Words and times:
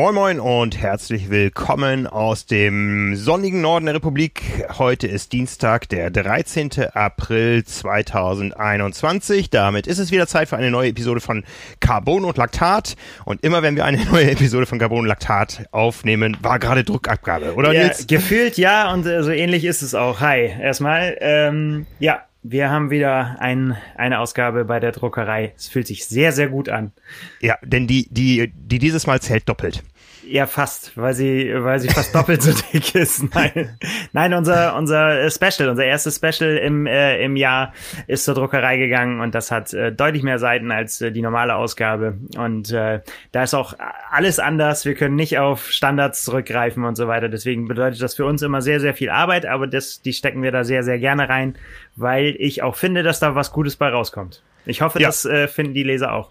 Moin 0.00 0.14
Moin 0.14 0.40
und 0.40 0.80
herzlich 0.80 1.28
willkommen 1.28 2.06
aus 2.06 2.46
dem 2.46 3.16
sonnigen 3.16 3.60
Norden 3.60 3.84
der 3.84 3.96
Republik. 3.96 4.40
Heute 4.78 5.06
ist 5.06 5.34
Dienstag, 5.34 5.90
der 5.90 6.10
13. 6.10 6.70
April 6.94 7.62
2021. 7.66 9.50
Damit 9.50 9.86
ist 9.86 9.98
es 9.98 10.10
wieder 10.10 10.26
Zeit 10.26 10.48
für 10.48 10.56
eine 10.56 10.70
neue 10.70 10.88
Episode 10.88 11.20
von 11.20 11.44
Carbon 11.80 12.24
und 12.24 12.38
Laktat. 12.38 12.96
Und 13.26 13.44
immer 13.44 13.62
wenn 13.62 13.76
wir 13.76 13.84
eine 13.84 14.02
neue 14.10 14.30
Episode 14.30 14.64
von 14.64 14.78
Carbon 14.78 15.00
und 15.00 15.06
Laktat 15.06 15.66
aufnehmen, 15.70 16.34
war 16.40 16.58
gerade 16.58 16.82
Druckabgabe, 16.82 17.52
oder 17.52 17.74
ja, 17.74 17.84
Nils? 17.84 18.06
Gefühlt 18.06 18.56
ja 18.56 18.90
und 18.94 19.04
äh, 19.04 19.22
so 19.22 19.32
ähnlich 19.32 19.66
ist 19.66 19.82
es 19.82 19.94
auch. 19.94 20.20
Hi, 20.20 20.46
erstmal. 20.46 21.18
Ähm, 21.20 21.84
ja, 21.98 22.22
wir 22.42 22.70
haben 22.70 22.90
wieder 22.90 23.36
ein, 23.40 23.76
eine 23.96 24.18
Ausgabe 24.18 24.64
bei 24.64 24.80
der 24.80 24.92
Druckerei. 24.92 25.52
Es 25.56 25.68
fühlt 25.68 25.86
sich 25.86 26.06
sehr, 26.06 26.32
sehr 26.32 26.48
gut 26.48 26.68
an. 26.68 26.92
Ja, 27.40 27.56
denn 27.62 27.86
die, 27.86 28.08
die, 28.10 28.52
die 28.54 28.78
dieses 28.78 29.06
Mal 29.06 29.20
zählt 29.20 29.48
doppelt. 29.48 29.82
Ja, 30.30 30.46
fast, 30.46 30.96
weil 30.96 31.12
sie, 31.12 31.52
weil 31.56 31.80
sie 31.80 31.88
fast 31.88 32.14
doppelt 32.14 32.40
so 32.40 32.52
dick 32.72 32.94
ist. 32.94 33.34
Nein, 33.34 33.76
nein, 34.12 34.32
unser, 34.32 34.76
unser 34.76 35.28
Special, 35.28 35.68
unser 35.68 35.84
erstes 35.84 36.16
Special 36.16 36.56
im, 36.56 36.86
äh, 36.86 37.20
im 37.20 37.34
Jahr 37.34 37.72
ist 38.06 38.26
zur 38.26 38.36
Druckerei 38.36 38.76
gegangen 38.76 39.20
und 39.20 39.34
das 39.34 39.50
hat 39.50 39.74
äh, 39.74 39.90
deutlich 39.90 40.22
mehr 40.22 40.38
Seiten 40.38 40.70
als 40.70 41.00
äh, 41.00 41.10
die 41.10 41.20
normale 41.20 41.56
Ausgabe. 41.56 42.16
Und 42.38 42.70
äh, 42.70 43.00
da 43.32 43.42
ist 43.42 43.54
auch 43.54 43.74
alles 44.08 44.38
anders. 44.38 44.84
Wir 44.84 44.94
können 44.94 45.16
nicht 45.16 45.36
auf 45.38 45.68
Standards 45.68 46.24
zurückgreifen 46.24 46.84
und 46.84 46.94
so 46.94 47.08
weiter. 47.08 47.28
Deswegen 47.28 47.66
bedeutet 47.66 48.00
das 48.00 48.14
für 48.14 48.24
uns 48.24 48.40
immer 48.42 48.62
sehr, 48.62 48.78
sehr 48.78 48.94
viel 48.94 49.10
Arbeit, 49.10 49.46
aber 49.46 49.66
das, 49.66 50.00
die 50.00 50.12
stecken 50.12 50.44
wir 50.44 50.52
da 50.52 50.62
sehr, 50.62 50.84
sehr 50.84 51.00
gerne 51.00 51.28
rein, 51.28 51.56
weil 51.96 52.36
ich 52.38 52.62
auch 52.62 52.76
finde, 52.76 53.02
dass 53.02 53.18
da 53.18 53.34
was 53.34 53.50
Gutes 53.50 53.74
bei 53.74 53.88
rauskommt. 53.88 54.44
Ich 54.64 54.80
hoffe, 54.80 55.00
ja. 55.00 55.08
das 55.08 55.24
äh, 55.24 55.48
finden 55.48 55.74
die 55.74 55.82
Leser 55.82 56.12
auch. 56.12 56.30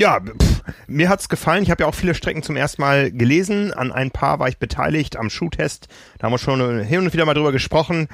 Ja, 0.00 0.18
pff, 0.18 0.62
mir 0.86 1.10
hat's 1.10 1.28
gefallen. 1.28 1.62
Ich 1.62 1.70
habe 1.70 1.82
ja 1.82 1.86
auch 1.86 1.94
viele 1.94 2.14
Strecken 2.14 2.42
zum 2.42 2.56
ersten 2.56 2.80
Mal 2.80 3.12
gelesen. 3.12 3.74
An 3.74 3.92
ein 3.92 4.10
paar 4.10 4.38
war 4.38 4.48
ich 4.48 4.56
beteiligt 4.56 5.18
am 5.18 5.28
Schuhtest. 5.28 5.88
Da 6.16 6.24
haben 6.24 6.32
wir 6.32 6.38
schon 6.38 6.80
hin 6.80 7.00
und 7.00 7.12
wieder 7.12 7.26
mal 7.26 7.34
drüber 7.34 7.52
gesprochen. 7.52 8.08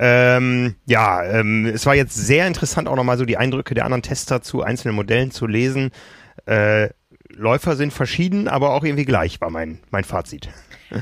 Ähm, 0.00 0.74
ja, 0.84 1.22
ähm, 1.22 1.64
es 1.66 1.86
war 1.86 1.94
jetzt 1.94 2.16
sehr 2.16 2.48
interessant, 2.48 2.88
auch 2.88 2.96
nochmal 2.96 3.18
so 3.18 3.24
die 3.24 3.36
Eindrücke 3.36 3.74
der 3.74 3.84
anderen 3.84 4.02
Tester 4.02 4.42
zu 4.42 4.64
einzelnen 4.64 4.96
Modellen 4.96 5.30
zu 5.30 5.46
lesen. 5.46 5.92
Äh, 6.44 6.88
Läufer 7.34 7.76
sind 7.76 7.92
verschieden, 7.92 8.48
aber 8.48 8.70
auch 8.70 8.84
irgendwie 8.84 9.04
gleich, 9.04 9.40
war 9.40 9.50
mein, 9.50 9.78
mein 9.90 10.04
Fazit. 10.04 10.48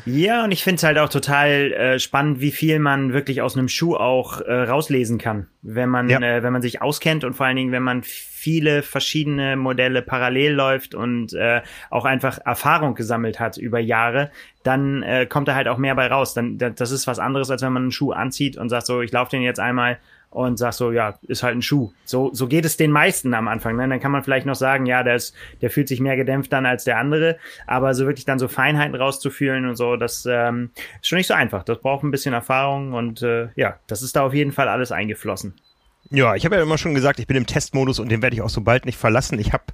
Ja, 0.05 0.45
und 0.45 0.51
ich 0.51 0.65
finde 0.65 0.77
es 0.77 0.83
halt 0.83 0.99
auch 0.99 1.09
total 1.09 1.73
äh, 1.73 1.99
spannend, 1.99 2.41
wie 2.41 2.51
viel 2.51 2.79
man 2.81 3.13
wirklich 3.13 3.41
aus 3.41 3.57
einem 3.57 3.69
Schuh 3.69 3.95
auch 3.95 4.41
äh, 4.41 4.53
rauslesen 4.53 5.19
kann, 5.19 5.47
wenn 5.63 5.89
man, 5.89 6.09
ja. 6.09 6.21
äh, 6.21 6.43
wenn 6.43 6.53
man 6.53 6.63
sich 6.63 6.83
auskennt 6.83 7.23
und 7.23 7.35
vor 7.35 7.47
allen 7.47 7.57
Dingen, 7.57 7.73
wenn 7.73 7.85
man 7.85 8.03
viele 8.03 8.83
verschiedene 8.83 9.57
Modelle 9.57 10.03
parallel 10.03 10.53
läuft 10.53 10.95
und 10.95 11.33
äh, 11.35 11.63
auch 11.91 12.05
einfach 12.05 12.39
Erfahrung 12.45 12.95
gesammelt 12.95 13.39
hat 13.39 13.57
über 13.57 13.79
Jahre, 13.79 14.31
dann 14.65 15.03
äh, 15.03 15.27
kommt 15.27 15.47
da 15.49 15.55
halt 15.55 15.69
auch 15.69 15.79
mehr 15.79 15.95
bei 15.95 16.09
raus. 16.09 16.35
Dann, 16.35 16.59
das 16.59 16.91
ist 16.91 17.07
was 17.07 17.19
anderes, 17.21 17.51
als 17.51 17.63
wenn 17.63 17.73
man 17.73 17.85
einen 17.85 17.93
Schuh 17.93 18.13
anzieht 18.13 18.57
und 18.57 18.69
sagt 18.69 18.87
so, 18.87 19.03
ich 19.03 19.13
laufe 19.13 19.31
den 19.31 19.43
jetzt 19.43 19.61
einmal 19.61 19.99
und 20.37 20.59
sagst 20.59 20.81
so, 20.81 20.93
ja, 20.93 21.19
ist 21.23 21.43
halt 21.43 21.57
ein 21.57 21.63
Schuh. 21.63 21.93
So, 22.05 22.29
so 22.35 22.47
geht 22.47 22.67
es 22.67 22.77
den 22.77 22.91
meisten 22.91 23.33
am 23.33 23.49
Anfang. 23.49 23.75
Ne? 23.75 23.89
Dann 23.89 24.01
kann 24.01 24.13
man 24.13 24.23
vielleicht 24.23 24.45
noch 24.45 24.55
sagen, 24.55 24.85
ja, 24.85 25.03
der, 25.03 25.15
ist, 25.15 25.35
der 25.63 25.71
fühlt 25.71 25.89
sich 25.89 25.99
mehr 25.99 26.15
gedämpft 26.15 26.53
dann 26.53 26.67
als 26.67 26.85
der 26.85 26.99
andere. 26.99 27.39
Aber 27.67 27.95
so 27.95 28.05
wirklich 28.05 28.27
dann 28.27 28.39
so 28.39 28.47
Feinheiten 28.47 28.95
rauszufühlen 28.95 29.67
und 29.67 29.77
so, 29.77 29.97
das 29.97 30.29
ähm, 30.31 30.73
ist 31.01 31.09
schon 31.09 31.17
nicht 31.17 31.27
so 31.27 31.33
einfach. 31.33 31.63
Das 31.63 31.79
braucht 31.79 32.05
ein 32.05 32.11
bisschen 32.11 32.35
Erfahrung 32.35 32.93
und 32.93 33.23
äh, 33.23 33.49
ja, 33.57 33.79
das 33.87 34.03
ist 34.03 34.15
da 34.15 34.27
auf 34.27 34.35
jeden 34.35 34.53
Fall 34.53 34.69
alles 34.69 34.93
eingeflossen. 34.93 35.55
Ja, 36.11 36.37
ich 36.37 36.45
habe 36.45 36.57
ja 36.57 36.63
immer 36.63 36.79
schon 36.79 36.95
gesagt, 36.95 37.19
ich 37.19 37.27
bin 37.27 37.37
im 37.37 37.47
Testmodus 37.47 37.99
und 37.99 38.09
den 38.11 38.23
werde 38.23 38.37
ich 38.37 38.43
auch 38.43 38.49
so 38.49 38.61
bald 38.61 38.87
nicht 38.87 38.99
verlassen. 38.99 39.39
Ich 39.41 39.53
habe 39.53 39.65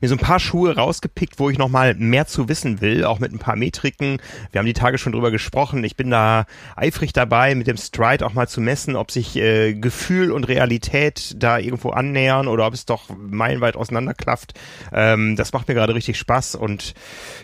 mir 0.00 0.08
so 0.08 0.16
ein 0.16 0.20
paar 0.20 0.40
Schuhe 0.40 0.74
rausgepickt, 0.74 1.38
wo 1.38 1.48
ich 1.48 1.58
nochmal 1.58 1.94
mehr 1.94 2.26
zu 2.26 2.48
wissen 2.48 2.80
will, 2.80 3.04
auch 3.04 3.20
mit 3.20 3.32
ein 3.32 3.38
paar 3.38 3.54
Metriken. 3.54 4.18
Wir 4.50 4.58
haben 4.58 4.66
die 4.66 4.72
Tage 4.72 4.98
schon 4.98 5.12
drüber 5.12 5.30
gesprochen. 5.30 5.84
Ich 5.84 5.96
bin 5.96 6.10
da 6.10 6.46
eifrig 6.74 7.12
dabei, 7.12 7.54
mit 7.54 7.68
dem 7.68 7.76
Stride 7.76 8.26
auch 8.26 8.34
mal 8.34 8.48
zu 8.48 8.60
messen, 8.60 8.96
ob 8.96 9.12
sich 9.12 9.36
äh, 9.36 9.74
Gefühl 9.74 10.32
und 10.32 10.44
Realität 10.44 11.34
da 11.36 11.58
irgendwo 11.58 11.90
annähern 11.90 12.48
oder 12.48 12.66
ob 12.66 12.74
es 12.74 12.84
doch 12.84 13.08
meilenweit 13.16 13.76
auseinanderklafft. 13.76 14.54
Ähm, 14.92 15.36
das 15.36 15.52
macht 15.52 15.68
mir 15.68 15.74
gerade 15.74 15.94
richtig 15.94 16.18
Spaß 16.18 16.56
und 16.56 16.94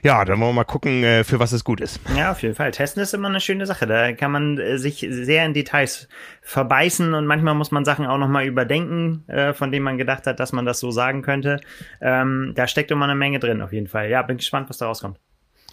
ja, 0.02 0.24
dann 0.24 0.40
wollen 0.40 0.50
wir 0.50 0.54
mal 0.54 0.64
gucken, 0.64 1.04
äh, 1.04 1.22
für 1.22 1.38
was 1.38 1.52
es 1.52 1.62
gut 1.62 1.80
ist. 1.80 2.00
Ja, 2.16 2.32
auf 2.32 2.42
jeden 2.42 2.56
Fall. 2.56 2.72
Testen 2.72 3.02
ist 3.02 3.14
immer 3.14 3.28
eine 3.28 3.40
schöne 3.40 3.66
Sache. 3.66 3.86
Da 3.86 4.12
kann 4.12 4.32
man 4.32 4.58
äh, 4.58 4.78
sich 4.78 5.06
sehr 5.08 5.44
in 5.44 5.54
Details 5.54 6.08
verbeißen 6.42 7.14
und 7.14 7.26
manchmal 7.26 7.54
muss 7.54 7.70
man 7.70 7.84
Sachen 7.84 8.04
auch 8.06 8.18
noch 8.18 8.26
nochmal 8.32 8.46
überdenken, 8.46 9.24
äh, 9.28 9.52
von 9.52 9.70
dem 9.70 9.82
man 9.82 9.98
gedacht 9.98 10.26
hat, 10.26 10.40
dass 10.40 10.52
man 10.52 10.64
das 10.64 10.80
so 10.80 10.90
sagen 10.90 11.22
könnte. 11.22 11.60
Ähm, 12.00 12.52
da 12.56 12.66
steckt 12.66 12.90
immer 12.90 13.04
eine 13.04 13.14
Menge 13.14 13.38
drin, 13.38 13.62
auf 13.62 13.72
jeden 13.72 13.88
Fall. 13.88 14.08
Ja, 14.08 14.22
bin 14.22 14.38
gespannt, 14.38 14.68
was 14.68 14.78
da 14.78 14.86
rauskommt. 14.86 15.18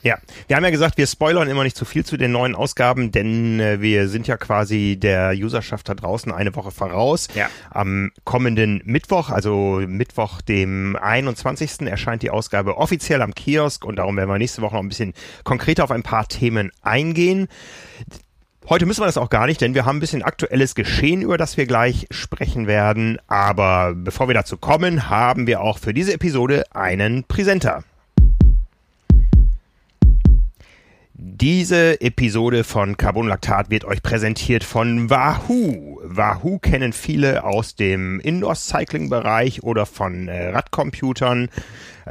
Ja, 0.01 0.17
wir 0.47 0.55
haben 0.55 0.63
ja 0.63 0.69
gesagt, 0.69 0.97
wir 0.97 1.07
spoilern 1.07 1.49
immer 1.49 1.63
nicht 1.63 1.75
zu 1.75 1.83
viel 1.83 2.05
zu 2.05 2.15
den 2.15 2.31
neuen 2.31 2.55
Ausgaben, 2.55 3.11
denn 3.11 3.59
äh, 3.59 3.81
wir 3.81 4.07
sind 4.07 4.27
ja 4.27 4.37
quasi 4.37 4.97
der 4.97 5.33
Userschaft 5.35 5.89
da 5.89 5.93
draußen 5.93 6.31
eine 6.31 6.55
Woche 6.55 6.71
voraus. 6.71 7.27
Ja. 7.35 7.49
Am 7.69 8.11
kommenden 8.23 8.81
Mittwoch, 8.85 9.29
also 9.29 9.81
Mittwoch, 9.85 10.41
dem 10.41 10.95
21. 10.95 11.81
erscheint 11.81 12.23
die 12.23 12.29
Ausgabe 12.29 12.77
offiziell 12.77 13.21
am 13.21 13.35
Kiosk 13.35 13.83
und 13.83 13.97
darum 13.97 14.15
werden 14.15 14.29
wir 14.29 14.37
nächste 14.37 14.61
Woche 14.61 14.75
noch 14.75 14.83
ein 14.83 14.89
bisschen 14.89 15.13
konkreter 15.43 15.83
auf 15.83 15.91
ein 15.91 16.03
paar 16.03 16.27
Themen 16.27 16.71
eingehen. 16.81 17.49
Heute 18.69 18.85
müssen 18.85 19.01
wir 19.01 19.07
das 19.07 19.17
auch 19.17 19.31
gar 19.31 19.47
nicht, 19.47 19.61
denn 19.61 19.73
wir 19.73 19.85
haben 19.85 19.97
ein 19.97 19.99
bisschen 19.99 20.21
aktuelles 20.21 20.75
Geschehen, 20.75 21.23
über 21.23 21.39
das 21.39 21.57
wir 21.57 21.65
gleich 21.65 22.05
sprechen 22.11 22.67
werden. 22.67 23.17
Aber 23.25 23.95
bevor 23.95 24.27
wir 24.27 24.35
dazu 24.35 24.57
kommen, 24.57 25.09
haben 25.09 25.47
wir 25.47 25.61
auch 25.61 25.79
für 25.79 25.91
diese 25.91 26.13
Episode 26.13 26.65
einen 26.71 27.23
Präsenter. 27.23 27.83
Diese 31.15 31.99
Episode 31.99 32.63
von 32.63 32.95
Carbon 32.95 33.27
Lactat 33.27 33.71
wird 33.71 33.85
euch 33.85 34.03
präsentiert 34.03 34.63
von 34.63 35.09
Wahoo. 35.09 35.99
Wahoo 36.03 36.59
kennen 36.59 36.93
viele 36.93 37.43
aus 37.45 37.75
dem 37.75 38.19
Indoor-Cycling-Bereich 38.19 39.63
oder 39.63 39.87
von 39.87 40.27
äh, 40.27 40.49
Radcomputern. 40.49 41.49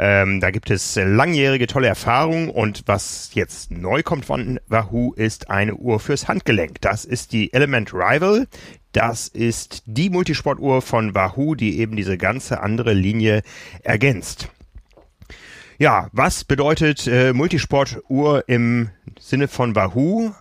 Ähm, 0.01 0.39
da 0.39 0.53
gibt 0.53 0.71
es 0.71 0.95
langjährige 0.95 1.67
tolle 1.67 1.89
Erfahrungen 1.89 2.51
und 2.51 2.85
was 2.87 3.31
jetzt 3.35 3.73
neu 3.73 4.05
kommt 4.05 4.25
von 4.25 4.61
Wahoo 4.69 5.13
ist 5.13 5.51
eine 5.51 5.75
Uhr 5.75 5.99
fürs 5.99 6.29
Handgelenk. 6.29 6.81
Das 6.81 7.05
ist 7.05 7.33
die 7.33 7.53
Element 7.53 7.93
Rival. 7.93 8.47
Das 8.93 9.27
ist 9.27 9.83
die 9.87 10.09
Multisportuhr 10.09 10.83
von 10.83 11.17
Wahoo, 11.17 11.57
die 11.57 11.81
eben 11.81 11.97
diese 11.97 12.17
ganze 12.17 12.61
andere 12.61 12.93
Linie 12.93 13.43
ergänzt. 13.83 14.49
Ja, 15.79 16.09
was 16.13 16.45
bedeutet 16.45 17.07
äh, 17.09 17.33
Multisport-Uhr 17.33 18.45
im 18.49 18.91
Sinne 19.19 19.49
von 19.49 19.75
Wahoo? 19.75 20.33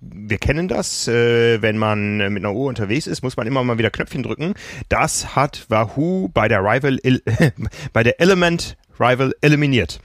Wir 0.00 0.38
kennen 0.38 0.68
das, 0.68 1.08
äh, 1.08 1.60
wenn 1.62 1.78
man 1.78 2.18
mit 2.32 2.44
einer 2.44 2.54
Uhr 2.54 2.68
unterwegs 2.68 3.06
ist, 3.06 3.22
muss 3.22 3.36
man 3.36 3.46
immer 3.46 3.62
mal 3.62 3.78
wieder 3.78 3.90
Knöpfchen 3.90 4.22
drücken. 4.22 4.54
Das 4.88 5.36
hat 5.36 5.66
Wahoo 5.68 6.28
bei 6.28 6.48
der 6.48 6.60
Rival, 6.60 6.98
bei 7.92 8.02
der 8.02 8.20
Element 8.20 8.76
Rival 8.98 9.32
eliminiert. 9.40 10.00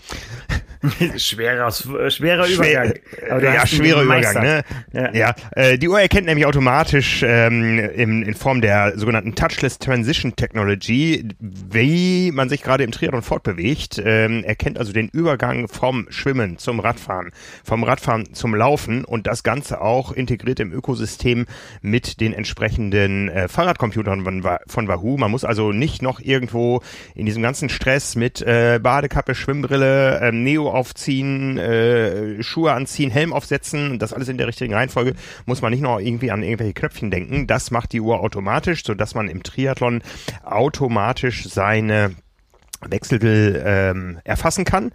schwerer, 1.18 1.72
schwerer 1.72 2.48
Übergang. 2.48 2.94
Ja, 3.42 3.66
schwerer 3.66 4.02
Übergang. 4.04 4.44
Ne? 4.44 4.64
Ja, 4.92 5.14
ja 5.14 5.36
äh, 5.52 5.78
die 5.78 5.88
Uhr 5.88 6.00
erkennt 6.00 6.26
nämlich 6.26 6.46
automatisch 6.46 7.24
ähm, 7.26 7.80
in, 7.80 8.24
in 8.24 8.34
Form 8.34 8.60
der 8.60 8.98
sogenannten 8.98 9.36
Touchless 9.36 9.80
Transition 9.80 10.36
Technology, 10.36 11.30
wie 11.40 12.32
man 12.32 12.50
sich 12.50 12.64
gerade 12.64 12.84
im 12.84 12.92
Triathlon 12.92 13.22
fortbewegt, 13.22 14.02
ähm, 14.04 14.44
erkennt 14.44 14.78
also 14.78 14.92
den 14.92 15.08
Übergang 15.10 15.68
vom 15.68 16.08
Schwimmen 16.10 16.58
zum 16.58 16.80
Radfahren, 16.80 17.32
vom 17.64 17.84
Radfahren 17.84 18.34
zum 18.34 18.54
Laufen 18.54 19.06
und 19.06 19.26
das 19.28 19.44
Ganze 19.44 19.80
auch 19.80 20.12
integriert 20.12 20.60
im 20.60 20.74
Ökosystem 20.74 21.46
mit 21.82 22.20
den 22.20 22.34
entsprechenden 22.34 23.30
äh, 23.30 23.48
Fahrradcomputern 23.48 24.24
von, 24.24 24.44
von 24.68 24.88
Wahoo. 24.88 25.18
Man 25.18 25.32
muss 25.32 25.46
also 25.46 25.72
nicht 25.72 26.02
noch 26.02 26.20
irgendwo 26.20 26.82
in 27.16 27.26
diesem 27.26 27.42
ganzen 27.42 27.70
Stress 27.70 28.16
mit 28.16 28.42
äh, 28.42 28.80
Badekappe, 28.82 29.34
Schwimmbrille, 29.34 30.20
äh, 30.20 30.32
Neo 30.32 30.73
aufziehen, 30.74 31.58
äh, 31.58 32.44
Schuhe 32.44 32.74
anziehen, 32.74 33.12
Helm 33.12 33.34
aufsetzen, 33.34 34.00
das 34.00 34.14
alles 34.14 34.28
in 34.28 34.38
der 34.38 34.48
richtigen 34.48 34.74
Reihenfolge, 34.74 35.14
muss 35.46 35.62
man 35.62 35.72
nicht 35.72 35.82
noch 35.82 36.00
irgendwie 36.00 36.32
an 36.32 36.44
irgendwelche 36.44 36.74
Knöpfchen 36.74 37.12
denken. 37.12 37.48
Das 37.48 37.72
macht 37.72 37.94
die 37.94 38.02
Uhr 38.02 38.20
automatisch, 38.20 38.84
so 38.84 38.94
dass 38.94 39.16
man 39.16 39.30
im 39.30 39.44
Triathlon 39.44 40.02
automatisch 40.44 41.48
seine 41.48 42.16
Wechsel 42.82 43.64
ähm, 43.66 44.20
erfassen 44.24 44.66
kann. 44.66 44.92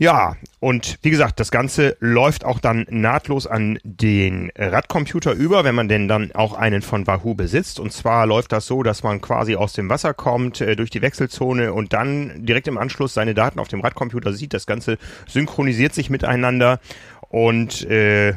Ja, 0.00 0.34
und 0.60 0.98
wie 1.02 1.10
gesagt, 1.10 1.40
das 1.40 1.50
Ganze 1.50 1.94
läuft 2.00 2.46
auch 2.46 2.58
dann 2.58 2.86
nahtlos 2.88 3.46
an 3.46 3.78
den 3.82 4.50
Radcomputer 4.56 5.34
über, 5.34 5.62
wenn 5.62 5.74
man 5.74 5.88
denn 5.88 6.08
dann 6.08 6.32
auch 6.32 6.54
einen 6.54 6.80
von 6.80 7.06
Wahoo 7.06 7.34
besitzt. 7.34 7.78
Und 7.78 7.92
zwar 7.92 8.26
läuft 8.26 8.50
das 8.52 8.64
so, 8.64 8.82
dass 8.82 9.02
man 9.02 9.20
quasi 9.20 9.56
aus 9.56 9.74
dem 9.74 9.90
Wasser 9.90 10.14
kommt, 10.14 10.62
äh, 10.62 10.74
durch 10.74 10.88
die 10.88 11.02
Wechselzone 11.02 11.74
und 11.74 11.92
dann 11.92 12.46
direkt 12.46 12.66
im 12.66 12.78
Anschluss 12.78 13.12
seine 13.12 13.34
Daten 13.34 13.58
auf 13.58 13.68
dem 13.68 13.82
Radcomputer 13.82 14.32
sieht. 14.32 14.54
Das 14.54 14.64
Ganze 14.64 14.96
synchronisiert 15.28 15.92
sich 15.92 16.08
miteinander 16.08 16.80
und 17.28 17.82
äh, 17.90 18.30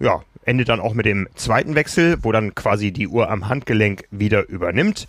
ja, 0.00 0.22
endet 0.44 0.68
dann 0.68 0.80
auch 0.80 0.94
mit 0.94 1.06
dem 1.06 1.28
zweiten 1.36 1.76
Wechsel, 1.76 2.18
wo 2.22 2.32
dann 2.32 2.56
quasi 2.56 2.90
die 2.90 3.06
Uhr 3.06 3.30
am 3.30 3.48
Handgelenk 3.48 4.08
wieder 4.10 4.48
übernimmt 4.48 5.06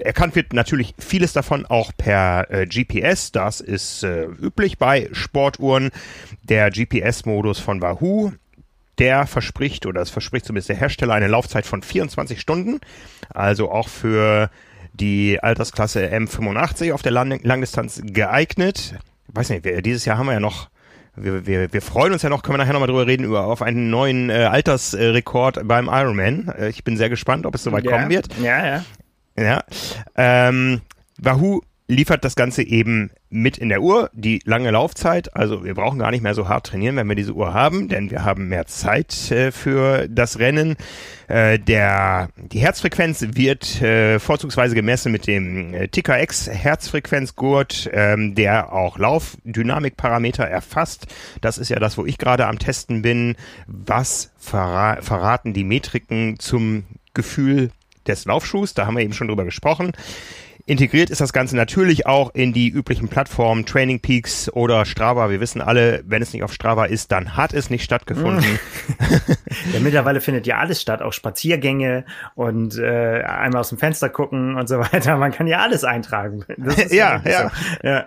erkannt 0.00 0.36
wird 0.36 0.52
natürlich 0.52 0.94
vieles 0.98 1.32
davon 1.32 1.66
auch 1.66 1.92
per 1.96 2.50
äh, 2.50 2.66
GPS. 2.66 3.32
Das 3.32 3.60
ist 3.60 4.02
äh, 4.02 4.24
üblich 4.24 4.78
bei 4.78 5.08
Sportuhren. 5.12 5.90
Der 6.42 6.70
GPS-Modus 6.70 7.58
von 7.58 7.80
Wahoo, 7.80 8.32
der 8.98 9.26
verspricht, 9.26 9.86
oder 9.86 10.00
es 10.00 10.10
verspricht 10.10 10.46
zumindest 10.46 10.68
der 10.68 10.76
Hersteller, 10.76 11.14
eine 11.14 11.28
Laufzeit 11.28 11.66
von 11.66 11.82
24 11.82 12.40
Stunden. 12.40 12.80
Also 13.28 13.70
auch 13.70 13.88
für 13.88 14.50
die 14.92 15.38
Altersklasse 15.40 16.08
M85 16.08 16.92
auf 16.92 17.02
der 17.02 17.12
Lang 17.12 17.40
Langdistanz 17.42 18.00
geeignet. 18.04 18.94
Weiß 19.28 19.50
nicht, 19.50 19.64
wir, 19.64 19.80
dieses 19.82 20.04
Jahr 20.04 20.18
haben 20.18 20.26
wir 20.26 20.32
ja 20.32 20.40
noch 20.40 20.68
wir, 21.16 21.46
wir, 21.46 21.72
wir 21.72 21.82
freuen 21.82 22.12
uns 22.12 22.22
ja 22.22 22.28
noch, 22.28 22.42
können 22.42 22.54
wir 22.54 22.58
nachher 22.58 22.72
nochmal 22.72 22.88
drüber 22.88 23.06
reden, 23.06 23.24
über 23.24 23.44
auf 23.46 23.62
einen 23.62 23.90
neuen 23.90 24.30
äh, 24.30 24.44
Altersrekord 24.44 25.66
beim 25.66 25.86
Ironman. 25.86 26.48
Äh, 26.56 26.68
ich 26.68 26.84
bin 26.84 26.96
sehr 26.96 27.08
gespannt, 27.08 27.46
ob 27.46 27.54
es 27.54 27.64
soweit 27.64 27.84
ja. 27.84 27.92
kommen 27.92 28.10
wird. 28.10 28.28
Ja, 28.40 28.66
ja. 28.66 28.84
Ja. 29.40 29.64
Ähm, 30.16 30.82
Wahoo 31.18 31.62
liefert 31.90 32.24
das 32.24 32.36
Ganze 32.36 32.62
eben 32.62 33.10
mit 33.30 33.58
in 33.58 33.68
der 33.68 33.82
Uhr, 33.82 34.10
die 34.12 34.40
lange 34.44 34.70
Laufzeit. 34.70 35.36
Also 35.36 35.64
wir 35.64 35.74
brauchen 35.74 35.98
gar 35.98 36.10
nicht 36.10 36.22
mehr 36.22 36.34
so 36.34 36.48
hart 36.48 36.66
trainieren, 36.66 36.96
wenn 36.96 37.08
wir 37.08 37.16
diese 37.16 37.32
Uhr 37.32 37.52
haben, 37.52 37.88
denn 37.88 38.10
wir 38.10 38.24
haben 38.24 38.48
mehr 38.48 38.66
Zeit 38.66 39.30
äh, 39.30 39.50
für 39.50 40.08
das 40.08 40.38
Rennen. 40.38 40.76
Äh, 41.26 41.58
der, 41.58 42.28
die 42.36 42.60
Herzfrequenz 42.60 43.24
wird 43.32 43.82
äh, 43.82 44.18
vorzugsweise 44.20 44.74
gemessen 44.74 45.10
mit 45.10 45.26
dem 45.26 45.74
äh, 45.74 45.88
TKX 45.88 46.48
Herzfrequenzgurt, 46.48 47.90
ähm, 47.92 48.34
der 48.34 48.72
auch 48.72 48.96
Laufdynamikparameter 48.98 50.44
erfasst. 50.44 51.06
Das 51.40 51.58
ist 51.58 51.70
ja 51.70 51.80
das, 51.80 51.98
wo 51.98 52.06
ich 52.06 52.18
gerade 52.18 52.46
am 52.46 52.58
Testen 52.58 53.02
bin. 53.02 53.36
Was 53.66 54.30
verra 54.38 55.02
verraten 55.02 55.52
die 55.52 55.64
Metriken 55.64 56.38
zum 56.38 56.84
Gefühl 57.14 57.70
des 58.10 58.24
Laufschuhs? 58.24 58.74
Da 58.74 58.86
haben 58.86 58.96
wir 58.96 59.04
eben 59.04 59.12
schon 59.12 59.28
drüber 59.28 59.44
gesprochen. 59.44 59.92
Integriert 60.66 61.10
ist 61.10 61.20
das 61.20 61.32
Ganze 61.32 61.56
natürlich 61.56 62.06
auch 62.06 62.32
in 62.32 62.52
die 62.52 62.68
üblichen 62.68 63.08
Plattformen 63.08 63.66
Training 63.66 63.98
Peaks 63.98 64.48
oder 64.52 64.84
Strava. 64.84 65.28
Wir 65.30 65.40
wissen 65.40 65.60
alle, 65.60 66.02
wenn 66.06 66.22
es 66.22 66.32
nicht 66.32 66.44
auf 66.44 66.52
Strava 66.52 66.84
ist, 66.84 67.10
dann 67.10 67.36
hat 67.36 67.52
es 67.52 67.70
nicht 67.70 67.82
stattgefunden. 67.82 68.44
ja, 69.72 69.80
mittlerweile 69.80 70.20
findet 70.20 70.46
ja 70.46 70.58
alles 70.58 70.80
statt, 70.80 71.02
auch 71.02 71.12
Spaziergänge 71.12 72.04
und 72.36 72.78
äh, 72.78 73.22
einmal 73.22 73.62
aus 73.62 73.70
dem 73.70 73.78
Fenster 73.78 74.10
gucken 74.10 74.54
und 74.54 74.68
so 74.68 74.78
weiter. 74.78 75.16
Man 75.16 75.32
kann 75.32 75.48
ja 75.48 75.58
alles 75.58 75.82
eintragen. 75.82 76.44
ja, 76.90 77.20
ja. 77.24 77.50
So. 77.82 77.88
ja. 77.88 78.04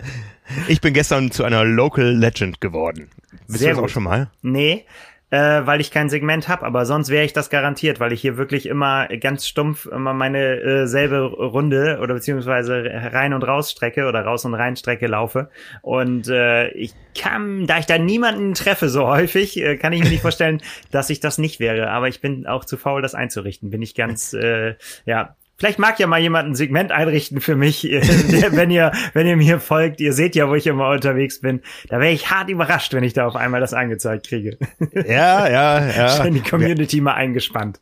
Ich 0.67 0.79
bin 0.79 0.93
gestern 0.93 1.31
zu 1.31 1.43
einer 1.43 1.65
Local 1.65 2.15
Legend 2.15 2.61
geworden. 2.61 3.09
Bist 3.47 3.59
Sehr 3.59 3.73
du 3.73 3.81
das 3.81 3.85
auch 3.85 3.93
schon 3.93 4.03
mal? 4.03 4.29
Nee, 4.41 4.85
äh, 5.33 5.65
weil 5.65 5.81
ich 5.81 5.89
kein 5.89 6.09
Segment 6.09 6.47
habe, 6.47 6.63
aber 6.63 6.85
sonst 6.85 7.09
wäre 7.09 7.25
ich 7.25 7.33
das 7.33 7.49
garantiert, 7.49 7.99
weil 7.99 8.13
ich 8.13 8.21
hier 8.21 8.37
wirklich 8.37 8.67
immer 8.67 9.07
ganz 9.07 9.47
stumpf 9.47 9.87
immer 9.87 10.13
meine 10.13 10.61
äh, 10.61 10.85
selbe 10.85 11.23
Runde 11.23 11.97
oder 12.03 12.13
beziehungsweise 12.13 12.83
rein 13.11 13.33
und 13.33 13.41
raus 13.41 13.71
Strecke 13.71 14.05
oder 14.05 14.23
raus 14.23 14.45
und 14.45 14.53
rein 14.53 14.75
Strecke 14.75 15.07
laufe. 15.07 15.49
Und 15.81 16.27
äh, 16.27 16.67
ich 16.73 16.93
kann, 17.19 17.65
da 17.65 17.79
ich 17.79 17.87
da 17.87 17.97
niemanden 17.97 18.53
treffe 18.53 18.89
so 18.89 19.07
häufig, 19.07 19.59
äh, 19.59 19.75
kann 19.77 19.91
ich 19.91 20.03
mir 20.03 20.09
nicht 20.11 20.21
vorstellen, 20.21 20.61
dass 20.91 21.09
ich 21.09 21.19
das 21.19 21.39
nicht 21.39 21.59
wäre, 21.59 21.89
aber 21.89 22.09
ich 22.09 22.21
bin 22.21 22.45
auch 22.45 22.63
zu 22.63 22.77
faul, 22.77 23.01
das 23.01 23.15
einzurichten, 23.15 23.71
bin 23.71 23.81
ich 23.81 23.95
ganz, 23.95 24.33
äh, 24.33 24.75
ja, 25.07 25.35
Vielleicht 25.55 25.77
mag 25.77 25.99
ja 25.99 26.07
mal 26.07 26.19
jemand 26.19 26.49
ein 26.49 26.55
Segment 26.55 26.91
einrichten 26.91 27.39
für 27.39 27.55
mich, 27.55 27.83
wenn 28.51 28.71
ihr, 28.71 28.91
wenn 29.13 29.27
ihr 29.27 29.37
mir 29.37 29.59
folgt. 29.59 30.01
Ihr 30.01 30.11
seht 30.13 30.35
ja, 30.35 30.49
wo 30.49 30.55
ich 30.55 30.65
immer 30.65 30.89
unterwegs 30.89 31.41
bin. 31.41 31.61
Da 31.89 31.99
wäre 31.99 32.11
ich 32.11 32.31
hart 32.31 32.49
überrascht, 32.49 32.93
wenn 32.93 33.03
ich 33.03 33.13
da 33.13 33.27
auf 33.27 33.35
einmal 33.35 33.61
das 33.61 33.73
angezeigt 33.73 34.27
kriege. 34.27 34.57
Ja, 34.93 35.47
ja, 35.47 35.87
ja. 35.97 36.09
Schon 36.09 36.33
die 36.33 36.41
Community 36.41 36.97
ja. 36.97 37.03
mal 37.03 37.13
eingespannt. 37.13 37.79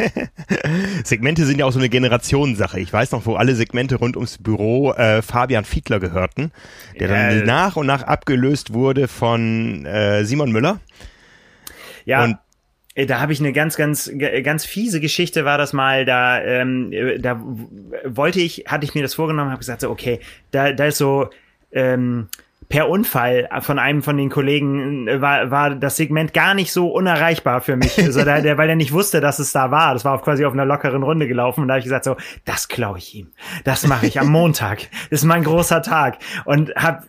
Segmente 1.04 1.44
sind 1.44 1.58
ja 1.58 1.66
auch 1.66 1.72
so 1.72 1.78
eine 1.78 1.90
Generationssache. 1.90 2.80
Ich 2.80 2.92
weiß 2.92 3.12
noch, 3.12 3.26
wo 3.26 3.34
alle 3.36 3.54
Segmente 3.54 3.96
rund 3.96 4.16
ums 4.16 4.38
Büro 4.38 4.92
äh, 4.92 5.20
Fabian 5.20 5.64
Fiedler 5.64 6.00
gehörten, 6.00 6.52
der 6.98 7.08
dann 7.08 7.42
äh, 7.42 7.44
nach 7.44 7.76
und 7.76 7.86
nach 7.86 8.02
abgelöst 8.02 8.72
wurde 8.72 9.08
von 9.08 9.84
äh, 9.84 10.24
Simon 10.24 10.50
Müller. 10.50 10.80
Ja. 12.06 12.24
Und 12.24 12.38
da 12.94 13.20
habe 13.20 13.32
ich 13.32 13.40
eine 13.40 13.52
ganz, 13.52 13.76
ganz, 13.76 14.10
ganz 14.42 14.64
fiese 14.64 15.00
Geschichte 15.00 15.44
war 15.44 15.58
das 15.58 15.72
mal. 15.72 16.04
Da, 16.04 16.42
ähm, 16.42 16.92
äh, 16.92 17.18
da 17.18 17.40
wollte 18.04 18.40
ich, 18.40 18.64
hatte 18.66 18.84
ich 18.84 18.94
mir 18.94 19.02
das 19.02 19.14
vorgenommen, 19.14 19.50
habe 19.50 19.60
gesagt, 19.60 19.80
so, 19.80 19.90
okay, 19.90 20.20
da, 20.50 20.72
da 20.72 20.86
ist 20.86 20.98
so 20.98 21.30
ähm, 21.72 22.28
per 22.68 22.88
Unfall 22.88 23.48
von 23.60 23.78
einem 23.78 24.02
von 24.02 24.16
den 24.16 24.30
Kollegen 24.30 25.06
äh, 25.06 25.20
war, 25.20 25.50
war 25.50 25.74
das 25.74 25.96
Segment 25.96 26.32
gar 26.32 26.54
nicht 26.54 26.72
so 26.72 26.88
unerreichbar 26.88 27.60
für 27.60 27.76
mich, 27.76 27.98
also 27.98 28.24
da, 28.24 28.40
der, 28.40 28.56
weil 28.56 28.68
er 28.68 28.76
nicht 28.76 28.92
wusste, 28.92 29.20
dass 29.20 29.38
es 29.38 29.52
da 29.52 29.70
war. 29.70 29.92
Das 29.92 30.04
war 30.04 30.14
auch 30.14 30.22
quasi 30.22 30.44
auf 30.44 30.54
einer 30.54 30.64
lockeren 30.64 31.02
Runde 31.02 31.28
gelaufen 31.28 31.60
und 31.60 31.68
da 31.68 31.74
habe 31.74 31.80
ich 31.80 31.84
gesagt 31.84 32.04
so, 32.04 32.16
das 32.44 32.68
klaue 32.68 32.98
ich 32.98 33.14
ihm, 33.14 33.30
das 33.64 33.86
mache 33.86 34.06
ich 34.06 34.18
am 34.18 34.28
Montag, 34.28 34.88
das 35.10 35.20
ist 35.20 35.24
mein 35.24 35.44
großer 35.44 35.82
Tag 35.82 36.18
und 36.44 36.74
habe 36.74 37.02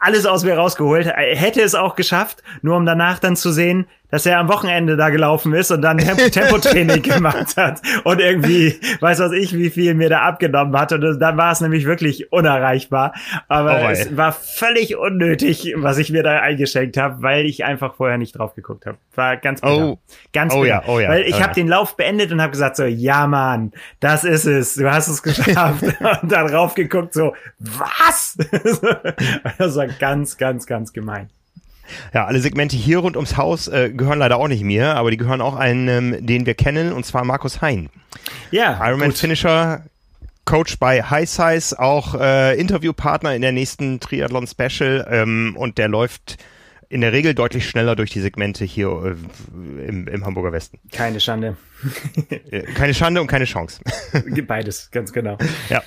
alles 0.00 0.26
aus 0.26 0.44
mir 0.44 0.56
rausgeholt, 0.56 1.06
hätte 1.06 1.62
es 1.62 1.74
auch 1.74 1.96
geschafft, 1.96 2.42
nur 2.62 2.76
um 2.76 2.86
danach 2.86 3.18
dann 3.18 3.36
zu 3.36 3.52
sehen, 3.52 3.86
dass 4.10 4.24
er 4.24 4.38
am 4.38 4.48
Wochenende 4.48 4.96
da 4.96 5.10
gelaufen 5.10 5.52
ist 5.52 5.70
und 5.70 5.82
dann 5.82 5.98
Temp 5.98 6.18
Tempotraining 6.32 7.02
gemacht 7.02 7.56
hat 7.56 7.82
und 8.04 8.20
irgendwie, 8.20 8.78
weiß 9.00 9.18
was 9.18 9.32
ich, 9.32 9.56
wie 9.56 9.70
viel 9.70 9.94
mir 9.94 10.08
da 10.08 10.22
abgenommen 10.22 10.78
hat. 10.78 10.92
Und 10.92 11.20
dann 11.20 11.36
war 11.36 11.52
es 11.52 11.60
nämlich 11.60 11.84
wirklich 11.84 12.32
unerreichbar. 12.32 13.14
Aber 13.48 13.82
oh, 13.84 13.88
es 13.88 14.16
war 14.16 14.32
völlig 14.32 14.96
unnötig, 14.96 15.74
was 15.76 15.98
ich 15.98 16.10
mir 16.10 16.22
da 16.22 16.40
eingeschenkt 16.40 16.96
habe, 16.96 17.22
weil 17.22 17.46
ich 17.46 17.64
einfach 17.64 17.94
vorher 17.94 18.18
nicht 18.18 18.38
drauf 18.38 18.54
geguckt 18.54 18.86
habe. 18.86 18.98
War 19.14 19.36
ganz 19.36 19.60
bitter. 19.60 19.76
Oh. 19.76 19.98
Ganz 20.32 20.54
oh, 20.54 20.64
Ja, 20.64 20.82
oh, 20.86 21.00
ja, 21.00 21.10
weil 21.10 21.22
ich 21.22 21.34
oh, 21.34 21.40
habe 21.40 21.48
ja. 21.48 21.54
den 21.54 21.68
Lauf 21.68 21.96
beendet 21.96 22.32
und 22.32 22.40
habe 22.40 22.52
gesagt 22.52 22.76
so, 22.76 22.84
ja 22.84 23.26
Mann, 23.26 23.72
das 24.00 24.24
ist 24.24 24.46
es, 24.46 24.74
du 24.74 24.90
hast 24.90 25.08
es 25.08 25.22
geschafft. 25.22 25.82
und 26.22 26.32
dann 26.32 26.46
raufgeguckt 26.46 27.12
so, 27.12 27.34
was? 27.58 28.38
das 29.58 29.76
war 29.76 29.87
ganz, 29.98 30.36
ganz, 30.36 30.66
ganz 30.66 30.92
gemein. 30.92 31.30
Ja, 32.12 32.26
alle 32.26 32.40
Segmente 32.40 32.76
hier 32.76 32.98
rund 32.98 33.16
ums 33.16 33.36
Haus 33.36 33.68
äh, 33.68 33.90
gehören 33.90 34.18
leider 34.18 34.36
auch 34.36 34.48
nicht 34.48 34.62
mir, 34.62 34.94
aber 34.96 35.10
die 35.10 35.16
gehören 35.16 35.40
auch 35.40 35.56
einem, 35.56 36.26
den 36.26 36.46
wir 36.46 36.54
kennen, 36.54 36.92
und 36.92 37.06
zwar 37.06 37.24
Markus 37.24 37.62
Hein. 37.62 37.88
Ja. 38.50 38.78
Ironman. 38.86 39.12
Finisher, 39.12 39.84
Coach 40.44 40.78
bei 40.78 41.02
High 41.02 41.28
Size, 41.28 41.78
auch 41.78 42.14
äh, 42.14 42.58
Interviewpartner 42.58 43.34
in 43.34 43.42
der 43.42 43.52
nächsten 43.52 44.00
Triathlon 44.00 44.46
Special 44.46 45.06
ähm, 45.10 45.54
und 45.58 45.78
der 45.78 45.88
läuft 45.88 46.38
in 46.90 47.00
der 47.02 47.12
Regel 47.12 47.34
deutlich 47.34 47.68
schneller 47.68 47.96
durch 47.96 48.10
die 48.10 48.20
Segmente 48.20 48.64
hier 48.64 48.88
äh, 48.88 49.86
im, 49.86 50.08
im 50.08 50.24
Hamburger 50.24 50.52
Westen. 50.52 50.78
Keine 50.92 51.20
Schande. 51.20 51.56
Äh, 52.50 52.62
keine 52.62 52.92
Schande 52.92 53.20
und 53.20 53.28
keine 53.28 53.44
Chance. 53.44 53.80
Beides, 54.46 54.90
ganz 54.90 55.12
genau. 55.12 55.38
Ja. 55.68 55.80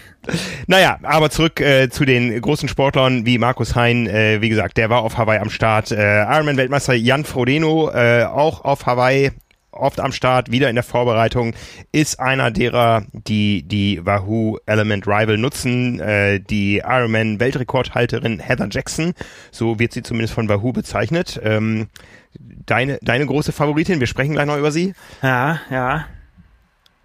Naja, 0.67 0.99
aber 1.03 1.29
zurück 1.29 1.59
äh, 1.59 1.89
zu 1.89 2.05
den 2.05 2.39
großen 2.39 2.69
Sportlern 2.69 3.25
wie 3.25 3.37
Markus 3.37 3.75
Hein. 3.75 4.07
Äh, 4.07 4.41
wie 4.41 4.47
gesagt, 4.47 4.77
der 4.77 4.89
war 4.89 5.01
auf 5.01 5.17
Hawaii 5.17 5.39
am 5.39 5.49
Start. 5.49 5.91
Äh, 5.91 6.23
Ironman-Weltmeister 6.23 6.93
Jan 6.93 7.25
Frodeno 7.25 7.89
auch 7.89 8.63
auf 8.63 8.85
Hawaii 8.85 9.31
oft 9.71 9.99
am 9.99 10.11
Start, 10.11 10.51
wieder 10.51 10.69
in 10.69 10.75
der 10.75 10.83
Vorbereitung, 10.83 11.53
ist 11.91 12.19
einer 12.19 12.51
derer, 12.51 13.03
die 13.13 13.63
die 13.63 14.05
Wahoo 14.05 14.57
Element 14.65 15.07
Rival 15.07 15.37
nutzen. 15.37 15.99
Äh, 15.99 16.39
die 16.39 16.77
Ironman 16.77 17.39
Weltrekordhalterin 17.39 18.39
Heather 18.39 18.67
Jackson, 18.69 19.13
so 19.51 19.79
wird 19.79 19.93
sie 19.93 20.03
zumindest 20.03 20.33
von 20.33 20.49
Wahoo 20.49 20.73
bezeichnet. 20.73 21.39
Ähm, 21.43 21.87
deine, 22.39 22.99
deine 23.01 23.25
große 23.25 23.51
Favoritin, 23.51 23.99
wir 23.99 24.07
sprechen 24.07 24.33
gleich 24.33 24.45
noch 24.45 24.57
über 24.57 24.71
sie. 24.71 24.93
Ja, 25.21 25.61
ja. 25.69 26.05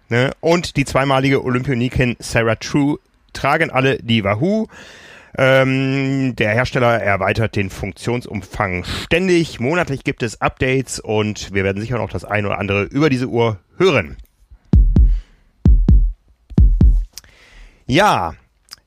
Ne? 0.09 0.31
Und 0.39 0.77
die 0.77 0.85
zweimalige 0.85 1.43
Olympionikin 1.43 2.15
Sarah 2.19 2.55
True 2.55 2.97
tragen 3.33 3.69
alle 3.69 3.97
die 3.97 4.23
Wahoo. 4.23 4.67
Ähm, 5.39 6.35
der 6.35 6.49
Hersteller 6.49 6.99
erweitert 6.99 7.55
den 7.55 7.69
Funktionsumfang 7.69 8.83
ständig. 8.83 9.59
Monatlich 9.59 10.03
gibt 10.03 10.23
es 10.23 10.41
Updates 10.41 10.99
und 10.99 11.53
wir 11.53 11.63
werden 11.63 11.79
sicher 11.79 11.97
noch 11.97 12.09
das 12.09 12.25
eine 12.25 12.47
oder 12.47 12.57
andere 12.57 12.83
über 12.85 13.11
diese 13.11 13.27
Uhr 13.27 13.59
hören. 13.77 14.17
Ja, 17.85 18.33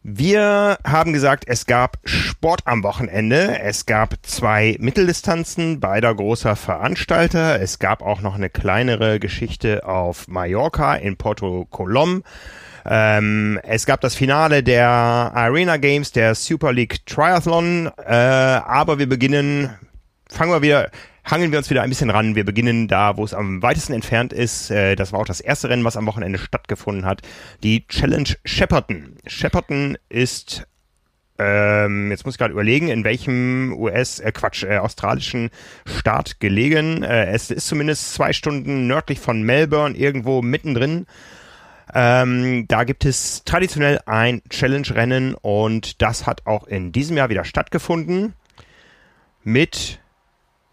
wir 0.03 0.79
haben 0.83 1.13
gesagt, 1.13 1.45
es 1.47 1.67
gab 1.67 1.99
Sport 2.05 2.63
am 2.65 2.83
Wochenende. 2.83 3.61
Es 3.61 3.87
gab 3.87 4.15
zwei 4.23 4.77
Mitteldistanzen 4.81 5.79
beider 5.79 6.15
großer 6.15 6.57
Veranstalter. 6.57 7.61
Es 7.61 7.79
gab 7.79 8.03
auch 8.03 8.23
noch 8.23 8.35
eine 8.35 8.51
kleinere 8.51 9.21
Geschichte 9.21 9.87
auf 9.87 10.27
Mallorca 10.27 10.97
in 10.97 11.17
Porto 11.17 11.67
Colom. 11.71 12.25
Ähm, 12.87 13.61
es 13.63 13.87
gab 13.87 14.01
das 14.01 14.15
Finale 14.15 14.63
der 14.63 14.89
Arena 14.89 15.77
Games, 15.77 16.13
der 16.13 16.35
Super 16.35 16.73
League 16.73 17.05
Triathlon, 17.07 17.91
äh, 18.07 18.13
aber 18.13 18.99
wir 18.99 19.09
beginnen, 19.09 19.71
fangen 20.29 20.53
wir 20.53 20.63
wieder, 20.63 20.91
hangeln 21.25 21.53
wir 21.53 21.59
uns 21.59 21.71
wieder 21.71 21.83
ein 21.83 21.91
bisschen 21.91 22.11
ran. 22.11 22.35
Wir 22.35 22.45
beginnen 22.45 22.89
da, 22.89 23.17
wo 23.17 23.25
es 23.25 23.35
am 23.35 23.63
weitesten 23.63 23.93
entfernt 23.93 24.33
ist. 24.33 24.71
Äh, 24.71 24.97
das 24.97 25.13
war 25.13 25.21
auch 25.21 25.27
das 25.27 25.41
erste 25.41 25.69
Rennen, 25.69 25.85
was 25.85 25.97
am 25.97 26.07
Wochenende 26.07 26.39
stattgefunden 26.39 27.05
hat. 27.05 27.23
Die 27.63 27.87
Challenge 27.87 28.31
Shepperton. 28.45 29.17
Shepperton 29.27 29.97
ist 30.09 30.67
ähm, 31.41 32.11
jetzt 32.11 32.27
muss 32.27 32.35
ich 32.35 32.39
gerade 32.39 32.53
überlegen, 32.53 32.89
in 32.89 33.03
welchem 33.03 33.73
US, 33.73 34.19
äh, 34.19 34.31
Quatsch, 34.31 34.63
äh, 34.63 34.77
australischen 34.77 35.49
Staat 35.87 36.39
gelegen. 36.39 37.03
Äh, 37.03 37.31
es 37.33 37.51
ist 37.51 37.67
zumindest 37.67 38.13
zwei 38.13 38.35
Stunden 38.35 38.87
nördlich 38.87 39.21
von 39.21 39.43
Melbourne, 39.43 39.97
irgendwo 39.97 40.43
mittendrin. 40.43 41.07
Ähm, 41.93 42.67
da 42.69 42.85
gibt 42.85 43.05
es 43.05 43.43
traditionell 43.45 44.01
ein 44.07 44.43
Challenge-Rennen 44.49 45.35
und 45.35 46.01
das 46.03 46.27
hat 46.27 46.47
auch 46.47 46.67
in 46.67 46.93
diesem 46.93 47.17
Jahr 47.17 47.31
wieder 47.31 47.45
stattgefunden 47.45 48.35
mit, 49.43 50.01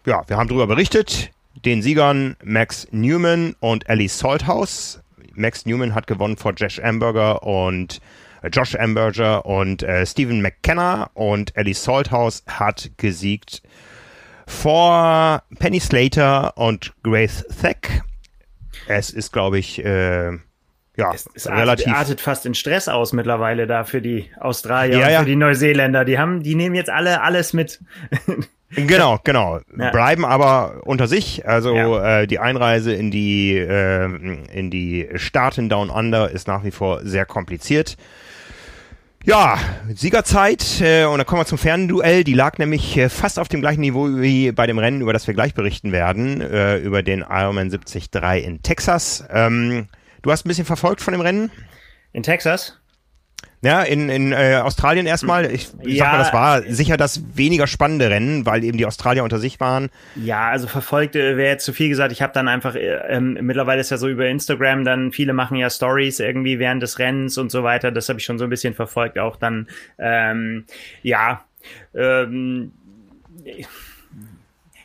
ja, 0.05 0.23
wir 0.27 0.37
haben 0.37 0.47
darüber 0.47 0.67
berichtet, 0.67 1.31
den 1.65 1.81
Siegern 1.81 2.35
Max 2.43 2.87
Newman 2.91 3.55
und 3.59 3.89
Ellie 3.89 4.09
Salthouse. 4.09 5.01
Max 5.33 5.65
Newman 5.65 5.95
hat 5.95 6.07
gewonnen 6.07 6.37
vor 6.37 6.53
Josh 6.53 6.79
Amberger 6.79 7.43
und 7.43 7.99
äh, 8.41 8.49
Josh 8.49 8.75
Amberger 8.75 9.45
und 9.45 9.83
äh, 9.83 10.05
Stephen 10.05 10.41
McKenna 10.41 11.09
und 11.13 11.55
Ellie 11.55 11.73
Salthouse 11.73 12.43
hat 12.47 12.91
gesiegt 12.97 13.61
vor 14.45 15.43
Penny 15.59 15.79
Slater 15.79 16.57
und 16.57 16.93
Grace 17.03 17.45
Thack. 17.61 18.03
Es 18.87 19.09
ist, 19.09 19.33
glaube 19.33 19.59
ich, 19.59 19.83
äh, 19.83 20.37
ja, 20.97 21.11
es, 21.13 21.29
es 21.33 21.47
relativ. 21.47 21.87
Artet, 21.87 21.99
artet 21.99 22.21
fast 22.21 22.45
in 22.45 22.55
Stress 22.55 22.87
aus 22.87 23.13
mittlerweile 23.13 23.67
da 23.67 23.83
für 23.83 24.01
die 24.01 24.31
Australier 24.39 24.97
ja, 24.97 25.19
und 25.19 25.25
für 25.25 25.29
die 25.29 25.35
Neuseeländer. 25.35 26.05
Die 26.05 26.17
haben, 26.17 26.41
die 26.43 26.55
nehmen 26.55 26.75
jetzt 26.75 26.89
alle 26.89 27.21
alles 27.21 27.53
mit. 27.53 27.79
Genau, 28.69 29.17
genau. 29.23 29.61
Ja. 29.77 29.91
Bleiben 29.91 30.25
aber 30.25 30.81
unter 30.83 31.07
sich. 31.07 31.47
Also 31.47 31.73
ja. 31.73 32.19
äh, 32.19 32.27
die 32.27 32.37
Einreise 32.37 32.91
in 32.91 33.11
die 33.11 33.55
äh, 33.55 34.03
in 34.51 34.69
die 34.69 35.07
Staaten 35.15 35.69
Down 35.69 35.89
Under 35.89 36.29
ist 36.29 36.49
nach 36.49 36.65
wie 36.65 36.71
vor 36.71 36.99
sehr 37.05 37.25
kompliziert. 37.25 37.95
Ja, 39.23 39.57
Siegerzeit 39.93 40.81
äh, 40.81 41.05
und 41.05 41.17
dann 41.17 41.25
kommen 41.25 41.41
wir 41.41 41.45
zum 41.45 41.57
Fernduell. 41.57 42.25
Die 42.25 42.33
lag 42.33 42.57
nämlich 42.57 42.97
äh, 42.97 43.07
fast 43.07 43.39
auf 43.39 43.47
dem 43.47 43.61
gleichen 43.61 43.81
Niveau 43.81 44.07
wie 44.09 44.51
bei 44.51 44.67
dem 44.67 44.79
Rennen, 44.79 44.99
über 44.99 45.13
das 45.13 45.27
wir 45.27 45.33
gleich 45.33 45.53
berichten 45.53 45.93
werden, 45.93 46.41
äh, 46.41 46.77
über 46.77 47.03
den 47.03 47.21
Ironman 47.21 47.69
73 47.69 48.09
in 48.43 48.61
Texas. 48.63 49.25
Ähm, 49.31 49.87
du 50.27 50.31
hast 50.33 50.45
ein 50.45 50.49
bisschen 50.49 50.65
verfolgt 50.65 50.99
von 51.01 51.13
dem 51.13 51.21
Rennen? 51.21 51.49
In 52.11 52.21
Texas? 52.21 52.77
Ja, 53.61 53.81
in, 53.81 54.09
in 54.09 54.33
äh, 54.33 54.59
Australien 54.61 55.05
erstmal. 55.05 55.49
Ich, 55.51 55.69
ich 55.81 55.95
ja, 55.95 56.05
sag 56.05 56.11
mal, 56.11 56.17
das 56.17 56.33
war 56.33 56.61
sicher 56.63 56.97
das 56.97 57.21
weniger 57.37 57.65
spannende 57.65 58.09
Rennen, 58.09 58.45
weil 58.45 58.63
eben 58.63 58.77
die 58.77 58.85
Australier 58.85 59.23
unter 59.23 59.39
sich 59.39 59.59
waren. 59.59 59.89
Ja, 60.15 60.49
also 60.49 60.67
verfolgt 60.67 61.15
äh, 61.15 61.37
wäre 61.37 61.51
jetzt 61.51 61.63
zu 61.63 61.71
viel 61.71 61.87
gesagt. 61.87 62.11
Ich 62.11 62.21
habe 62.21 62.33
dann 62.33 62.49
einfach, 62.49 62.75
äh, 62.75 62.97
ähm, 63.07 63.37
mittlerweile 63.41 63.79
ist 63.79 63.89
ja 63.89 63.97
so 63.97 64.09
über 64.09 64.27
Instagram, 64.27 64.83
dann 64.83 65.11
viele 65.13 65.33
machen 65.33 65.55
ja 65.55 65.69
Stories 65.69 66.19
irgendwie 66.19 66.59
während 66.59 66.83
des 66.83 66.99
Rennens 66.99 67.37
und 67.37 67.49
so 67.49 67.63
weiter. 67.63 67.91
Das 67.91 68.09
habe 68.09 68.19
ich 68.19 68.25
schon 68.25 68.37
so 68.37 68.43
ein 68.43 68.49
bisschen 68.49 68.73
verfolgt. 68.73 69.17
Auch 69.17 69.37
dann, 69.37 69.67
ähm, 69.97 70.65
ja, 71.03 71.45
ähm, 71.95 72.73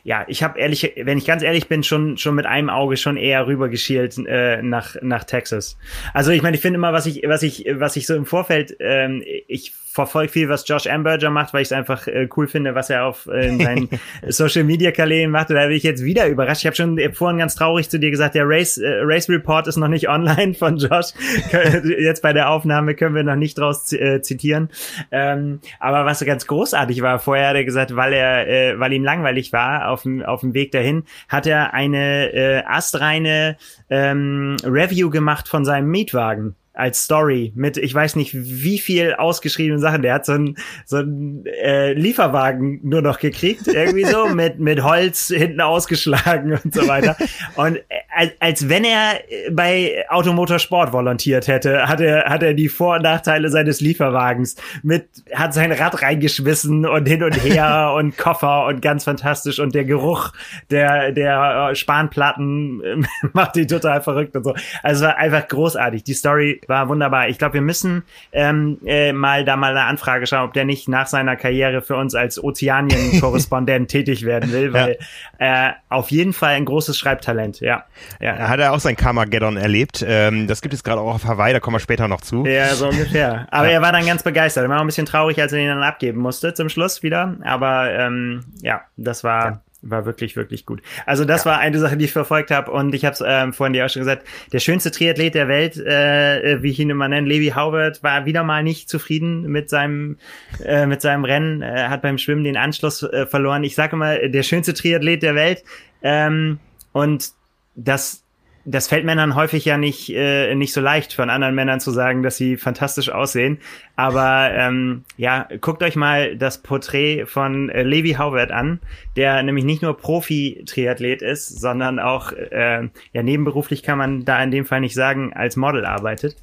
ja, 0.03 0.25
ich 0.27 0.43
habe 0.43 0.59
ehrlich, 0.59 0.93
wenn 0.97 1.17
ich 1.17 1.25
ganz 1.25 1.43
ehrlich 1.43 1.69
bin, 1.69 1.81
schon 1.81 2.17
schon 2.17 2.35
mit 2.35 2.45
einem 2.45 2.69
Auge 2.69 2.97
schon 2.97 3.15
eher 3.15 3.47
rübergeschielt 3.47 4.17
äh, 4.27 4.61
nach 4.61 4.97
nach 5.01 5.23
Texas. 5.23 5.77
Also 6.13 6.31
ich 6.31 6.41
meine, 6.41 6.57
ich 6.57 6.61
finde 6.61 6.77
immer, 6.77 6.91
was 6.91 7.05
ich 7.05 7.23
was 7.25 7.41
ich 7.41 7.65
was 7.71 7.95
ich 7.95 8.05
so 8.05 8.15
im 8.15 8.25
Vorfeld, 8.25 8.75
ähm, 8.79 9.23
ich 9.47 9.73
verfolge 9.93 10.31
viel, 10.31 10.49
was 10.49 10.67
Josh 10.67 10.87
Amberger 10.87 11.29
macht, 11.29 11.53
weil 11.53 11.61
ich 11.61 11.67
es 11.67 11.71
einfach 11.71 12.07
äh, 12.07 12.27
cool 12.35 12.47
finde, 12.47 12.73
was 12.73 12.89
er 12.89 13.05
auf 13.05 13.27
äh, 13.27 13.47
in 13.47 13.59
seinen 13.59 13.89
Social 14.27 14.63
Media 14.63 14.91
Kanälen 14.91 15.29
macht. 15.29 15.51
Und 15.51 15.55
da 15.55 15.67
bin 15.67 15.77
ich 15.77 15.83
jetzt 15.83 16.03
wieder 16.03 16.27
überrascht. 16.27 16.61
Ich 16.61 16.65
habe 16.65 16.75
schon 16.75 16.99
vorhin 17.13 17.37
ganz 17.37 17.53
traurig 17.53 17.89
zu 17.89 17.99
dir 17.99 18.09
gesagt, 18.09 18.33
der 18.33 18.45
Race 18.47 18.79
äh, 18.79 19.01
Race 19.03 19.29
Report 19.29 19.67
ist 19.67 19.77
noch 19.77 19.87
nicht 19.87 20.09
online 20.09 20.55
von 20.55 20.77
Josh. 20.77 21.13
jetzt 21.99 22.23
bei 22.23 22.33
der 22.33 22.49
Aufnahme 22.49 22.95
können 22.95 23.13
wir 23.13 23.23
noch 23.23 23.35
nicht 23.35 23.59
draus 23.59 23.93
äh, 23.93 24.21
zitieren. 24.21 24.69
Ähm, 25.11 25.59
aber 25.79 26.05
was 26.05 26.25
ganz 26.25 26.47
großartig 26.47 27.01
war, 27.03 27.19
vorher 27.19 27.49
hat 27.49 27.55
er 27.55 27.65
gesagt, 27.65 27.95
weil 27.95 28.13
er 28.13 28.47
äh, 28.47 28.79
weil 28.79 28.93
ihm 28.93 29.03
langweilig 29.03 29.53
war 29.53 29.89
auf 29.89 30.03
dem 30.03 30.23
auf 30.23 30.41
dem 30.41 30.55
Weg 30.55 30.71
dahin, 30.71 31.03
hat 31.29 31.45
er 31.45 31.75
eine 31.75 32.33
äh, 32.33 32.63
astreine 32.65 33.57
ähm, 33.91 34.57
Review 34.63 35.11
gemacht 35.11 35.47
von 35.47 35.65
seinem 35.65 35.89
Mietwagen 35.89 36.55
als 36.73 37.03
Story 37.03 37.53
mit, 37.55 37.77
ich 37.77 37.93
weiß 37.93 38.15
nicht 38.15 38.33
wie 38.33 38.79
viel 38.79 39.13
ausgeschriebenen 39.13 39.79
Sachen. 39.79 40.01
Der 40.01 40.15
hat 40.15 40.25
so 40.25 40.33
einen 40.33 40.57
so 40.85 40.97
einen, 40.97 41.45
äh, 41.45 41.93
Lieferwagen 41.93 42.79
nur 42.83 43.03
noch 43.03 43.19
gekriegt, 43.19 43.67
irgendwie 43.67 44.05
so, 44.05 44.27
mit, 44.33 44.59
mit 44.59 44.83
Holz 44.83 45.27
hinten 45.27 45.61
ausgeschlagen 45.61 46.59
und 46.63 46.73
so 46.73 46.87
weiter. 46.87 47.15
Und 47.55 47.77
äh, 47.77 47.81
als, 48.15 48.31
als 48.39 48.69
wenn 48.69 48.83
er 48.83 49.19
bei 49.51 50.03
Automotorsport 50.09 50.93
volontiert 50.93 51.47
hätte, 51.47 51.87
hat 51.87 52.01
er, 52.01 52.25
hat 52.25 52.41
er 52.41 52.55
die 52.55 52.69
Vor- 52.69 52.95
und 52.95 53.03
Nachteile 53.03 53.49
seines 53.49 53.79
Lieferwagens 53.79 54.55
mit, 54.81 55.05
hat 55.33 55.53
sein 55.53 55.71
Rad 55.71 56.01
reingeschmissen 56.01 56.87
und 56.87 57.07
hin 57.07 57.23
und 57.23 57.35
her 57.43 57.93
und 57.97 58.17
Koffer 58.17 58.65
und 58.65 58.81
ganz 58.81 59.03
fantastisch 59.03 59.59
und 59.59 59.75
der 59.75 59.85
Geruch 59.85 60.31
der, 60.71 61.11
der 61.11 61.69
äh, 61.69 61.75
Spanplatten 61.75 63.05
macht 63.33 63.57
ihn 63.57 63.67
total 63.67 64.01
verrückt 64.01 64.35
und 64.35 64.43
so. 64.43 64.55
Also 64.81 65.05
es 65.05 65.09
war 65.11 65.17
einfach 65.17 65.47
großartig. 65.47 66.03
Die 66.03 66.13
Story 66.13 66.61
war 66.67 66.89
wunderbar. 66.89 67.29
Ich 67.29 67.37
glaube, 67.37 67.55
wir 67.55 67.61
müssen 67.61 68.03
ähm, 68.31 68.79
äh, 68.85 69.13
mal 69.13 69.45
da 69.45 69.55
mal 69.55 69.71
eine 69.71 69.85
Anfrage 69.85 70.27
schauen, 70.27 70.47
ob 70.47 70.53
der 70.53 70.65
nicht 70.65 70.87
nach 70.87 71.07
seiner 71.07 71.35
Karriere 71.35 71.81
für 71.81 71.95
uns 71.95 72.15
als 72.15 72.43
Ozeanien-Korrespondent 72.43 73.87
tätig 73.91 74.25
werden 74.25 74.51
will, 74.51 74.73
weil 74.73 74.97
ja. 75.39 75.69
äh, 75.69 75.73
auf 75.89 76.11
jeden 76.11 76.33
Fall 76.33 76.55
ein 76.55 76.65
großes 76.65 76.97
Schreibtalent, 76.97 77.59
ja. 77.59 77.85
ja. 78.19 78.37
Hat 78.37 78.59
er 78.59 78.73
auch 78.73 78.79
sein 78.79 78.95
Karmageddon 78.95 79.57
erlebt. 79.57 80.03
Ähm, 80.07 80.47
das 80.47 80.61
gibt 80.61 80.73
es 80.73 80.83
gerade 80.83 81.01
auch 81.01 81.15
auf 81.15 81.25
Hawaii, 81.25 81.53
da 81.53 81.59
kommen 81.59 81.75
wir 81.75 81.79
später 81.79 82.07
noch 82.07 82.21
zu. 82.21 82.45
Ja, 82.45 82.73
so 82.75 82.89
ungefähr. 82.89 83.47
Aber 83.51 83.67
ja. 83.67 83.73
er 83.73 83.81
war 83.81 83.91
dann 83.91 84.05
ganz 84.05 84.23
begeistert. 84.23 84.63
Er 84.63 84.69
war 84.69 84.77
auch 84.77 84.81
ein 84.81 84.87
bisschen 84.87 85.05
traurig, 85.05 85.41
als 85.41 85.53
er 85.53 85.59
ihn 85.59 85.67
dann 85.67 85.83
abgeben 85.83 86.19
musste 86.21 86.53
zum 86.53 86.69
Schluss 86.69 87.03
wieder. 87.03 87.37
Aber 87.43 87.91
ähm, 87.91 88.45
ja, 88.61 88.81
das 88.97 89.23
war. 89.23 89.61
War 89.85 90.05
wirklich, 90.05 90.37
wirklich 90.37 90.65
gut. 90.65 90.81
Also 91.05 91.25
das 91.25 91.43
ja. 91.43 91.51
war 91.51 91.59
eine 91.59 91.77
Sache, 91.77 91.97
die 91.97 92.05
ich 92.05 92.13
verfolgt 92.13 92.51
habe 92.51 92.71
und 92.71 92.95
ich 92.95 93.03
habe 93.03 93.13
es 93.15 93.23
ähm, 93.25 93.51
vorhin 93.51 93.73
dir 93.73 93.85
auch 93.85 93.89
schon 93.89 93.99
gesagt, 93.99 94.25
der 94.53 94.59
schönste 94.59 94.91
Triathlet 94.91 95.35
der 95.35 95.49
Welt, 95.49 95.75
äh, 95.75 96.63
wie 96.63 96.71
ich 96.71 96.79
ihn 96.79 96.89
immer 96.89 97.09
nenne, 97.09 97.27
Levi 97.27 97.49
Howard, 97.49 98.01
war 98.01 98.25
wieder 98.25 98.43
mal 98.43 98.63
nicht 98.63 98.89
zufrieden 98.89 99.43
mit 99.43 99.69
seinem 99.69 100.17
äh, 100.63 100.85
mit 100.85 101.01
seinem 101.01 101.25
Rennen, 101.25 101.61
äh, 101.61 101.89
hat 101.89 102.01
beim 102.01 102.17
Schwimmen 102.17 102.45
den 102.45 102.55
Anschluss 102.55 103.03
äh, 103.03 103.25
verloren. 103.25 103.65
Ich 103.65 103.75
sage 103.75 103.97
immer, 103.97 104.17
der 104.29 104.43
schönste 104.43 104.73
Triathlet 104.73 105.21
der 105.21 105.35
Welt 105.35 105.65
ähm, 106.01 106.59
und 106.93 107.31
das 107.75 108.22
das 108.65 108.87
fällt 108.87 109.03
Männern 109.05 109.35
häufig 109.35 109.65
ja 109.65 109.77
nicht, 109.77 110.09
äh, 110.09 110.55
nicht 110.55 110.71
so 110.71 110.79
leicht 110.79 111.13
von 111.13 111.29
anderen 111.29 111.53
Männern 111.53 111.79
zu 111.79 111.91
sagen, 111.91 112.23
dass 112.23 112.37
sie 112.37 112.55
fantastisch 112.55 113.09
aussehen. 113.09 113.59
Aber 113.95 114.51
ähm, 114.53 115.03
ja, 115.17 115.47
guckt 115.59 115.83
euch 115.83 115.95
mal 115.95 116.37
das 116.37 116.61
Porträt 116.61 117.25
von 117.25 117.69
äh, 117.69 117.83
Levi 117.83 118.13
Howard 118.13 118.51
an, 118.51 118.79
der 119.17 119.43
nämlich 119.43 119.65
nicht 119.65 119.81
nur 119.81 119.97
Profi-Triathlet 119.97 121.21
ist, 121.21 121.47
sondern 121.59 121.99
auch, 121.99 122.31
äh, 122.31 122.87
ja, 123.11 123.23
nebenberuflich 123.23 123.83
kann 123.83 123.97
man 123.97 124.23
da 124.23 124.41
in 124.41 124.51
dem 124.51 124.65
Fall 124.65 124.79
nicht 124.79 124.95
sagen, 124.95 125.33
als 125.33 125.57
Model 125.57 125.85
arbeitet. 125.85 126.37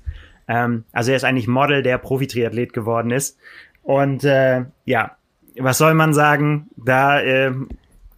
Ähm, 0.46 0.84
also 0.92 1.12
er 1.12 1.16
ist 1.16 1.24
eigentlich 1.24 1.48
Model, 1.48 1.82
der 1.82 1.96
Profi-Triathlet 1.96 2.74
geworden 2.74 3.12
ist. 3.12 3.38
Und 3.82 4.24
äh, 4.24 4.64
ja, 4.84 5.16
was 5.58 5.78
soll 5.78 5.94
man 5.94 6.12
sagen? 6.12 6.68
Da 6.76 7.20
äh, 7.20 7.52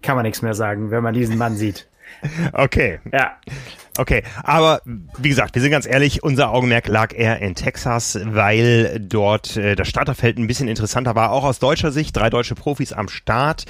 kann 0.03 0.17
man 0.17 0.25
nichts 0.25 0.43
mehr 0.43 0.55
sagen, 0.55 0.91
wenn 0.91 1.05
man 1.05 1.15
diesen 1.15 1.39
Mann 1.39 1.55
sieht. 1.55 1.89
Okay. 2.53 3.01
Ja. 3.11 3.39
Okay, 3.99 4.23
aber 4.43 4.81
wie 5.19 5.29
gesagt, 5.29 5.55
wir 5.55 5.61
sind 5.61 5.71
ganz 5.71 5.87
ehrlich, 5.87 6.23
unser 6.23 6.51
Augenmerk 6.51 6.89
lag 6.89 7.13
eher 7.15 7.41
in 7.41 7.55
Texas, 7.55 8.19
weil 8.25 8.99
dort 8.99 9.57
äh, 9.59 9.77
das 9.77 9.87
Starterfeld 9.89 10.39
ein 10.39 10.47
bisschen 10.47 10.67
interessanter 10.67 11.15
war, 11.15 11.31
auch 11.31 11.45
aus 11.45 11.59
deutscher 11.59 11.93
Sicht, 11.93 12.17
drei 12.17 12.31
deutsche 12.31 12.55
Profis 12.55 12.95
am 12.95 13.09
Start. 13.09 13.67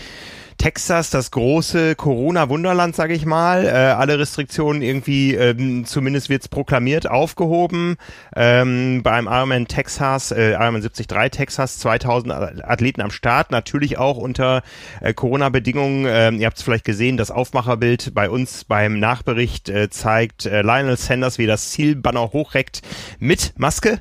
Texas 0.62 1.10
das 1.10 1.32
große 1.32 1.96
Corona-Wunderland, 1.96 2.94
sage 2.94 3.14
ich 3.14 3.26
mal. 3.26 3.64
Äh, 3.64 3.70
alle 3.70 4.20
Restriktionen 4.20 4.80
irgendwie, 4.80 5.34
ähm, 5.34 5.84
zumindest 5.84 6.28
wird's 6.28 6.46
proklamiert, 6.46 7.10
aufgehoben. 7.10 7.96
Ähm, 8.36 9.02
beim 9.02 9.26
Ironman 9.26 9.66
Texas, 9.66 10.30
äh, 10.30 10.52
Ironman 10.52 10.82
73 10.82 11.08
Texas, 11.32 11.78
2000 11.80 12.62
Athleten 12.62 13.00
am 13.00 13.10
Start, 13.10 13.50
natürlich 13.50 13.98
auch 13.98 14.18
unter 14.18 14.62
äh, 15.00 15.12
Corona-Bedingungen. 15.12 16.06
Ähm, 16.08 16.38
ihr 16.38 16.46
habt 16.46 16.58
es 16.58 16.62
vielleicht 16.62 16.84
gesehen, 16.84 17.16
das 17.16 17.32
Aufmacherbild 17.32 18.14
bei 18.14 18.30
uns 18.30 18.62
beim 18.62 19.00
Nachbericht 19.00 19.68
äh, 19.68 19.90
zeigt 19.90 20.46
äh, 20.46 20.62
Lionel 20.62 20.96
Sanders, 20.96 21.38
wie 21.38 21.46
das 21.46 21.70
Zielbanner 21.70 22.32
hochreckt 22.32 22.82
mit 23.18 23.54
Maske. 23.56 23.98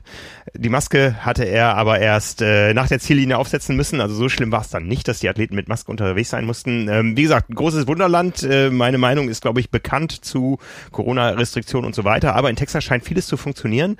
Die 0.53 0.69
Maske 0.69 1.15
hatte 1.25 1.45
er 1.45 1.75
aber 1.75 1.99
erst 1.99 2.43
äh, 2.43 2.75
nach 2.75 2.87
der 2.87 2.99
Ziellinie 2.99 3.39
aufsetzen 3.39 3.75
müssen. 3.75 3.99
Also 3.99 4.13
so 4.13 4.29
schlimm 4.29 4.51
war 4.51 4.61
es 4.61 4.69
dann 4.69 4.85
nicht, 4.85 5.07
dass 5.07 5.21
die 5.21 5.29
Athleten 5.29 5.55
mit 5.55 5.67
Maske 5.67 5.89
unterwegs 5.89 6.29
sein 6.29 6.45
mussten. 6.51 6.89
Ähm, 6.89 7.15
wie 7.15 7.23
gesagt, 7.23 7.47
großes 7.55 7.87
Wunderland. 7.87 8.43
Äh, 8.43 8.69
meine 8.69 8.97
Meinung 8.97 9.29
ist, 9.29 9.41
glaube 9.41 9.61
ich, 9.61 9.69
bekannt 9.69 10.25
zu 10.25 10.57
Corona-Restriktionen 10.91 11.85
und 11.85 11.95
so 11.95 12.03
weiter. 12.03 12.35
Aber 12.35 12.49
in 12.49 12.57
Texas 12.57 12.83
scheint 12.83 13.05
vieles 13.05 13.25
zu 13.27 13.37
funktionieren. 13.37 13.95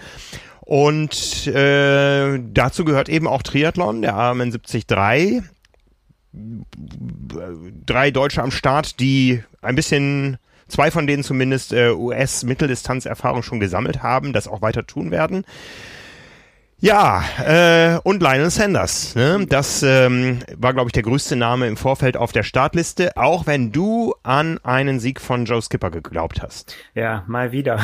Und 0.60 1.48
äh, 1.48 2.40
dazu 2.54 2.84
gehört 2.84 3.08
eben 3.08 3.28
auch 3.28 3.42
Triathlon, 3.42 4.02
der 4.02 4.16
AMN 4.16 4.52
73 4.52 4.86
drei 4.86 5.42
Deutsche 8.12 8.44
am 8.44 8.52
Start, 8.52 9.00
die 9.00 9.44
ein 9.62 9.76
bisschen, 9.76 10.38
zwei 10.68 10.92
von 10.92 11.08
denen 11.08 11.24
zumindest 11.24 11.72
äh, 11.72 11.92
US-Mitteldistanzerfahrung 11.92 13.44
schon 13.44 13.62
gesammelt 13.62 14.04
haben, 14.04 14.34
das 14.34 14.48
auch 14.48 14.62
weiter 14.62 14.86
tun 14.86 15.12
werden. 15.12 15.46
Ja, 16.84 17.24
äh, 17.46 18.00
und 18.00 18.24
Lionel 18.24 18.50
Sanders. 18.50 19.14
Ne? 19.14 19.46
Das 19.48 19.84
ähm, 19.84 20.40
war, 20.58 20.74
glaube 20.74 20.88
ich, 20.88 20.94
der 20.94 21.04
größte 21.04 21.36
Name 21.36 21.68
im 21.68 21.78
Vorfeld 21.78 22.18
auf 22.18 22.32
der 22.32 22.42
Startliste, 22.42 23.16
auch 23.18 23.46
wenn 23.46 23.72
du 23.72 24.16
an 24.24 24.58
einen 24.64 25.00
Sieg 25.00 25.22
von 25.22 25.46
Joe 25.46 25.62
Skipper 25.62 25.92
geglaubt 25.92 26.42
hast. 26.42 26.76
Ja, 26.96 27.24
mal 27.28 27.52
wieder. 27.52 27.80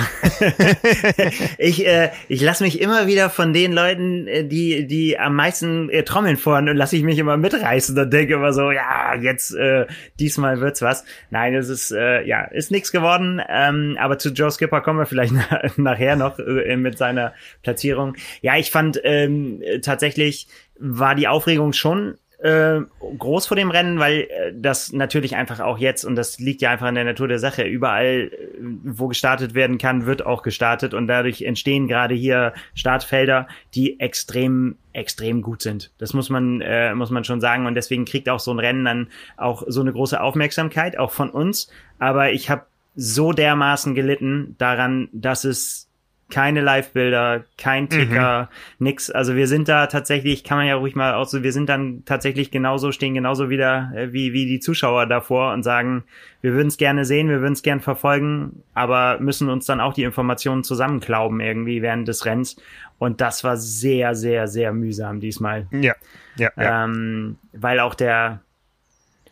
ich 1.60 1.86
äh, 1.86 2.10
ich 2.28 2.42
lasse 2.42 2.64
mich 2.64 2.82
immer 2.82 3.06
wieder 3.06 3.30
von 3.30 3.54
den 3.54 3.72
Leuten, 3.72 4.26
äh, 4.26 4.44
die 4.44 4.88
die 4.88 5.20
am 5.20 5.36
meisten 5.36 5.92
äh, 5.92 6.02
trommeln 6.02 6.36
vorn 6.36 6.68
und 6.68 6.76
lasse 6.76 6.96
ich 6.96 7.04
mich 7.04 7.20
immer 7.20 7.38
mitreißen 7.38 7.96
und 8.00 8.12
denke 8.12 8.34
immer 8.34 8.52
so, 8.52 8.72
ja, 8.72 9.14
jetzt 9.14 9.54
äh, 9.54 9.86
diesmal 10.20 10.60
wird's 10.60 10.82
was. 10.82 11.06
Nein, 11.30 11.54
es 11.54 11.70
ist 11.70 11.92
äh, 11.92 12.24
ja 12.24 12.46
ist 12.46 12.72
nichts 12.72 12.92
geworden. 12.92 13.44
Ähm, 13.48 13.96
aber 14.00 14.18
zu 14.18 14.30
Joe 14.30 14.50
Skipper 14.50 14.82
kommen 14.82 14.98
wir 14.98 15.06
vielleicht 15.06 15.36
nachher 15.78 16.16
noch 16.16 16.40
äh, 16.40 16.76
mit 16.78 16.98
seiner 16.98 17.36
Platzierung. 17.62 18.16
Ja, 18.42 18.58
ich 18.58 18.72
fand 18.72 18.87
fand 18.88 19.02
ähm, 19.04 19.62
tatsächlich 19.82 20.48
war 20.80 21.16
die 21.16 21.28
Aufregung 21.28 21.74
schon 21.74 22.16
äh, 22.40 22.82
groß 23.18 23.48
vor 23.48 23.58
dem 23.58 23.72
Rennen, 23.72 23.98
weil 23.98 24.22
äh, 24.22 24.54
das 24.56 24.94
natürlich 24.94 25.36
einfach 25.36 25.60
auch 25.60 25.80
jetzt, 25.80 26.06
und 26.06 26.16
das 26.16 26.38
liegt 26.38 26.62
ja 26.62 26.70
einfach 26.70 26.88
in 26.88 26.94
der 26.94 27.04
Natur 27.04 27.28
der 27.28 27.40
Sache, 27.40 27.64
überall, 27.64 28.30
äh, 28.32 28.48
wo 28.84 29.08
gestartet 29.08 29.56
werden 29.56 29.80
kann, 29.80 30.06
wird 30.06 30.24
auch 30.24 30.44
gestartet 30.44 30.94
und 30.94 31.08
dadurch 31.08 31.42
entstehen 31.42 31.88
gerade 31.88 32.14
hier 32.14 32.54
Startfelder, 32.76 33.48
die 33.74 34.00
extrem, 34.00 34.76
extrem 34.94 35.42
gut 35.42 35.64
sind. 35.64 35.92
Das 35.98 36.14
muss 36.14 36.30
man, 36.30 36.62
äh, 36.62 36.94
muss 36.94 37.10
man 37.10 37.24
schon 37.24 37.42
sagen 37.42 37.66
und 37.66 37.74
deswegen 37.74 38.06
kriegt 38.06 38.30
auch 38.30 38.40
so 38.40 38.52
ein 38.52 38.60
Rennen 38.60 38.86
dann 38.86 39.08
auch 39.36 39.64
so 39.66 39.82
eine 39.82 39.92
große 39.92 40.22
Aufmerksamkeit, 40.22 41.00
auch 41.00 41.12
von 41.12 41.32
uns. 41.32 41.72
Aber 41.98 42.32
ich 42.32 42.52
habe 42.52 42.68
so 42.96 43.32
dermaßen 43.32 43.96
gelitten 43.96 44.56
daran, 44.60 45.10
dass 45.12 45.44
es 45.44 45.87
keine 46.30 46.62
Live-Bilder, 46.62 47.46
kein 47.58 47.84
mhm. 47.86 47.90
Ticker, 47.90 48.50
mhm. 48.78 48.84
nix. 48.84 49.10
Also 49.10 49.36
wir 49.36 49.48
sind 49.48 49.70
da 49.70 49.88
tatsächlich, 49.88 50.44
kann 50.44 50.58
man 50.58 50.68
ja 50.68 50.76
ruhig 50.76 50.96
mal 50.96 51.14
auch 51.14 51.26
so, 51.26 51.42
wir 51.42 51.54
sind 51.54 51.70
dann 51.70 52.04
tatsächlich 52.06 52.52
genauso, 52.52 52.92
stehen 52.92 53.14
genauso 53.14 53.50
wieder 53.50 53.92
äh, 53.96 54.12
wie, 54.12 54.34
wie 54.34 54.46
die 54.46 54.60
Zuschauer 54.60 55.06
davor 55.06 55.54
und 55.54 55.64
sagen, 55.64 56.04
wir 56.42 56.54
würden 56.54 56.68
es 56.68 56.78
gerne 56.78 57.06
sehen, 57.06 57.30
wir 57.30 57.42
würden 57.42 57.54
es 57.54 57.64
gerne 57.64 57.82
verfolgen, 57.82 58.64
aber 58.74 59.20
müssen 59.20 59.50
uns 59.50 59.66
dann 59.66 59.80
auch 59.80 59.94
die 59.94 60.04
Informationen 60.04 60.64
zusammenklauben 60.64 61.40
irgendwie 61.40 61.82
während 61.82 62.08
des 62.08 62.26
Rennens. 62.26 62.58
Und 63.00 63.22
das 63.22 63.44
war 63.44 63.56
sehr, 63.58 64.14
sehr, 64.16 64.48
sehr 64.48 64.74
mühsam 64.74 65.20
diesmal. 65.20 65.68
Ja, 65.72 65.94
ja, 66.36 66.52
ja. 66.58 66.84
Ähm, 66.84 67.38
weil 67.54 67.80
auch 67.80 67.96
der, 67.96 68.42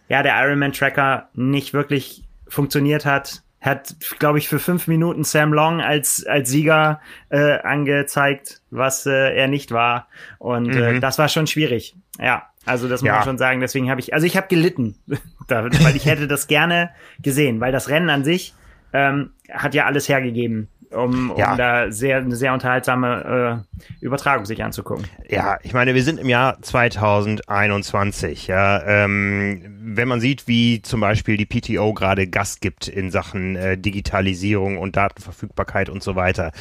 ja, 0.07 0.23
der 0.23 0.41
Ironman 0.41 0.71
Tracker 0.71 1.29
nicht 1.33 1.73
wirklich 1.73 2.23
funktioniert 2.47 3.05
hat 3.05 3.41
hat, 3.65 3.95
glaube 4.19 4.37
ich, 4.37 4.47
für 4.47 4.59
fünf 4.59 4.87
Minuten 4.87 5.23
Sam 5.23 5.53
Long 5.53 5.81
als, 5.81 6.25
als 6.25 6.49
Sieger 6.49 6.99
äh, 7.29 7.59
angezeigt, 7.59 8.61
was 8.69 9.05
äh, 9.05 9.35
er 9.35 9.47
nicht 9.47 9.71
war. 9.71 10.07
Und 10.37 10.75
äh, 10.75 10.91
mhm. 10.91 10.97
äh, 10.97 10.99
das 10.99 11.17
war 11.17 11.29
schon 11.29 11.47
schwierig. 11.47 11.95
Ja, 12.19 12.43
also 12.65 12.87
das 12.87 13.01
muss 13.01 13.07
ja. 13.07 13.15
man 13.15 13.23
schon 13.23 13.37
sagen. 13.37 13.61
Deswegen 13.61 13.89
habe 13.89 13.99
ich, 13.99 14.13
also 14.13 14.25
ich 14.27 14.37
habe 14.37 14.47
gelitten, 14.47 14.95
weil 15.47 15.95
ich 15.95 16.05
hätte 16.05 16.27
das 16.27 16.47
gerne 16.47 16.91
gesehen, 17.21 17.59
weil 17.59 17.71
das 17.71 17.89
Rennen 17.89 18.09
an 18.09 18.23
sich 18.23 18.53
ähm, 18.93 19.31
hat 19.51 19.73
ja 19.73 19.85
alles 19.85 20.07
hergegeben 20.07 20.69
um, 20.91 21.31
um 21.31 21.37
ja. 21.37 21.55
da 21.55 21.91
sehr, 21.91 22.17
eine 22.17 22.35
sehr 22.35 22.53
unterhaltsame 22.53 23.63
äh, 24.01 24.05
Übertragung 24.05 24.45
sich 24.45 24.63
anzugucken. 24.63 25.05
Ja, 25.29 25.57
ich 25.63 25.73
meine, 25.73 25.95
wir 25.95 26.03
sind 26.03 26.19
im 26.19 26.29
Jahr 26.29 26.61
2021. 26.61 28.47
Ja, 28.47 28.81
ähm, 28.85 29.61
wenn 29.79 30.07
man 30.07 30.19
sieht, 30.19 30.47
wie 30.47 30.81
zum 30.81 31.01
Beispiel 31.01 31.37
die 31.37 31.45
PTO 31.45 31.93
gerade 31.93 32.27
Gas 32.27 32.59
gibt 32.59 32.87
in 32.87 33.11
Sachen 33.11 33.55
äh, 33.55 33.77
Digitalisierung 33.77 34.77
und 34.77 34.95
Datenverfügbarkeit 34.95 35.89
und 35.89 36.03
so 36.03 36.15
weiter. 36.15 36.51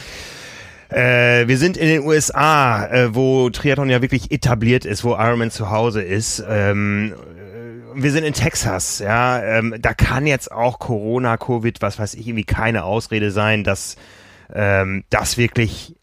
Äh, 0.91 1.49
wir 1.49 1.59
sind 1.59 1.77
in 1.77 1.89
den 1.89 2.03
USA, 2.03 2.87
äh, 2.87 3.15
wo 3.15 3.51
Triathlon 3.51 3.91
ja 3.91 4.03
wirklich 4.03 4.31
etabliert 4.31 4.85
ist, 4.85 5.05
wo 5.05 5.15
Ironman 5.15 5.51
zu 5.51 5.71
Hause 5.71 6.03
ist. 6.03 6.45
Ähm, 6.49 7.15
wir 7.95 8.13
sind 8.13 8.25
in 8.25 8.35
Texas, 8.35 8.99
ja, 8.99 9.43
ähm, 9.43 9.75
da 9.79 9.95
kann 9.95 10.27
jetzt 10.27 10.51
auch 10.51 10.79
Corona, 10.79 11.37
Covid, 11.37 11.81
was 11.83 11.99
weiß 11.99 12.15
ich, 12.15 12.27
irgendwie 12.27 12.45
keine 12.45 12.85
Ausrede 12.85 13.31
sein, 13.31 13.65
dass 13.65 13.97
ähm, 14.53 15.05
das 15.11 15.39
wirklich 15.39 15.97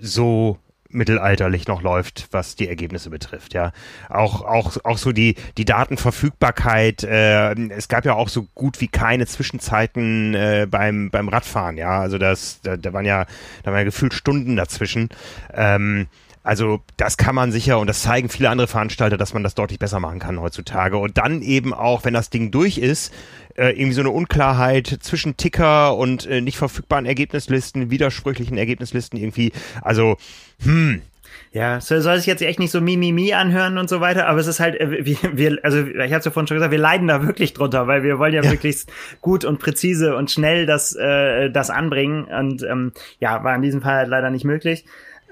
so 0.00 0.58
mittelalterlich 0.88 1.66
noch 1.66 1.82
läuft, 1.82 2.28
was 2.30 2.56
die 2.56 2.68
Ergebnisse 2.68 3.10
betrifft, 3.10 3.54
ja. 3.54 3.72
Auch, 4.08 4.42
auch, 4.42 4.76
auch 4.84 4.98
so 4.98 5.12
die, 5.12 5.34
die 5.58 5.64
Datenverfügbarkeit, 5.64 7.04
äh, 7.04 7.52
es 7.70 7.88
gab 7.88 8.04
ja 8.04 8.14
auch 8.14 8.28
so 8.28 8.46
gut 8.54 8.80
wie 8.80 8.88
keine 8.88 9.26
Zwischenzeiten 9.26 10.34
äh, 10.34 10.66
beim, 10.70 11.10
beim 11.10 11.28
Radfahren, 11.28 11.76
ja. 11.76 12.00
Also 12.00 12.18
das, 12.18 12.60
da, 12.62 12.76
da 12.76 12.92
waren 12.92 13.04
ja, 13.04 13.26
da 13.62 13.72
waren 13.72 13.80
ja 13.80 13.84
gefühlt 13.84 14.14
Stunden 14.14 14.56
dazwischen. 14.56 15.08
Ähm, 15.52 16.06
also 16.46 16.80
das 16.96 17.16
kann 17.16 17.34
man 17.34 17.50
sicher 17.50 17.80
und 17.80 17.88
das 17.88 18.02
zeigen 18.02 18.28
viele 18.28 18.50
andere 18.50 18.68
Veranstalter, 18.68 19.16
dass 19.16 19.34
man 19.34 19.42
das 19.42 19.56
deutlich 19.56 19.80
besser 19.80 19.98
machen 19.98 20.20
kann 20.20 20.40
heutzutage. 20.40 20.96
Und 20.96 21.18
dann 21.18 21.42
eben 21.42 21.74
auch, 21.74 22.04
wenn 22.04 22.14
das 22.14 22.30
Ding 22.30 22.52
durch 22.52 22.78
ist, 22.78 23.12
äh, 23.56 23.70
irgendwie 23.70 23.94
so 23.94 24.00
eine 24.00 24.10
Unklarheit 24.10 24.86
zwischen 25.00 25.36
Ticker 25.36 25.96
und 25.96 26.24
äh, 26.26 26.40
nicht 26.40 26.56
verfügbaren 26.56 27.04
Ergebnislisten, 27.04 27.90
widersprüchlichen 27.90 28.56
Ergebnislisten 28.58 29.18
irgendwie. 29.18 29.50
Also, 29.82 30.18
hm, 30.62 31.02
ja, 31.50 31.80
soll, 31.80 32.00
soll 32.00 32.18
sich 32.18 32.26
jetzt 32.26 32.42
echt 32.42 32.60
nicht 32.60 32.70
so 32.70 32.80
Mimimi 32.80 33.32
anhören 33.32 33.76
und 33.76 33.88
so 33.88 34.00
weiter, 34.00 34.28
aber 34.28 34.38
es 34.38 34.46
ist 34.46 34.60
halt, 34.60 34.80
äh, 34.80 35.04
wir, 35.04 35.16
wir 35.36 35.58
also 35.64 35.84
ich 35.84 35.96
habe 35.96 36.18
es 36.18 36.26
ja 36.26 36.30
vorhin 36.30 36.46
schon 36.46 36.58
gesagt, 36.58 36.70
wir 36.70 36.78
leiden 36.78 37.08
da 37.08 37.26
wirklich 37.26 37.54
drunter, 37.54 37.88
weil 37.88 38.04
wir 38.04 38.20
wollen 38.20 38.34
ja, 38.34 38.42
ja. 38.42 38.50
möglichst 38.50 38.88
gut 39.20 39.44
und 39.44 39.58
präzise 39.58 40.14
und 40.14 40.30
schnell 40.30 40.64
das, 40.64 40.94
äh, 40.94 41.50
das 41.50 41.70
anbringen 41.70 42.26
und 42.26 42.62
ähm, 42.62 42.92
ja, 43.18 43.42
war 43.42 43.56
in 43.56 43.62
diesem 43.62 43.82
Fall 43.82 43.96
halt 43.96 44.08
leider 44.08 44.30
nicht 44.30 44.44
möglich. 44.44 44.84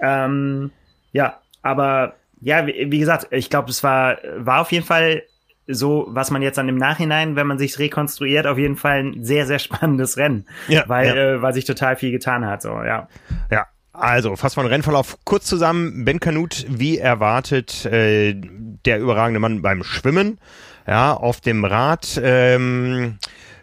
Ähm, 0.02 0.72
ja, 1.14 1.38
aber 1.62 2.16
ja, 2.40 2.66
wie, 2.66 2.90
wie 2.90 2.98
gesagt, 2.98 3.28
ich 3.30 3.48
glaube, 3.48 3.70
es 3.70 3.82
war, 3.82 4.18
war 4.36 4.60
auf 4.60 4.70
jeden 4.72 4.84
Fall 4.84 5.22
so, 5.66 6.06
was 6.10 6.30
man 6.30 6.42
jetzt 6.42 6.58
dann 6.58 6.68
im 6.68 6.76
Nachhinein, 6.76 7.36
wenn 7.36 7.46
man 7.46 7.58
sich 7.58 7.78
rekonstruiert, 7.78 8.46
auf 8.46 8.58
jeden 8.58 8.76
Fall 8.76 8.98
ein 8.98 9.24
sehr, 9.24 9.46
sehr 9.46 9.58
spannendes 9.60 10.18
Rennen. 10.18 10.46
Ja, 10.68 10.84
weil, 10.88 11.06
ja. 11.06 11.14
Äh, 11.14 11.42
weil 11.42 11.54
sich 11.54 11.64
total 11.64 11.96
viel 11.96 12.10
getan 12.10 12.44
hat. 12.44 12.60
So, 12.60 12.68
ja. 12.68 13.08
Ja. 13.50 13.66
Also, 13.92 14.34
fassen 14.34 14.56
wir 14.56 14.64
den 14.64 14.72
Rennverlauf 14.72 15.18
kurz 15.24 15.46
zusammen. 15.46 16.04
Ben 16.04 16.18
Kanut, 16.18 16.66
wie 16.68 16.98
erwartet, 16.98 17.86
äh, 17.86 18.34
der 18.34 18.98
überragende 18.98 19.38
Mann 19.38 19.62
beim 19.62 19.84
Schwimmen. 19.84 20.38
Ja, 20.84 21.14
auf 21.14 21.40
dem 21.40 21.64
Rad. 21.64 22.20
Ähm, 22.22 23.18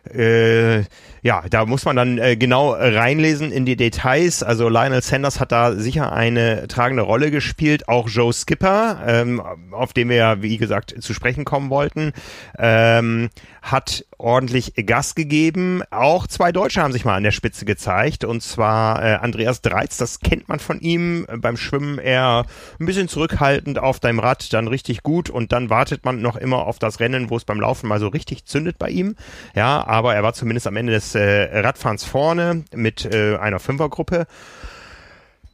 äh, 0.05 0.83
ja, 1.23 1.43
da 1.49 1.65
muss 1.65 1.85
man 1.85 1.95
dann 1.95 2.17
äh, 2.17 2.35
genau 2.35 2.71
reinlesen 2.71 3.51
in 3.51 3.65
die 3.65 3.75
Details. 3.75 4.41
Also 4.41 4.69
Lionel 4.69 5.03
Sanders 5.03 5.39
hat 5.39 5.51
da 5.51 5.73
sicher 5.73 6.11
eine 6.11 6.67
tragende 6.67 7.03
Rolle 7.03 7.29
gespielt. 7.29 7.87
Auch 7.87 8.09
Joe 8.09 8.33
Skipper, 8.33 9.03
ähm, 9.05 9.41
auf 9.71 9.93
den 9.93 10.09
wir 10.09 10.15
ja, 10.15 10.41
wie 10.41 10.57
gesagt, 10.57 10.95
zu 10.99 11.13
sprechen 11.13 11.45
kommen 11.45 11.69
wollten, 11.69 12.13
ähm, 12.57 13.29
hat 13.61 14.05
ordentlich 14.17 14.73
Gas 14.85 15.13
gegeben. 15.13 15.83
Auch 15.91 16.25
zwei 16.25 16.51
Deutsche 16.51 16.81
haben 16.81 16.91
sich 16.91 17.05
mal 17.05 17.15
an 17.15 17.23
der 17.23 17.31
Spitze 17.31 17.63
gezeigt. 17.63 18.23
Und 18.23 18.41
zwar 18.41 19.03
äh, 19.03 19.15
Andreas 19.15 19.61
Dreiz, 19.61 19.97
das 19.97 20.19
kennt 20.19 20.49
man 20.49 20.59
von 20.59 20.79
ihm. 20.79 21.27
Beim 21.37 21.57
Schwimmen 21.57 21.99
eher 21.99 22.45
ein 22.79 22.85
bisschen 22.85 23.07
zurückhaltend 23.07 23.77
auf 23.77 23.99
deinem 23.99 24.19
Rad, 24.19 24.51
dann 24.53 24.67
richtig 24.67 25.03
gut. 25.03 25.29
Und 25.29 25.51
dann 25.51 25.69
wartet 25.69 26.05
man 26.05 26.21
noch 26.21 26.35
immer 26.35 26.65
auf 26.65 26.79
das 26.79 26.99
Rennen, 26.99 27.29
wo 27.29 27.37
es 27.37 27.45
beim 27.45 27.59
Laufen 27.59 27.87
mal 27.87 27.99
so 27.99 28.07
richtig 28.07 28.45
zündet 28.45 28.79
bei 28.79 28.89
ihm. 28.89 29.15
Ja, 29.55 29.85
aber 29.85 30.15
er 30.15 30.23
war 30.23 30.33
zumindest 30.33 30.65
am 30.65 30.75
Ende 30.75 30.93
des 30.93 31.13
äh, 31.13 31.59
Radfahrens 31.59 32.03
vorne 32.03 32.63
mit 32.73 33.05
äh, 33.05 33.37
einer 33.37 33.59
Fünfergruppe. 33.59 34.25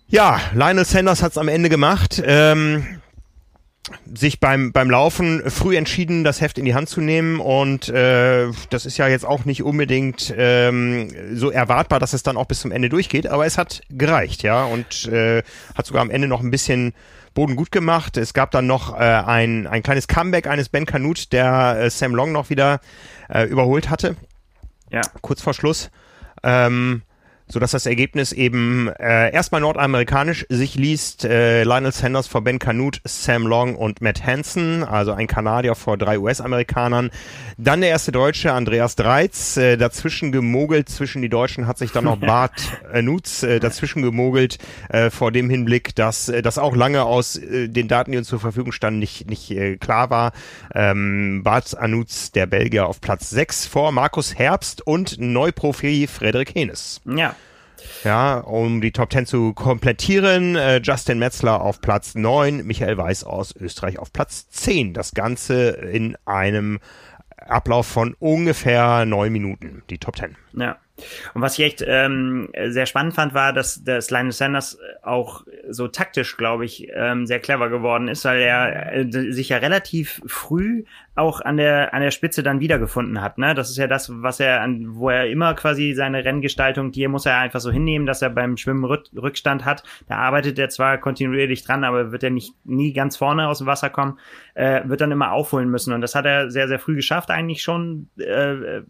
Ja, 0.07 0.39
Lionel 0.53 0.85
Sanders 0.85 1.21
hat 1.21 1.31
es 1.31 1.37
am 1.37 1.49
Ende 1.49 1.67
gemacht. 1.67 2.21
Ähm, 2.25 3.01
sich 4.13 4.39
beim, 4.39 4.71
beim 4.71 4.89
Laufen 4.89 5.49
früh 5.49 5.77
entschieden, 5.77 6.23
das 6.23 6.41
Heft 6.41 6.57
in 6.57 6.65
die 6.65 6.75
Hand 6.75 6.89
zu 6.89 7.01
nehmen 7.01 7.39
und 7.39 7.89
äh, 7.89 8.47
das 8.69 8.85
ist 8.85 8.97
ja 8.97 9.07
jetzt 9.07 9.25
auch 9.25 9.45
nicht 9.45 9.63
unbedingt 9.63 10.33
ähm, 10.37 11.09
so 11.33 11.51
erwartbar, 11.51 11.99
dass 11.99 12.13
es 12.13 12.23
dann 12.23 12.37
auch 12.37 12.45
bis 12.45 12.59
zum 12.59 12.71
Ende 12.71 12.89
durchgeht, 12.89 13.27
aber 13.27 13.45
es 13.45 13.57
hat 13.57 13.81
gereicht, 13.89 14.43
ja, 14.43 14.65
und 14.65 15.07
äh, 15.07 15.43
hat 15.75 15.85
sogar 15.85 16.01
am 16.01 16.09
Ende 16.09 16.27
noch 16.27 16.41
ein 16.41 16.51
bisschen 16.51 16.93
Boden 17.33 17.55
gut 17.55 17.71
gemacht. 17.71 18.17
Es 18.17 18.33
gab 18.33 18.49
dann 18.49 18.65
noch 18.65 18.95
äh, 18.95 19.03
ein, 19.03 19.67
ein 19.67 19.83
kleines 19.83 20.07
Comeback 20.07 20.47
eines 20.47 20.69
Ben 20.69 20.87
Canute, 20.87 21.29
der 21.29 21.77
äh, 21.79 21.89
Sam 21.91 22.15
Long 22.15 22.31
noch 22.31 22.49
wieder 22.49 22.79
äh, 23.29 23.43
überholt 23.43 23.91
hatte. 23.91 24.15
Ja. 24.91 25.01
Kurz 25.21 25.43
vor 25.43 25.53
Schluss. 25.53 25.91
Ähm, 26.41 27.03
so 27.49 27.59
dass 27.59 27.71
das 27.71 27.85
Ergebnis 27.85 28.33
eben 28.33 28.89
äh, 28.99 29.31
erstmal 29.31 29.61
nordamerikanisch 29.61 30.45
sich 30.49 30.75
liest. 30.75 31.23
Äh, 31.23 31.63
Lionel 31.63 31.91
Sanders 31.91 32.27
vor 32.27 32.41
Ben 32.41 32.59
Canute, 32.59 32.99
Sam 33.05 33.47
Long 33.47 33.75
und 33.75 34.01
Matt 34.01 34.25
Hansen, 34.25 34.83
also 34.83 35.13
ein 35.13 35.27
Kanadier 35.27 35.75
vor 35.75 35.97
drei 35.97 36.19
US-Amerikanern. 36.19 37.09
Dann 37.57 37.81
der 37.81 37.89
erste 37.89 38.11
Deutsche, 38.11 38.51
Andreas 38.51 38.95
Dreiz, 38.95 39.55
äh, 39.57 39.77
dazwischen 39.77 40.31
gemogelt, 40.31 40.89
zwischen 40.89 41.21
die 41.21 41.29
Deutschen 41.29 41.67
hat 41.67 41.77
sich 41.77 41.91
dann 41.91 42.03
noch 42.03 42.17
Bart 42.19 42.61
äh, 42.93 43.01
Nutz 43.01 43.43
äh, 43.43 43.59
dazwischen 43.59 44.01
gemogelt, 44.01 44.57
äh, 44.89 45.09
vor 45.09 45.31
dem 45.31 45.49
Hinblick, 45.49 45.95
dass 45.95 46.27
äh, 46.27 46.41
das 46.41 46.57
auch 46.57 46.75
lange 46.75 47.03
aus 47.03 47.37
äh, 47.37 47.69
den 47.69 47.87
Daten, 47.87 48.11
die 48.11 48.17
uns 48.17 48.27
zur 48.27 48.41
Verfügung 48.41 48.73
standen, 48.73 48.99
nicht, 48.99 49.29
nicht 49.29 49.51
äh, 49.51 49.77
klar 49.77 50.09
war. 50.09 50.33
Ähm, 50.75 51.43
Bart 51.43 51.77
Anutz, 51.77 52.31
der 52.31 52.45
Belgier, 52.45 52.87
auf 52.87 52.99
Platz 52.99 53.29
6 53.29 53.67
vor 53.67 53.91
Markus 53.91 54.37
Herbst 54.37 54.85
und 54.85 55.19
Neuprofi 55.19 56.07
Frederik 56.07 56.53
Henes. 56.53 57.01
Ja. 57.05 57.35
Ja, 58.03 58.39
um 58.39 58.81
die 58.81 58.91
Top 58.91 59.11
10 59.11 59.25
zu 59.25 59.53
komplettieren, 59.53 60.55
äh, 60.55 60.81
Justin 60.83 61.19
Metzler 61.19 61.61
auf 61.61 61.81
Platz 61.81 62.15
9, 62.15 62.65
Michael 62.65 62.97
Weiß 62.97 63.23
aus 63.23 63.55
Österreich 63.55 63.99
auf 63.99 64.11
Platz 64.13 64.49
10. 64.49 64.93
Das 64.93 65.13
Ganze 65.13 65.69
in 65.69 66.17
einem 66.25 66.79
Ablauf 67.37 67.87
von 67.87 68.15
ungefähr 68.19 69.05
neun 69.05 69.31
Minuten, 69.31 69.83
die 69.89 69.97
Top 69.97 70.17
10. 70.17 70.35
Ja. 70.53 70.77
Und 71.35 71.41
was 71.43 71.59
ich 71.59 71.65
echt 71.65 71.83
ähm, 71.85 72.49
sehr 72.69 72.87
spannend 72.87 73.13
fand, 73.13 73.35
war, 73.35 73.53
dass, 73.53 73.83
dass 73.83 74.09
Linus 74.09 74.39
Sanders 74.39 74.79
auch 75.03 75.43
so 75.69 75.87
taktisch, 75.87 76.37
glaube 76.37 76.65
ich, 76.65 76.87
ähm, 76.95 77.27
sehr 77.27 77.39
clever 77.39 77.69
geworden 77.69 78.07
ist, 78.07 78.25
weil 78.25 78.41
er 78.41 78.93
äh, 78.93 79.31
sich 79.31 79.49
ja 79.49 79.57
relativ 79.57 80.21
früh 80.25 80.85
auch 81.17 81.41
an 81.41 81.57
der 81.57 81.93
an 81.93 82.01
der 82.01 82.11
Spitze 82.11 82.43
dann 82.43 82.59
wiedergefunden 82.59 83.21
hat. 83.21 83.37
Ne? 83.37 83.55
Das 83.55 83.69
ist 83.69 83.77
ja 83.77 83.87
das, 83.87 84.11
was 84.21 84.39
er 84.39 84.61
an, 84.61 84.95
wo 84.95 85.09
er 85.09 85.27
immer 85.27 85.55
quasi 85.55 85.93
seine 85.93 86.23
Renngestaltung, 86.23 86.91
die 86.91 87.07
muss 87.07 87.25
er 87.25 87.39
einfach 87.39 87.59
so 87.59 87.71
hinnehmen, 87.71 88.05
dass 88.05 88.21
er 88.21 88.29
beim 88.29 88.55
Schwimmen 88.55 88.85
Rückstand 88.85 89.65
hat. 89.65 89.83
Da 90.07 90.17
arbeitet 90.17 90.59
er 90.59 90.69
zwar 90.69 90.97
kontinuierlich 90.99 91.63
dran, 91.63 91.83
aber 91.83 92.11
wird 92.11 92.23
er 92.23 92.29
nicht 92.29 92.53
nie 92.65 92.93
ganz 92.93 93.17
vorne 93.17 93.47
aus 93.47 93.57
dem 93.57 93.67
Wasser 93.67 93.89
kommen, 93.89 94.19
äh, 94.53 94.81
wird 94.85 95.01
dann 95.01 95.11
immer 95.11 95.31
aufholen 95.31 95.69
müssen. 95.69 95.93
Und 95.93 96.01
das 96.01 96.13
hat 96.13 96.25
er 96.25 96.51
sehr 96.51 96.67
sehr 96.67 96.79
früh 96.79 96.95
geschafft, 96.95 97.31
eigentlich 97.31 97.63
schon, 97.63 98.09
äh, 98.17 98.81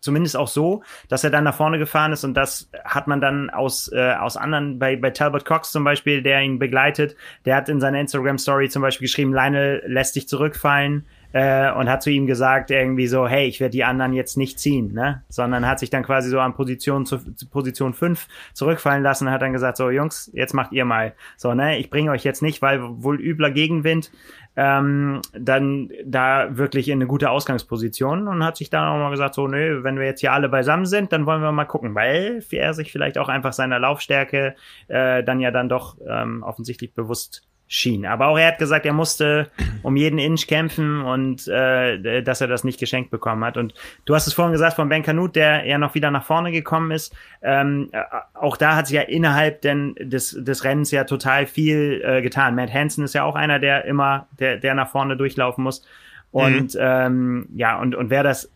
zumindest 0.00 0.36
auch 0.36 0.48
so, 0.48 0.82
dass 1.08 1.22
er 1.22 1.30
dann 1.30 1.44
nach 1.44 1.54
vorne 1.54 1.78
gefahren 1.78 2.12
ist 2.12 2.24
und 2.24 2.34
das 2.34 2.70
hat 2.84 3.06
man 3.06 3.20
dann 3.20 3.48
aus 3.50 3.90
äh, 3.92 4.14
aus 4.14 4.36
anderen 4.36 4.78
bei 4.78 4.96
bei 4.96 5.10
Talbot 5.10 5.44
Cox 5.44 5.70
zum 5.70 5.84
Beispiel, 5.84 6.22
der 6.22 6.42
ihn 6.42 6.58
begleitet, 6.58 7.16
der 7.44 7.54
hat 7.54 7.68
in 7.68 7.80
seiner 7.80 8.00
Instagram 8.00 8.38
Story 8.38 8.68
zum 8.68 8.82
Beispiel 8.82 9.06
geschrieben, 9.06 9.32
Lionel 9.32 9.82
lässt 9.86 10.16
dich 10.16 10.28
zurückfallen 10.28 11.06
äh, 11.32 11.70
und 11.72 11.88
hat 11.88 12.02
zu 12.02 12.10
ihm 12.10 12.26
gesagt 12.26 12.70
irgendwie 12.70 13.06
so, 13.06 13.28
hey, 13.28 13.46
ich 13.46 13.60
werde 13.60 13.72
die 13.72 13.84
anderen 13.84 14.12
jetzt 14.12 14.36
nicht 14.36 14.58
ziehen, 14.58 14.92
ne? 14.92 15.22
Sondern 15.28 15.66
hat 15.66 15.78
sich 15.78 15.90
dann 15.90 16.02
quasi 16.02 16.30
so 16.30 16.40
an 16.40 16.54
Position 16.54 17.06
zu, 17.06 17.18
Position 17.50 17.92
5 17.92 18.26
zurückfallen 18.54 19.02
lassen 19.02 19.26
und 19.26 19.32
hat 19.32 19.42
dann 19.42 19.52
gesagt, 19.52 19.76
so 19.76 19.90
Jungs, 19.90 20.30
jetzt 20.32 20.54
macht 20.54 20.72
ihr 20.72 20.84
mal. 20.84 21.14
So, 21.36 21.54
ne, 21.54 21.78
ich 21.78 21.90
bringe 21.90 22.10
euch 22.10 22.24
jetzt 22.24 22.42
nicht, 22.42 22.62
weil 22.62 22.80
wohl 22.82 23.20
übler 23.20 23.50
Gegenwind, 23.50 24.10
ähm, 24.56 25.20
dann 25.32 25.90
da 26.04 26.56
wirklich 26.56 26.88
in 26.88 26.98
eine 26.98 27.06
gute 27.06 27.30
Ausgangsposition 27.30 28.26
und 28.26 28.42
hat 28.42 28.56
sich 28.56 28.70
dann 28.70 28.88
auch 28.88 28.98
mal 28.98 29.10
gesagt, 29.10 29.34
so, 29.34 29.46
nö, 29.46 29.84
wenn 29.84 29.98
wir 29.98 30.06
jetzt 30.06 30.20
hier 30.20 30.32
alle 30.32 30.48
beisammen 30.48 30.86
sind, 30.86 31.12
dann 31.12 31.26
wollen 31.26 31.42
wir 31.42 31.52
mal 31.52 31.64
gucken, 31.64 31.94
weil 31.94 32.42
er 32.50 32.74
sich 32.74 32.90
vielleicht 32.90 33.18
auch 33.18 33.28
einfach 33.28 33.52
seiner 33.52 33.78
Laufstärke 33.78 34.56
äh, 34.88 35.22
dann 35.22 35.38
ja 35.38 35.52
dann 35.52 35.68
doch 35.68 35.96
ähm, 36.08 36.42
offensichtlich 36.42 36.92
bewusst 36.92 37.46
schien. 37.68 38.06
Aber 38.06 38.28
auch 38.28 38.38
er 38.38 38.48
hat 38.48 38.58
gesagt, 38.58 38.86
er 38.86 38.94
musste 38.94 39.50
um 39.82 39.94
jeden 39.96 40.18
Inch 40.18 40.46
kämpfen 40.46 41.02
und 41.02 41.46
äh, 41.46 42.22
dass 42.22 42.40
er 42.40 42.48
das 42.48 42.64
nicht 42.64 42.80
geschenkt 42.80 43.10
bekommen 43.10 43.44
hat. 43.44 43.58
Und 43.58 43.74
du 44.06 44.14
hast 44.14 44.26
es 44.26 44.32
vorhin 44.32 44.52
gesagt 44.52 44.76
von 44.76 44.88
Ben 44.88 45.02
Canute, 45.02 45.38
der 45.38 45.66
ja 45.66 45.76
noch 45.76 45.94
wieder 45.94 46.10
nach 46.10 46.24
vorne 46.24 46.50
gekommen 46.50 46.90
ist. 46.90 47.14
Ähm, 47.42 47.90
äh, 47.92 48.02
auch 48.32 48.56
da 48.56 48.74
hat 48.74 48.86
sich 48.86 48.96
ja 48.96 49.02
innerhalb 49.02 49.60
denn 49.60 49.94
des, 50.00 50.30
des 50.30 50.64
Rennens 50.64 50.90
ja 50.90 51.04
total 51.04 51.46
viel 51.46 52.02
äh, 52.02 52.22
getan. 52.22 52.54
Matt 52.54 52.72
Hansen 52.72 53.04
ist 53.04 53.14
ja 53.14 53.24
auch 53.24 53.34
einer, 53.34 53.58
der 53.58 53.84
immer, 53.84 54.28
der, 54.38 54.56
der 54.56 54.74
nach 54.74 54.88
vorne 54.88 55.16
durchlaufen 55.16 55.62
muss. 55.62 55.86
Und 56.30 56.74
mhm. 56.74 56.80
ähm, 56.80 57.48
ja, 57.54 57.78
und, 57.78 57.94
und 57.94 58.08
wer 58.10 58.22
das 58.22 58.50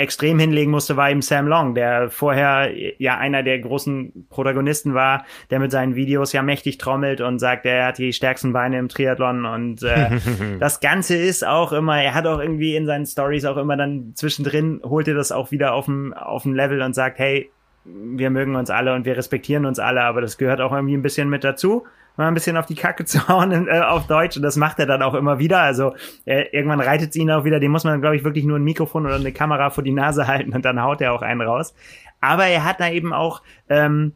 extrem 0.00 0.38
hinlegen 0.38 0.70
musste, 0.70 0.96
war 0.96 1.10
eben 1.10 1.22
Sam 1.22 1.46
Long, 1.46 1.74
der 1.74 2.10
vorher 2.10 2.70
ja 2.98 3.18
einer 3.18 3.42
der 3.42 3.58
großen 3.58 4.26
Protagonisten 4.28 4.94
war, 4.94 5.24
der 5.50 5.60
mit 5.60 5.70
seinen 5.70 5.94
Videos 5.94 6.32
ja 6.32 6.42
mächtig 6.42 6.78
trommelt 6.78 7.20
und 7.20 7.38
sagt, 7.38 7.66
er 7.66 7.86
hat 7.86 7.98
die 7.98 8.12
stärksten 8.12 8.52
Beine 8.52 8.78
im 8.78 8.88
Triathlon 8.88 9.44
und 9.44 9.82
äh, 9.82 10.18
das 10.58 10.80
Ganze 10.80 11.16
ist 11.16 11.46
auch 11.46 11.72
immer, 11.72 12.02
er 12.02 12.14
hat 12.14 12.26
auch 12.26 12.40
irgendwie 12.40 12.76
in 12.76 12.86
seinen 12.86 13.06
Stories 13.06 13.44
auch 13.44 13.56
immer 13.56 13.76
dann 13.76 14.12
zwischendrin 14.14 14.80
holt 14.84 15.08
er 15.08 15.14
das 15.14 15.32
auch 15.32 15.50
wieder 15.50 15.74
auf 15.74 15.84
dem 15.84 16.12
auf 16.14 16.42
dem 16.42 16.54
Level 16.54 16.82
und 16.82 16.94
sagt, 16.94 17.18
hey, 17.18 17.50
wir 17.84 18.30
mögen 18.30 18.56
uns 18.56 18.70
alle 18.70 18.94
und 18.94 19.04
wir 19.04 19.16
respektieren 19.16 19.66
uns 19.66 19.78
alle, 19.78 20.02
aber 20.02 20.20
das 20.20 20.38
gehört 20.38 20.60
auch 20.60 20.72
irgendwie 20.72 20.96
ein 20.96 21.02
bisschen 21.02 21.28
mit 21.28 21.44
dazu 21.44 21.84
mal 22.20 22.28
ein 22.28 22.34
bisschen 22.34 22.56
auf 22.56 22.66
die 22.66 22.74
Kacke 22.74 23.04
zu 23.06 23.26
hauen 23.28 23.66
äh, 23.66 23.80
auf 23.80 24.06
Deutsch 24.06 24.36
und 24.36 24.42
das 24.42 24.56
macht 24.56 24.78
er 24.78 24.86
dann 24.86 25.02
auch 25.02 25.14
immer 25.14 25.38
wieder. 25.38 25.60
Also 25.60 25.94
äh, 26.24 26.44
irgendwann 26.52 26.80
reitet 26.80 27.10
es 27.10 27.16
ihn 27.16 27.30
auch 27.30 27.44
wieder, 27.44 27.58
dem 27.58 27.72
muss 27.72 27.84
man, 27.84 28.00
glaube 28.00 28.16
ich, 28.16 28.24
wirklich 28.24 28.44
nur 28.44 28.58
ein 28.58 28.64
Mikrofon 28.64 29.06
oder 29.06 29.16
eine 29.16 29.32
Kamera 29.32 29.70
vor 29.70 29.82
die 29.82 29.92
Nase 29.92 30.26
halten 30.28 30.52
und 30.54 30.64
dann 30.64 30.80
haut 30.80 31.00
er 31.00 31.12
auch 31.12 31.22
einen 31.22 31.40
raus. 31.40 31.74
Aber 32.20 32.46
er 32.46 32.64
hat 32.64 32.80
da 32.80 32.90
eben 32.90 33.12
auch 33.12 33.42
ähm, 33.68 34.12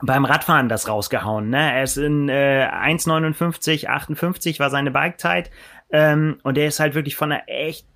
beim 0.00 0.24
Radfahren 0.24 0.68
das 0.68 0.88
rausgehauen. 0.88 1.50
Ne? 1.50 1.72
Er 1.72 1.82
ist 1.82 1.96
in 1.96 2.28
äh, 2.28 2.68
1,59, 2.70 3.86
58 3.86 4.60
war 4.60 4.70
seine 4.70 4.90
Bikezeit 4.90 5.50
ähm, 5.90 6.38
und 6.42 6.58
er 6.58 6.66
ist 6.66 6.80
halt 6.80 6.94
wirklich 6.94 7.16
von 7.16 7.32
einer 7.32 7.42
echt 7.46 7.86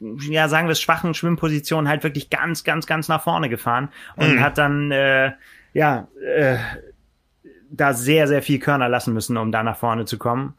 ja, 0.00 0.48
sagen 0.48 0.68
wir 0.68 0.72
es, 0.72 0.80
schwachen 0.80 1.14
Schwimmposition 1.14 1.88
halt 1.88 2.02
wirklich 2.02 2.30
ganz, 2.30 2.64
ganz, 2.64 2.86
ganz 2.86 3.08
nach 3.08 3.22
vorne 3.22 3.48
gefahren 3.48 3.88
und 4.16 4.36
mhm. 4.36 4.40
hat 4.40 4.58
dann, 4.58 4.90
äh, 4.90 5.32
ja, 5.72 6.08
äh, 6.24 6.56
da 7.70 7.92
sehr, 7.92 8.28
sehr 8.28 8.42
viel 8.42 8.58
Körner 8.58 8.88
lassen 8.88 9.14
müssen, 9.14 9.36
um 9.36 9.50
da 9.50 9.62
nach 9.62 9.76
vorne 9.76 10.04
zu 10.04 10.18
kommen. 10.18 10.54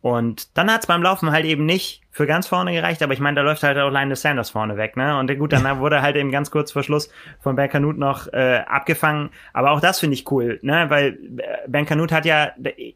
Und 0.00 0.56
dann 0.56 0.70
hat's 0.70 0.86
beim 0.86 1.02
Laufen 1.02 1.32
halt 1.32 1.44
eben 1.46 1.66
nicht 1.66 2.02
für 2.12 2.26
ganz 2.26 2.46
vorne 2.46 2.72
gereicht, 2.72 3.02
aber 3.02 3.12
ich 3.12 3.20
meine, 3.20 3.34
da 3.34 3.42
läuft 3.42 3.62
halt 3.62 3.76
auch 3.76 3.90
Linus 3.90 4.22
Sanders 4.22 4.50
vorne 4.50 4.76
weg, 4.76 4.96
ne? 4.96 5.18
Und 5.18 5.36
gut, 5.38 5.52
dann 5.52 5.80
wurde 5.80 6.00
halt 6.00 6.16
eben 6.16 6.30
ganz 6.30 6.50
kurz 6.50 6.72
vor 6.72 6.82
Schluss 6.82 7.10
von 7.40 7.56
Ben 7.56 7.68
Canute 7.68 7.98
noch 7.98 8.32
äh, 8.32 8.62
abgefangen. 8.66 9.30
Aber 9.52 9.72
auch 9.72 9.80
das 9.80 10.00
finde 10.00 10.14
ich 10.14 10.30
cool, 10.30 10.58
ne? 10.62 10.86
Weil 10.88 11.18
äh, 11.38 11.68
Ben 11.68 11.86
Canute 11.86 12.14
hat 12.14 12.24
ja, 12.24 12.52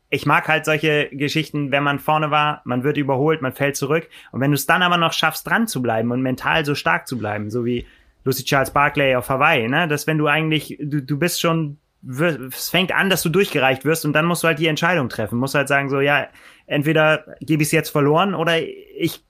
ich 0.08 0.24
mag 0.24 0.48
halt 0.48 0.64
solche 0.64 1.08
Geschichten, 1.10 1.70
wenn 1.72 1.82
man 1.82 1.98
vorne 1.98 2.30
war, 2.30 2.62
man 2.64 2.84
wird 2.84 2.96
überholt, 2.96 3.42
man 3.42 3.52
fällt 3.52 3.76
zurück. 3.76 4.08
Und 4.32 4.40
wenn 4.40 4.52
du 4.52 4.54
es 4.54 4.66
dann 4.66 4.82
aber 4.82 4.96
noch 4.96 5.12
schaffst, 5.12 5.46
dran 5.46 5.66
zu 5.66 5.82
bleiben 5.82 6.12
und 6.12 6.22
mental 6.22 6.64
so 6.64 6.74
stark 6.74 7.08
zu 7.08 7.18
bleiben, 7.18 7.50
so 7.50 7.64
wie 7.64 7.86
Lucy 8.24 8.44
Charles 8.44 8.70
Barclay 8.70 9.16
auf 9.16 9.28
Hawaii, 9.28 9.68
ne? 9.68 9.88
Dass 9.88 10.06
wenn 10.06 10.18
du 10.18 10.28
eigentlich, 10.28 10.78
du, 10.80 11.02
du 11.02 11.18
bist 11.18 11.40
schon 11.40 11.78
es 12.08 12.70
fängt 12.70 12.92
an, 12.92 13.10
dass 13.10 13.22
du 13.22 13.28
durchgereicht 13.28 13.84
wirst 13.84 14.06
und 14.06 14.14
dann 14.14 14.24
musst 14.24 14.42
du 14.42 14.48
halt 14.48 14.58
die 14.58 14.68
Entscheidung 14.68 15.08
treffen. 15.10 15.38
Musst 15.38 15.54
halt 15.54 15.68
sagen, 15.68 15.90
so, 15.90 16.00
ja, 16.00 16.28
entweder 16.70 17.24
gebe 17.40 17.62
ich 17.62 17.68
es 17.68 17.72
jetzt 17.72 17.90
verloren 17.90 18.34
oder 18.34 18.58
ich, 18.60 19.24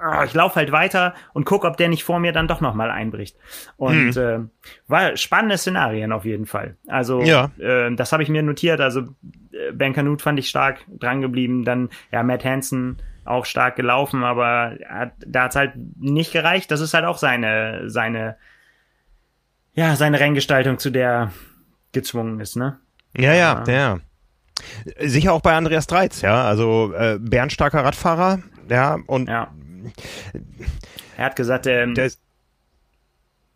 oh, 0.00 0.22
ich 0.24 0.34
laufe 0.34 0.56
halt 0.56 0.72
weiter 0.72 1.14
und 1.34 1.44
guck, 1.44 1.64
ob 1.64 1.76
der 1.76 1.88
nicht 1.88 2.02
vor 2.02 2.18
mir 2.18 2.32
dann 2.32 2.48
doch 2.48 2.60
nochmal 2.60 2.90
einbricht. 2.90 3.36
Und 3.76 4.16
hm. 4.16 4.48
äh, 4.48 4.70
war 4.88 5.16
spannende 5.16 5.58
Szenarien 5.58 6.12
auf 6.12 6.24
jeden 6.24 6.46
Fall. 6.46 6.76
Also 6.86 7.22
ja. 7.22 7.50
äh, 7.58 7.94
das 7.94 8.12
habe 8.12 8.22
ich 8.22 8.30
mir 8.30 8.42
notiert. 8.42 8.80
Also 8.80 9.00
äh, 9.52 9.72
Ben 9.72 9.92
Canute 9.92 10.22
fand 10.22 10.38
ich 10.38 10.48
stark 10.48 10.84
drangeblieben. 10.88 11.64
Dann 11.64 11.90
ja 12.10 12.22
Matt 12.22 12.44
Hansen 12.44 12.96
auch 13.24 13.44
stark 13.44 13.76
gelaufen, 13.76 14.24
aber 14.24 14.78
hat, 14.88 15.12
da 15.26 15.44
hat's 15.44 15.56
halt 15.56 15.72
nicht 15.98 16.32
gereicht. 16.32 16.70
Das 16.70 16.80
ist 16.80 16.94
halt 16.94 17.04
auch 17.04 17.18
seine 17.18 17.90
seine 17.90 18.36
ja 19.74 19.94
seine 19.94 20.18
Renngestaltung, 20.18 20.78
zu 20.78 20.90
der 20.90 21.32
gezwungen 21.92 22.40
ist, 22.40 22.56
ne? 22.56 22.78
Ja, 23.16 23.34
ja, 23.34 23.64
ja. 23.66 23.72
ja. 23.72 23.98
Sicher 25.00 25.32
auch 25.32 25.40
bei 25.40 25.54
Andreas 25.54 25.86
Dreiz, 25.86 26.20
ja. 26.20 26.44
Also 26.44 26.92
äh, 26.96 27.18
bärenstarker 27.20 27.84
Radfahrer, 27.84 28.40
ja, 28.68 28.98
und 29.06 29.28
ja. 29.28 29.52
er 31.16 31.24
hat 31.24 31.36
gesagt, 31.36 31.66
ähm, 31.66 31.94
der 31.94 32.06
ist 32.06 32.20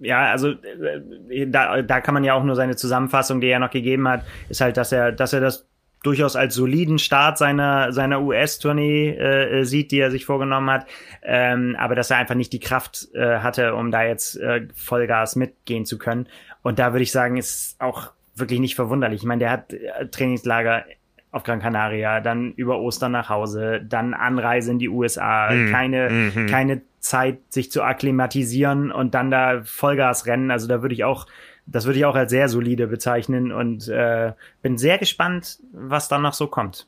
ja, 0.03 0.33
also 0.33 0.51
äh, 0.51 1.47
da, 1.47 1.81
da 1.81 2.01
kann 2.01 2.15
man 2.15 2.25
ja 2.25 2.35
auch 2.35 2.43
nur 2.43 2.57
seine 2.57 2.75
Zusammenfassung, 2.75 3.41
die 3.41 3.47
er 3.47 3.61
noch 3.61 3.71
gegeben 3.71 4.09
hat, 4.09 4.25
ist 4.49 4.61
halt, 4.61 4.77
dass 4.77 4.91
er, 4.91 5.13
dass 5.13 5.33
er 5.33 5.41
das 5.41 5.69
durchaus 6.03 6.35
als 6.35 6.57
soliden 6.57 6.99
Start 6.99 7.39
seiner 7.39 7.93
seiner 7.93 8.23
US-Tournee 8.23 9.11
äh, 9.11 9.65
sieht, 9.65 9.93
die 9.93 10.01
er 10.01 10.11
sich 10.11 10.25
vorgenommen 10.25 10.69
hat, 10.71 10.87
ähm, 11.23 11.77
aber 11.79 11.95
dass 11.95 12.11
er 12.11 12.17
einfach 12.17 12.35
nicht 12.35 12.53
die 12.53 12.59
Kraft 12.59 13.09
äh, 13.15 13.39
hatte, 13.39 13.75
um 13.77 13.93
da 13.93 14.03
jetzt 14.03 14.37
äh, 14.37 14.67
Vollgas 14.75 15.37
mitgehen 15.37 15.87
zu 15.87 15.99
können. 15.99 16.27
Und 16.63 16.81
da 16.81 16.93
würde 16.93 17.05
ich 17.05 17.13
sagen, 17.13 17.37
ist 17.37 17.81
auch 17.81 18.11
wirklich 18.35 18.61
nicht 18.61 18.75
verwunderlich. 18.75 19.23
Ich 19.23 19.27
meine, 19.27 19.41
der 19.41 19.51
hat 19.51 19.73
äh, 19.73 20.09
Trainingslager 20.09 20.85
auf 21.31 21.43
Gran 21.45 21.61
Canaria, 21.61 22.21
dann 22.21 22.53
über 22.53 22.79
Ostern 22.79 23.13
nach 23.13 23.31
Hause, 23.31 23.81
dann 23.83 24.13
Anreise 24.13 24.71
in 24.71 24.79
die 24.79 24.89
USA, 24.89 25.51
mhm. 25.51 25.71
keine, 25.71 26.11
mhm. 26.11 26.47
keine 26.47 26.83
Zeit, 27.01 27.39
sich 27.49 27.73
zu 27.73 27.83
akklimatisieren 27.83 28.93
und 28.93 29.15
dann 29.15 29.31
da 29.31 29.63
Vollgas 29.65 30.27
rennen. 30.27 30.51
Also 30.51 30.69
da 30.69 30.83
würde 30.83 30.95
ich 30.95 31.05
auch, 31.05 31.27
das 31.67 31.87
würde 31.87 31.99
ich 31.99 32.05
auch 32.05 32.15
als 32.15 32.31
sehr 32.31 32.49
solide 32.49 32.87
bezeichnen 32.87 33.51
und 33.51 33.89
äh, 33.89 34.33
bin 34.61 34.77
sehr 34.77 34.99
gespannt, 34.99 35.59
was 35.73 36.09
dann 36.09 36.23
noch 36.23 36.35
so 36.35 36.47
kommt. 36.47 36.87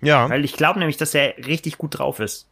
Ja. 0.00 0.30
Weil 0.30 0.44
ich 0.44 0.54
glaube 0.54 0.78
nämlich, 0.78 0.96
dass 0.96 1.14
er 1.14 1.36
richtig 1.38 1.76
gut 1.76 1.98
drauf 1.98 2.20
ist. 2.20 2.48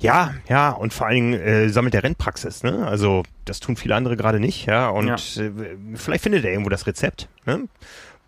Ja, 0.00 0.34
ja, 0.48 0.70
und 0.70 0.92
vor 0.92 1.06
allen 1.06 1.14
Dingen 1.14 1.32
äh, 1.34 1.68
sammelt 1.68 1.94
der 1.94 2.02
Rennpraxis, 2.02 2.62
ne? 2.62 2.86
Also 2.86 3.22
das 3.44 3.60
tun 3.60 3.76
viele 3.76 3.94
andere 3.94 4.16
gerade 4.16 4.40
nicht, 4.40 4.66
ja. 4.66 4.88
Und 4.88 5.08
ja. 5.08 5.42
Äh, 5.42 5.50
vielleicht 5.94 6.24
findet 6.24 6.44
er 6.44 6.50
irgendwo 6.50 6.70
das 6.70 6.86
Rezept. 6.86 7.28
Ne? 7.46 7.68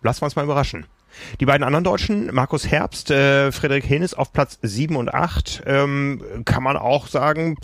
Lassen 0.01 0.21
wir 0.21 0.25
uns 0.25 0.35
mal 0.35 0.43
überraschen. 0.43 0.85
Die 1.39 1.45
beiden 1.45 1.63
anderen 1.63 1.83
Deutschen, 1.83 2.33
Markus 2.33 2.69
Herbst, 2.69 3.11
äh, 3.11 3.51
Frederik 3.51 3.87
Henes 3.87 4.13
auf 4.15 4.33
Platz 4.33 4.57
7 4.61 4.95
und 4.95 5.13
8, 5.13 5.63
ähm, 5.65 6.23
kann 6.45 6.63
man 6.63 6.75
auch 6.75 7.07
sagen, 7.07 7.57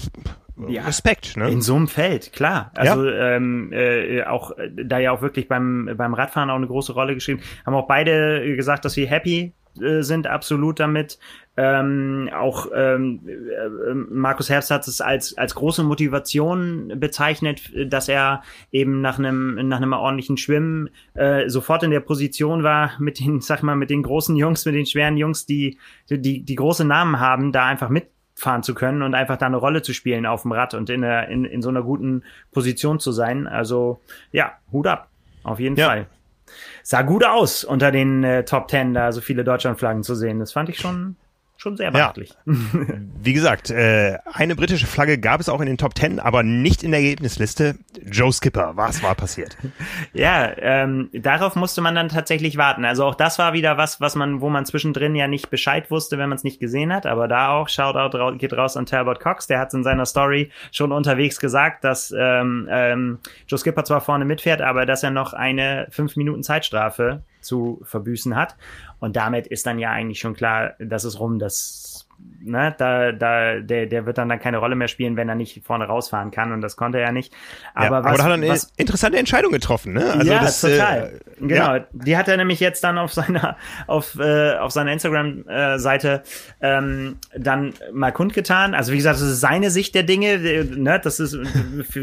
ja, 0.68 0.84
Respekt, 0.84 1.38
ne? 1.38 1.50
In 1.50 1.62
so 1.62 1.76
einem 1.76 1.88
Feld, 1.88 2.34
klar. 2.34 2.72
Also 2.76 3.06
ja. 3.06 3.36
ähm, 3.36 3.72
äh, 3.72 4.24
auch 4.24 4.52
da 4.76 5.00
ja 5.00 5.12
auch 5.12 5.22
wirklich 5.22 5.48
beim 5.48 5.90
beim 5.96 6.14
Radfahren 6.14 6.50
auch 6.50 6.58
eine 6.58 6.68
große 6.68 6.94
Rolle 6.94 7.14
geschrieben. 7.16 7.42
Haben 7.66 7.76
auch 7.76 7.88
beide 7.88 8.56
gesagt, 8.56 8.84
dass 8.84 8.94
sie 8.94 9.08
happy 9.08 9.54
äh, 9.82 10.02
sind 10.02 10.28
absolut 10.28 10.80
damit. 10.80 11.18
Ähm, 11.62 12.30
auch 12.34 12.68
ähm, 12.74 13.20
äh, 13.28 13.94
Markus 13.94 14.50
Herbst 14.50 14.72
hat 14.72 14.88
es 14.88 15.02
als 15.02 15.38
als 15.38 15.56
große 15.56 15.84
Motivation 15.84 16.94
bezeichnet, 16.96 17.74
dass 17.92 18.08
er 18.08 18.44
eben 18.72 19.02
nach 19.02 19.20
einem 19.20 19.68
nach 19.68 19.76
einem 19.76 19.92
ordentlichen 19.92 20.38
Schwimmen 20.38 20.90
äh, 21.16 21.50
sofort 21.50 21.84
in 21.84 21.92
der 21.92 22.00
Position 22.00 22.64
war 22.64 22.94
mit 23.00 23.20
den 23.20 23.42
sag 23.42 23.62
mal 23.62 23.76
mit 23.76 23.90
den 23.90 24.04
großen 24.04 24.38
Jungs, 24.38 24.64
mit 24.66 24.74
den 24.74 24.86
schweren 24.86 25.18
Jungs, 25.18 25.48
die 25.48 25.78
die 26.10 26.46
die 26.46 26.56
große 26.56 26.86
Namen 26.86 27.20
haben, 27.20 27.52
da 27.52 27.66
einfach 27.66 27.90
mitfahren 27.90 28.64
zu 28.64 28.74
können 28.74 29.02
und 29.02 29.14
einfach 29.14 29.36
da 29.36 29.48
eine 29.48 29.58
Rolle 29.58 29.82
zu 29.82 29.94
spielen 29.94 30.26
auf 30.26 30.44
dem 30.44 30.54
Rad 30.54 30.76
und 30.76 30.90
in, 30.90 31.04
einer, 31.04 31.28
in, 31.28 31.44
in 31.44 31.62
so 31.62 31.68
einer 31.68 31.84
guten 31.84 32.24
Position 32.54 33.02
zu 33.02 33.12
sein. 33.12 33.48
Also 33.48 34.00
ja, 34.32 34.54
Hut 34.72 34.88
ab, 34.88 35.10
auf 35.44 35.60
jeden 35.60 35.76
ja. 35.76 35.88
Fall 35.88 36.08
sah 36.84 37.02
gut 37.02 37.26
aus, 37.26 37.66
unter 37.66 37.92
den 37.92 38.24
äh, 38.24 38.46
Top 38.46 38.70
Ten 38.70 38.94
da 38.94 39.12
so 39.12 39.20
viele 39.20 39.44
Deutschlandflaggen 39.44 40.04
zu 40.04 40.16
sehen. 40.16 40.40
Das 40.40 40.54
fand 40.54 40.70
ich 40.70 40.78
schon 40.78 41.18
schon 41.60 41.76
sehr 41.76 41.92
beachtlich. 41.92 42.34
Ja. 42.46 42.54
Wie 43.22 43.34
gesagt, 43.34 43.70
äh, 43.70 44.18
eine 44.34 44.56
britische 44.56 44.88
Flagge 44.88 45.18
gab 45.18 45.42
es 45.42 45.50
auch 45.50 45.60
in 45.60 45.68
den 45.68 45.78
Top 45.78 45.94
Ten, 45.94 46.20
aber 46.20 46.42
nicht 46.42 46.84
in 46.84 46.92
der 46.92 47.02
Ergebnisliste. 47.02 47.76
Joe 48.06 48.32
Skipper, 48.32 48.78
was 48.78 49.04
war 49.04 49.14
passiert? 49.14 49.58
ja, 50.14 50.52
ähm, 50.58 51.10
darauf 51.12 51.56
musste 51.56 51.82
man 51.82 51.96
dann 51.96 52.08
tatsächlich 52.08 52.56
warten. 52.56 52.86
Also 52.86 53.06
auch 53.06 53.16
das 53.16 53.40
war 53.40 53.54
wieder 53.54 53.78
was, 53.78 54.00
was 54.00 54.16
man, 54.16 54.40
wo 54.40 54.50
man 54.50 54.66
zwischendrin 54.66 55.16
ja 55.16 55.28
nicht 55.28 55.50
Bescheid 55.50 55.92
wusste, 55.92 56.18
wenn 56.18 56.30
man 56.30 56.38
es 56.38 56.46
nicht 56.46 56.62
gesehen 56.62 56.94
hat. 56.94 57.06
Aber 57.06 57.28
da 57.28 57.50
auch 57.50 57.68
Shoutout 57.68 58.38
geht 58.38 58.54
raus 58.54 58.78
an 58.78 58.86
Talbot 58.86 59.20
Cox. 59.20 59.48
Der 59.48 59.60
hat 59.60 59.74
in 59.74 59.84
seiner 59.84 60.06
Story 60.06 60.52
schon 60.72 60.94
unterwegs 60.94 61.40
gesagt, 61.40 61.84
dass 61.84 62.14
ähm, 62.18 62.68
ähm, 62.72 63.20
Joe 63.48 63.60
Skipper 63.60 63.84
zwar 63.84 64.00
vorne 64.00 64.24
mitfährt, 64.24 64.62
aber 64.62 64.86
dass 64.86 65.04
er 65.04 65.12
noch 65.12 65.34
eine 65.34 65.88
fünf 65.92 66.16
Minuten 66.16 66.42
Zeitstrafe 66.42 67.24
zu 67.42 67.82
verbüßen 67.84 68.36
hat. 68.36 68.56
Und 69.00 69.16
damit 69.16 69.48
ist 69.48 69.66
dann 69.66 69.80
ja 69.80 69.92
eigentlich 69.92 70.20
schon 70.20 70.36
klar, 70.36 70.76
dass 70.80 71.04
es 71.04 71.20
rum, 71.20 71.40
dass 71.40 72.09
ne, 72.42 72.76
da, 72.78 73.12
da, 73.12 73.60
der, 73.60 73.86
der 73.86 74.06
wird 74.06 74.18
dann, 74.18 74.30
dann 74.30 74.40
keine 74.40 74.58
Rolle 74.58 74.76
mehr 74.76 74.88
spielen, 74.88 75.16
wenn 75.16 75.30
er 75.30 75.36
nicht 75.36 75.64
vorne 75.64 75.86
rausfahren 75.86 76.32
kann 76.32 76.52
und 76.52 76.62
das 76.62 76.76
konnte 76.76 77.00
er 77.00 77.12
nicht. 77.12 77.34
Aber, 77.74 77.98
ja, 77.98 78.04
was, 78.04 78.06
aber 78.06 78.18
da 78.18 78.24
hat 78.24 78.30
er 78.32 78.34
eine 78.36 78.50
was, 78.50 78.74
interessante 78.78 79.18
Entscheidung 79.18 79.52
getroffen, 79.52 79.94
ne? 79.94 80.14
Also 80.14 80.32
ja, 80.32 80.40
das, 80.42 80.62
total. 80.62 81.20
Äh, 81.40 81.48
genau. 81.48 81.76
Ja. 81.76 81.86
Die 81.92 82.18
hat 82.18 82.28
er 82.28 82.38
nämlich 82.38 82.60
jetzt 82.60 82.84
dann 82.84 82.98
auf 82.98 83.14
seiner, 83.14 83.58
auf, 83.88 84.18
äh, 84.20 84.56
auf 84.56 84.72
seiner 84.72 84.92
Instagram-Seite 84.94 86.24
ähm, 86.62 87.18
dann 87.36 87.74
mal 87.94 88.12
kundgetan. 88.12 88.74
Also 88.74 88.92
wie 88.92 88.98
gesagt, 88.98 89.16
das 89.18 89.24
ist 89.24 89.42
seine 89.42 89.70
Sicht 89.70 89.96
der 89.96 90.04
Dinge, 90.04 90.38
ne? 90.66 91.00
Das 91.02 91.20
ist, 91.20 91.38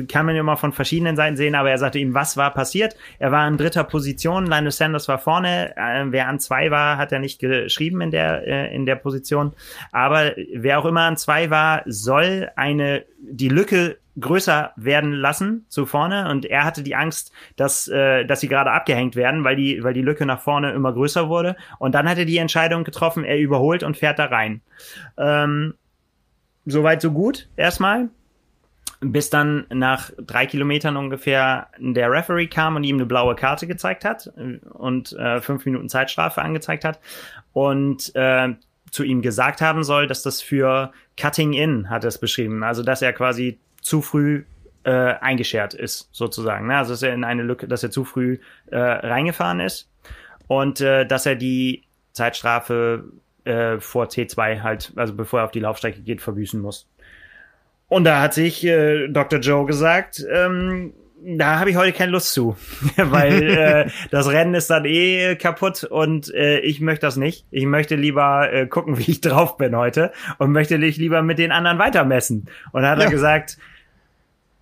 kann 0.09 0.27
man 0.27 0.37
ja 0.37 0.43
mal 0.43 0.57
von 0.57 0.73
verschiedenen 0.73 1.17
Seiten 1.17 1.37
sehen, 1.37 1.55
aber 1.55 1.71
er 1.71 1.79
sagte 1.79 1.99
ihm, 1.99 2.15
was 2.15 2.37
war 2.37 2.53
passiert? 2.53 2.97
Er 3.19 3.33
war 3.33 3.47
in 3.49 3.57
dritter 3.57 3.85
Position, 3.85 4.47
Linus 4.47 4.77
Sanders 4.77 5.09
war 5.09 5.19
vorne, 5.19 5.77
äh, 5.77 6.05
wer 6.07 6.29
an 6.29 6.41
zwei 6.41 6.71
war, 6.71 6.99
hat 6.99 7.13
er 7.13 7.19
nicht 7.19 7.39
geschrieben 7.39 8.01
in 8.01 8.11
der, 8.11 8.47
äh, 8.47 8.75
in 8.75 8.87
der 8.87 8.97
Position. 8.97 9.53
Aber 9.93 10.06
aber 10.07 10.33
wer 10.55 10.79
auch 10.79 10.85
immer 10.85 11.03
an 11.03 11.17
zwei 11.17 11.51
war, 11.51 11.83
soll 11.87 12.51
eine 12.57 13.05
die 13.19 13.49
Lücke 13.49 13.99
größer 14.19 14.73
werden 14.77 15.13
lassen 15.13 15.67
zu 15.69 15.85
vorne 15.85 16.31
und 16.31 16.47
er 16.47 16.65
hatte 16.65 16.83
die 16.83 16.95
Angst, 16.95 17.33
dass 17.57 17.87
äh, 17.89 18.25
dass 18.25 18.41
sie 18.41 18.49
gerade 18.49 18.71
abgehängt 18.71 19.15
werden, 19.15 19.45
weil 19.45 19.57
die 19.57 19.85
weil 19.85 19.93
die 19.93 20.03
Lücke 20.03 20.25
nach 20.25 20.41
vorne 20.41 20.73
immer 20.73 20.93
größer 20.93 21.29
wurde 21.29 21.57
und 21.79 21.95
dann 21.95 22.09
hat 22.09 22.17
er 22.17 22.25
die 22.25 22.39
Entscheidung 22.39 22.85
getroffen, 22.85 23.25
er 23.25 23.39
überholt 23.39 23.83
und 23.83 23.97
fährt 23.97 24.19
da 24.19 24.27
rein. 24.27 24.63
Ähm, 25.19 25.75
Soweit 26.69 27.01
so 27.01 27.13
gut 27.13 27.49
erstmal 27.57 28.09
bis 29.01 29.31
dann 29.31 29.67
nach 29.69 30.11
drei 30.19 30.47
Kilometern 30.47 30.97
ungefähr 30.97 31.69
der 31.79 32.11
Referee 32.11 32.49
kam 32.49 32.75
und 32.75 32.83
ihm 32.83 32.97
eine 32.97 33.07
blaue 33.07 33.37
Karte 33.37 33.69
gezeigt 33.69 34.05
hat 34.05 34.33
und 34.73 35.13
äh, 35.13 35.41
fünf 35.41 35.65
Minuten 35.65 35.89
Zeitstrafe 35.89 36.43
angezeigt 36.43 36.85
hat. 36.85 36.99
Und 37.53 38.11
äh, 38.17 38.55
zu 38.91 39.03
ihm 39.05 39.23
gesagt 39.23 39.61
haben 39.61 39.85
soll, 39.85 40.07
dass 40.07 40.23
das 40.23 40.41
für 40.41 40.93
Cutting 41.21 41.53
In 41.53 41.91
hat 41.91 42.05
er 42.05 42.09
es 42.09 42.19
beschrieben. 42.19 42.63
Also 42.63 42.83
dass 42.83 43.03
er 43.03 43.13
quasi 43.13 43.59
zu 43.83 44.03
früh 44.03 44.45
äh, 44.85 44.91
eingeschert 44.91 45.75
ist, 45.75 46.09
sozusagen. 46.13 46.69
Ne? 46.69 46.77
Also 46.77 46.93
dass 46.93 47.03
er 47.03 47.13
in 47.13 47.25
eine 47.25 47.43
Lücke, 47.43 47.67
dass 47.69 47.83
er 47.83 47.91
zu 47.91 48.05
früh 48.05 48.39
äh, 48.67 48.79
reingefahren 48.79 49.61
ist 49.61 49.91
und 50.47 50.81
äh, 50.81 51.07
dass 51.07 51.27
er 51.27 51.35
die 51.35 51.83
Zeitstrafe 52.13 53.05
äh, 53.45 53.79
vor 53.79 54.07
T2 54.07 54.63
halt, 54.63 54.93
also 54.97 55.15
bevor 55.15 55.41
er 55.41 55.45
auf 55.45 55.51
die 55.51 55.61
Laufstrecke 55.61 56.01
geht, 56.01 56.23
verbüßen 56.23 56.61
muss. 56.61 56.89
Und 57.89 58.05
da 58.05 58.21
hat 58.21 58.35
sich 58.35 58.65
äh, 58.65 59.09
Dr. 59.09 59.39
Joe 59.41 59.67
gesagt, 59.67 60.25
ähm, 60.33 60.95
da 61.27 61.59
habe 61.59 61.71
ich 61.71 61.77
heute 61.77 61.93
keine 61.93 62.13
Lust 62.13 62.33
zu, 62.33 62.57
weil 62.97 63.43
äh, 63.43 63.91
das 64.11 64.29
Rennen 64.29 64.55
ist 64.55 64.71
dann 64.71 64.85
eh 64.85 65.35
kaputt 65.35 65.83
und 65.83 66.33
äh, 66.33 66.61
ich 66.61 66.81
möchte 66.81 67.07
das 67.07 67.17
nicht. 67.17 67.45
Ich 67.51 67.67
möchte 67.67 67.97
lieber 67.97 68.53
äh, 68.53 68.67
gucken, 68.67 68.99
wie 68.99 69.11
ich 69.11 69.21
drauf 69.21 69.57
bin 69.57 69.77
heute 69.77 70.13
und 70.39 70.53
möchte 70.53 70.79
dich 70.79 70.97
lieber 70.99 71.23
mit 71.23 71.39
den 71.39 71.51
anderen 71.51 71.79
weitermessen. 71.79 72.49
Und 72.71 72.83
dann 72.83 72.93
hat 72.93 72.99
ja. 72.99 73.05
er 73.07 73.11
gesagt, 73.11 73.59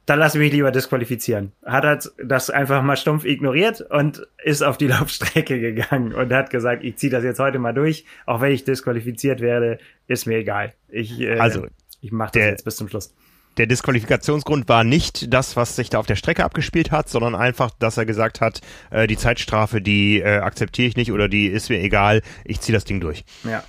dann 0.06 0.18
lass 0.18 0.34
mich 0.34 0.52
lieber 0.52 0.70
disqualifizieren. 0.70 1.52
Hat 1.64 1.84
er 1.84 1.98
das 2.24 2.48
einfach 2.48 2.82
mal 2.82 2.96
stumpf 2.96 3.24
ignoriert 3.24 3.82
und 3.82 4.26
ist 4.42 4.62
auf 4.62 4.78
die 4.78 4.86
Laufstrecke 4.88 5.60
gegangen 5.60 6.14
und 6.14 6.32
hat 6.32 6.48
gesagt, 6.48 6.82
ich 6.82 6.96
ziehe 6.96 7.10
das 7.10 7.24
jetzt 7.24 7.40
heute 7.40 7.58
mal 7.58 7.74
durch, 7.74 8.06
auch 8.24 8.40
wenn 8.40 8.52
ich 8.52 8.64
disqualifiziert 8.64 9.40
werde, 9.40 9.78
ist 10.06 10.26
mir 10.26 10.38
egal. 10.38 10.72
Ich, 10.88 11.20
äh, 11.20 11.38
also, 11.38 11.66
ich 12.00 12.10
mache 12.10 12.32
das 12.32 12.42
jetzt 12.42 12.64
bis 12.64 12.76
zum 12.76 12.88
Schluss 12.88 13.14
der 13.56 13.66
Disqualifikationsgrund 13.66 14.68
war 14.68 14.84
nicht 14.84 15.32
das, 15.32 15.56
was 15.56 15.76
sich 15.76 15.90
da 15.90 15.98
auf 15.98 16.06
der 16.06 16.16
Strecke 16.16 16.44
abgespielt 16.44 16.90
hat, 16.90 17.08
sondern 17.08 17.34
einfach, 17.34 17.70
dass 17.78 17.96
er 17.96 18.06
gesagt 18.06 18.40
hat, 18.40 18.60
äh, 18.90 19.06
die 19.06 19.16
Zeitstrafe, 19.16 19.80
die 19.80 20.20
äh, 20.20 20.38
akzeptiere 20.38 20.88
ich 20.88 20.96
nicht 20.96 21.12
oder 21.12 21.28
die 21.28 21.46
ist 21.46 21.70
mir 21.70 21.80
egal, 21.80 22.22
ich 22.44 22.60
ziehe 22.60 22.74
das 22.74 22.84
Ding 22.84 23.00
durch. 23.00 23.24
Ja. 23.44 23.62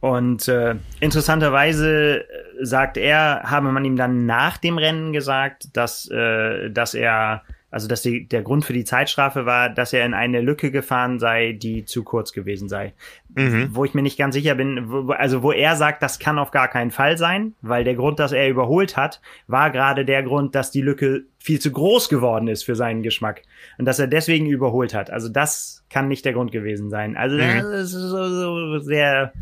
Und 0.00 0.46
äh, 0.46 0.76
interessanterweise 1.00 2.20
äh, 2.20 2.24
sagt 2.64 2.96
er, 2.96 3.42
habe 3.44 3.72
man 3.72 3.84
ihm 3.84 3.96
dann 3.96 4.26
nach 4.26 4.56
dem 4.56 4.78
Rennen 4.78 5.12
gesagt, 5.12 5.76
dass, 5.76 6.08
äh, 6.10 6.70
dass 6.70 6.94
er 6.94 7.42
also 7.70 7.86
dass 7.86 8.02
die, 8.02 8.26
der 8.26 8.42
Grund 8.42 8.64
für 8.64 8.72
die 8.72 8.84
Zeitstrafe 8.84 9.44
war, 9.44 9.68
dass 9.68 9.92
er 9.92 10.06
in 10.06 10.14
eine 10.14 10.40
Lücke 10.40 10.70
gefahren 10.70 11.18
sei, 11.18 11.52
die 11.52 11.84
zu 11.84 12.02
kurz 12.02 12.32
gewesen 12.32 12.68
sei. 12.68 12.94
Mhm. 13.34 13.70
Wo 13.72 13.84
ich 13.84 13.92
mir 13.92 14.02
nicht 14.02 14.18
ganz 14.18 14.34
sicher 14.34 14.54
bin, 14.54 14.90
wo, 14.90 15.12
also 15.12 15.42
wo 15.42 15.52
er 15.52 15.76
sagt, 15.76 16.02
das 16.02 16.18
kann 16.18 16.38
auf 16.38 16.50
gar 16.50 16.68
keinen 16.68 16.90
Fall 16.90 17.18
sein, 17.18 17.54
weil 17.60 17.84
der 17.84 17.94
Grund, 17.94 18.18
dass 18.18 18.32
er 18.32 18.48
überholt 18.48 18.96
hat, 18.96 19.20
war 19.46 19.70
gerade 19.70 20.06
der 20.06 20.22
Grund, 20.22 20.54
dass 20.54 20.70
die 20.70 20.80
Lücke 20.80 21.24
viel 21.38 21.60
zu 21.60 21.70
groß 21.70 22.08
geworden 22.08 22.48
ist 22.48 22.64
für 22.64 22.74
seinen 22.74 23.02
Geschmack 23.02 23.42
und 23.78 23.84
dass 23.84 23.98
er 23.98 24.06
deswegen 24.06 24.46
überholt 24.46 24.94
hat. 24.94 25.10
Also 25.10 25.28
das 25.28 25.84
kann 25.90 26.08
nicht 26.08 26.24
der 26.24 26.32
Grund 26.32 26.52
gewesen 26.52 26.88
sein. 26.88 27.16
Also 27.16 27.36
mhm. 27.36 27.58
das 27.70 27.92
ist 27.92 27.92
so, 27.92 28.28
so 28.28 28.78
sehr 28.78 29.32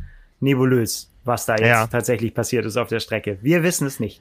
nebulös, 0.40 1.12
was 1.24 1.46
da 1.46 1.54
jetzt 1.54 1.66
ja. 1.66 1.86
tatsächlich 1.86 2.34
passiert 2.34 2.66
ist 2.66 2.76
auf 2.76 2.88
der 2.88 3.00
Strecke. 3.00 3.38
Wir 3.40 3.62
wissen 3.62 3.86
es 3.86 4.00
nicht. 4.00 4.20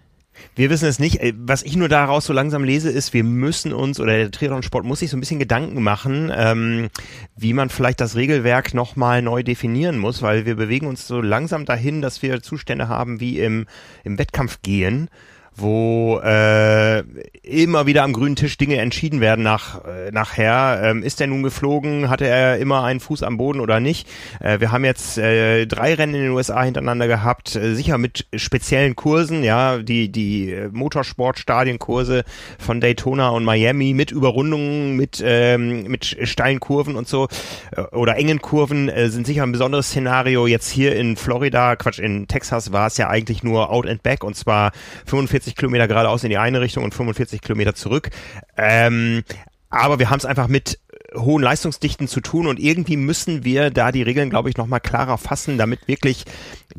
Wir 0.55 0.69
wissen 0.69 0.87
es 0.87 0.99
nicht. 0.99 1.21
Äh, 1.21 1.33
was 1.37 1.63
ich 1.63 1.75
nur 1.75 1.89
daraus 1.89 2.25
so 2.25 2.33
langsam 2.33 2.63
lese, 2.63 2.89
ist, 2.89 3.13
wir 3.13 3.23
müssen 3.23 3.73
uns, 3.73 3.99
oder 3.99 4.13
der 4.13 4.31
Triathlon-Sport 4.31 4.85
muss 4.85 4.99
sich 4.99 5.09
so 5.09 5.17
ein 5.17 5.19
bisschen 5.19 5.39
Gedanken 5.39 5.81
machen, 5.81 6.31
ähm, 6.35 6.89
wie 7.35 7.53
man 7.53 7.69
vielleicht 7.69 8.01
das 8.01 8.15
Regelwerk 8.15 8.73
nochmal 8.73 9.21
neu 9.21 9.43
definieren 9.43 9.97
muss, 9.97 10.21
weil 10.21 10.45
wir 10.45 10.55
bewegen 10.55 10.87
uns 10.87 11.07
so 11.07 11.21
langsam 11.21 11.65
dahin, 11.65 12.01
dass 12.01 12.21
wir 12.21 12.41
Zustände 12.41 12.87
haben 12.87 13.19
wie 13.19 13.39
im, 13.39 13.65
im 14.03 14.17
Wettkampf 14.17 14.61
gehen 14.61 15.09
wo 15.57 16.19
äh, 16.19 16.99
immer 17.43 17.85
wieder 17.85 18.03
am 18.03 18.11
grünen 18.11 18.35
Tisch 18.35 18.57
Dinge 18.57 18.77
entschieden 18.77 19.21
werden 19.21 19.43
nach 19.43 19.85
äh, 19.85 20.11
nachher. 20.11 20.81
Ähm, 20.83 21.03
ist 21.03 21.21
er 21.21 21.27
nun 21.27 21.43
geflogen? 21.43 22.09
Hatte 22.09 22.27
er 22.27 22.57
immer 22.57 22.83
einen 22.83 22.99
Fuß 22.99 23.23
am 23.23 23.37
Boden 23.37 23.61
oder 23.61 23.79
nicht? 23.79 24.07
Äh, 24.41 24.59
wir 24.59 24.71
haben 24.71 24.83
jetzt 24.83 25.17
äh, 25.17 25.65
drei 25.65 25.93
Rennen 25.93 26.15
in 26.15 26.21
den 26.23 26.31
USA 26.31 26.63
hintereinander 26.63 27.07
gehabt, 27.07 27.55
äh, 27.55 27.73
sicher 27.73 27.97
mit 27.97 28.25
speziellen 28.35 28.95
Kursen, 28.95 29.43
ja, 29.43 29.77
die 29.77 30.11
die 30.11 30.51
äh, 30.51 30.69
Motorsportstadienkurse 30.71 32.23
von 32.59 32.81
Daytona 32.81 33.29
und 33.29 33.45
Miami 33.45 33.93
mit 33.93 34.11
Überrundungen, 34.11 34.97
mit 34.97 35.23
ähm, 35.25 35.83
mit 35.83 36.17
steilen 36.23 36.59
Kurven 36.59 36.95
und 36.97 37.07
so 37.07 37.27
äh, 37.75 37.81
oder 37.95 38.17
engen 38.17 38.41
Kurven 38.41 38.89
äh, 38.89 39.09
sind 39.09 39.25
sicher 39.25 39.43
ein 39.43 39.53
besonderes 39.53 39.87
Szenario. 39.87 40.47
Jetzt 40.47 40.69
hier 40.69 40.95
in 40.97 41.15
Florida, 41.15 41.77
Quatsch, 41.77 41.99
in 41.99 42.27
Texas 42.27 42.73
war 42.73 42.87
es 42.87 42.97
ja 42.97 43.07
eigentlich 43.07 43.43
nur 43.43 43.69
Out 43.69 43.87
and 43.87 44.03
Back 44.03 44.23
und 44.23 44.35
zwar 44.35 44.71
45 45.05 45.44
45 45.45 45.55
Kilometer 45.55 45.87
geradeaus 45.87 46.23
in 46.23 46.29
die 46.29 46.37
eine 46.37 46.61
Richtung 46.61 46.83
und 46.83 46.93
45 46.93 47.41
Kilometer 47.41 47.75
zurück. 47.75 48.09
Ähm, 48.57 49.23
aber 49.69 49.99
wir 49.99 50.09
haben 50.09 50.17
es 50.17 50.25
einfach 50.25 50.47
mit 50.47 50.79
hohen 51.15 51.43
Leistungsdichten 51.43 52.07
zu 52.07 52.19
tun 52.19 52.47
und 52.47 52.59
irgendwie 52.59 52.97
müssen 52.97 53.43
wir 53.43 53.69
da 53.69 53.91
die 53.91 54.01
Regeln, 54.01 54.29
glaube 54.29 54.49
ich, 54.49 54.57
nochmal 54.57 54.81
klarer 54.81 55.17
fassen, 55.17 55.57
damit 55.57 55.87
wirklich 55.87 56.25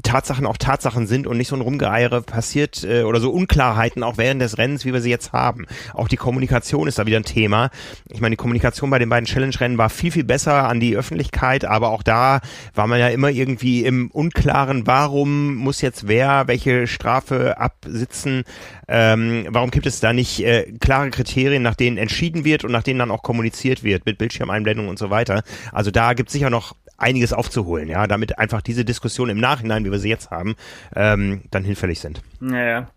Tatsachen 0.02 0.46
auch 0.46 0.56
Tatsachen 0.58 1.06
sind 1.06 1.26
und 1.26 1.38
nicht 1.38 1.48
so 1.48 1.56
ein 1.56 1.62
Rumgeeiere 1.62 2.20
passiert 2.22 2.84
äh, 2.84 3.02
oder 3.02 3.20
so 3.20 3.30
Unklarheiten 3.30 4.02
auch 4.02 4.18
während 4.18 4.42
des 4.42 4.58
Rennens, 4.58 4.84
wie 4.84 4.92
wir 4.92 5.00
sie 5.00 5.10
jetzt 5.10 5.32
haben. 5.32 5.66
Auch 5.94 6.08
die 6.08 6.16
Kommunikation 6.16 6.86
ist 6.86 6.98
da 6.98 7.06
wieder 7.06 7.16
ein 7.18 7.24
Thema. 7.24 7.70
Ich 8.10 8.20
meine, 8.20 8.34
die 8.34 8.36
Kommunikation 8.36 8.90
bei 8.90 8.98
den 8.98 9.08
beiden 9.08 9.26
Challenge-Rennen 9.26 9.78
war 9.78 9.88
viel, 9.88 10.10
viel 10.10 10.24
besser 10.24 10.68
an 10.68 10.80
die 10.80 10.96
Öffentlichkeit, 10.96 11.64
aber 11.64 11.90
auch 11.90 12.02
da 12.02 12.40
war 12.74 12.86
man 12.86 13.00
ja 13.00 13.08
immer 13.08 13.30
irgendwie 13.30 13.84
im 13.84 14.10
Unklaren, 14.10 14.86
warum 14.86 15.54
muss 15.54 15.80
jetzt 15.80 16.08
wer 16.08 16.46
welche 16.46 16.86
Strafe 16.86 17.58
absitzen, 17.58 18.44
ähm, 18.88 19.46
warum 19.48 19.70
gibt 19.70 19.86
es 19.86 20.00
da 20.00 20.12
nicht 20.12 20.44
äh, 20.44 20.72
klare 20.78 21.10
Kriterien, 21.10 21.62
nach 21.62 21.74
denen 21.74 21.96
entschieden 21.96 22.44
wird 22.44 22.64
und 22.64 22.72
nach 22.72 22.82
denen 22.82 22.98
dann 22.98 23.10
auch 23.10 23.22
kommuniziert 23.22 23.82
wird 23.82 24.04
mit 24.06 24.18
Bildschirmeinblendung 24.18 24.88
und 24.88 24.98
so 24.98 25.10
weiter. 25.10 25.42
Also 25.72 25.90
da 25.90 26.12
gibt 26.12 26.28
es 26.28 26.34
sicher 26.34 26.50
noch 26.50 26.74
einiges 26.96 27.32
aufzuholen, 27.32 27.88
ja, 27.88 28.06
damit 28.06 28.38
einfach 28.38 28.62
diese 28.62 28.84
Diskussion 28.84 29.28
im 29.28 29.38
Nachhinein, 29.38 29.84
wie 29.84 29.90
wir 29.90 29.98
sie 29.98 30.08
jetzt 30.08 30.30
haben, 30.30 30.56
ähm, 30.94 31.42
dann 31.50 31.64
hinfällig 31.64 32.00
sind. 32.00 32.22
Naja. 32.40 32.88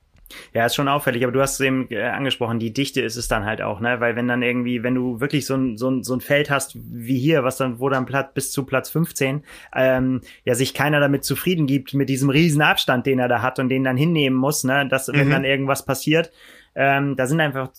Ja, 0.53 0.67
ist 0.67 0.75
schon 0.75 0.87
auffällig, 0.87 1.23
aber 1.23 1.31
du 1.31 1.41
hast 1.41 1.53
es 1.53 1.59
eben 1.61 1.87
äh, 1.89 2.03
angesprochen, 2.03 2.59
die 2.59 2.71
Dichte 2.71 3.01
ist 3.01 3.15
es 3.15 3.27
dann 3.27 3.45
halt 3.45 3.63
auch, 3.63 3.79
ne? 3.79 3.99
Weil 3.99 4.15
wenn 4.15 4.27
dann 4.27 4.43
irgendwie, 4.43 4.83
wenn 4.83 4.93
du 4.93 5.19
wirklich 5.19 5.47
so 5.47 5.55
ein, 5.55 5.75
so 5.75 5.89
ein, 5.89 6.03
so 6.03 6.13
ein 6.13 6.21
Feld 6.21 6.51
hast 6.51 6.77
wie 6.77 7.17
hier, 7.17 7.43
was 7.43 7.57
dann, 7.57 7.79
wo 7.79 7.89
dann 7.89 8.05
Platz 8.05 8.31
bis 8.35 8.51
zu 8.51 8.63
Platz 8.63 8.91
15, 8.91 9.43
ähm, 9.75 10.21
ja, 10.45 10.53
sich 10.53 10.75
keiner 10.75 10.99
damit 10.99 11.23
zufrieden 11.23 11.65
gibt, 11.65 11.95
mit 11.95 12.09
diesem 12.09 12.29
riesen 12.29 12.61
Abstand, 12.61 13.07
den 13.07 13.17
er 13.17 13.27
da 13.27 13.41
hat 13.41 13.57
und 13.57 13.69
den 13.69 13.83
dann 13.83 13.97
hinnehmen 13.97 14.37
muss, 14.37 14.63
ne? 14.63 14.87
Dass, 14.87 15.07
mhm. 15.07 15.13
wenn 15.13 15.29
dann 15.31 15.45
irgendwas 15.45 15.83
passiert, 15.83 16.31
ähm, 16.75 17.15
da 17.15 17.25
sind 17.25 17.41
einfach 17.41 17.71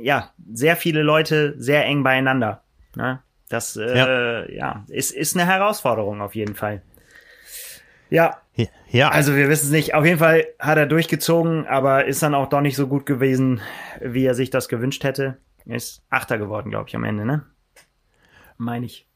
ja, 0.00 0.30
sehr 0.52 0.76
viele 0.76 1.02
Leute 1.02 1.54
sehr 1.58 1.84
eng 1.84 2.02
beieinander. 2.02 2.62
Ne? 2.94 3.20
Das 3.48 3.76
äh, 3.76 3.96
ja. 3.96 4.48
ja, 4.48 4.84
ist, 4.88 5.12
ist 5.12 5.36
eine 5.36 5.46
Herausforderung 5.46 6.20
auf 6.20 6.34
jeden 6.34 6.54
Fall. 6.54 6.82
Ja. 8.10 8.40
Ja. 8.88 9.10
Also 9.10 9.36
wir 9.36 9.48
wissen 9.48 9.66
es 9.66 9.72
nicht. 9.72 9.94
Auf 9.94 10.04
jeden 10.04 10.18
Fall 10.18 10.46
hat 10.58 10.78
er 10.78 10.86
durchgezogen, 10.86 11.66
aber 11.66 12.06
ist 12.06 12.22
dann 12.22 12.34
auch 12.34 12.48
doch 12.48 12.60
nicht 12.60 12.76
so 12.76 12.86
gut 12.86 13.04
gewesen, 13.04 13.60
wie 14.00 14.24
er 14.24 14.34
sich 14.34 14.50
das 14.50 14.68
gewünscht 14.68 15.04
hätte. 15.04 15.36
Ist 15.66 16.02
Achter 16.08 16.38
geworden, 16.38 16.70
glaube 16.70 16.88
ich, 16.88 16.96
am 16.96 17.04
Ende, 17.04 17.26
ne? 17.26 17.44
Meine 18.56 18.86
ich. 18.86 19.06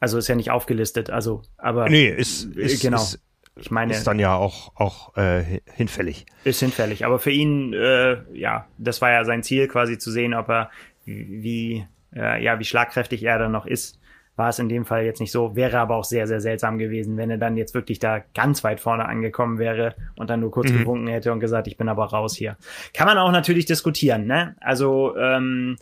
Also 0.00 0.18
ist 0.18 0.28
ja 0.28 0.34
nicht 0.34 0.50
aufgelistet, 0.50 1.10
also, 1.10 1.42
aber. 1.56 1.88
Nee, 1.88 2.08
ist, 2.08 2.44
ist 2.56 2.82
genau. 2.82 2.98
Ist, 2.98 3.20
ich 3.56 3.70
meine, 3.70 3.92
ist 3.92 4.06
dann 4.06 4.18
ja 4.18 4.34
auch 4.34 4.74
auch 4.76 5.16
äh, 5.16 5.60
hinfällig. 5.74 6.26
Ist 6.44 6.60
hinfällig, 6.60 7.04
aber 7.04 7.18
für 7.18 7.30
ihn, 7.30 7.72
äh, 7.72 8.22
ja, 8.32 8.66
das 8.78 9.00
war 9.00 9.10
ja 9.12 9.24
sein 9.24 9.42
Ziel, 9.42 9.68
quasi 9.68 9.98
zu 9.98 10.10
sehen, 10.10 10.34
ob 10.34 10.48
er 10.48 10.70
wie 11.04 11.86
äh, 12.14 12.42
ja 12.42 12.58
wie 12.58 12.64
schlagkräftig 12.64 13.22
er 13.22 13.38
dann 13.38 13.52
noch 13.52 13.66
ist. 13.66 13.98
War 14.36 14.48
es 14.48 14.58
in 14.58 14.68
dem 14.68 14.84
Fall 14.84 15.04
jetzt 15.04 15.20
nicht 15.20 15.30
so, 15.30 15.54
wäre 15.54 15.78
aber 15.78 15.94
auch 15.94 16.04
sehr, 16.04 16.26
sehr 16.26 16.40
seltsam 16.40 16.76
gewesen, 16.76 17.16
wenn 17.16 17.30
er 17.30 17.38
dann 17.38 17.56
jetzt 17.56 17.72
wirklich 17.72 18.00
da 18.00 18.20
ganz 18.34 18.64
weit 18.64 18.80
vorne 18.80 19.06
angekommen 19.06 19.58
wäre 19.58 19.94
und 20.16 20.28
dann 20.28 20.40
nur 20.40 20.50
kurz 20.50 20.72
mhm. 20.72 20.78
gewunken 20.78 21.06
hätte 21.06 21.32
und 21.32 21.38
gesagt, 21.38 21.68
ich 21.68 21.76
bin 21.76 21.88
aber 21.88 22.06
raus 22.06 22.34
hier. 22.34 22.56
Kann 22.92 23.06
man 23.06 23.16
auch 23.16 23.30
natürlich 23.30 23.66
diskutieren, 23.66 24.26
ne? 24.26 24.56
Also 24.60 25.16
ähm, 25.16 25.76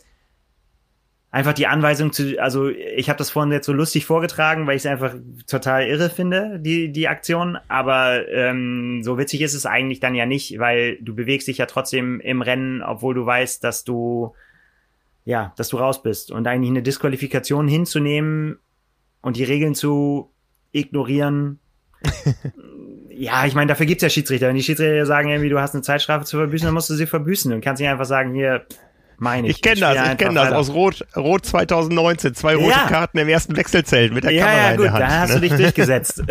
einfach 1.33 1.53
die 1.53 1.65
Anweisung 1.65 2.13
zu, 2.13 2.39
also 2.39 2.69
ich 2.69 3.09
habe 3.09 3.17
das 3.17 3.31
vorhin 3.31 3.51
jetzt 3.51 3.65
so 3.65 3.73
lustig 3.73 4.05
vorgetragen, 4.05 4.67
weil 4.67 4.75
ich 4.75 4.83
es 4.83 4.85
einfach 4.85 5.15
total 5.47 5.87
irre 5.87 6.11
finde, 6.11 6.59
die, 6.59 6.91
die 6.91 7.07
Aktion. 7.07 7.57
Aber 7.69 8.29
ähm, 8.29 9.01
so 9.01 9.17
witzig 9.17 9.41
ist 9.41 9.55
es 9.55 9.65
eigentlich 9.65 9.99
dann 9.99 10.13
ja 10.13 10.27
nicht, 10.27 10.59
weil 10.59 10.97
du 11.01 11.15
bewegst 11.15 11.47
dich 11.47 11.57
ja 11.57 11.65
trotzdem 11.65 12.19
im 12.19 12.43
Rennen, 12.43 12.83
obwohl 12.83 13.15
du 13.15 13.25
weißt, 13.25 13.63
dass 13.63 13.83
du 13.83 14.35
ja, 15.25 15.53
dass 15.55 15.69
du 15.69 15.77
raus 15.77 16.03
bist. 16.03 16.31
Und 16.31 16.47
eigentlich 16.47 16.69
eine 16.69 16.83
Disqualifikation 16.83 17.67
hinzunehmen 17.67 18.59
und 19.21 19.37
die 19.37 19.43
Regeln 19.43 19.75
zu 19.75 20.33
ignorieren. 20.71 21.59
ja, 23.09 23.45
ich 23.45 23.55
meine, 23.55 23.67
dafür 23.67 23.85
gibt's 23.85 24.03
ja 24.03 24.09
Schiedsrichter. 24.09 24.47
Wenn 24.47 24.55
die 24.55 24.63
Schiedsrichter 24.63 25.05
sagen, 25.05 25.29
irgendwie, 25.29 25.49
du 25.49 25.59
hast 25.59 25.73
eine 25.73 25.83
Zeitstrafe 25.83 26.25
zu 26.25 26.37
verbüßen, 26.37 26.65
dann 26.65 26.73
musst 26.73 26.89
du 26.89 26.95
sie 26.95 27.05
verbüßen 27.05 27.53
und 27.53 27.61
kannst 27.61 27.81
nicht 27.81 27.89
einfach 27.89 28.05
sagen, 28.05 28.33
hier, 28.33 28.65
meine 29.17 29.47
ich. 29.47 29.55
Ich 29.55 29.61
kenne 29.61 29.79
das, 29.79 30.11
ich 30.11 30.17
kenne 30.17 30.35
das 30.35 30.51
aus 30.51 30.71
Rot, 30.71 31.05
Rot 31.15 31.45
2019. 31.45 32.35
Zwei 32.35 32.55
rote 32.55 32.69
ja. 32.69 32.87
Karten 32.87 33.17
im 33.17 33.29
ersten 33.29 33.55
Wechselzelt 33.55 34.13
mit 34.13 34.23
der 34.23 34.31
ja, 34.31 34.45
Kamera 34.45 34.63
ja, 34.63 34.75
gut, 34.75 34.77
in 34.77 34.83
der 34.83 34.93
Hand. 34.93 35.03
Da 35.03 35.19
hast 35.19 35.29
ne? 35.29 35.35
du 35.35 35.41
dich 35.41 35.57
durchgesetzt. 35.57 36.23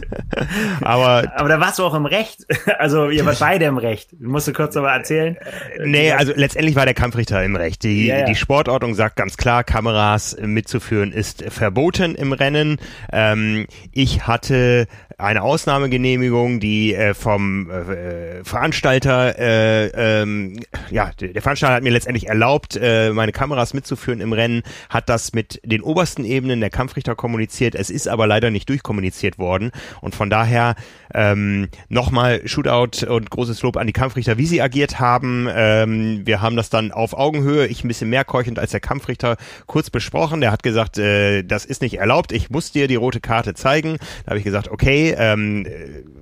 aber, 0.80 1.32
aber 1.34 1.48
da 1.48 1.60
warst 1.60 1.78
du 1.78 1.84
auch 1.84 1.94
im 1.94 2.06
Recht. 2.06 2.46
Also 2.78 3.10
ihr 3.10 3.26
wart 3.26 3.40
beide 3.40 3.66
im 3.66 3.76
Recht. 3.76 4.18
Musst 4.20 4.48
du 4.48 4.52
kurz 4.52 4.76
aber 4.76 4.90
erzählen? 4.90 5.36
Nee, 5.84 6.12
also 6.12 6.32
letztendlich 6.34 6.76
war 6.76 6.86
der 6.86 6.94
Kampfrichter 6.94 7.42
im 7.44 7.56
Recht. 7.56 7.82
Die, 7.82 8.06
ja, 8.06 8.20
ja. 8.20 8.24
die 8.24 8.36
Sportordnung 8.36 8.94
sagt 8.94 9.16
ganz 9.16 9.36
klar, 9.36 9.64
Kameras 9.64 10.36
mitzuführen 10.40 11.12
ist 11.12 11.44
verboten 11.48 12.14
im 12.14 12.32
Rennen. 12.32 12.78
Ähm, 13.12 13.66
ich 13.92 14.26
hatte 14.26 14.86
eine 15.20 15.42
Ausnahmegenehmigung, 15.42 16.60
die 16.60 16.94
äh, 16.94 17.14
vom 17.14 17.70
äh, 17.70 18.42
Veranstalter, 18.44 19.38
äh, 19.38 20.22
ähm, 20.22 20.60
ja, 20.90 21.10
der 21.20 21.42
Veranstalter 21.42 21.76
hat 21.76 21.82
mir 21.82 21.92
letztendlich 21.92 22.28
erlaubt, 22.28 22.78
äh, 22.80 23.10
meine 23.10 23.32
Kameras 23.32 23.74
mitzuführen 23.74 24.20
im 24.20 24.32
Rennen, 24.32 24.62
hat 24.88 25.08
das 25.08 25.32
mit 25.32 25.60
den 25.64 25.82
obersten 25.82 26.24
Ebenen 26.24 26.60
der 26.60 26.70
Kampfrichter 26.70 27.14
kommuniziert. 27.14 27.74
Es 27.74 27.90
ist 27.90 28.08
aber 28.08 28.26
leider 28.26 28.50
nicht 28.50 28.68
durchkommuniziert 28.68 29.38
worden 29.38 29.70
und 30.00 30.14
von 30.14 30.30
daher 30.30 30.74
ähm, 31.14 31.68
nochmal 31.88 32.46
Shootout 32.46 33.06
und 33.06 33.30
großes 33.30 33.62
Lob 33.62 33.76
an 33.76 33.86
die 33.86 33.92
Kampfrichter, 33.92 34.38
wie 34.38 34.46
sie 34.46 34.62
agiert 34.62 35.00
haben. 35.00 35.48
Ähm, 35.52 36.22
wir 36.24 36.40
haben 36.40 36.56
das 36.56 36.70
dann 36.70 36.92
auf 36.92 37.14
Augenhöhe, 37.14 37.66
ich 37.66 37.84
ein 37.84 37.88
bisschen 37.88 38.10
mehr 38.10 38.24
keuchend 38.24 38.58
als 38.58 38.70
der 38.70 38.80
Kampfrichter, 38.80 39.36
kurz 39.66 39.90
besprochen. 39.90 40.40
Der 40.40 40.52
hat 40.52 40.62
gesagt, 40.62 40.98
äh, 40.98 41.42
das 41.42 41.64
ist 41.64 41.82
nicht 41.82 41.98
erlaubt, 41.98 42.32
ich 42.32 42.50
muss 42.50 42.72
dir 42.72 42.88
die 42.88 42.96
rote 42.96 43.20
Karte 43.20 43.54
zeigen. 43.54 43.98
Da 44.24 44.30
habe 44.30 44.38
ich 44.38 44.44
gesagt, 44.44 44.68
okay, 44.68 45.09
ähm, 45.16 45.66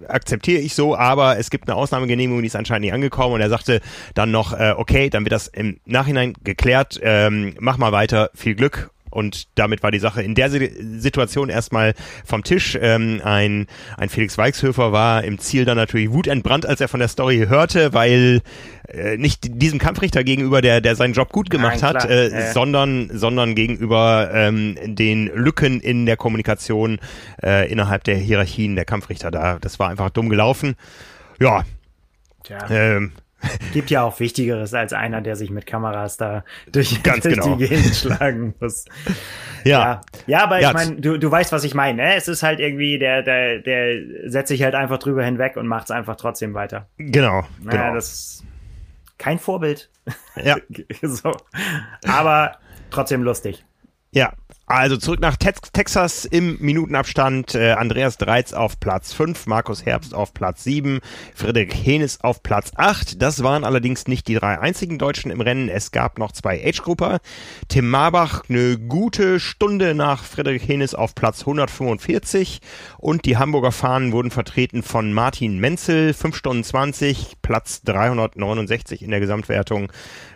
akzeptiere 0.08 0.60
ich 0.60 0.74
so, 0.74 0.96
aber 0.96 1.38
es 1.38 1.50
gibt 1.50 1.68
eine 1.68 1.76
Ausnahmegenehmigung, 1.76 2.42
die 2.42 2.48
ist 2.48 2.56
anscheinend 2.56 2.86
nicht 2.86 2.94
angekommen. 2.94 3.34
Und 3.34 3.40
er 3.40 3.48
sagte 3.48 3.80
dann 4.14 4.30
noch, 4.30 4.52
äh, 4.52 4.74
okay, 4.76 5.10
dann 5.10 5.24
wird 5.24 5.32
das 5.32 5.48
im 5.48 5.80
Nachhinein 5.84 6.34
geklärt, 6.44 6.98
ähm, 7.02 7.54
mach 7.60 7.78
mal 7.78 7.92
weiter, 7.92 8.30
viel 8.34 8.54
Glück 8.54 8.90
und 9.10 9.48
damit 9.56 9.82
war 9.82 9.90
die 9.90 9.98
Sache 9.98 10.22
in 10.22 10.34
der 10.34 10.50
Situation 10.50 11.48
erstmal 11.48 11.94
vom 12.24 12.44
Tisch. 12.44 12.78
Ähm, 12.80 13.20
ein, 13.24 13.66
ein 13.96 14.08
Felix 14.08 14.38
Weixhöfer 14.38 14.92
war 14.92 15.24
im 15.24 15.38
Ziel 15.38 15.64
dann 15.64 15.76
natürlich 15.76 16.10
wutentbrannt, 16.12 16.66
als 16.66 16.80
er 16.80 16.88
von 16.88 17.00
der 17.00 17.08
Story 17.08 17.46
hörte, 17.48 17.92
weil 17.92 18.42
äh, 18.88 19.16
nicht 19.16 19.40
diesem 19.62 19.78
Kampfrichter 19.78 20.24
gegenüber, 20.24 20.62
der, 20.62 20.80
der 20.80 20.96
seinen 20.96 21.12
Job 21.12 21.32
gut 21.32 21.50
gemacht 21.50 21.82
Nein, 21.82 21.94
hat, 21.94 22.04
äh, 22.08 22.28
äh. 22.28 22.52
sondern, 22.52 23.10
sondern 23.12 23.54
gegenüber 23.54 24.30
ähm, 24.32 24.76
den 24.84 25.26
Lücken 25.34 25.80
in 25.80 26.06
der 26.06 26.16
Kommunikation 26.16 26.98
äh, 27.42 27.70
innerhalb 27.70 28.04
der 28.04 28.16
Hierarchien 28.16 28.76
der 28.76 28.84
Kampfrichter 28.84 29.30
da. 29.30 29.58
Das 29.60 29.78
war 29.78 29.88
einfach 29.88 30.10
dumm 30.10 30.28
gelaufen. 30.28 30.74
Ja. 31.40 31.64
Tja. 32.44 32.58
Ähm, 32.70 33.12
Gibt 33.72 33.90
ja 33.90 34.02
auch 34.02 34.18
Wichtigeres 34.20 34.74
als 34.74 34.92
einer, 34.92 35.20
der 35.20 35.36
sich 35.36 35.50
mit 35.50 35.66
Kameras 35.66 36.16
da 36.16 36.44
durch, 36.70 37.02
Ganz 37.02 37.22
durch 37.22 37.34
genau. 37.34 37.56
die 37.56 37.68
Gegend 37.68 37.94
schlagen 37.94 38.54
muss. 38.60 38.84
Ja. 39.64 39.80
Ja, 39.80 40.00
ja 40.26 40.42
aber 40.42 40.60
ja, 40.60 40.68
ich 40.68 40.74
meine, 40.74 40.96
du, 40.96 41.18
du 41.18 41.30
weißt, 41.30 41.52
was 41.52 41.64
ich 41.64 41.74
meine. 41.74 42.02
Ne? 42.02 42.14
Es 42.14 42.28
ist 42.28 42.42
halt 42.42 42.60
irgendwie, 42.60 42.98
der, 42.98 43.22
der, 43.22 43.60
der 43.60 44.30
setzt 44.30 44.48
sich 44.48 44.62
halt 44.62 44.74
einfach 44.74 44.98
drüber 44.98 45.24
hinweg 45.24 45.56
und 45.56 45.66
macht 45.66 45.84
es 45.84 45.90
einfach 45.90 46.16
trotzdem 46.16 46.54
weiter. 46.54 46.88
Genau. 46.96 47.44
Naja, 47.62 47.82
genau. 47.82 47.94
das 47.94 48.12
ist 48.12 48.44
kein 49.18 49.38
Vorbild. 49.38 49.90
Ja. 50.42 50.56
so. 51.02 51.32
Aber 52.06 52.56
trotzdem 52.90 53.22
lustig. 53.22 53.64
Ja, 54.10 54.32
also 54.68 54.98
zurück 54.98 55.20
nach 55.20 55.36
Te 55.36 55.52
Texas 55.72 56.26
im 56.26 56.58
Minutenabstand. 56.60 57.54
Äh, 57.54 57.72
Andreas 57.72 58.18
Dreiz 58.18 58.52
auf 58.52 58.78
Platz 58.78 59.14
5, 59.14 59.46
Markus 59.46 59.86
Herbst 59.86 60.12
auf 60.14 60.34
Platz 60.34 60.62
7, 60.64 61.00
Friedrich 61.34 61.72
Henes 61.74 62.20
auf 62.22 62.42
Platz 62.42 62.72
8. 62.76 63.20
Das 63.22 63.42
waren 63.42 63.64
allerdings 63.64 64.06
nicht 64.08 64.28
die 64.28 64.34
drei 64.34 64.58
einzigen 64.58 64.98
Deutschen 64.98 65.30
im 65.30 65.40
Rennen. 65.40 65.70
Es 65.70 65.90
gab 65.90 66.18
noch 66.18 66.32
zwei 66.32 66.62
Age-Grupper. 66.62 67.20
Tim 67.68 67.88
Marbach 67.88 68.42
eine 68.48 68.78
gute 68.78 69.40
Stunde 69.40 69.94
nach 69.94 70.22
Friedrich 70.22 70.68
Henes 70.68 70.94
auf 70.94 71.14
Platz 71.14 71.40
145 71.40 72.60
und 72.98 73.24
die 73.24 73.38
Hamburger 73.38 73.72
Fahnen 73.72 74.12
wurden 74.12 74.30
vertreten 74.30 74.82
von 74.82 75.14
Martin 75.14 75.58
Menzel, 75.58 76.12
5 76.12 76.36
Stunden 76.36 76.64
20, 76.64 77.38
Platz 77.40 77.80
369 77.82 79.02
in 79.02 79.10
der 79.10 79.20
Gesamtwertung. 79.20 79.90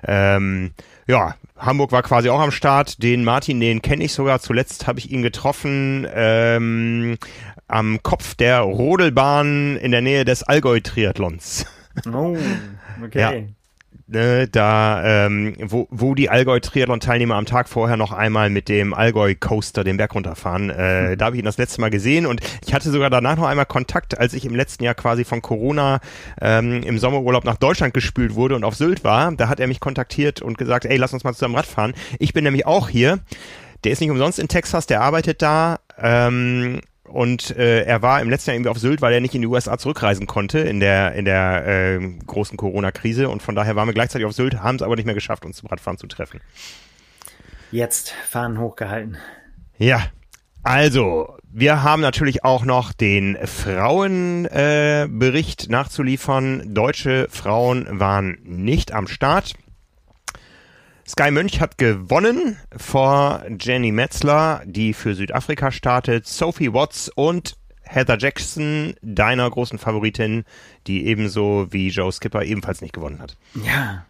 Ähm, 0.05 0.73
ja, 1.07 1.35
Hamburg 1.63 1.93
war 1.93 2.03
quasi 2.03 2.29
auch 2.29 2.41
am 2.41 2.51
Start. 2.51 3.03
Den 3.03 3.25
Martin, 3.25 3.61
den 3.61 3.83
kenne 3.83 4.05
ich 4.05 4.13
sogar. 4.13 4.41
Zuletzt 4.41 4.87
habe 4.87 4.99
ich 4.99 5.11
ihn 5.11 5.23
getroffen 5.23 6.07
ähm, 6.13 7.17
am 7.69 8.03
Kopf 8.03 8.35
der 8.35 8.61
Rodelbahn 8.61 9.77
in 9.77 9.93
der 9.93 10.03
Nähe 10.03 10.25
des 10.25 10.43
Allgäu-Triathlons. 10.43 11.67
Oh, 12.13 12.37
okay. 13.05 13.21
Ja 13.21 13.33
ne, 14.07 14.49
da, 14.49 15.27
ähm, 15.27 15.55
wo, 15.61 15.87
wo 15.91 16.15
die 16.15 16.31
Allgäu-Triathlon-Teilnehmer 16.31 17.35
am 17.35 17.47
Tag 17.47 17.69
vorher 17.69 17.97
noch 17.97 18.13
einmal 18.13 18.51
mit 18.51 18.69
dem 18.69 18.95
Allgäu-Coaster 18.95 19.85
den 19.85 19.97
Berg 19.97 20.15
runterfahren. 20.15 20.71
Äh, 20.71 21.11
mhm. 21.11 21.19
Da 21.19 21.27
habe 21.27 21.37
ich 21.37 21.41
ihn 21.41 21.45
das 21.45 21.59
letzte 21.59 21.81
Mal 21.81 21.91
gesehen 21.91 22.27
und 22.27 22.41
ich 22.67 22.75
hatte 22.75 22.91
sogar 22.91 23.11
danach 23.11 23.37
noch 23.37 23.47
einmal 23.47 23.67
Kontakt, 23.67 24.19
als 24.19 24.35
ich 24.35 24.45
im 24.45 24.55
letzten 24.55 24.85
Jahr 24.85 24.95
quasi 24.95 25.25
von 25.25 25.43
Corona 25.43 26.01
ähm, 26.41 26.83
im 26.83 26.99
Sommerurlaub 26.99 27.45
nach 27.45 27.57
Deutschland 27.57 27.95
gespült 27.95 28.35
wurde 28.35 28.57
und 28.57 28.65
auf 28.65 28.75
Sylt 28.75 29.05
war. 29.05 29.33
Da 29.33 29.49
hat 29.49 29.61
er 29.61 29.67
mich 29.67 29.81
kontaktiert 29.81 30.43
und 30.43 30.59
gesagt, 30.59 30.85
ey, 30.85 30.97
lass 30.97 31.13
uns 31.13 31.25
mal 31.25 31.33
zusammen 31.33 31.57
Rad 31.57 31.67
fahren. 31.67 31.95
Ich 32.19 32.33
bin 32.33 32.45
nämlich 32.45 32.67
auch 32.67 32.89
hier. 32.89 33.21
Der 33.85 33.93
ist 33.93 34.01
nicht 34.01 34.11
umsonst 34.11 34.39
in 34.39 34.49
Texas, 34.49 34.87
der 34.87 35.01
arbeitet 35.01 35.43
da. 35.43 35.81
Ähm, 35.99 36.81
und 37.13 37.57
äh, 37.57 37.85
er 37.85 38.03
war 38.03 38.21
im 38.21 38.31
letzten 38.31 38.51
Jahr 38.51 38.57
irgendwie 38.57 38.71
auf 38.71 38.79
Sylt, 38.79 39.03
weil 39.03 39.13
er 39.13 39.21
nicht 39.21 39.35
in 39.35 39.43
die 39.43 39.47
USA 39.47 39.79
zurückreisen 39.79 40.27
konnte 40.27 40.59
in 40.61 40.81
der 40.81 41.15
in 41.15 41.25
der 41.25 41.67
äh, 41.67 42.01
großen 42.27 42.57
Corona-Krise 42.57 43.29
und 43.29 43.43
von 43.43 43.55
daher 43.55 43.77
waren 43.77 43.87
wir 43.89 43.95
gleichzeitig 43.95 44.27
auf 44.27 44.33
Sylt, 44.33 44.63
haben 44.63 44.77
es 44.77 44.83
aber 44.83 44.97
nicht 44.97 45.07
mehr 45.07 45.15
geschafft, 45.15 45.45
uns 45.45 45.59
zum 45.59 45.69
Radfahren 45.69 45.99
zu 45.99 46.07
treffen. 46.07 46.41
Jetzt 47.71 48.15
Fahnen 48.29 48.59
hochgehalten. 48.59 49.19
Ja, 49.79 50.03
also 50.63 51.37
wir 51.51 51.83
haben 51.83 52.03
natürlich 52.03 52.45
auch 52.45 52.65
noch 52.65 52.93
den 52.93 53.37
Frauenbericht 53.45 55.67
äh, 55.67 55.71
nachzuliefern. 55.71 56.75
Deutsche 56.75 57.27
Frauen 57.31 58.01
waren 58.01 58.39
nicht 58.45 58.93
am 58.93 59.09
Start. 59.09 59.55
Sky 61.13 61.31
Mönch 61.31 61.61
hat 61.61 61.77
gewonnen 61.77 62.57
vor 62.75 63.45
Jenny 63.61 63.93
Metzler, 63.93 64.63
die 64.65 64.95
für 64.95 65.15
Südafrika 65.15 65.71
startet, 65.71 66.27
Sophie 66.27 66.73
Watts 66.73 67.11
und 67.15 67.59
Heather 67.83 68.17
Jackson, 68.19 68.95
deiner 69.03 69.51
großen 69.51 69.79
Favoritin, 69.79 70.45
die 70.87 71.05
ebenso 71.05 71.67
wie 71.71 71.91
Joe 71.91 72.11
Skipper 72.11 72.45
ebenfalls 72.45 72.81
nicht 72.81 72.95
gewonnen 72.95 73.21
hat. 73.21 73.37
Ja, 73.63 74.07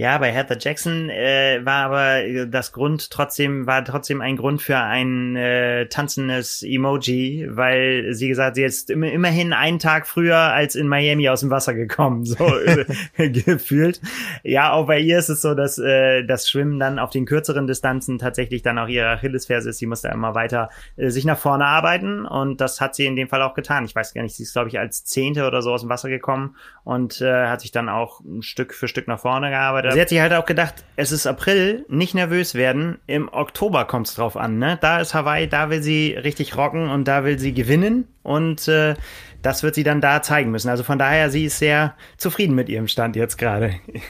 ja, 0.00 0.16
bei 0.16 0.32
Heather 0.32 0.56
Jackson 0.58 1.10
äh, 1.10 1.60
war 1.62 1.84
aber 1.84 2.46
das 2.46 2.72
Grund 2.72 3.10
trotzdem, 3.10 3.66
war 3.66 3.84
trotzdem 3.84 4.22
ein 4.22 4.38
Grund 4.38 4.62
für 4.62 4.78
ein 4.78 5.36
äh, 5.36 5.88
tanzendes 5.88 6.62
Emoji, 6.62 7.46
weil 7.50 8.14
sie 8.14 8.28
gesagt, 8.28 8.56
sie 8.56 8.62
ist 8.62 8.88
immer, 8.88 9.12
immerhin 9.12 9.52
einen 9.52 9.78
Tag 9.78 10.06
früher 10.06 10.38
als 10.38 10.74
in 10.74 10.88
Miami 10.88 11.28
aus 11.28 11.40
dem 11.40 11.50
Wasser 11.50 11.74
gekommen, 11.74 12.24
so 12.24 12.50
gefühlt. 13.18 14.00
Ja, 14.42 14.72
auch 14.72 14.86
bei 14.86 15.00
ihr 15.00 15.18
ist 15.18 15.28
es 15.28 15.42
so, 15.42 15.54
dass 15.54 15.76
äh, 15.76 16.24
das 16.24 16.48
Schwimmen 16.48 16.80
dann 16.80 16.98
auf 16.98 17.10
den 17.10 17.26
kürzeren 17.26 17.66
Distanzen 17.66 18.18
tatsächlich 18.18 18.62
dann 18.62 18.78
auch 18.78 18.88
ihre 18.88 19.08
Achillesferse 19.08 19.68
ist. 19.68 19.80
Sie 19.80 19.86
musste 19.86 20.08
immer 20.08 20.34
weiter 20.34 20.70
äh, 20.96 21.10
sich 21.10 21.26
nach 21.26 21.38
vorne 21.38 21.66
arbeiten 21.66 22.24
und 22.24 22.62
das 22.62 22.80
hat 22.80 22.94
sie 22.94 23.04
in 23.04 23.16
dem 23.16 23.28
Fall 23.28 23.42
auch 23.42 23.52
getan. 23.52 23.84
Ich 23.84 23.94
weiß 23.94 24.14
gar 24.14 24.22
nicht, 24.22 24.34
sie 24.34 24.44
ist, 24.44 24.54
glaube 24.54 24.70
ich, 24.70 24.78
als 24.78 25.04
Zehnte 25.04 25.46
oder 25.46 25.60
so 25.60 25.74
aus 25.74 25.82
dem 25.82 25.90
Wasser 25.90 26.08
gekommen 26.08 26.56
und 26.84 27.20
äh, 27.20 27.48
hat 27.48 27.60
sich 27.60 27.70
dann 27.70 27.90
auch 27.90 28.22
Stück 28.40 28.72
für 28.72 28.88
Stück 28.88 29.06
nach 29.06 29.20
vorne 29.20 29.50
gearbeitet 29.50 29.89
aber 29.90 29.96
sie 29.96 30.00
hat 30.00 30.08
sich 30.08 30.20
halt 30.20 30.32
auch 30.32 30.46
gedacht, 30.46 30.84
es 30.96 31.12
ist 31.12 31.26
April, 31.26 31.84
nicht 31.88 32.14
nervös 32.14 32.54
werden. 32.54 32.98
Im 33.06 33.28
Oktober 33.32 33.84
kommt 33.84 34.08
es 34.08 34.14
drauf 34.14 34.36
an. 34.36 34.58
Ne? 34.58 34.78
Da 34.80 35.00
ist 35.00 35.14
Hawaii, 35.14 35.48
da 35.48 35.70
will 35.70 35.82
sie 35.82 36.12
richtig 36.12 36.56
rocken 36.56 36.88
und 36.88 37.08
da 37.08 37.24
will 37.24 37.38
sie 37.38 37.52
gewinnen. 37.52 38.06
Und 38.22 38.68
äh, 38.68 38.94
das 39.42 39.62
wird 39.62 39.74
sie 39.74 39.82
dann 39.82 40.00
da 40.00 40.22
zeigen 40.22 40.50
müssen. 40.50 40.68
Also 40.68 40.84
von 40.84 40.98
daher, 40.98 41.30
sie 41.30 41.46
ist 41.46 41.58
sehr 41.58 41.94
zufrieden 42.16 42.54
mit 42.54 42.68
ihrem 42.68 42.88
Stand 42.88 43.16
jetzt 43.16 43.36
gerade. 43.36 43.74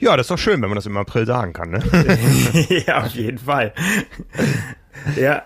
Ja, 0.00 0.16
das 0.16 0.24
ist 0.24 0.30
doch 0.30 0.38
schön, 0.38 0.62
wenn 0.62 0.70
man 0.70 0.76
das 0.76 0.86
im 0.86 0.96
April 0.96 1.26
sagen 1.26 1.52
kann. 1.52 1.70
Ne? 1.70 1.82
ja, 2.86 3.02
auf 3.02 3.14
jeden 3.14 3.38
Fall. 3.38 3.74
ja, 5.14 5.42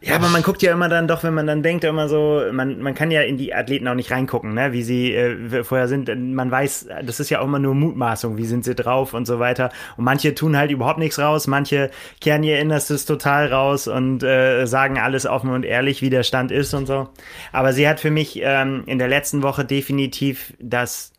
ja, 0.00 0.14
aber 0.14 0.28
man 0.28 0.42
guckt 0.42 0.62
ja 0.62 0.72
immer 0.72 0.88
dann 0.88 1.08
doch, 1.08 1.24
wenn 1.24 1.34
man 1.34 1.46
dann 1.46 1.62
denkt, 1.62 1.82
immer 1.82 2.08
so, 2.08 2.42
man, 2.52 2.80
man 2.80 2.94
kann 2.94 3.10
ja 3.10 3.22
in 3.22 3.36
die 3.36 3.52
Athleten 3.52 3.88
auch 3.88 3.94
nicht 3.94 4.10
reingucken, 4.10 4.54
ne, 4.54 4.72
wie 4.72 4.82
sie 4.82 5.12
äh, 5.12 5.64
vorher 5.64 5.88
sind. 5.88 6.08
Man 6.34 6.50
weiß, 6.50 6.88
das 7.04 7.18
ist 7.18 7.30
ja 7.30 7.40
auch 7.40 7.44
immer 7.44 7.58
nur 7.58 7.74
Mutmaßung, 7.74 8.36
wie 8.36 8.44
sind 8.44 8.64
sie 8.64 8.76
drauf 8.76 9.14
und 9.14 9.26
so 9.26 9.40
weiter. 9.40 9.70
Und 9.96 10.04
manche 10.04 10.34
tun 10.34 10.56
halt 10.56 10.70
überhaupt 10.70 10.98
nichts 10.98 11.18
raus, 11.18 11.48
manche 11.48 11.90
kehren 12.20 12.44
ihr 12.44 12.60
Innerstes 12.60 13.04
total 13.06 13.52
raus 13.52 13.88
und 13.88 14.22
äh, 14.22 14.66
sagen 14.66 14.98
alles 14.98 15.26
offen 15.26 15.50
und 15.50 15.64
ehrlich, 15.64 16.02
wie 16.02 16.10
der 16.10 16.22
Stand 16.22 16.52
ist 16.52 16.72
und 16.72 16.86
so. 16.86 17.08
Aber 17.52 17.72
sie 17.72 17.88
hat 17.88 17.98
für 17.98 18.10
mich 18.10 18.40
ähm, 18.42 18.84
in 18.86 18.98
der 18.98 19.08
letzten 19.08 19.42
Woche 19.42 19.64
definitiv 19.64 20.54
das 20.60 21.12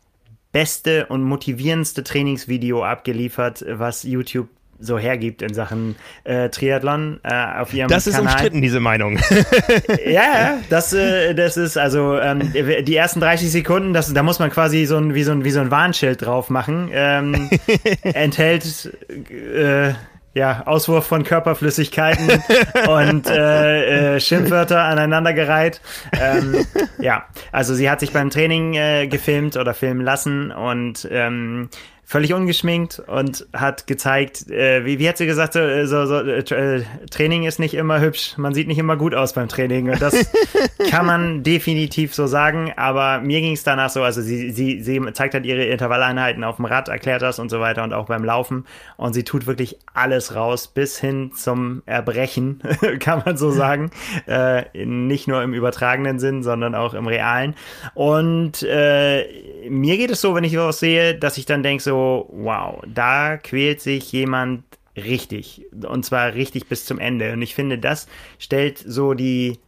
beste 0.52 1.06
und 1.06 1.22
motivierendste 1.22 2.02
Trainingsvideo 2.02 2.82
abgeliefert, 2.82 3.64
was 3.68 4.04
YouTube 4.04 4.48
so 4.80 4.98
hergibt 4.98 5.42
in 5.42 5.54
Sachen 5.54 5.96
äh, 6.24 6.48
Triathlon 6.48 7.20
äh, 7.22 7.60
auf 7.60 7.72
ihrem 7.74 7.88
Das 7.88 8.06
ist 8.06 8.14
Kanal. 8.14 8.32
umstritten, 8.32 8.62
diese 8.62 8.80
Meinung. 8.80 9.18
ja, 10.06 10.58
das, 10.70 10.92
äh, 10.92 11.34
das 11.34 11.56
ist 11.56 11.76
also 11.76 12.18
ähm, 12.18 12.52
die 12.52 12.96
ersten 12.96 13.20
30 13.20 13.50
Sekunden, 13.50 13.92
das, 13.92 14.12
da 14.12 14.22
muss 14.22 14.38
man 14.38 14.50
quasi 14.50 14.84
so 14.86 14.96
ein, 14.96 15.14
wie, 15.14 15.22
so 15.22 15.32
ein, 15.32 15.44
wie 15.44 15.50
so 15.50 15.60
ein 15.60 15.70
Warnschild 15.70 16.24
drauf 16.24 16.50
machen. 16.50 16.90
Ähm, 16.92 17.50
enthält 18.02 18.92
äh, 19.30 19.94
ja, 20.34 20.62
Auswurf 20.66 21.06
von 21.06 21.24
Körperflüssigkeiten 21.24 22.28
und 22.88 23.26
äh, 23.28 24.16
äh, 24.16 24.20
Schimpfwörter 24.20 24.84
aneinandergereiht. 24.84 25.80
Ähm, 26.20 26.64
ja, 27.00 27.24
also 27.50 27.74
sie 27.74 27.90
hat 27.90 28.00
sich 28.00 28.12
beim 28.12 28.30
Training 28.30 28.74
äh, 28.74 29.08
gefilmt 29.08 29.56
oder 29.56 29.74
filmen 29.74 30.02
lassen 30.02 30.52
und 30.52 31.08
ähm, 31.10 31.70
völlig 32.08 32.32
ungeschminkt 32.32 33.00
und 33.00 33.46
hat 33.52 33.86
gezeigt, 33.86 34.50
äh, 34.50 34.86
wie, 34.86 34.98
wie 34.98 35.06
hat 35.06 35.18
sie 35.18 35.26
gesagt, 35.26 35.52
so, 35.52 35.60
so, 35.84 36.06
so 36.06 36.20
äh, 36.20 36.82
Training 37.10 37.44
ist 37.44 37.58
nicht 37.58 37.74
immer 37.74 38.00
hübsch, 38.00 38.38
man 38.38 38.54
sieht 38.54 38.66
nicht 38.66 38.78
immer 38.78 38.96
gut 38.96 39.14
aus 39.14 39.34
beim 39.34 39.46
Training. 39.46 39.90
Und 39.90 40.00
das 40.00 40.14
kann 40.90 41.04
man 41.04 41.42
definitiv 41.42 42.14
so 42.14 42.26
sagen, 42.26 42.72
aber 42.78 43.20
mir 43.20 43.42
ging 43.42 43.52
es 43.52 43.62
danach 43.62 43.90
so, 43.90 44.02
also 44.02 44.22
sie, 44.22 44.52
sie, 44.52 44.80
sie 44.80 45.02
zeigt 45.12 45.34
halt 45.34 45.44
ihre 45.44 45.64
Intervalleinheiten 45.64 46.44
auf 46.44 46.56
dem 46.56 46.64
Rad, 46.64 46.88
erklärt 46.88 47.20
das 47.20 47.38
und 47.38 47.50
so 47.50 47.60
weiter 47.60 47.82
und 47.84 47.92
auch 47.92 48.06
beim 48.06 48.24
Laufen. 48.24 48.64
Und 48.96 49.12
sie 49.12 49.22
tut 49.22 49.46
wirklich 49.46 49.76
alles 49.92 50.34
raus, 50.34 50.66
bis 50.66 50.98
hin 50.98 51.32
zum 51.34 51.82
Erbrechen, 51.84 52.62
kann 53.00 53.22
man 53.26 53.36
so 53.36 53.50
sagen, 53.50 53.90
äh, 54.26 54.64
nicht 54.82 55.28
nur 55.28 55.42
im 55.42 55.52
übertragenen 55.52 56.18
Sinn, 56.18 56.42
sondern 56.42 56.74
auch 56.74 56.94
im 56.94 57.06
realen. 57.06 57.54
Und 57.92 58.62
äh, 58.62 59.26
mir 59.68 59.98
geht 59.98 60.10
es 60.10 60.22
so, 60.22 60.34
wenn 60.34 60.44
ich 60.44 60.56
was 60.56 60.80
sehe, 60.80 61.14
dass 61.14 61.36
ich 61.36 61.44
dann 61.44 61.62
denke 61.62 61.82
so, 61.82 61.97
wow, 62.30 62.82
da 62.86 63.36
quält 63.36 63.80
sich 63.80 64.10
jemand 64.12 64.64
richtig. 64.96 65.66
Und 65.86 66.04
zwar 66.04 66.34
richtig 66.34 66.66
bis 66.66 66.84
zum 66.84 66.98
Ende. 66.98 67.32
Und 67.32 67.42
ich 67.42 67.54
finde, 67.54 67.78
das 67.78 68.06
stellt 68.38 68.78
so 68.78 69.14
die, 69.14 69.58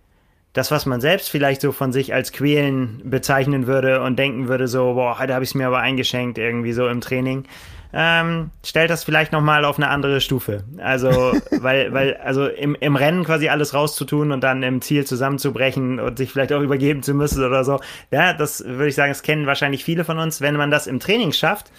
das, 0.52 0.70
was 0.70 0.86
man 0.86 1.00
selbst 1.00 1.30
vielleicht 1.30 1.60
so 1.60 1.72
von 1.72 1.92
sich 1.92 2.12
als 2.14 2.32
quälen 2.32 3.02
bezeichnen 3.04 3.66
würde 3.66 4.02
und 4.02 4.18
denken 4.18 4.48
würde, 4.48 4.68
so, 4.68 4.94
boah, 4.94 5.18
heute 5.18 5.34
habe 5.34 5.44
ich 5.44 5.50
es 5.50 5.54
mir 5.54 5.66
aber 5.66 5.78
eingeschenkt, 5.78 6.38
irgendwie 6.38 6.72
so 6.72 6.88
im 6.88 7.00
Training 7.00 7.44
ähm, 7.92 8.50
stellt 8.64 8.90
das 8.90 9.04
vielleicht 9.04 9.32
nochmal 9.32 9.64
auf 9.64 9.76
eine 9.76 9.88
andere 9.88 10.20
Stufe. 10.20 10.64
Also, 10.78 11.10
weil, 11.50 11.92
weil, 11.92 12.16
also 12.16 12.46
im, 12.46 12.76
im 12.78 12.96
Rennen 12.96 13.24
quasi 13.24 13.48
alles 13.48 13.74
rauszutun 13.74 14.32
und 14.32 14.42
dann 14.42 14.62
im 14.62 14.80
Ziel 14.80 15.04
zusammenzubrechen 15.04 15.98
und 15.98 16.18
sich 16.18 16.30
vielleicht 16.30 16.52
auch 16.52 16.60
übergeben 16.60 17.02
zu 17.02 17.14
müssen 17.14 17.44
oder 17.44 17.64
so. 17.64 17.80
Ja, 18.10 18.32
das 18.32 18.64
würde 18.64 18.88
ich 18.88 18.94
sagen, 18.94 19.10
das 19.10 19.22
kennen 19.22 19.46
wahrscheinlich 19.46 19.84
viele 19.84 20.04
von 20.04 20.18
uns. 20.18 20.40
Wenn 20.40 20.56
man 20.56 20.70
das 20.70 20.86
im 20.86 21.00
Training 21.00 21.32
schafft, 21.32 21.70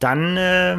dann 0.00 0.36
äh, 0.36 0.76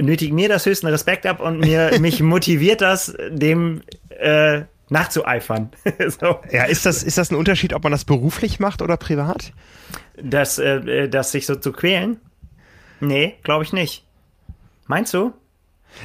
nötigt 0.00 0.32
mir 0.32 0.48
das 0.48 0.66
höchsten 0.66 0.86
Respekt 0.86 1.26
ab 1.26 1.40
und 1.40 1.60
mir 1.60 1.92
mich 2.00 2.22
motiviert 2.22 2.80
das, 2.80 3.16
dem 3.30 3.82
äh, 4.10 4.62
nachzueifern. 4.88 5.70
so. 6.20 6.40
Ja, 6.50 6.64
ist 6.64 6.86
das, 6.86 7.02
ist 7.02 7.18
das 7.18 7.30
ein 7.30 7.36
Unterschied, 7.36 7.72
ob 7.72 7.82
man 7.82 7.92
das 7.92 8.04
beruflich 8.04 8.60
macht 8.60 8.82
oder 8.82 8.96
privat? 8.96 9.52
Das, 10.22 10.58
äh, 10.58 11.08
das 11.08 11.32
sich 11.32 11.46
so 11.46 11.56
zu 11.56 11.72
quälen? 11.72 12.20
Nee, 13.00 13.36
glaube 13.42 13.64
ich 13.64 13.72
nicht. 13.72 14.04
Meinst 14.86 15.12
du? 15.14 15.32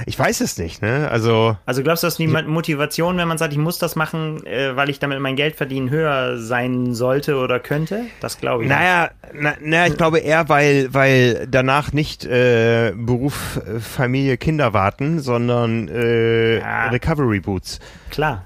Ich 0.06 0.18
weiß 0.18 0.42
es 0.42 0.58
nicht, 0.58 0.82
ne? 0.82 1.10
Also. 1.12 1.58
Also 1.66 1.84
glaubst 1.84 2.04
du, 2.04 2.08
dass 2.08 2.16
die 2.16 2.28
Motivation, 2.28 3.18
wenn 3.18 3.28
man 3.28 3.38
sagt, 3.38 3.52
ich 3.52 3.60
muss 3.60 3.78
das 3.78 3.96
machen, 3.96 4.46
äh, 4.46 4.76
weil 4.76 4.90
ich 4.90 5.00
damit 5.00 5.20
mein 5.20 5.36
Geld 5.36 5.56
verdienen, 5.56 5.90
höher 5.90 6.38
sein 6.38 6.94
sollte 6.94 7.38
oder 7.38 7.60
könnte? 7.60 8.06
Das 8.22 8.40
glaube 8.40 8.64
ich 8.64 8.70
naja, 8.70 9.10
nicht. 9.32 9.42
Naja, 9.42 9.58
na, 9.62 9.88
ich 9.88 9.98
glaube 9.98 10.20
eher, 10.20 10.48
weil, 10.50 10.94
weil 10.94 11.48
danach 11.50 11.92
nicht 11.92 12.26
äh, 12.26 12.94
Beruf, 12.96 13.60
Familie, 13.80 14.38
Kinder 14.38 14.74
warten, 14.74 15.20
sondern 15.20 15.90
äh, 15.90 16.60
ja. 16.60 16.88
Recovery 16.88 17.42
Boots. 17.42 17.80
Klar. 18.10 18.46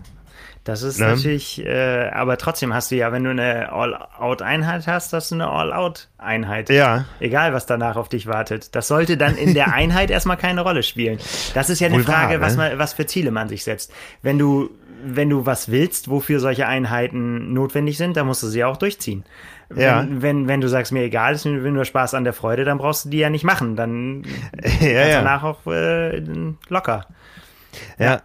Das 0.65 0.81
ist 0.81 0.99
ne? 0.99 1.09
natürlich, 1.09 1.63
äh, 1.63 2.09
aber 2.09 2.37
trotzdem 2.39 2.73
hast 2.73 2.89
du 2.89 2.95
ja, 2.95 3.11
wenn 3.11 3.23
du 3.23 3.29
eine 3.29 3.71
All-Out-Einheit 3.71 4.87
hast, 4.87 5.13
hast 5.13 5.29
du 5.29 5.35
eine 5.35 5.47
All-Out-Einheit. 5.47 6.71
Ja. 6.71 7.05
Egal, 7.19 7.53
was 7.53 7.67
danach 7.67 7.97
auf 7.97 8.09
dich 8.09 8.25
wartet. 8.25 8.73
Das 8.73 8.87
sollte 8.87 9.15
dann 9.15 9.37
in 9.37 9.53
der 9.53 9.73
Einheit 9.73 10.09
erstmal 10.09 10.37
keine 10.37 10.61
Rolle 10.61 10.81
spielen. 10.81 11.19
Das 11.53 11.69
ist 11.69 11.81
ja 11.81 11.87
eine 11.87 11.97
Wohl 11.97 12.03
Frage, 12.03 12.33
wahr, 12.33 12.39
ne? 12.39 12.41
was, 12.41 12.57
man, 12.57 12.79
was 12.79 12.93
für 12.93 13.05
Ziele 13.05 13.29
man 13.29 13.47
sich 13.47 13.63
setzt. 13.63 13.93
Wenn 14.23 14.39
du, 14.39 14.71
wenn 15.05 15.29
du 15.29 15.45
was 15.45 15.69
willst, 15.69 16.09
wofür 16.09 16.39
solche 16.39 16.65
Einheiten 16.65 17.53
notwendig 17.53 17.99
sind, 17.99 18.17
dann 18.17 18.25
musst 18.25 18.41
du 18.41 18.47
sie 18.47 18.63
auch 18.63 18.77
durchziehen. 18.77 19.23
Wenn, 19.69 19.83
ja. 19.83 20.07
wenn, 20.09 20.47
wenn 20.47 20.61
du 20.61 20.67
sagst, 20.67 20.91
mir 20.91 21.03
egal 21.03 21.35
ist, 21.35 21.45
wenn 21.45 21.73
nur 21.73 21.85
Spaß 21.85 22.15
an 22.15 22.23
der 22.23 22.33
Freude, 22.33 22.65
dann 22.65 22.79
brauchst 22.79 23.05
du 23.05 23.09
die 23.09 23.19
ja 23.19 23.29
nicht 23.29 23.43
machen. 23.43 23.75
Dann 23.75 24.23
ja, 24.79 24.87
ja. 24.87 25.21
danach 25.21 25.43
auch 25.43 25.67
äh, 25.67 26.23
locker. 26.69 27.05
ja. 27.99 28.05
ja. 28.05 28.21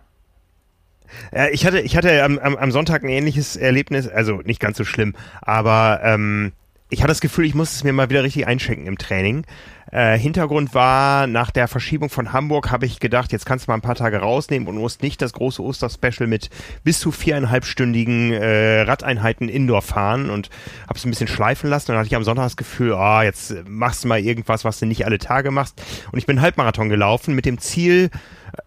Ja, 1.33 1.49
ich 1.49 1.67
hatte, 1.67 1.81
ich 1.81 1.97
hatte 1.97 2.23
am, 2.23 2.39
am, 2.39 2.57
am 2.57 2.71
Sonntag 2.71 3.03
ein 3.03 3.09
ähnliches 3.09 3.57
Erlebnis, 3.57 4.09
also 4.09 4.41
nicht 4.45 4.61
ganz 4.61 4.77
so 4.77 4.85
schlimm, 4.85 5.15
aber 5.43 6.01
ähm, 6.03 6.53
ich 6.91 7.01
hatte 7.01 7.09
das 7.09 7.21
Gefühl, 7.21 7.45
ich 7.45 7.55
muss 7.55 7.73
es 7.73 7.85
mir 7.85 7.93
mal 7.93 8.11
wieder 8.11 8.25
richtig 8.25 8.47
einschenken 8.47 8.87
im 8.87 8.99
Training. 8.99 9.45
Äh, 9.93 10.19
Hintergrund 10.19 10.75
war, 10.75 11.27
nach 11.27 11.51
der 11.51 11.69
Verschiebung 11.69 12.11
von 12.11 12.33
Hamburg 12.33 12.71
habe 12.71 12.87
ich 12.87 13.01
gedacht, 13.01 13.33
jetzt 13.33 13.47
kannst 13.47 13.67
du 13.67 13.71
mal 13.71 13.77
ein 13.77 13.81
paar 13.81 13.95
Tage 13.95 14.19
rausnehmen 14.19 14.69
und 14.69 14.77
musst 14.77 15.03
nicht 15.03 15.23
das 15.23 15.33
große 15.33 15.63
Osterspecial 15.63 16.29
mit 16.29 16.51
bis 16.85 17.01
zu 17.01 17.11
viereinhalbstündigen 17.11 18.33
äh, 18.33 18.83
Radeinheiten 18.83 19.49
Indoor 19.49 19.83
fahren 19.83 20.31
und 20.31 20.51
habe 20.89 20.99
es 20.99 21.05
ein 21.05 21.11
bisschen 21.11 21.29
schleifen 21.29 21.71
lassen. 21.71 21.91
Und 21.91 21.95
dann 21.95 21.99
hatte 22.01 22.09
ich 22.09 22.17
am 22.17 22.25
Sonntag 22.25 22.45
das 22.45 22.57
Gefühl, 22.57 22.95
ah, 22.95 23.21
oh, 23.21 23.23
jetzt 23.23 23.55
machst 23.69 24.05
du 24.05 24.09
mal 24.09 24.21
irgendwas, 24.21 24.65
was 24.65 24.79
du 24.79 24.87
nicht 24.87 25.07
alle 25.07 25.19
Tage 25.19 25.51
machst. 25.51 25.81
Und 26.13 26.19
ich 26.19 26.27
bin 26.27 26.41
Halbmarathon 26.41 26.89
gelaufen 26.89 27.35
mit 27.35 27.47
dem 27.47 27.59
Ziel, 27.59 28.11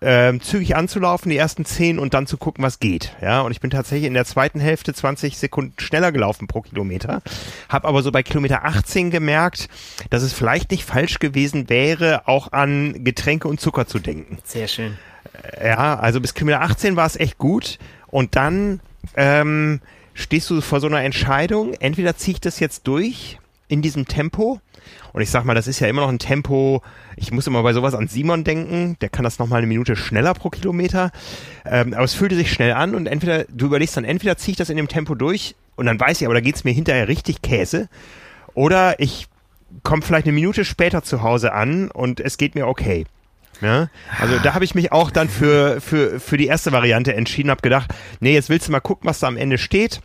ähm, 0.01 0.41
zügig 0.41 0.75
anzulaufen, 0.75 1.29
die 1.29 1.38
ersten 1.38 1.65
zehn 1.65 1.99
und 1.99 2.13
dann 2.13 2.27
zu 2.27 2.38
gucken, 2.38 2.63
was 2.63 2.79
geht. 2.79 3.15
Ja, 3.21 3.41
und 3.41 3.51
ich 3.51 3.61
bin 3.61 3.69
tatsächlich 3.69 4.07
in 4.07 4.13
der 4.13 4.25
zweiten 4.25 4.59
Hälfte 4.59 4.93
20 4.93 5.38
Sekunden 5.38 5.73
schneller 5.79 6.11
gelaufen 6.11 6.47
pro 6.47 6.61
Kilometer, 6.61 7.21
habe 7.69 7.88
aber 7.88 8.01
so 8.01 8.11
bei 8.11 8.23
Kilometer 8.23 8.65
18 8.65 9.11
gemerkt, 9.11 9.69
dass 10.09 10.23
es 10.23 10.34
vielleicht 10.34 10.71
nicht 10.71 10.86
falsch 10.86 11.19
gewesen 11.19 11.69
wäre, 11.69 12.27
auch 12.27 12.51
an 12.51 13.03
Getränke 13.03 13.47
und 13.47 13.59
Zucker 13.59 13.88
zu 13.88 13.99
denken. 13.99 14.38
Sehr 14.43 14.67
schön. 14.67 14.97
Äh, 15.57 15.69
ja, 15.69 15.99
also 15.99 16.21
bis 16.21 16.34
Kilometer 16.34 16.61
18 16.61 16.95
war 16.95 17.05
es 17.05 17.15
echt 17.15 17.38
gut 17.38 17.79
und 18.07 18.36
dann 18.36 18.79
ähm, 19.15 19.81
stehst 20.13 20.49
du 20.49 20.61
vor 20.61 20.79
so 20.79 20.88
einer 20.88 21.03
Entscheidung, 21.03 21.73
entweder 21.73 22.15
ziehe 22.15 22.36
ich 22.36 22.41
das 22.41 22.59
jetzt 22.59 22.88
durch 22.88 23.39
in 23.67 23.81
diesem 23.81 24.07
Tempo. 24.07 24.59
Und 25.14 25.22
ich 25.22 25.30
sag 25.30 25.45
mal, 25.45 25.53
das 25.53 25.68
ist 25.68 25.80
ja 25.80 25.88
immer 25.88 26.01
noch 26.01 26.09
ein 26.09 26.20
Tempo, 26.20 26.82
ich 27.16 27.32
muss 27.32 27.45
immer 27.45 27.61
bei 27.61 27.74
sowas 27.74 27.93
an 27.93 28.07
Simon 28.07 28.43
denken, 28.43 28.97
der 28.99 29.09
kann 29.09 29.24
das 29.24 29.38
nochmal 29.39 29.59
eine 29.59 29.68
Minute 29.68 29.95
schneller 29.95 30.34
pro 30.34 30.49
Kilometer. 30.49 31.11
Ähm, 31.66 31.93
aber 31.93 32.03
es 32.03 32.16
fühlte 32.16 32.36
sich 32.36 32.51
schnell 32.51 32.74
an 32.74 32.95
und 32.95 33.05
entweder, 33.05 33.45
du 33.45 33.68
überlegst 33.68 33.95
dann, 33.95 34.05
entweder 34.05 34.38
ziehe 34.38 34.53
ich 34.53 34.57
das 34.57 34.70
in 34.70 34.78
dem 34.78 34.88
Tempo 34.88 35.14
durch 35.14 35.55
und 35.76 35.86
dann 35.86 35.99
weiß 35.99 36.20
ich, 36.20 36.28
aber 36.28 36.34
da 36.34 36.41
geht's 36.41 36.64
mir 36.64 36.72
hinterher 36.72 37.07
richtig 37.07 37.43
Käse. 37.43 37.89
Oder 38.55 38.99
ich 38.99 39.28
komme 39.84 40.01
vielleicht 40.01 40.26
eine 40.26 40.34
Minute 40.34 40.66
später 40.66 41.03
zu 41.03 41.22
Hause 41.22 41.53
an 41.53 41.91
und 41.91 42.20
es 42.20 42.38
geht 42.38 42.55
mir 42.55 42.68
okay. 42.68 43.05
Ja? 43.61 43.89
Also 44.20 44.39
da 44.39 44.53
habe 44.53 44.66
ich 44.66 44.76
mich 44.76 44.91
auch 44.91 45.11
dann 45.11 45.30
für, 45.30 45.80
für, 45.80 46.20
für 46.20 46.38
die 46.38 46.47
erste 46.47 46.72
Variante 46.72 47.16
entschieden, 47.16 47.49
habe 47.49 47.61
gedacht, 47.61 47.93
nee, 48.20 48.34
jetzt 48.34 48.49
willst 48.49 48.68
du 48.68 48.72
mal 48.72 48.80
gucken, 48.80 49.07
was 49.07 49.20
da 49.20 49.28
am 49.28 49.38
Ende 49.38 49.57
steht. 49.57 50.01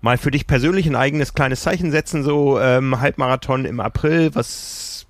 Mal 0.00 0.18
für 0.18 0.30
dich 0.30 0.46
persönlich 0.46 0.86
ein 0.86 0.96
eigenes 0.96 1.34
kleines 1.34 1.62
Zeichen 1.62 1.90
setzen, 1.90 2.22
so 2.22 2.60
ähm, 2.60 3.00
Halbmarathon 3.00 3.64
im 3.64 3.80
April, 3.80 4.34
was 4.34 5.06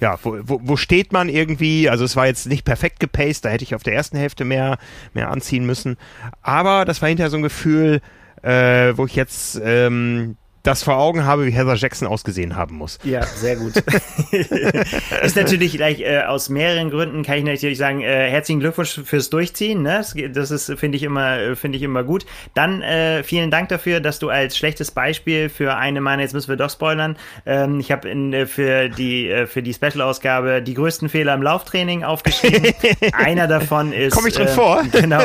ja, 0.00 0.18
wo, 0.22 0.38
wo, 0.42 0.60
wo 0.62 0.76
steht 0.76 1.12
man 1.12 1.28
irgendwie? 1.28 1.90
Also 1.90 2.04
es 2.04 2.14
war 2.14 2.26
jetzt 2.26 2.46
nicht 2.46 2.64
perfekt 2.64 3.00
gepaced, 3.00 3.44
da 3.44 3.48
hätte 3.48 3.64
ich 3.64 3.74
auf 3.74 3.82
der 3.82 3.94
ersten 3.94 4.16
Hälfte 4.16 4.44
mehr, 4.44 4.78
mehr 5.12 5.30
anziehen 5.30 5.66
müssen. 5.66 5.96
Aber 6.40 6.84
das 6.84 7.02
war 7.02 7.08
hinterher 7.08 7.30
so 7.30 7.36
ein 7.36 7.42
Gefühl, 7.42 8.00
äh, 8.42 8.96
wo 8.96 9.06
ich 9.06 9.16
jetzt 9.16 9.60
ähm, 9.62 10.36
das 10.68 10.82
vor 10.82 10.98
Augen 10.98 11.24
habe, 11.24 11.46
wie 11.46 11.50
Heather 11.50 11.76
Jackson 11.76 12.06
ausgesehen 12.06 12.54
haben 12.54 12.76
muss. 12.76 12.98
Ja, 13.02 13.22
sehr 13.24 13.56
gut. 13.56 13.72
ist 15.22 15.34
natürlich 15.34 15.72
gleich 15.72 16.00
äh, 16.00 16.20
aus 16.26 16.50
mehreren 16.50 16.90
Gründen 16.90 17.22
kann 17.22 17.38
ich 17.38 17.44
natürlich 17.44 17.78
sagen, 17.78 18.02
äh, 18.02 18.28
herzlichen 18.30 18.60
Glückwunsch 18.60 19.00
fürs 19.02 19.30
Durchziehen. 19.30 19.82
Ne? 19.82 20.04
Das 20.34 20.50
ist 20.50 20.74
finde 20.78 20.96
ich 20.96 21.04
immer 21.04 21.56
finde 21.56 21.78
ich 21.78 21.82
immer 21.82 22.04
gut. 22.04 22.26
Dann 22.52 22.82
äh, 22.82 23.22
vielen 23.22 23.50
Dank 23.50 23.70
dafür, 23.70 24.00
dass 24.00 24.18
du 24.18 24.28
als 24.28 24.58
schlechtes 24.58 24.90
Beispiel 24.90 25.48
für 25.48 25.76
eine 25.76 26.02
meiner 26.02 26.20
jetzt 26.20 26.34
müssen 26.34 26.50
wir 26.50 26.56
doch 26.56 26.68
spoilern. 26.68 27.16
Ähm, 27.46 27.80
ich 27.80 27.90
habe 27.90 28.06
äh, 28.10 28.44
für 28.44 28.90
die 28.90 29.30
äh, 29.30 29.46
für 29.46 29.62
die 29.62 29.72
Special 29.72 30.02
Ausgabe 30.02 30.60
die 30.60 30.74
größten 30.74 31.08
Fehler 31.08 31.32
im 31.32 31.42
Lauftraining 31.42 32.04
aufgeschrieben. 32.04 32.74
Einer 33.12 33.46
davon 33.46 33.94
ist 33.94 34.14
Komme 34.14 34.28
ich 34.28 34.34
drin 34.34 34.48
äh, 34.48 34.50
vor? 34.50 34.82
Genau. 34.98 35.22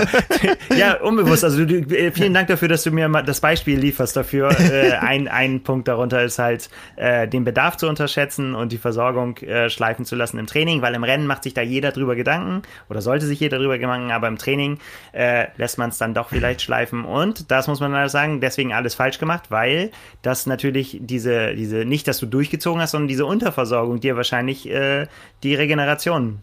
ja, 0.77 1.01
unbewusst. 1.01 1.43
Also 1.43 1.65
du, 1.65 1.79
äh, 1.93 2.11
vielen 2.11 2.33
Dank 2.33 2.47
dafür, 2.47 2.69
dass 2.69 2.83
du 2.83 2.91
mir 2.91 3.09
mal 3.09 3.23
das 3.23 3.41
Beispiel 3.41 3.77
lieferst 3.77 4.15
dafür. 4.15 4.51
Äh, 4.59 4.91
ein 4.93 5.32
ein 5.33 5.63
Punkt 5.63 5.87
darunter 5.87 6.23
ist 6.23 6.39
halt, 6.39 6.69
äh, 6.95 7.27
den 7.27 7.43
Bedarf 7.43 7.77
zu 7.77 7.87
unterschätzen 7.87 8.55
und 8.55 8.71
die 8.71 8.77
Versorgung 8.77 9.37
äh, 9.37 9.69
schleifen 9.69 10.05
zu 10.05 10.15
lassen 10.15 10.37
im 10.37 10.47
Training, 10.47 10.81
weil 10.81 10.93
im 10.93 11.03
Rennen 11.03 11.27
macht 11.27 11.43
sich 11.43 11.53
da 11.53 11.61
jeder 11.61 11.91
drüber 11.91 12.15
Gedanken 12.15 12.61
oder 12.89 13.01
sollte 13.01 13.25
sich 13.25 13.39
jeder 13.39 13.57
drüber 13.57 13.77
Gedanken, 13.77 14.11
aber 14.11 14.27
im 14.27 14.37
Training 14.37 14.79
äh, 15.11 15.47
lässt 15.57 15.77
man 15.77 15.89
es 15.89 15.97
dann 15.97 16.13
doch 16.13 16.29
vielleicht 16.29 16.61
schleifen. 16.61 17.05
Und 17.05 17.51
das 17.51 17.67
muss 17.67 17.79
man 17.79 17.91
leider 17.91 18.09
sagen, 18.09 18.41
deswegen 18.41 18.73
alles 18.73 18.95
falsch 18.95 19.19
gemacht, 19.19 19.49
weil 19.49 19.91
das 20.21 20.45
natürlich 20.45 20.99
diese, 21.01 21.55
diese, 21.55 21.85
nicht, 21.85 22.07
dass 22.07 22.19
du 22.19 22.25
durchgezogen 22.25 22.81
hast, 22.81 22.91
sondern 22.91 23.07
diese 23.07 23.25
Unterversorgung 23.25 23.99
dir 23.99 24.15
wahrscheinlich 24.15 24.69
äh, 24.69 25.07
die 25.43 25.55
Regeneration 25.55 26.39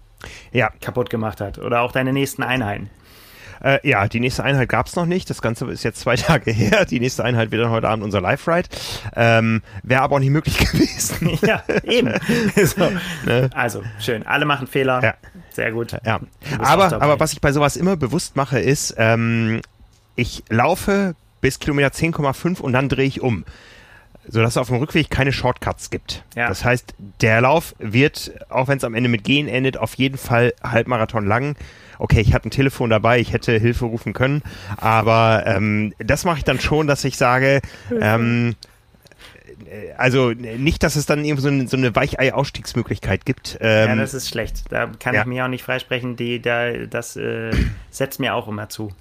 ja. 0.53 0.70
kaputt 0.80 1.11
gemacht 1.11 1.41
hat 1.41 1.59
oder 1.59 1.80
auch 1.80 1.93
deine 1.93 2.12
nächsten 2.12 2.43
Einheiten. 2.43 2.91
Äh, 3.62 3.86
ja, 3.88 4.08
die 4.08 4.20
nächste 4.20 4.42
Einheit 4.42 4.68
gab's 4.68 4.96
noch 4.96 5.06
nicht. 5.06 5.28
Das 5.30 5.42
Ganze 5.42 5.66
ist 5.70 5.82
jetzt 5.82 6.00
zwei 6.00 6.16
Tage 6.16 6.50
her. 6.50 6.84
Die 6.84 7.00
nächste 7.00 7.24
Einheit 7.24 7.50
wird 7.50 7.62
dann 7.62 7.70
heute 7.70 7.88
Abend 7.88 8.04
unser 8.04 8.20
Live-Ride. 8.20 8.68
Ähm, 9.16 9.62
Wäre 9.82 10.02
aber 10.02 10.16
auch 10.16 10.20
nicht 10.20 10.30
möglich 10.30 10.58
gewesen. 10.72 11.38
ja, 11.42 11.62
eben. 11.84 12.14
so. 12.64 12.90
ne? 13.24 13.50
Also, 13.54 13.82
schön. 13.98 14.26
Alle 14.26 14.44
machen 14.44 14.66
Fehler. 14.66 15.02
Ja. 15.02 15.14
Sehr 15.50 15.72
gut. 15.72 15.96
Ja. 16.04 16.20
Aber, 16.58 17.02
aber 17.02 17.20
was 17.20 17.32
ich 17.32 17.40
bei 17.40 17.52
sowas 17.52 17.76
immer 17.76 17.96
bewusst 17.96 18.36
mache, 18.36 18.61
ist, 18.61 18.94
ähm, 18.98 19.61
ich 20.16 20.44
laufe 20.48 21.14
bis 21.40 21.58
Kilometer 21.58 21.88
10,5 21.88 22.61
und 22.61 22.72
dann 22.72 22.88
drehe 22.88 23.06
ich 23.06 23.20
um 23.20 23.44
sodass 24.26 24.52
es 24.52 24.56
auf 24.58 24.68
dem 24.68 24.76
Rückweg 24.76 25.11
keine 25.11 25.32
Shortcuts 25.32 25.90
gibt. 25.90 26.24
Ja. 26.36 26.48
Das 26.48 26.64
heißt, 26.64 26.94
der 27.20 27.40
Lauf 27.40 27.74
wird, 27.78 28.32
auch 28.48 28.68
wenn 28.68 28.78
es 28.78 28.84
am 28.84 28.94
Ende 28.94 29.08
mit 29.08 29.24
Gehen 29.24 29.48
endet, 29.48 29.76
auf 29.76 29.94
jeden 29.94 30.18
Fall 30.18 30.52
Halbmarathon 30.62 31.26
lang 31.26 31.56
okay, 32.01 32.20
ich 32.20 32.34
hatte 32.34 32.48
ein 32.48 32.51
Telefon 32.51 32.90
dabei, 32.90 33.20
ich 33.20 33.32
hätte 33.32 33.53
Hilfe 33.59 33.84
rufen 33.84 34.12
können, 34.12 34.42
aber 34.76 35.44
ähm, 35.46 35.94
das 35.98 36.24
mache 36.24 36.38
ich 36.38 36.44
dann 36.44 36.61
schon, 36.61 36.86
dass 36.86 37.05
ich 37.05 37.16
sage, 37.16 37.61
ähm, 38.01 38.57
also 39.96 40.30
nicht, 40.30 40.82
dass 40.82 40.96
es 40.96 41.07
dann 41.07 41.24
irgendwie 41.24 41.42
so 41.42 41.48
eine, 41.48 41.68
so 41.68 41.76
eine 41.76 41.94
Weichei-Ausstiegsmöglichkeit 41.94 43.24
gibt. 43.24 43.59
Ähm, 43.61 43.88
ja, 43.88 43.96
das 43.96 44.14
ist 44.14 44.28
schlecht. 44.28 44.64
Da 44.70 44.86
kann 44.86 45.14
ja. 45.14 45.20
ich 45.20 45.26
mir 45.26 45.44
auch 45.44 45.48
nicht 45.48 45.62
freisprechen. 45.62 46.16
Die, 46.16 46.40
da, 46.40 46.72
das 46.72 47.16
äh, 47.16 47.51
setzt 47.90 48.20
mir 48.20 48.34
auch 48.34 48.48
immer 48.48 48.68
zu. 48.68 48.92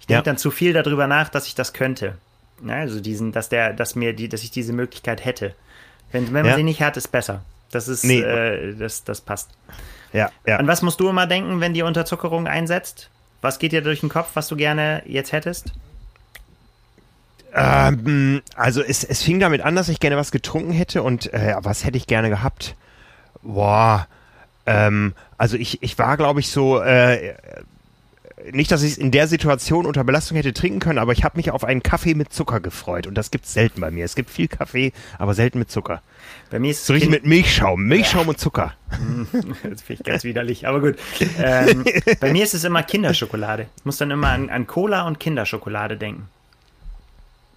Ich 0.00 0.06
denke 0.06 0.18
ja. 0.18 0.22
dann 0.22 0.38
zu 0.38 0.50
viel 0.50 0.72
darüber 0.72 1.06
nach, 1.06 1.28
dass 1.28 1.46
ich 1.46 1.54
das 1.54 1.72
könnte. 1.72 2.16
Ja, 2.64 2.74
also 2.74 3.00
diesen, 3.00 3.32
dass 3.32 3.48
der, 3.48 3.72
dass 3.72 3.94
mir 3.94 4.14
die, 4.14 4.28
dass 4.28 4.42
ich 4.42 4.50
diese 4.50 4.72
Möglichkeit 4.72 5.24
hätte. 5.24 5.54
Wenn, 6.10 6.26
wenn 6.26 6.42
man 6.42 6.46
ja. 6.46 6.56
sie 6.56 6.62
nicht 6.62 6.80
hat, 6.80 6.96
ist 6.96 7.08
besser. 7.08 7.42
Das 7.70 7.88
ist, 7.88 8.04
nee. 8.04 8.20
äh, 8.20 8.74
das, 8.74 9.04
das 9.04 9.20
passt. 9.20 9.50
Ja, 10.12 10.30
ja. 10.46 10.56
An 10.56 10.66
was 10.66 10.82
musst 10.82 11.00
du 11.00 11.08
immer 11.08 11.26
denken, 11.26 11.60
wenn 11.60 11.74
die 11.74 11.82
Unterzuckerung 11.82 12.46
einsetzt? 12.46 13.10
Was 13.40 13.58
geht 13.58 13.72
dir 13.72 13.82
durch 13.82 14.00
den 14.00 14.08
Kopf, 14.08 14.30
was 14.34 14.48
du 14.48 14.56
gerne 14.56 15.02
jetzt 15.06 15.32
hättest? 15.32 15.72
Ähm, 17.54 18.42
also 18.54 18.82
es, 18.82 19.04
es 19.04 19.22
fing 19.22 19.40
damit 19.40 19.62
an, 19.62 19.76
dass 19.76 19.88
ich 19.88 20.00
gerne 20.00 20.16
was 20.16 20.30
getrunken 20.30 20.72
hätte 20.72 21.02
und 21.02 21.32
äh, 21.32 21.54
was 21.60 21.84
hätte 21.84 21.96
ich 21.96 22.06
gerne 22.06 22.28
gehabt? 22.28 22.74
Boah, 23.42 24.06
ähm, 24.66 25.14
also 25.38 25.56
ich, 25.56 25.82
ich 25.82 25.98
war, 25.98 26.16
glaube 26.16 26.40
ich, 26.40 26.50
so, 26.50 26.80
äh, 26.80 27.34
nicht, 28.52 28.70
dass 28.70 28.82
ich 28.82 28.92
es 28.92 28.98
in 28.98 29.10
der 29.10 29.26
Situation 29.26 29.86
unter 29.86 30.04
Belastung 30.04 30.36
hätte 30.36 30.52
trinken 30.52 30.78
können, 30.78 30.98
aber 30.98 31.12
ich 31.12 31.24
habe 31.24 31.36
mich 31.36 31.50
auf 31.50 31.64
einen 31.64 31.82
Kaffee 31.82 32.14
mit 32.14 32.32
Zucker 32.32 32.60
gefreut 32.60 33.06
und 33.06 33.14
das 33.14 33.30
gibt 33.30 33.46
es 33.46 33.52
selten 33.52 33.80
bei 33.80 33.90
mir. 33.90 34.04
Es 34.04 34.14
gibt 34.14 34.30
viel 34.30 34.48
Kaffee, 34.48 34.92
aber 35.18 35.34
selten 35.34 35.58
mit 35.58 35.70
Zucker. 35.70 36.02
Bei 36.50 36.58
mir 36.58 36.70
ist 36.70 36.80
es 36.80 36.86
so 36.86 36.92
richtig 36.94 37.10
mit 37.10 37.26
Milchschaum, 37.26 37.84
Milchschaum 37.84 38.22
ja. 38.22 38.28
und 38.28 38.38
Zucker. 38.38 38.74
das 39.32 39.82
finde 39.82 40.00
ich 40.00 40.02
ganz 40.02 40.24
widerlich, 40.24 40.66
aber 40.66 40.80
gut. 40.80 40.96
Ähm, 41.38 41.84
bei 42.20 42.32
mir 42.32 42.44
ist 42.44 42.54
es 42.54 42.64
immer 42.64 42.82
Kinderschokolade. 42.82 43.66
Ich 43.76 43.84
muss 43.84 43.98
dann 43.98 44.10
immer 44.10 44.28
an, 44.28 44.48
an 44.48 44.66
Cola 44.66 45.06
und 45.06 45.20
Kinderschokolade 45.20 45.96
denken 45.96 46.28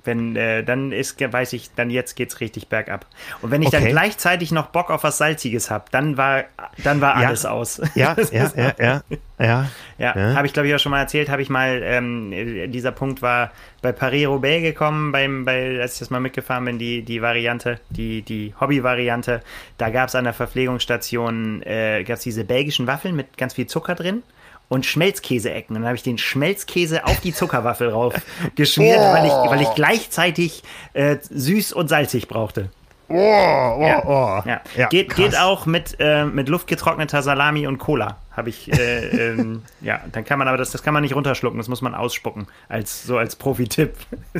wenn 0.04 0.36
äh, 0.36 0.64
dann 0.64 0.92
ist, 0.92 1.20
weiß 1.20 1.54
ich, 1.54 1.74
dann 1.76 1.90
jetzt 1.90 2.16
geht's 2.16 2.40
richtig 2.40 2.68
bergab. 2.68 3.06
Und 3.42 3.52
wenn 3.52 3.62
ich 3.62 3.70
okay. 3.70 3.80
dann 3.80 3.90
gleichzeitig 3.90 4.52
noch 4.52 4.68
Bock 4.68 4.90
auf 4.90 5.04
was 5.04 5.18
Salziges 5.18 5.70
habe, 5.70 5.86
dann 5.92 6.18
war, 6.18 6.46
dann 6.84 7.02
war 7.02 7.16
alles 7.16 7.44
ja. 7.44 7.52
aus. 7.52 7.82
Ja, 7.96 8.16
ja, 8.32 8.52
ja, 8.56 8.74
ja, 8.80 9.04
ja. 9.38 9.70
Ja, 9.98 10.18
ja. 10.18 10.36
habe 10.36 10.48
ich 10.48 10.54
glaube 10.54 10.68
ich 10.68 10.76
auch 10.76 10.80
schon 10.80 10.92
mal 10.92 11.00
erzählt, 11.00 11.30
habe 11.30 11.42
ich 11.42 11.50
mal, 11.50 11.82
ähm, 11.84 12.72
dieser 12.72 12.92
Punkt 12.92 13.22
war 13.22 13.52
bei 13.82 13.92
Paris-Roubaix 13.92 14.64
gekommen, 14.64 15.12
beim, 15.12 15.46
bei, 15.46 15.80
als 15.80 15.94
ich 15.94 16.00
das 16.00 16.10
mal 16.10 16.20
mitgefahren 16.20 16.66
bin, 16.66 16.80
die, 16.80 17.04
die 17.04 17.22
Variante, 17.22 17.80
die, 17.90 18.22
die 18.22 18.54
Hobby-Variante. 18.60 19.42
Da 19.78 19.90
gab's 19.90 20.16
an 20.16 20.24
der 20.24 20.34
Verpflegungsstation, 20.34 21.62
äh, 21.64 22.04
gab's 22.04 22.22
diese 22.22 22.44
belgischen 22.44 22.88
Waffeln 22.88 23.16
mit 23.16 23.38
ganz 23.38 23.54
viel 23.54 23.68
Zucker 23.68 23.96
drin 23.96 24.24
und 24.72 24.86
Schmelzkäse-Ecken. 24.86 25.76
Und 25.76 25.82
dann 25.82 25.88
habe 25.88 25.98
ich 25.98 26.04
den 26.04 26.18
Schmelzkäse 26.18 27.06
auf 27.06 27.20
die 27.20 27.34
Zuckerwaffel 27.34 27.90
rauf 27.90 28.14
geschmiert, 28.56 29.00
oh. 29.02 29.14
weil, 29.14 29.26
ich, 29.26 29.34
weil 29.34 29.62
ich 29.62 29.76
gleichzeitig 29.76 30.64
äh, 30.94 31.18
süß 31.30 31.74
und 31.74 31.90
salzig 31.90 32.30
brauchte. 32.30 32.70
Oh, 33.10 33.14
oh, 33.14 33.82
ja. 33.82 34.06
oh. 34.06 34.48
Ja. 34.48 34.62
Ja, 34.78 34.88
geht, 34.88 35.14
geht 35.14 35.38
auch 35.38 35.66
mit, 35.66 35.98
äh, 36.00 36.24
mit 36.24 36.48
luftgetrockneter 36.48 37.22
Salami 37.22 37.68
und 37.68 37.80
Cola 37.80 38.21
habe 38.42 38.50
ich, 38.50 38.72
äh, 38.74 39.32
ähm, 39.32 39.62
ja, 39.82 40.02
dann 40.12 40.26
kann 40.26 40.40
man 40.40 40.48
aber 40.48 40.58
das, 40.58 40.72
das 40.72 40.82
kann 40.82 40.94
man 40.94 41.04
nicht 41.04 41.16
runterschlucken, 41.16 41.58
das 41.60 41.68
muss 41.68 41.82
man 41.82 41.94
ausspucken, 41.94 42.48
als 42.68 43.04
so 43.04 43.18
als 43.18 43.36
Profi-Tipp. 43.36 43.94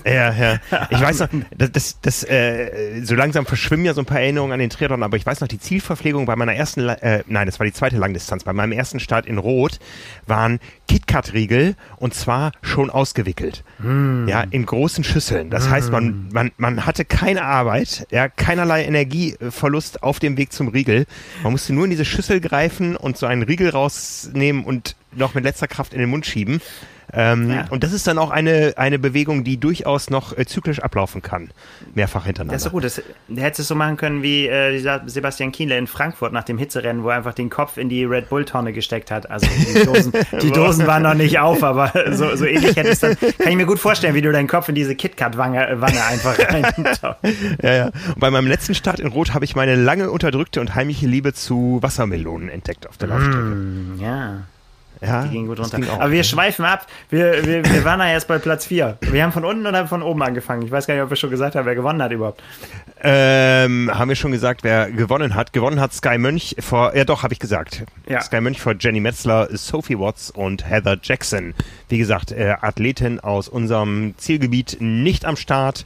Ja, 0.06 0.34
ja. 0.34 0.60
Ich 0.90 1.00
weiß 1.00 1.20
noch, 1.20 1.28
das, 1.58 1.72
das, 1.72 2.02
das 2.02 2.24
äh, 2.24 3.02
so 3.04 3.16
langsam 3.16 3.46
verschwimmen 3.46 3.86
ja 3.86 3.94
so 3.94 4.02
ein 4.02 4.06
paar 4.06 4.20
Erinnerungen 4.20 4.54
an 4.54 4.60
den 4.60 4.72
Triathlon, 4.72 5.04
aber 5.04 5.18
ich 5.18 5.26
weiß 5.26 5.42
noch, 5.42 5.48
die 5.48 5.60
Zielverpflegung 5.60 6.26
bei 6.26 6.36
meiner 6.36 6.56
ersten, 6.56 6.88
äh, 6.90 7.24
nein, 7.28 7.46
das 7.46 7.60
war 7.60 7.66
die 7.66 7.74
zweite 7.74 7.98
Langdistanz, 7.98 8.44
bei 8.44 8.54
meinem 8.54 8.72
ersten 8.72 9.00
Start 9.00 9.28
in 9.28 9.38
Rot 9.38 9.80
waren 10.26 10.60
KitKat-Riegel 10.88 11.76
und 11.98 12.14
zwar 12.14 12.52
schon 12.62 12.90
ausgewickelt. 12.90 13.64
Mm. 13.80 14.28
Ja, 14.28 14.42
in 14.50 14.66
großen 14.66 15.04
Schüsseln. 15.04 15.50
Das 15.50 15.68
mm. 15.68 15.72
heißt, 15.72 15.92
man, 15.92 16.04
hm. 16.04 16.30
man, 16.34 16.52
man 16.58 16.86
hatte 16.86 17.06
keine 17.06 17.44
Arbeit, 17.44 18.08
ja, 18.12 18.28
keinerlei 18.28 18.84
Energieverlust 18.84 20.04
auf 20.04 20.20
dem 20.20 20.38
Weg 20.38 20.52
zum 20.52 20.70
Riegel. 20.70 21.06
Man 21.44 21.52
musste 21.52 21.74
nur 21.74 21.86
in 21.86 21.92
diese 21.92 22.06
Schüssel 22.06 22.42
greifen 22.42 22.96
und 22.96 23.18
so 23.18 23.26
einen 23.26 23.44
Riegel 23.44 23.70
raus 23.70 23.91
rausnehmen 23.92 24.64
und 24.64 24.96
noch 25.12 25.34
mit 25.34 25.44
letzter 25.44 25.68
Kraft 25.68 25.94
in 25.94 26.00
den 26.00 26.10
Mund 26.10 26.26
schieben. 26.26 26.62
Ähm, 27.14 27.52
ja. 27.52 27.66
Und 27.70 27.84
das 27.84 27.94
ist 27.94 28.08
dann 28.08 28.18
auch 28.18 28.32
eine, 28.32 28.74
eine 28.78 29.00
Bewegung, 29.00 29.44
die 29.44 29.58
durchaus 29.58 30.10
noch 30.10 30.38
äh, 30.38 30.46
zyklisch 30.46 30.80
ablaufen 30.80 31.22
kann. 31.22 31.52
Mehrfach 31.94 32.26
hintereinander. 32.26 32.54
Das 32.54 32.62
ist 32.62 32.66
so 32.66 32.72
gut. 32.72 32.84
Das, 32.84 33.02
du 33.28 33.42
hättest 33.42 33.62
es 33.62 33.68
so 33.68 33.76
machen 33.76 33.98
können 33.98 34.24
wie 34.24 34.48
äh, 34.48 34.80
Sebastian 35.06 35.52
Kienle 35.52 35.78
in 35.78 35.88
Frankfurt 35.88 36.34
nach 36.34 36.44
dem 36.44 36.58
Hitzerennen, 36.58 37.04
wo 37.04 37.10
er 37.10 37.18
einfach 37.18 37.34
den 37.34 37.50
Kopf 37.50 37.78
in 37.78 37.90
die 37.90 38.06
Red 38.06 38.30
Bull-Tonne 38.30 38.74
gesteckt 38.74 39.12
hat. 39.12 39.30
Also 39.30 39.48
die 39.48 39.86
Dosen, 39.86 40.14
die 40.42 40.52
Dosen 40.52 40.88
waren 40.88 41.04
noch 41.04 41.14
nicht 41.14 41.40
auf, 41.40 41.64
aber 41.64 41.92
so, 42.12 42.36
so 42.36 42.46
ähnlich 42.46 42.76
hättest 42.76 43.04
dann, 43.04 43.18
kann 43.18 43.50
ich 43.50 43.56
mir 43.56 43.66
gut 43.66 43.80
vorstellen, 43.80 44.16
wie 44.16 44.22
du 44.22 44.32
deinen 44.32 44.48
Kopf 44.48 44.70
in 44.70 44.76
diese 44.76 44.96
KitKat-Wanne 44.96 45.82
Wanne 45.82 46.06
einfach 46.06 46.38
rein. 46.50 46.66
ja, 47.62 47.74
ja. 47.74 47.86
Und 47.86 48.20
bei 48.20 48.32
meinem 48.32 48.48
letzten 48.48 48.76
Start 48.76 49.00
in 49.00 49.08
Rot 49.08 49.34
habe 49.34 49.46
ich 49.46 49.56
meine 49.56 49.76
lange 49.76 50.10
unterdrückte 50.10 50.62
und 50.62 50.76
heimliche 50.76 51.08
Liebe 51.08 51.34
zu 51.34 51.80
Wassermelonen 51.82 52.50
entdeckt 52.50 52.88
auf 52.88 52.98
der 52.98 53.10
Laufstrecke. 53.10 53.38
Mm, 53.38 54.00
ja. 54.00 54.42
Ja, 55.02 55.24
die 55.24 55.30
ging 55.30 55.48
gut 55.48 55.60
runter. 55.60 55.80
Ging 55.80 55.90
Aber 55.90 56.12
wir 56.12 56.24
schweifen 56.24 56.64
ab. 56.64 56.86
Wir, 57.10 57.44
wir, 57.44 57.66
wir 57.66 57.84
waren 57.84 58.00
da 58.00 58.08
erst 58.08 58.28
bei 58.28 58.38
Platz 58.38 58.68
4. 58.68 59.00
Wir 59.02 59.24
haben 59.24 59.32
von 59.32 59.44
unten 59.44 59.66
oder 59.66 59.88
von 59.88 60.04
oben 60.04 60.22
angefangen. 60.22 60.62
Ich 60.62 60.70
weiß 60.70 60.86
gar 60.86 60.94
nicht, 60.94 61.04
ob 61.04 61.10
wir 61.10 61.18
schon 61.18 61.32
gesagt 61.32 61.56
haben, 61.56 61.66
wer 61.66 61.74
gewonnen 61.74 62.04
hat 62.04 62.12
überhaupt. 62.12 62.44
Ähm, 63.02 63.90
haben 63.92 64.10
wir 64.10 64.16
schon 64.16 64.32
gesagt, 64.32 64.64
wer 64.64 64.92
gewonnen 64.92 65.34
hat? 65.34 65.54
Gewonnen 65.54 65.80
hat 65.80 65.92
Sky 65.94 66.20
Mönch 66.20 66.56
vor, 66.60 66.96
ja 66.96 67.04
doch, 67.04 67.24
habe 67.24 67.34
ich 67.34 67.40
gesagt. 67.40 67.84
Ja. 68.08 68.22
Sky 68.22 68.42
Mönch 68.42 68.62
vor 68.62 68.76
Jenny 68.80 69.00
Metzler, 69.00 69.48
Sophie 69.52 69.98
Watts 69.98 70.30
und 70.30 70.70
Heather 70.70 70.98
Jackson. 71.02 71.56
Wie 71.90 71.98
gesagt, 71.98 72.32
äh, 72.32 72.56
Athletin 72.62 73.20
aus 73.20 73.48
unserem 73.48 74.14
Zielgebiet 74.18 74.78
nicht 74.80 75.26
am 75.26 75.36
Start. 75.36 75.84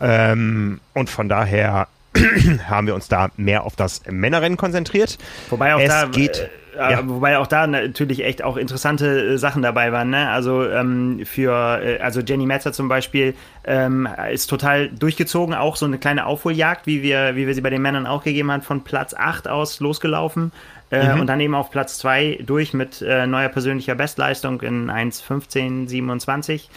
Ähm, 0.00 0.80
und 0.92 1.08
von 1.08 1.28
daher 1.28 1.86
haben 2.68 2.88
wir 2.88 2.96
uns 2.96 3.06
da 3.06 3.30
mehr 3.36 3.62
auf 3.62 3.76
das 3.76 4.02
Männerrennen 4.10 4.56
konzentriert. 4.56 5.18
Wobei 5.50 5.76
auch 5.76 5.80
es 5.80 5.88
da 5.88 6.06
geht. 6.06 6.50
Ja. 6.76 7.08
Wobei 7.08 7.38
auch 7.38 7.46
da 7.46 7.66
natürlich 7.66 8.24
echt 8.24 8.42
auch 8.42 8.56
interessante 8.56 9.34
äh, 9.34 9.38
Sachen 9.38 9.62
dabei 9.62 9.92
waren. 9.92 10.10
Ne? 10.10 10.28
Also 10.28 10.68
ähm, 10.68 11.20
für 11.24 11.80
äh, 11.82 11.98
also 12.00 12.20
Jenny 12.20 12.46
Metzer 12.46 12.72
zum 12.72 12.88
Beispiel 12.88 13.34
ähm, 13.64 14.08
ist 14.32 14.48
total 14.48 14.88
durchgezogen, 14.88 15.54
auch 15.54 15.76
so 15.76 15.86
eine 15.86 15.98
kleine 15.98 16.26
Aufholjagd, 16.26 16.86
wie 16.86 17.02
wir, 17.02 17.36
wie 17.36 17.46
wir 17.46 17.54
sie 17.54 17.60
bei 17.60 17.70
den 17.70 17.82
Männern 17.82 18.06
auch 18.06 18.24
gegeben 18.24 18.50
haben, 18.50 18.62
von 18.62 18.82
Platz 18.82 19.14
8 19.14 19.48
aus 19.48 19.80
losgelaufen. 19.80 20.52
Äh, 20.90 21.14
mhm. 21.14 21.20
Und 21.20 21.26
dann 21.26 21.40
eben 21.40 21.54
auf 21.54 21.70
Platz 21.70 21.98
2 21.98 22.40
durch 22.44 22.74
mit 22.74 23.02
äh, 23.02 23.26
neuer 23.26 23.48
persönlicher 23.48 23.94
Bestleistung 23.94 24.60
in 24.60 24.90
1.15.27. 24.90 26.68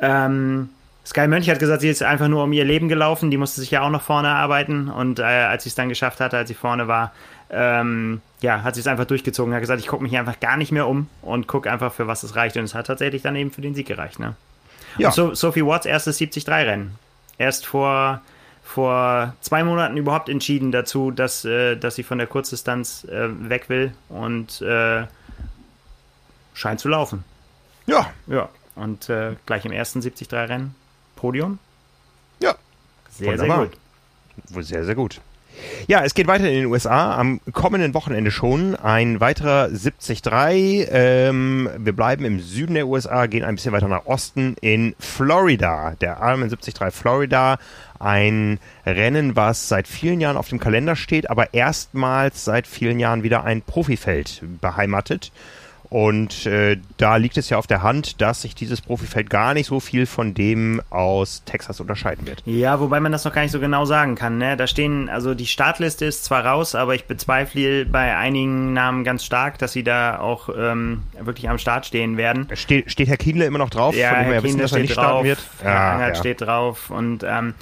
Ähm, 0.00 0.70
Sky 1.06 1.28
Mönch 1.28 1.50
hat 1.50 1.58
gesagt, 1.58 1.82
sie 1.82 1.88
ist 1.88 2.02
einfach 2.02 2.28
nur 2.28 2.44
um 2.44 2.52
ihr 2.52 2.64
Leben 2.64 2.88
gelaufen. 2.88 3.30
Die 3.30 3.36
musste 3.36 3.60
sich 3.60 3.70
ja 3.70 3.82
auch 3.82 3.90
noch 3.90 4.02
vorne 4.02 4.28
arbeiten. 4.28 4.88
Und 4.88 5.18
äh, 5.18 5.22
als 5.22 5.64
sie 5.64 5.68
es 5.68 5.74
dann 5.74 5.88
geschafft 5.88 6.20
hatte, 6.20 6.38
als 6.38 6.48
sie 6.48 6.54
vorne 6.54 6.88
war, 6.88 7.12
ähm, 7.54 8.20
ja, 8.40 8.62
hat 8.62 8.74
sie 8.74 8.80
es 8.80 8.86
einfach 8.86 9.04
durchgezogen. 9.04 9.54
Hat 9.54 9.60
gesagt, 9.60 9.80
ich 9.80 9.86
gucke 9.86 10.02
mich 10.02 10.16
einfach 10.16 10.40
gar 10.40 10.56
nicht 10.56 10.72
mehr 10.72 10.88
um 10.88 11.08
und 11.22 11.46
gucke 11.46 11.70
einfach, 11.70 11.92
für 11.92 12.06
was 12.06 12.22
es 12.22 12.36
reicht. 12.36 12.56
Und 12.56 12.64
es 12.64 12.74
hat 12.74 12.86
tatsächlich 12.86 13.22
dann 13.22 13.36
eben 13.36 13.50
für 13.50 13.60
den 13.60 13.74
Sieg 13.74 13.86
gereicht. 13.86 14.18
Ne? 14.18 14.34
Ja. 14.98 15.08
Und 15.08 15.14
so, 15.14 15.34
Sophie 15.34 15.64
Watts 15.64 15.86
erstes 15.86 16.20
73-Rennen. 16.20 16.98
Erst 17.38 17.66
vor, 17.66 18.20
vor 18.62 19.34
zwei 19.40 19.64
Monaten 19.64 19.96
überhaupt 19.96 20.28
entschieden 20.28 20.72
dazu, 20.72 21.10
dass, 21.10 21.44
äh, 21.44 21.76
dass 21.76 21.94
sie 21.94 22.02
von 22.02 22.18
der 22.18 22.26
Kurzdistanz 22.26 23.04
äh, 23.04 23.28
weg 23.48 23.68
will 23.68 23.92
und 24.08 24.60
äh, 24.60 25.06
scheint 26.52 26.80
zu 26.80 26.88
laufen. 26.88 27.24
Ja. 27.86 28.10
Ja. 28.26 28.48
Und 28.74 29.08
äh, 29.08 29.36
gleich 29.46 29.64
im 29.64 29.72
ersten 29.72 30.00
73-Rennen 30.00 30.74
Podium. 31.16 31.58
Ja. 32.40 32.54
Sehr, 33.10 33.32
Wunderbar. 33.32 33.56
sehr 33.56 33.66
gut. 33.66 34.64
Sehr, 34.66 34.84
sehr 34.84 34.94
gut. 34.94 35.20
Ja, 35.86 36.04
es 36.04 36.14
geht 36.14 36.26
weiter 36.26 36.48
in 36.48 36.54
den 36.54 36.66
USA. 36.66 37.14
Am 37.16 37.40
kommenden 37.52 37.94
Wochenende 37.94 38.30
schon 38.30 38.74
ein 38.76 39.20
weiterer 39.20 39.68
73. 39.68 40.22
Ähm, 40.90 41.68
wir 41.78 41.92
bleiben 41.92 42.24
im 42.24 42.40
Süden 42.40 42.74
der 42.74 42.86
USA, 42.86 43.26
gehen 43.26 43.44
ein 43.44 43.56
bisschen 43.56 43.72
weiter 43.72 43.88
nach 43.88 44.06
Osten 44.06 44.56
in 44.60 44.94
Florida. 44.98 45.94
Der 46.00 46.18
Ironman 46.20 46.48
73 46.48 46.74
Florida. 46.92 47.58
Ein 47.98 48.58
Rennen, 48.84 49.36
was 49.36 49.68
seit 49.68 49.88
vielen 49.88 50.20
Jahren 50.20 50.36
auf 50.36 50.48
dem 50.48 50.58
Kalender 50.58 50.96
steht, 50.96 51.30
aber 51.30 51.54
erstmals 51.54 52.44
seit 52.44 52.66
vielen 52.66 52.98
Jahren 52.98 53.22
wieder 53.22 53.44
ein 53.44 53.62
Profifeld 53.62 54.42
beheimatet. 54.60 55.32
Und 55.94 56.44
äh, 56.46 56.78
da 56.96 57.18
liegt 57.18 57.36
es 57.36 57.50
ja 57.50 57.56
auf 57.56 57.68
der 57.68 57.84
Hand, 57.84 58.20
dass 58.20 58.42
sich 58.42 58.56
dieses 58.56 58.80
Profifeld 58.80 59.30
gar 59.30 59.54
nicht 59.54 59.68
so 59.68 59.78
viel 59.78 60.06
von 60.06 60.34
dem 60.34 60.82
aus 60.90 61.44
Texas 61.44 61.78
unterscheiden 61.78 62.26
wird. 62.26 62.42
Ja, 62.46 62.80
wobei 62.80 62.98
man 62.98 63.12
das 63.12 63.24
noch 63.24 63.32
gar 63.32 63.42
nicht 63.42 63.52
so 63.52 63.60
genau 63.60 63.84
sagen 63.84 64.16
kann. 64.16 64.36
Ne? 64.38 64.56
Da 64.56 64.66
stehen, 64.66 65.08
also 65.08 65.34
die 65.34 65.46
Startliste 65.46 66.04
ist 66.04 66.24
zwar 66.24 66.44
raus, 66.44 66.74
aber 66.74 66.96
ich 66.96 67.04
bezweifle 67.04 67.86
bei 67.86 68.16
einigen 68.16 68.72
Namen 68.72 69.04
ganz 69.04 69.24
stark, 69.24 69.58
dass 69.58 69.72
sie 69.72 69.84
da 69.84 70.18
auch 70.18 70.48
ähm, 70.48 71.04
wirklich 71.16 71.48
am 71.48 71.58
Start 71.58 71.86
stehen 71.86 72.16
werden. 72.16 72.48
Ste 72.54 72.82
steht 72.88 73.06
Herr 73.06 73.16
Kienle 73.16 73.44
immer 73.44 73.58
noch 73.58 73.70
drauf? 73.70 73.94
Ja, 73.94 74.16
Herr 74.16 74.42
Kienle 74.42 74.66
steht 74.66 74.96
drauf, 74.96 75.24
Herr 75.24 75.72
ja, 75.72 75.92
Angert 75.92 76.08
ja. 76.08 76.14
steht 76.16 76.40
drauf 76.40 76.90
und 76.90 77.22
ähm, 77.22 77.54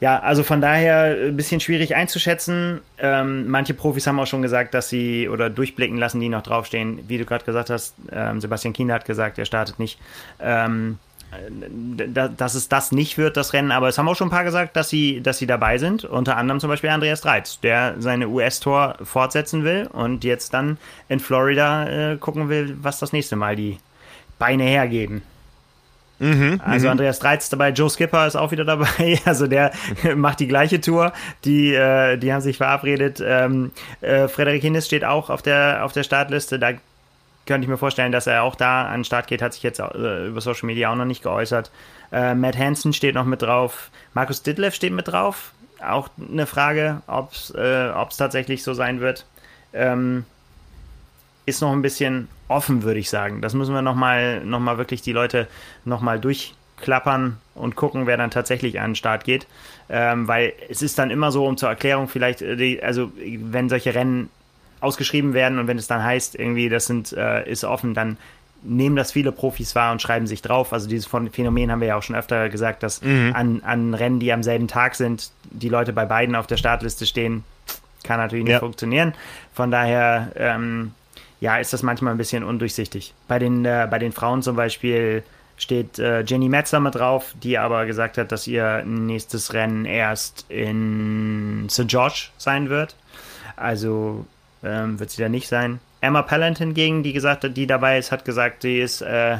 ja, 0.00 0.18
also 0.18 0.42
von 0.42 0.60
daher 0.60 1.16
ein 1.28 1.36
bisschen 1.36 1.60
schwierig 1.60 1.94
einzuschätzen. 1.94 2.80
Ähm, 2.98 3.48
manche 3.48 3.74
Profis 3.74 4.06
haben 4.06 4.18
auch 4.18 4.26
schon 4.26 4.42
gesagt, 4.42 4.74
dass 4.74 4.88
sie 4.88 5.28
oder 5.28 5.50
durchblicken 5.50 5.96
lassen, 5.98 6.20
die 6.20 6.28
noch 6.28 6.42
draufstehen. 6.42 7.08
Wie 7.08 7.18
du 7.18 7.24
gerade 7.24 7.44
gesagt 7.44 7.70
hast, 7.70 7.94
ähm, 8.12 8.40
Sebastian 8.40 8.72
Kienle 8.72 8.94
hat 8.94 9.04
gesagt, 9.04 9.38
er 9.38 9.44
startet 9.44 9.78
nicht. 9.78 9.98
Ähm, 10.40 10.98
dass 12.06 12.54
es 12.54 12.68
das 12.68 12.92
nicht 12.92 13.18
wird, 13.18 13.36
das 13.36 13.52
Rennen, 13.52 13.72
aber 13.72 13.88
es 13.88 13.98
haben 13.98 14.08
auch 14.08 14.14
schon 14.14 14.28
ein 14.28 14.30
paar 14.30 14.44
gesagt, 14.44 14.76
dass 14.76 14.88
sie, 14.88 15.20
dass 15.20 15.38
sie 15.38 15.46
dabei 15.46 15.78
sind. 15.78 16.04
Unter 16.04 16.36
anderem 16.36 16.60
zum 16.60 16.70
Beispiel 16.70 16.90
Andreas 16.90 17.24
Reitz, 17.24 17.60
der 17.60 17.96
seine 17.98 18.28
US-Tour 18.28 18.96
fortsetzen 19.02 19.64
will 19.64 19.88
und 19.92 20.22
jetzt 20.22 20.54
dann 20.54 20.78
in 21.08 21.20
Florida 21.20 22.12
äh, 22.12 22.16
gucken 22.18 22.48
will, 22.48 22.76
was 22.80 22.98
das 22.98 23.12
nächste 23.12 23.36
Mal 23.36 23.56
die 23.56 23.78
Beine 24.38 24.64
hergeben. 24.64 25.22
Mhm, 26.18 26.60
also 26.64 26.86
mhm. 26.86 26.92
Andreas 26.92 27.18
Dreiz 27.18 27.48
dabei, 27.48 27.70
Joe 27.70 27.90
Skipper 27.90 28.26
ist 28.26 28.36
auch 28.36 28.52
wieder 28.52 28.64
dabei. 28.64 29.18
Also 29.24 29.46
der 29.46 29.72
macht 30.16 30.40
die 30.40 30.46
gleiche 30.46 30.80
Tour. 30.80 31.12
Die, 31.44 31.74
äh, 31.74 32.16
die 32.16 32.32
haben 32.32 32.40
sich 32.40 32.56
verabredet. 32.56 33.22
Ähm, 33.24 33.72
äh, 34.00 34.28
Frederik 34.28 34.62
Hinnis 34.62 34.86
steht 34.86 35.04
auch 35.04 35.30
auf 35.30 35.42
der, 35.42 35.84
auf 35.84 35.92
der 35.92 36.02
Startliste. 36.02 36.58
Da 36.58 36.72
könnte 37.46 37.64
ich 37.64 37.68
mir 37.68 37.78
vorstellen, 37.78 38.12
dass 38.12 38.26
er 38.26 38.42
auch 38.42 38.54
da 38.54 38.86
an 38.86 39.00
den 39.00 39.04
Start 39.04 39.26
geht. 39.26 39.42
Hat 39.42 39.54
sich 39.54 39.62
jetzt 39.62 39.80
äh, 39.80 40.26
über 40.26 40.40
Social 40.40 40.66
Media 40.66 40.90
auch 40.90 40.96
noch 40.96 41.04
nicht 41.04 41.22
geäußert. 41.22 41.70
Äh, 42.12 42.34
Matt 42.34 42.56
Hansen 42.56 42.92
steht 42.92 43.14
noch 43.14 43.24
mit 43.24 43.42
drauf. 43.42 43.90
Markus 44.14 44.42
Ditlev 44.42 44.74
steht 44.74 44.92
mit 44.92 45.08
drauf. 45.08 45.52
Auch 45.84 46.08
eine 46.30 46.46
Frage, 46.46 47.02
ob 47.06 47.32
es 47.32 47.50
äh, 47.50 47.92
tatsächlich 48.16 48.62
so 48.62 48.72
sein 48.72 49.00
wird. 49.00 49.26
Ähm, 49.72 50.24
ist 51.46 51.60
noch 51.60 51.72
ein 51.72 51.82
bisschen 51.82 52.28
offen, 52.48 52.82
würde 52.82 53.00
ich 53.00 53.10
sagen. 53.10 53.40
Das 53.40 53.54
müssen 53.54 53.74
wir 53.74 53.82
nochmal 53.82 54.44
noch 54.44 54.60
mal 54.60 54.78
wirklich 54.78 55.02
die 55.02 55.12
Leute 55.12 55.48
nochmal 55.84 56.18
durchklappern 56.20 57.38
und 57.54 57.76
gucken, 57.76 58.06
wer 58.06 58.16
dann 58.16 58.30
tatsächlich 58.30 58.80
an 58.80 58.90
den 58.90 58.96
Start 58.96 59.24
geht. 59.24 59.46
Ähm, 59.88 60.28
weil 60.28 60.52
es 60.68 60.82
ist 60.82 60.98
dann 60.98 61.10
immer 61.10 61.30
so, 61.30 61.46
um 61.46 61.56
zur 61.56 61.68
Erklärung 61.68 62.08
vielleicht, 62.08 62.42
äh, 62.42 62.80
also 62.82 63.12
wenn 63.16 63.68
solche 63.68 63.94
Rennen 63.94 64.30
ausgeschrieben 64.80 65.34
werden 65.34 65.58
und 65.58 65.66
wenn 65.66 65.78
es 65.78 65.86
dann 65.86 66.02
heißt, 66.02 66.34
irgendwie, 66.34 66.68
das 66.68 66.86
sind, 66.86 67.12
äh, 67.12 67.48
ist 67.50 67.64
offen, 67.64 67.94
dann 67.94 68.16
nehmen 68.62 68.96
das 68.96 69.12
viele 69.12 69.32
Profis 69.32 69.74
wahr 69.74 69.92
und 69.92 70.00
schreiben 70.00 70.26
sich 70.26 70.42
drauf. 70.42 70.72
Also 70.72 70.88
dieses 70.88 71.06
Phänomen 71.06 71.70
haben 71.70 71.80
wir 71.80 71.88
ja 71.88 71.96
auch 71.96 72.02
schon 72.02 72.16
öfter 72.16 72.48
gesagt, 72.48 72.82
dass 72.82 73.02
mhm. 73.02 73.32
an, 73.34 73.62
an 73.64 73.94
Rennen, 73.94 74.20
die 74.20 74.32
am 74.32 74.42
selben 74.42 74.68
Tag 74.68 74.94
sind, 74.94 75.30
die 75.50 75.68
Leute 75.68 75.92
bei 75.92 76.06
beiden 76.06 76.34
auf 76.34 76.46
der 76.46 76.56
Startliste 76.56 77.06
stehen, 77.06 77.44
kann 78.04 78.18
natürlich 78.18 78.44
nicht 78.44 78.52
ja. 78.52 78.60
funktionieren. 78.60 79.14
Von 79.52 79.70
daher 79.70 80.32
ähm, 80.36 80.92
ja, 81.44 81.58
ist 81.58 81.74
das 81.74 81.82
manchmal 81.82 82.14
ein 82.14 82.16
bisschen 82.16 82.42
undurchsichtig. 82.42 83.12
Bei 83.28 83.38
den, 83.38 83.66
äh, 83.66 83.86
bei 83.90 83.98
den 83.98 84.12
Frauen 84.12 84.40
zum 84.40 84.56
Beispiel 84.56 85.22
steht 85.58 85.98
äh, 85.98 86.22
Jenny 86.22 86.48
Metzler 86.48 86.80
mit 86.80 86.94
drauf, 86.94 87.34
die 87.42 87.58
aber 87.58 87.84
gesagt 87.84 88.16
hat, 88.16 88.32
dass 88.32 88.46
ihr 88.46 88.82
nächstes 88.86 89.52
Rennen 89.52 89.84
erst 89.84 90.46
in 90.48 91.66
St. 91.68 91.86
George 91.86 92.28
sein 92.38 92.70
wird. 92.70 92.96
Also 93.56 94.24
ähm, 94.62 94.98
wird 94.98 95.10
sie 95.10 95.20
da 95.20 95.28
nicht 95.28 95.46
sein. 95.46 95.80
Emma 96.00 96.22
Pallant 96.22 96.56
hingegen, 96.56 97.02
die 97.02 97.12
gesagt 97.12 97.44
hat, 97.44 97.58
die 97.58 97.66
dabei 97.66 97.98
ist, 97.98 98.10
hat 98.10 98.24
gesagt, 98.24 98.62
sie 98.62 98.80
ist 98.80 99.02
äh, 99.02 99.36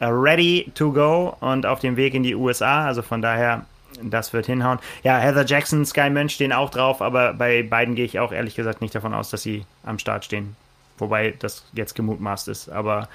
ready 0.00 0.70
to 0.76 0.92
go 0.92 1.36
und 1.40 1.66
auf 1.66 1.80
dem 1.80 1.96
Weg 1.96 2.14
in 2.14 2.22
die 2.22 2.36
USA. 2.36 2.86
Also 2.86 3.02
von 3.02 3.20
daher, 3.20 3.66
das 4.00 4.32
wird 4.32 4.46
hinhauen. 4.46 4.78
Ja, 5.02 5.18
Heather 5.18 5.44
Jackson, 5.44 5.84
Sky 5.84 6.08
Mönch 6.08 6.34
stehen 6.34 6.52
auch 6.52 6.70
drauf, 6.70 7.02
aber 7.02 7.34
bei 7.34 7.64
beiden 7.64 7.96
gehe 7.96 8.04
ich 8.04 8.20
auch 8.20 8.30
ehrlich 8.30 8.54
gesagt 8.54 8.80
nicht 8.80 8.94
davon 8.94 9.12
aus, 9.12 9.30
dass 9.30 9.42
sie 9.42 9.64
am 9.82 9.98
Start 9.98 10.24
stehen. 10.24 10.54
Wobei 10.98 11.34
das 11.38 11.64
jetzt 11.72 11.94
gemutmaßt 11.94 12.48
ist, 12.48 12.68
aber 12.68 13.08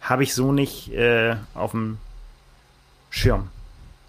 habe 0.00 0.22
ich 0.22 0.34
so 0.34 0.52
nicht 0.52 0.92
äh, 0.92 1.36
auf 1.54 1.72
dem 1.72 1.98
Schirm. 3.10 3.48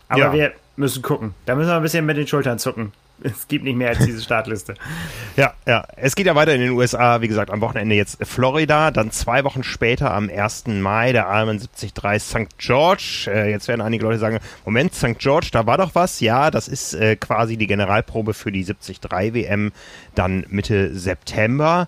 Aber 0.10 0.20
ja. 0.20 0.34
wir 0.34 0.54
müssen 0.76 1.02
gucken. 1.02 1.34
Da 1.46 1.56
müssen 1.56 1.70
wir 1.70 1.76
ein 1.76 1.82
bisschen 1.82 2.06
mit 2.06 2.18
den 2.18 2.28
Schultern 2.28 2.60
zucken. 2.60 2.92
Es 3.24 3.48
gibt 3.48 3.64
nicht 3.64 3.76
mehr 3.76 3.90
als 3.90 4.06
diese 4.06 4.22
Startliste. 4.22 4.76
ja, 5.36 5.54
ja. 5.66 5.84
Es 5.96 6.16
geht 6.16 6.28
ja 6.28 6.36
weiter 6.36 6.54
in 6.54 6.62
den 6.62 6.70
USA. 6.70 7.20
Wie 7.20 7.28
gesagt, 7.28 7.50
am 7.50 7.62
Wochenende 7.62 7.96
jetzt 7.96 8.24
Florida. 8.24 8.92
Dann 8.92 9.10
zwei 9.10 9.44
Wochen 9.44 9.64
später, 9.64 10.14
am 10.14 10.30
1. 10.30 10.68
Mai, 10.68 11.14
der 11.14 11.24
Ironman 11.24 11.58
73 11.58 12.22
St. 12.22 12.58
George. 12.60 13.26
Äh, 13.28 13.50
jetzt 13.50 13.68
werden 13.68 13.82
einige 13.82 14.04
Leute 14.04 14.20
sagen, 14.20 14.40
Moment, 14.66 14.94
St. 14.94 15.18
George, 15.18 15.50
da 15.52 15.66
war 15.66 15.80
doch 15.80 15.96
was. 15.96 16.20
Ja, 16.20 16.52
das 16.52 16.68
ist 16.68 16.94
äh, 16.94 17.16
quasi 17.16 17.58
die 17.58 17.66
Generalprobe 17.66 18.36
für 18.36 18.52
die 18.52 18.64
73 18.64 19.00
WM 19.34 19.72
dann 20.14 20.46
Mitte 20.50 20.94
September. 20.94 21.88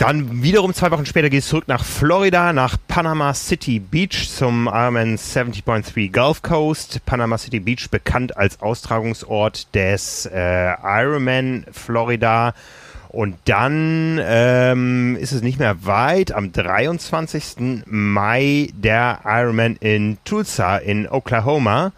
Dann 0.00 0.42
wiederum 0.42 0.72
zwei 0.72 0.90
Wochen 0.92 1.04
später 1.04 1.28
geht 1.28 1.40
es 1.40 1.48
zurück 1.48 1.68
nach 1.68 1.84
Florida, 1.84 2.54
nach 2.54 2.78
Panama 2.88 3.34
City 3.34 3.78
Beach 3.78 4.30
zum 4.34 4.66
Ironman 4.66 5.18
70.3 5.18 6.10
Gulf 6.10 6.40
Coast. 6.40 7.04
Panama 7.04 7.36
City 7.36 7.60
Beach 7.60 7.90
bekannt 7.90 8.34
als 8.34 8.62
Austragungsort 8.62 9.74
des 9.74 10.24
äh, 10.24 10.72
Ironman 10.82 11.66
Florida. 11.70 12.54
Und 13.10 13.36
dann 13.44 14.18
ähm, 14.22 15.18
ist 15.20 15.32
es 15.32 15.42
nicht 15.42 15.58
mehr 15.58 15.84
weit. 15.84 16.32
Am 16.32 16.50
23. 16.50 17.84
Mai 17.84 18.70
der 18.72 19.20
Ironman 19.26 19.76
in 19.80 20.16
Tulsa 20.24 20.78
in 20.78 21.10
Oklahoma. 21.10 21.92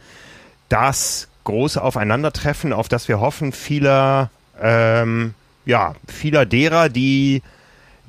Das 0.69 1.29
große 1.45 1.81
Aufeinandertreffen, 1.81 2.73
auf 2.73 2.89
das 2.89 3.07
wir 3.07 3.21
hoffen, 3.21 3.53
vieler, 3.53 4.31
ähm, 4.61 5.35
ja, 5.65 5.95
vieler 6.09 6.47
derer, 6.47 6.89
die 6.89 7.43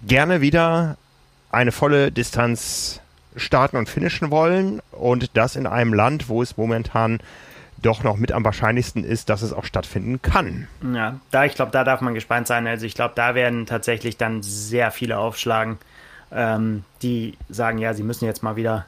gerne 0.07 0.41
wieder 0.41 0.97
eine 1.51 1.71
volle 1.71 2.11
Distanz 2.11 2.99
starten 3.35 3.77
und 3.77 3.89
finishen 3.89 4.31
wollen 4.31 4.81
und 4.91 5.35
das 5.35 5.55
in 5.55 5.67
einem 5.67 5.93
Land, 5.93 6.29
wo 6.29 6.41
es 6.41 6.57
momentan 6.57 7.19
doch 7.81 8.03
noch 8.03 8.17
mit 8.17 8.31
am 8.31 8.45
wahrscheinlichsten 8.45 9.03
ist, 9.03 9.29
dass 9.29 9.41
es 9.41 9.53
auch 9.53 9.65
stattfinden 9.65 10.21
kann. 10.21 10.67
Ja, 10.93 11.19
da 11.31 11.45
ich 11.45 11.55
glaube, 11.55 11.71
da 11.71 11.83
darf 11.83 12.01
man 12.01 12.13
gespannt 12.13 12.47
sein. 12.47 12.65
Also 12.65 12.85
ich 12.85 12.95
glaube, 12.95 13.13
da 13.15 13.35
werden 13.35 13.65
tatsächlich 13.65 14.17
dann 14.17 14.41
sehr 14.41 14.91
viele 14.91 15.17
aufschlagen, 15.17 15.77
ähm, 16.31 16.83
die 17.01 17.37
sagen, 17.49 17.77
ja, 17.77 17.93
sie 17.93 18.03
müssen 18.03 18.25
jetzt 18.25 18.41
mal 18.41 18.55
wieder 18.55 18.85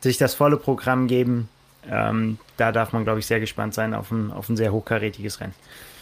sich 0.00 0.18
das 0.18 0.34
volle 0.34 0.56
Programm 0.56 1.06
geben. 1.06 1.48
Ähm, 1.88 2.38
da 2.56 2.72
darf 2.72 2.92
man, 2.92 3.04
glaube 3.04 3.20
ich, 3.20 3.26
sehr 3.26 3.40
gespannt 3.40 3.74
sein 3.74 3.94
auf 3.94 4.10
ein, 4.10 4.32
auf 4.32 4.48
ein 4.48 4.56
sehr 4.56 4.72
hochkarätiges 4.72 5.40
Rennen. 5.40 5.54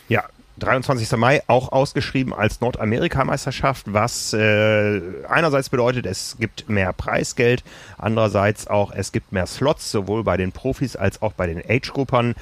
Ja, 0.09 0.25
23. 0.61 1.17
Mai 1.17 1.43
auch 1.47 1.73
ausgeschrieben 1.73 2.33
als 2.33 2.61
Nordamerikameisterschaft, 2.61 3.93
was 3.93 4.33
äh, 4.33 5.01
einerseits 5.29 5.69
bedeutet, 5.69 6.07
es 6.07 6.37
gibt 6.39 6.69
mehr 6.69 6.93
Preisgeld, 6.93 7.65
andererseits 7.99 8.67
auch 8.69 8.93
es 8.93 9.13
gibt 9.13 9.33
mehr 9.33 9.47
Slots, 9.47 9.91
sowohl 9.91 10.23
bei 10.23 10.37
den 10.37 10.53
Profis 10.53 10.97
als 10.97 11.23
auch 11.23 11.33
bei 11.33 11.47
den 11.47 11.59
Age-Gruppern 11.59 12.35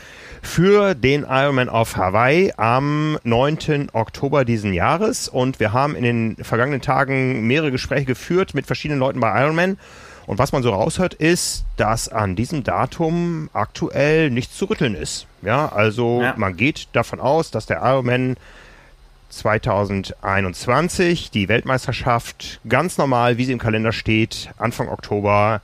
für 0.43 0.95
den 0.95 1.23
Ironman 1.23 1.69
auf 1.69 1.97
Hawaii 1.97 2.53
am 2.57 3.19
9. 3.25 3.89
Oktober 3.93 4.45
diesen 4.45 4.75
Jahres. 4.75 5.29
Und 5.29 5.61
wir 5.61 5.73
haben 5.73 5.97
in 5.97 6.03
den 6.03 6.37
vergangenen 6.43 6.81
Tagen 6.81 7.47
mehrere 7.47 7.71
Gespräche 7.71 8.05
geführt 8.05 8.55
mit 8.55 8.67
verschiedenen 8.67 9.01
Leuten 9.01 9.21
bei 9.21 9.41
Ironman. 9.43 9.79
Und 10.29 10.39
was 10.39 10.53
man 10.53 10.63
so 10.63 10.71
raushört, 10.71 11.15
ist, 11.15 11.65
dass 11.79 12.11
an 12.11 12.37
diesem 12.37 12.63
Datum 12.63 13.49
aktuell 13.55 14.29
nichts 14.29 14.59
zu 14.59 14.67
rütteln 14.67 14.95
ist. 14.95 15.27
Ja, 15.41 15.73
also 15.73 16.21
ja. 16.21 16.35
man 16.37 16.55
geht 16.55 16.89
davon 16.93 17.19
aus, 17.19 17.51
dass 17.51 17.65
der 17.65 17.79
Ironman 17.79 18.37
2021 19.31 21.31
die 21.31 21.49
Weltmeisterschaft 21.49 22.61
ganz 22.69 22.99
normal, 22.99 23.39
wie 23.39 23.47
sie 23.47 23.53
im 23.53 23.59
Kalender 23.59 23.91
steht, 23.91 24.51
Anfang 24.59 24.91
Oktober 24.91 25.63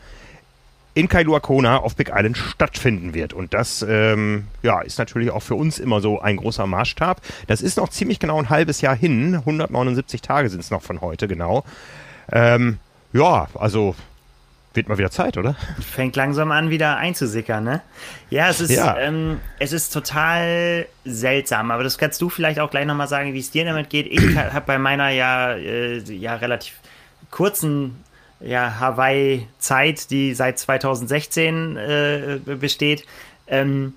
in 0.94 1.10
Kailua 1.10 1.40
Kona 1.40 1.76
auf 1.76 1.96
Big 1.96 2.10
Island 2.14 2.38
stattfinden 2.38 3.12
wird. 3.12 3.34
Und 3.34 3.52
das 3.52 3.84
ähm, 3.86 4.46
ja, 4.62 4.80
ist 4.80 4.98
natürlich 4.98 5.30
auch 5.30 5.42
für 5.42 5.56
uns 5.56 5.78
immer 5.78 6.00
so 6.00 6.22
ein 6.22 6.38
großer 6.38 6.66
Maßstab. 6.66 7.20
Das 7.48 7.60
ist 7.60 7.76
noch 7.76 7.90
ziemlich 7.90 8.18
genau 8.18 8.38
ein 8.38 8.48
halbes 8.48 8.80
Jahr 8.80 8.96
hin. 8.96 9.34
179 9.34 10.22
Tage 10.22 10.48
sind 10.48 10.60
es 10.60 10.70
noch 10.70 10.80
von 10.80 11.02
heute, 11.02 11.28
genau. 11.28 11.64
Ähm, 12.32 12.78
ja, 13.12 13.48
also 13.52 13.94
wird 14.74 14.88
mal 14.88 14.98
wieder 14.98 15.10
Zeit, 15.10 15.36
oder? 15.36 15.56
Fängt 15.80 16.16
langsam 16.16 16.50
an, 16.50 16.70
wieder 16.70 16.96
einzusickern, 16.96 17.64
ne? 17.64 17.82
Ja, 18.30 18.48
es 18.48 18.60
ist, 18.60 18.70
ja. 18.70 18.98
Ähm, 18.98 19.40
es 19.58 19.72
ist 19.72 19.92
total 19.92 20.86
seltsam, 21.04 21.70
aber 21.70 21.84
das 21.84 21.98
kannst 21.98 22.20
du 22.20 22.28
vielleicht 22.28 22.58
auch 22.58 22.70
gleich 22.70 22.86
nochmal 22.86 23.08
sagen, 23.08 23.34
wie 23.34 23.38
es 23.38 23.50
dir 23.50 23.64
damit 23.64 23.90
geht. 23.90 24.06
Ich 24.06 24.36
habe 24.36 24.66
bei 24.66 24.78
meiner 24.78 25.10
ja, 25.10 25.52
äh, 25.52 25.98
ja 25.98 26.34
relativ 26.36 26.74
kurzen 27.30 28.04
ja, 28.40 28.78
Hawaii-Zeit, 28.78 30.10
die 30.10 30.34
seit 30.34 30.58
2016 30.58 31.76
äh, 31.76 32.38
besteht, 32.56 33.04
ähm, 33.46 33.94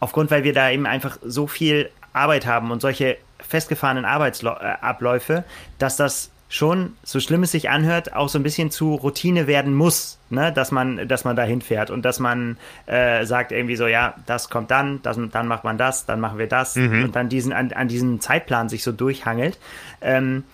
aufgrund, 0.00 0.30
weil 0.30 0.44
wir 0.44 0.52
da 0.52 0.70
eben 0.70 0.86
einfach 0.86 1.18
so 1.24 1.46
viel 1.46 1.90
Arbeit 2.12 2.46
haben 2.46 2.70
und 2.70 2.80
solche 2.80 3.16
festgefahrenen 3.40 4.04
Arbeitsabläufe, 4.04 5.44
dass 5.78 5.96
das 5.96 6.30
schon, 6.54 6.92
so 7.02 7.18
schlimm 7.18 7.42
es 7.42 7.50
sich 7.50 7.68
anhört, 7.68 8.14
auch 8.14 8.28
so 8.28 8.38
ein 8.38 8.44
bisschen 8.44 8.70
zu 8.70 8.94
Routine 8.94 9.48
werden 9.48 9.74
muss, 9.74 10.20
ne? 10.30 10.52
dass 10.52 10.70
man, 10.70 11.08
dass 11.08 11.24
man 11.24 11.34
da 11.34 11.42
hinfährt 11.42 11.90
und 11.90 12.04
dass 12.04 12.20
man 12.20 12.58
äh, 12.86 13.26
sagt 13.26 13.50
irgendwie 13.50 13.74
so, 13.74 13.88
ja, 13.88 14.14
das 14.26 14.50
kommt 14.50 14.70
dann, 14.70 15.02
das, 15.02 15.18
dann 15.32 15.48
macht 15.48 15.64
man 15.64 15.78
das, 15.78 16.06
dann 16.06 16.20
machen 16.20 16.38
wir 16.38 16.46
das 16.46 16.76
mhm. 16.76 17.06
und 17.06 17.16
dann 17.16 17.28
diesen 17.28 17.52
an, 17.52 17.72
an 17.72 17.88
diesen 17.88 18.20
Zeitplan 18.20 18.68
sich 18.68 18.84
so 18.84 18.92
durchhangelt. 18.92 19.58
Ähm, 20.00 20.44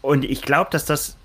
und 0.00 0.24
ich 0.24 0.40
glaube, 0.40 0.70
dass 0.70 0.86
das 0.86 1.18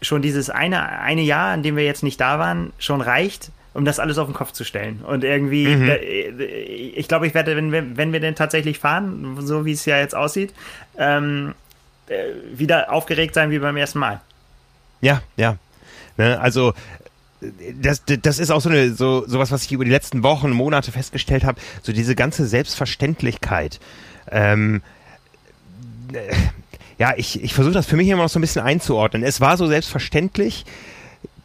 schon 0.00 0.22
dieses 0.22 0.48
eine, 0.48 0.88
eine 1.00 1.20
Jahr, 1.20 1.52
an 1.52 1.62
dem 1.62 1.76
wir 1.76 1.84
jetzt 1.84 2.02
nicht 2.02 2.18
da 2.18 2.38
waren, 2.38 2.72
schon 2.78 3.02
reicht, 3.02 3.50
um 3.74 3.84
das 3.84 4.00
alles 4.00 4.16
auf 4.16 4.28
den 4.28 4.34
Kopf 4.34 4.52
zu 4.52 4.64
stellen. 4.64 5.02
Und 5.06 5.24
irgendwie, 5.24 5.66
mhm. 5.66 5.92
ich 6.38 7.06
glaube, 7.06 7.26
ich 7.26 7.34
werde, 7.34 7.54
wenn 7.54 7.70
wir, 7.70 7.98
wenn 7.98 8.14
wir 8.14 8.20
denn 8.20 8.34
tatsächlich 8.34 8.78
fahren, 8.78 9.36
so 9.40 9.66
wie 9.66 9.72
es 9.72 9.84
ja 9.84 9.98
jetzt 9.98 10.14
aussieht, 10.14 10.54
ähm, 10.96 11.50
äh, 11.50 11.67
wieder 12.52 12.92
aufgeregt 12.92 13.34
sein 13.34 13.50
wie 13.50 13.58
beim 13.58 13.76
ersten 13.76 13.98
Mal. 13.98 14.20
Ja, 15.00 15.22
ja. 15.36 15.56
Ne, 16.16 16.40
also 16.40 16.74
das, 17.80 18.02
das 18.04 18.38
ist 18.38 18.50
auch 18.50 18.60
so 18.60 18.68
eine 18.68 18.92
so 18.92 19.26
sowas, 19.26 19.52
was 19.52 19.64
ich 19.64 19.72
über 19.72 19.84
die 19.84 19.90
letzten 19.90 20.22
Wochen, 20.22 20.50
Monate 20.50 20.90
festgestellt 20.90 21.44
habe. 21.44 21.60
So 21.82 21.92
diese 21.92 22.14
ganze 22.14 22.46
Selbstverständlichkeit. 22.46 23.78
Ähm, 24.30 24.82
äh, 26.12 26.34
ja, 26.98 27.14
ich, 27.16 27.42
ich 27.42 27.54
versuche 27.54 27.74
das 27.74 27.86
für 27.86 27.96
mich 27.96 28.08
immer 28.08 28.24
noch 28.24 28.28
so 28.28 28.40
ein 28.40 28.42
bisschen 28.42 28.62
einzuordnen. 28.62 29.22
Es 29.22 29.40
war 29.40 29.56
so 29.56 29.68
selbstverständlich, 29.68 30.64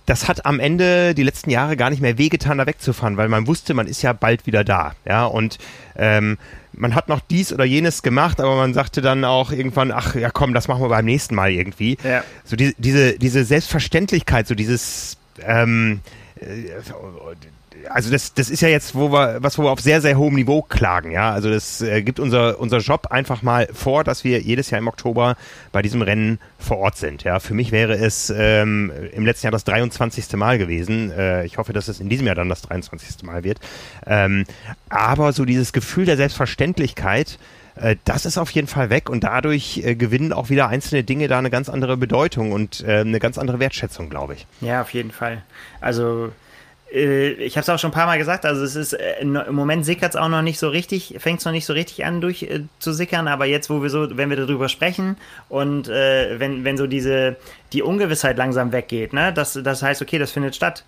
das 0.05 0.27
hat 0.27 0.45
am 0.45 0.59
Ende 0.59 1.15
die 1.15 1.23
letzten 1.23 1.49
Jahre 1.49 1.77
gar 1.77 1.89
nicht 1.89 2.01
mehr 2.01 2.17
wehgetan, 2.17 2.57
da 2.57 2.65
wegzufahren, 2.65 3.17
weil 3.17 3.29
man 3.29 3.47
wusste, 3.47 3.73
man 3.73 3.87
ist 3.87 4.01
ja 4.01 4.13
bald 4.13 4.45
wieder 4.45 4.63
da. 4.63 4.95
Ja, 5.05 5.25
und 5.25 5.57
ähm, 5.95 6.37
man 6.73 6.95
hat 6.95 7.07
noch 7.07 7.19
dies 7.19 7.53
oder 7.53 7.63
jenes 7.63 8.03
gemacht, 8.03 8.41
aber 8.41 8.55
man 8.55 8.73
sagte 8.73 9.01
dann 9.01 9.23
auch 9.25 9.51
irgendwann, 9.51 9.91
ach 9.91 10.15
ja 10.15 10.29
komm, 10.29 10.53
das 10.53 10.67
machen 10.67 10.81
wir 10.81 10.89
beim 10.89 11.05
nächsten 11.05 11.35
Mal 11.35 11.51
irgendwie. 11.51 11.97
Ja. 12.03 12.23
So 12.43 12.55
die, 12.55 12.75
diese, 12.77 13.17
diese 13.17 13.45
Selbstverständlichkeit, 13.45 14.47
so 14.47 14.55
dieses 14.55 15.17
ähm, 15.45 16.01
äh, 16.39 16.45
also 17.89 18.11
das, 18.11 18.33
das 18.33 18.49
ist 18.49 18.61
ja 18.61 18.69
jetzt, 18.69 18.95
wo 18.95 19.11
wir, 19.11 19.37
was 19.41 19.57
wo 19.57 19.63
wir 19.63 19.71
auf 19.71 19.79
sehr, 19.79 20.01
sehr 20.01 20.17
hohem 20.17 20.35
Niveau 20.35 20.61
klagen, 20.61 21.11
ja. 21.11 21.31
Also 21.31 21.49
das 21.49 21.81
äh, 21.81 22.01
gibt 22.01 22.19
unser, 22.19 22.59
unser 22.59 22.79
Job 22.79 23.07
einfach 23.09 23.41
mal 23.41 23.67
vor, 23.73 24.03
dass 24.03 24.23
wir 24.23 24.41
jedes 24.41 24.69
Jahr 24.69 24.79
im 24.79 24.87
Oktober 24.87 25.35
bei 25.71 25.81
diesem 25.81 26.01
Rennen 26.01 26.39
vor 26.59 26.77
Ort 26.77 26.97
sind. 26.97 27.23
Ja, 27.23 27.39
für 27.39 27.53
mich 27.53 27.71
wäre 27.71 27.95
es 27.95 28.33
ähm, 28.35 28.91
im 29.13 29.25
letzten 29.25 29.47
Jahr 29.47 29.51
das 29.51 29.63
23. 29.63 30.33
Mal 30.33 30.57
gewesen. 30.57 31.11
Äh, 31.11 31.45
ich 31.45 31.57
hoffe, 31.57 31.73
dass 31.73 31.87
es 31.87 31.99
in 31.99 32.09
diesem 32.09 32.25
Jahr 32.25 32.35
dann 32.35 32.49
das 32.49 32.61
23. 32.63 33.23
Mal 33.23 33.43
wird. 33.43 33.59
Ähm, 34.05 34.45
aber 34.89 35.33
so 35.33 35.45
dieses 35.45 35.73
Gefühl 35.73 36.05
der 36.05 36.17
Selbstverständlichkeit, 36.17 37.37
äh, 37.75 37.95
das 38.05 38.25
ist 38.25 38.37
auf 38.37 38.51
jeden 38.51 38.67
Fall 38.67 38.89
weg 38.89 39.09
und 39.09 39.23
dadurch 39.23 39.81
äh, 39.83 39.95
gewinnen 39.95 40.33
auch 40.33 40.49
wieder 40.49 40.67
einzelne 40.67 41.03
Dinge 41.03 41.27
da 41.27 41.39
eine 41.39 41.49
ganz 41.49 41.69
andere 41.69 41.97
Bedeutung 41.97 42.51
und 42.51 42.81
äh, 42.81 42.99
eine 42.99 43.19
ganz 43.19 43.37
andere 43.37 43.59
Wertschätzung, 43.59 44.09
glaube 44.09 44.35
ich. 44.35 44.47
Ja, 44.61 44.81
auf 44.81 44.93
jeden 44.93 45.11
Fall. 45.11 45.43
Also 45.81 46.31
ich 46.95 47.57
habe 47.57 47.63
es 47.63 47.69
auch 47.69 47.79
schon 47.79 47.89
ein 47.89 47.93
paar 47.93 48.05
Mal 48.05 48.19
gesagt, 48.19 48.45
also 48.45 48.63
es 48.63 48.75
ist 48.75 48.93
äh, 48.93 49.21
im 49.21 49.55
Moment 49.55 49.83
sickert 49.83 50.11
es 50.11 50.15
auch 50.15 50.27
noch 50.27 50.43
nicht 50.43 50.59
so 50.59 50.69
richtig, 50.69 51.15
fängt 51.17 51.39
es 51.39 51.45
noch 51.45 51.51
nicht 51.51 51.65
so 51.65 51.73
richtig 51.73 52.05
an 52.05 52.21
durch 52.21 52.43
äh, 52.43 52.61
zu 52.77 52.93
sickern, 52.93 53.27
aber 53.27 53.45
jetzt, 53.45 53.71
wo 53.71 53.81
wir 53.81 53.89
so, 53.89 54.15
wenn 54.15 54.29
wir 54.29 54.37
darüber 54.37 54.69
sprechen 54.69 55.17
und 55.49 55.87
äh, 55.87 56.39
wenn, 56.39 56.63
wenn 56.63 56.77
so 56.77 56.85
diese 56.85 57.37
die 57.71 57.81
Ungewissheit 57.81 58.37
langsam 58.37 58.71
weggeht, 58.71 59.13
ne, 59.13 59.33
das, 59.33 59.59
das 59.63 59.81
heißt, 59.81 60.03
okay, 60.03 60.19
das 60.19 60.31
findet 60.31 60.55
statt. 60.55 60.85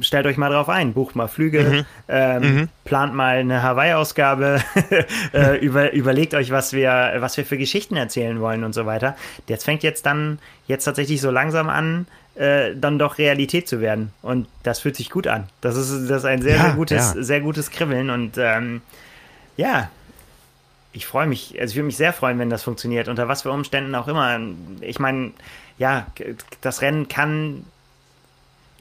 Stellt 0.00 0.26
euch 0.26 0.36
mal 0.36 0.50
drauf 0.50 0.68
ein, 0.68 0.92
bucht 0.92 1.14
mal 1.14 1.28
Flüge, 1.28 1.62
mhm. 1.62 1.84
Ähm, 2.08 2.42
mhm. 2.42 2.68
plant 2.84 3.14
mal 3.14 3.36
eine 3.36 3.62
Hawaii-Ausgabe, 3.62 4.60
äh, 5.32 5.56
über, 5.58 5.92
überlegt 5.92 6.34
euch, 6.34 6.50
was 6.50 6.72
wir, 6.72 7.14
was 7.18 7.36
wir 7.36 7.46
für 7.46 7.58
Geschichten 7.58 7.96
erzählen 7.96 8.40
wollen 8.40 8.64
und 8.64 8.72
so 8.72 8.86
weiter. 8.86 9.16
Jetzt 9.46 9.64
fängt 9.64 9.84
jetzt 9.84 10.04
dann 10.04 10.40
jetzt 10.66 10.84
tatsächlich 10.84 11.20
so 11.20 11.30
langsam 11.30 11.68
an, 11.68 12.06
äh, 12.34 12.74
dann 12.74 12.98
doch 12.98 13.18
Realität 13.18 13.68
zu 13.68 13.80
werden. 13.80 14.12
Und 14.22 14.46
das 14.62 14.80
fühlt 14.80 14.96
sich 14.96 15.10
gut 15.10 15.26
an. 15.26 15.48
Das 15.60 15.76
ist, 15.76 16.08
das 16.08 16.18
ist 16.18 16.24
ein 16.24 16.42
sehr, 16.42 16.56
ja, 16.56 16.62
sehr 16.64 16.72
gutes, 16.74 17.14
ja. 17.14 17.22
sehr 17.22 17.40
gutes 17.40 17.70
Kribbeln. 17.70 18.10
Und 18.10 18.38
ähm, 18.38 18.82
ja, 19.56 19.90
ich 20.92 21.06
freue 21.06 21.26
mich, 21.26 21.60
also 21.60 21.72
ich 21.72 21.76
würde 21.76 21.86
mich 21.86 21.96
sehr 21.96 22.12
freuen, 22.12 22.38
wenn 22.38 22.50
das 22.50 22.62
funktioniert, 22.62 23.08
unter 23.08 23.28
was 23.28 23.42
für 23.42 23.50
Umständen 23.50 23.94
auch 23.94 24.08
immer. 24.08 24.40
Ich 24.80 24.98
meine, 24.98 25.32
ja, 25.78 26.06
das 26.60 26.82
Rennen 26.82 27.08
kann, 27.08 27.64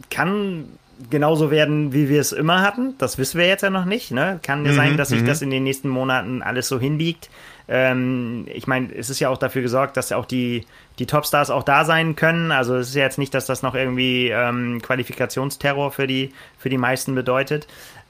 kann 0.09 0.65
genauso 1.09 1.51
werden, 1.51 1.93
wie 1.93 2.09
wir 2.09 2.21
es 2.21 2.31
immer 2.31 2.61
hatten. 2.61 2.95
Das 2.97 3.17
wissen 3.17 3.39
wir 3.39 3.47
jetzt 3.47 3.61
ja 3.61 3.69
noch 3.69 3.85
nicht. 3.85 4.11
Ne? 4.11 4.39
Kann 4.43 4.65
ja 4.65 4.71
mhm, 4.71 4.75
sein, 4.75 4.97
dass 4.97 5.09
sich 5.09 5.21
mhm. 5.21 5.27
das 5.27 5.41
in 5.41 5.49
den 5.49 5.63
nächsten 5.63 5.89
Monaten 5.89 6.41
alles 6.41 6.67
so 6.67 6.79
hinbiegt. 6.79 7.29
Ähm, 7.67 8.45
ich 8.53 8.67
meine, 8.67 8.93
es 8.93 9.09
ist 9.09 9.19
ja 9.19 9.29
auch 9.29 9.37
dafür 9.37 9.61
gesorgt, 9.61 9.95
dass 9.97 10.11
auch 10.11 10.25
die, 10.25 10.65
die 10.99 11.05
Topstars 11.05 11.49
auch 11.49 11.63
da 11.63 11.85
sein 11.85 12.15
können. 12.15 12.51
Also 12.51 12.75
es 12.75 12.89
ist 12.89 12.95
ja 12.95 13.03
jetzt 13.03 13.17
nicht, 13.17 13.33
dass 13.33 13.45
das 13.45 13.61
noch 13.61 13.75
irgendwie 13.75 14.29
ähm, 14.29 14.81
Qualifikationsterror 14.81 15.91
für 15.91 16.07
die, 16.07 16.33
für 16.57 16.69
die 16.69 16.77
meisten 16.77 17.15
bedeutet. 17.15 17.67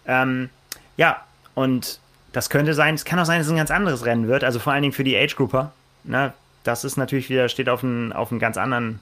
Ähm, 0.07 0.49
ja, 0.97 1.23
und 1.53 1.99
das 2.31 2.49
könnte 2.49 2.73
sein, 2.73 2.95
es 2.95 3.05
kann 3.05 3.19
auch 3.19 3.25
sein, 3.25 3.37
dass 3.37 3.47
es 3.47 3.53
ein 3.53 3.57
ganz 3.57 3.71
anderes 3.71 4.05
Rennen 4.05 4.27
wird, 4.27 4.43
also 4.43 4.59
vor 4.59 4.73
allen 4.73 4.81
Dingen 4.81 4.93
für 4.93 5.03
die 5.03 5.17
Age 5.17 5.35
Grouper. 5.35 5.71
Ne? 6.03 6.33
Das 6.63 6.83
ist 6.83 6.97
natürlich 6.97 7.29
wieder, 7.29 7.47
steht 7.47 7.69
auf 7.69 7.83
einem, 7.83 8.11
auf 8.11 8.31
einem 8.31 8.39
ganz 8.39 8.57
anderen 8.57 8.99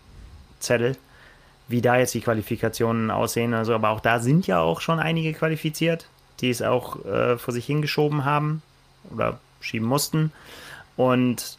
Zettel, 0.60 0.98
wie 1.68 1.82
da 1.82 1.98
jetzt 1.98 2.14
die 2.14 2.22
Qualifikationen 2.22 3.10
aussehen. 3.10 3.54
Also, 3.54 3.74
aber 3.74 3.90
auch 3.90 4.02
da 4.02 4.20
sind 4.20 4.48
ja 4.48 4.60
auch 4.60 4.82
schon 4.82 5.00
einige 5.00 5.34
qualifiziert, 5.34 6.08
die 6.42 6.50
es 6.50 6.62
auch 6.62 7.06
äh, 7.06 7.38
vor 7.38 7.54
sich 7.54 7.66
hingeschoben 7.66 8.26
haben 8.26 8.62
oder 9.12 9.40
schieben 9.62 9.88
mussten. 9.88 10.32
Und 10.96 11.58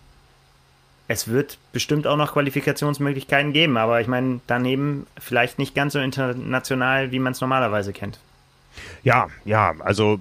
es 1.09 1.29
wird 1.29 1.59
bestimmt 1.73 2.07
auch 2.07 2.17
noch 2.17 2.33
Qualifikationsmöglichkeiten 2.33 3.53
geben, 3.53 3.77
aber 3.77 4.01
ich 4.01 4.07
meine, 4.07 4.41
daneben 4.47 5.07
vielleicht 5.19 5.59
nicht 5.59 5.75
ganz 5.75 5.93
so 5.93 5.99
international, 5.99 7.11
wie 7.13 7.19
man 7.19 7.33
es 7.33 7.41
normalerweise 7.41 7.93
kennt. 7.93 8.19
Ja, 9.03 9.29
ja, 9.45 9.75
also 9.81 10.21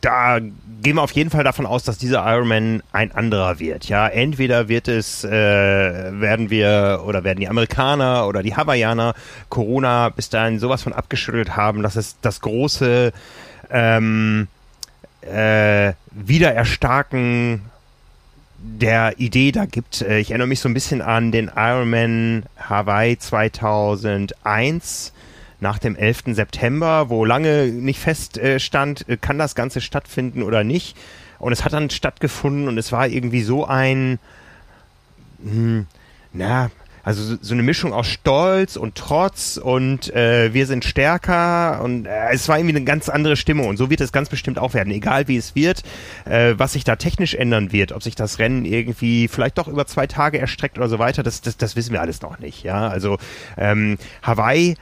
da 0.00 0.38
gehen 0.38 0.96
wir 0.96 1.02
auf 1.02 1.12
jeden 1.12 1.30
Fall 1.30 1.44
davon 1.44 1.66
aus, 1.66 1.82
dass 1.82 1.98
dieser 1.98 2.24
Ironman 2.30 2.82
ein 2.92 3.12
anderer 3.12 3.58
wird. 3.58 3.88
Ja, 3.88 4.06
entweder 4.06 4.68
wird 4.68 4.86
es, 4.86 5.24
äh, 5.24 5.30
werden 5.30 6.50
wir 6.50 7.02
oder 7.04 7.24
werden 7.24 7.40
die 7.40 7.48
Amerikaner 7.48 8.26
oder 8.26 8.42
die 8.42 8.54
Hawaiianer 8.54 9.14
Corona 9.48 10.08
bis 10.10 10.30
dahin 10.30 10.58
sowas 10.58 10.82
von 10.82 10.92
abgeschüttelt 10.92 11.56
haben, 11.56 11.82
dass 11.82 11.96
es 11.96 12.20
das 12.20 12.40
große 12.40 13.12
ähm, 13.70 14.46
äh, 15.22 15.92
Wiedererstarken 16.10 17.62
der 18.58 19.18
Idee 19.18 19.52
da 19.52 19.66
gibt. 19.66 20.02
Äh, 20.02 20.18
ich 20.18 20.30
erinnere 20.30 20.48
mich 20.48 20.60
so 20.60 20.68
ein 20.68 20.74
bisschen 20.74 21.00
an 21.00 21.32
den 21.32 21.50
Ironman 21.54 22.44
Hawaii 22.58 23.18
2001 23.18 25.12
nach 25.60 25.78
dem 25.78 25.96
11. 25.96 26.34
September, 26.34 27.08
wo 27.10 27.24
lange 27.24 27.66
nicht 27.66 27.98
feststand, 28.00 29.08
äh, 29.08 29.16
kann 29.16 29.38
das 29.38 29.54
Ganze 29.54 29.80
stattfinden 29.80 30.42
oder 30.42 30.64
nicht. 30.64 30.96
Und 31.38 31.52
es 31.52 31.64
hat 31.64 31.72
dann 31.72 31.90
stattgefunden 31.90 32.68
und 32.68 32.78
es 32.78 32.90
war 32.92 33.06
irgendwie 33.06 33.42
so 33.42 33.64
ein, 33.64 34.18
hm, 35.42 35.86
na, 36.32 36.70
also 37.08 37.38
so, 37.40 37.54
eine 37.54 37.62
Mischung 37.62 37.94
aus 37.94 38.06
Stolz 38.06 38.76
und 38.76 38.94
Trotz 38.94 39.56
und 39.56 40.14
äh, 40.14 40.52
wir 40.52 40.66
sind 40.66 40.84
stärker 40.84 41.80
und 41.82 42.04
äh, 42.04 42.32
es 42.32 42.50
war 42.50 42.58
irgendwie 42.58 42.76
eine 42.76 42.84
ganz 42.84 43.08
andere 43.08 43.36
Stimmung 43.36 43.66
und 43.66 43.78
so 43.78 43.88
wird 43.88 44.02
es 44.02 44.12
ganz 44.12 44.28
bestimmt 44.28 44.58
auch 44.58 44.74
werden, 44.74 44.92
egal 44.92 45.26
wie 45.26 45.38
es 45.38 45.54
wird, 45.54 45.84
äh, 46.26 46.52
was 46.58 46.74
sich 46.74 46.84
da 46.84 46.96
technisch 46.96 47.32
ändern 47.32 47.72
wird, 47.72 47.92
ob 47.92 48.02
sich 48.02 48.14
das 48.14 48.38
Rennen 48.38 48.66
irgendwie 48.66 49.26
vielleicht 49.26 49.56
doch 49.56 49.68
über 49.68 49.86
zwei 49.86 50.06
Tage 50.06 50.38
erstreckt 50.38 50.76
oder 50.76 50.90
so 50.90 50.98
weiter, 50.98 51.22
das, 51.22 51.40
das, 51.40 51.56
das 51.56 51.76
wissen 51.76 51.94
wir 51.94 52.02
alles 52.02 52.20
noch 52.20 52.40
nicht. 52.40 52.62
Ja, 52.62 52.88
also 52.88 53.16
ähm, 53.56 53.96
Hawaii 54.22 54.76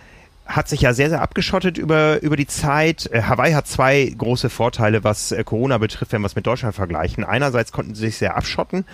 hat 0.46 0.66
sich 0.66 0.80
ja 0.80 0.94
sehr, 0.94 1.10
sehr 1.10 1.22
abgeschottet 1.22 1.78
über, 1.78 2.20
über 2.22 2.36
die 2.36 2.48
Zeit. 2.48 3.08
Äh, 3.12 3.22
Hawaii 3.22 3.52
hat 3.52 3.68
zwei 3.68 4.12
große 4.18 4.50
Vorteile, 4.50 5.04
was 5.04 5.30
äh, 5.30 5.44
Corona 5.44 5.78
betrifft, 5.78 6.10
wenn 6.10 6.22
wir 6.22 6.26
es 6.26 6.34
mit 6.34 6.46
Deutschland 6.48 6.74
vergleichen. 6.74 7.22
Einerseits 7.22 7.70
konnten 7.70 7.94
sie 7.94 8.06
sich 8.06 8.16
sehr 8.16 8.36
abschotten, 8.36 8.84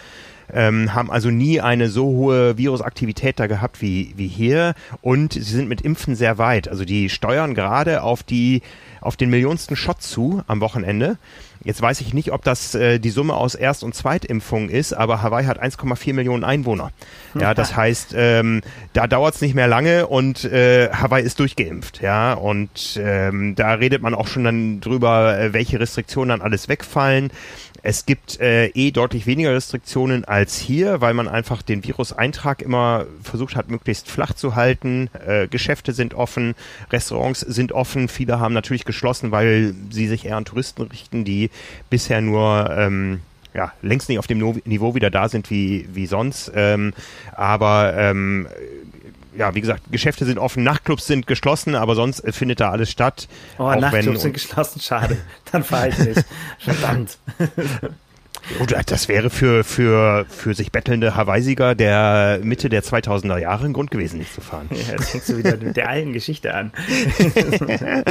ähm, 0.53 0.95
haben 0.95 1.11
also 1.11 1.31
nie 1.31 1.61
eine 1.61 1.89
so 1.89 2.05
hohe 2.05 2.59
Virusaktivität 2.59 3.39
da 3.39 3.47
gehabt 3.47 3.81
wie, 3.81 4.13
wie 4.17 4.29
hier 4.29 4.75
und 5.01 5.35
sie 5.35 5.41
sind 5.43 5.69
mit 5.69 5.81
Impfen 5.83 6.15
sehr 6.15 6.39
weit. 6.39 6.69
Also 6.69 6.85
die 6.85 7.09
steuern 7.09 7.55
gerade 7.55 8.03
auf 8.03 8.23
die 8.23 8.63
auf 9.03 9.17
den 9.17 9.31
millionsten 9.31 9.77
Shot 9.77 10.01
zu 10.01 10.43
am 10.47 10.61
Wochenende. 10.61 11.19
Jetzt 11.65 11.81
weiß 11.81 12.01
ich 12.01 12.13
nicht, 12.13 12.33
ob 12.33 12.43
das 12.43 12.75
äh, 12.75 12.99
die 12.99 13.11
Summe 13.11 13.35
aus 13.35 13.55
Erst- 13.55 13.85
und 13.85 13.95
Zweitimpfung 13.95 14.69
ist, 14.69 14.93
aber 14.93 15.23
Hawaii 15.23 15.45
hat 15.45 15.63
1,4 15.63 16.13
Millionen 16.13 16.45
Einwohner. 16.45 16.91
Ja, 17.39 17.55
das 17.55 17.77
heißt, 17.77 18.15
ähm, 18.17 18.63
da 18.93 19.07
dauert 19.07 19.37
es 19.37 19.41
nicht 19.41 19.55
mehr 19.55 19.69
lange 19.69 20.07
und 20.07 20.45
äh, 20.45 20.91
Hawaii 20.93 21.25
ist 21.25 21.39
durchgeimpft. 21.39 22.01
Ja, 22.03 22.35
und 22.35 22.99
ähm, 23.01 23.55
da 23.55 23.75
redet 23.75 24.03
man 24.03 24.15
auch 24.15 24.27
schon 24.27 24.45
dann 24.45 24.81
drüber, 24.81 25.39
äh, 25.39 25.53
welche 25.53 25.79
Restriktionen 25.79 26.31
dann 26.31 26.41
alles 26.41 26.69
wegfallen. 26.69 27.31
Es 27.85 28.07
gibt 28.07 28.39
äh, 28.41 28.67
eh 28.69 28.93
deutlich 28.93 29.27
weniger 29.27 29.53
Restriktionen 29.53 30.25
als 30.25 30.57
hier, 30.57 31.01
weil 31.01 31.15
man 31.15 31.27
einfach 31.27 31.63
den 31.63 31.83
Virus-Eintrag 31.83 32.63
immer 32.63 33.07
versucht 33.23 33.57
hat, 33.57 33.71
möglichst 33.71 34.09
flach 34.09 34.35
zu 34.35 34.55
halten. 34.55 35.11
Äh, 35.27 35.49
Geschäfte 35.49 35.93
sind 35.93 36.15
offen, 36.15 36.55
Restaurants 36.91 37.41
sind 37.41 37.73
offen. 37.73 38.09
Viele 38.09 38.39
haben 38.39 38.55
natürlich 38.55 38.85
geschlossen, 38.85 39.33
weil 39.33 39.75
sie 39.91 40.07
sich 40.07 40.25
eher 40.27 40.37
an 40.37 40.45
Touristen 40.45 40.83
richten, 40.83 41.25
die 41.25 41.51
bisher 41.91 42.21
nur 42.21 42.71
ähm, 42.77 43.21
ja, 43.55 43.73
längst 43.83 44.09
nicht 44.09 44.19
auf 44.19 44.27
dem 44.27 44.39
Niveau 44.65 44.95
wieder 44.95 45.11
da 45.11 45.29
sind 45.29 45.51
wie, 45.51 45.89
wie 45.93 46.07
sonst. 46.07 46.53
Ähm, 46.55 46.95
aber 47.33 47.95
ähm, 47.97 48.47
ja, 49.37 49.55
wie 49.55 49.61
gesagt, 49.61 49.83
Geschäfte 49.91 50.25
sind 50.25 50.39
offen, 50.39 50.63
Nachtclubs 50.63 51.07
sind 51.07 51.27
geschlossen, 51.27 51.75
aber 51.75 51.95
sonst 51.95 52.21
äh, 52.21 52.33
findet 52.33 52.61
da 52.61 52.71
alles 52.71 52.91
statt. 52.91 53.29
Oh, 53.59 53.73
Nachtclubs 53.73 54.23
sind 54.23 54.35
geschlossen, 54.35 54.81
schade. 54.81 55.19
Dann 55.53 55.65
fahre 55.65 55.89
ich 55.89 55.99
nicht. 55.99 56.25
Verdammt. 56.59 57.19
Oder 58.61 58.83
das 58.85 59.09
wäre 59.09 59.31
für, 59.31 59.63
für, 59.63 60.27
für 60.29 60.55
sich 60.55 60.73
bettelnde 60.73 61.15
Hawaii-Sieger 61.15 61.77
der 61.77 62.41
Mitte 62.43 62.69
der 62.69 62.83
2000er 62.83 63.39
Jahre 63.39 63.67
ein 63.67 63.73
Grund 63.73 63.93
gewesen, 63.93 64.19
nicht 64.19 64.35
zu 64.35 64.41
fahren. 64.41 64.69
Ja, 64.71 64.95
jetzt 64.95 65.11
fängst 65.11 65.29
du 65.29 65.37
wieder 65.37 65.57
mit 65.57 65.77
der 65.77 65.89
alten 65.89 66.13
Geschichte 66.13 66.53
an. 66.53 66.73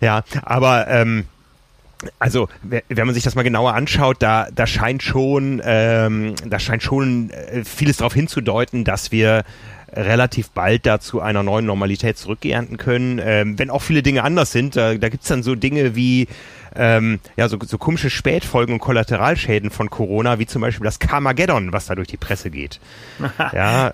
ja, 0.00 0.24
aber 0.42 0.88
ähm, 0.88 1.26
also 2.18 2.48
wenn 2.62 3.06
man 3.06 3.14
sich 3.14 3.24
das 3.24 3.34
mal 3.34 3.42
genauer 3.42 3.74
anschaut, 3.74 4.16
da, 4.20 4.48
da 4.52 4.66
scheint 4.66 5.02
schon, 5.02 5.60
ähm, 5.64 6.34
da 6.44 6.58
scheint 6.58 6.82
schon 6.82 7.30
äh, 7.30 7.64
vieles 7.64 7.98
darauf 7.98 8.14
hinzudeuten, 8.14 8.84
dass 8.84 9.12
wir 9.12 9.44
relativ 9.92 10.50
bald 10.50 10.86
dazu 10.86 11.20
einer 11.20 11.42
neuen 11.42 11.66
Normalität 11.66 12.18
zurückkehren 12.18 12.76
können, 12.76 13.20
ähm, 13.22 13.58
wenn 13.58 13.70
auch 13.70 13.82
viele 13.82 14.02
Dinge 14.02 14.22
anders 14.22 14.52
sind. 14.52 14.76
Da, 14.76 14.94
da 14.94 15.08
gibt's 15.08 15.28
dann 15.28 15.42
so 15.42 15.54
Dinge 15.54 15.94
wie 15.96 16.28
ähm, 16.76 17.20
ja, 17.36 17.48
so, 17.48 17.58
so 17.64 17.78
komische 17.78 18.10
Spätfolgen 18.10 18.74
und 18.74 18.80
Kollateralschäden 18.80 19.70
von 19.70 19.90
Corona, 19.90 20.38
wie 20.38 20.46
zum 20.46 20.62
Beispiel 20.62 20.84
das 20.84 20.98
Carmageddon, 20.98 21.72
was 21.72 21.86
da 21.86 21.94
durch 21.94 22.08
die 22.08 22.16
Presse 22.16 22.50
geht. 22.50 22.80
ja, 23.52 23.92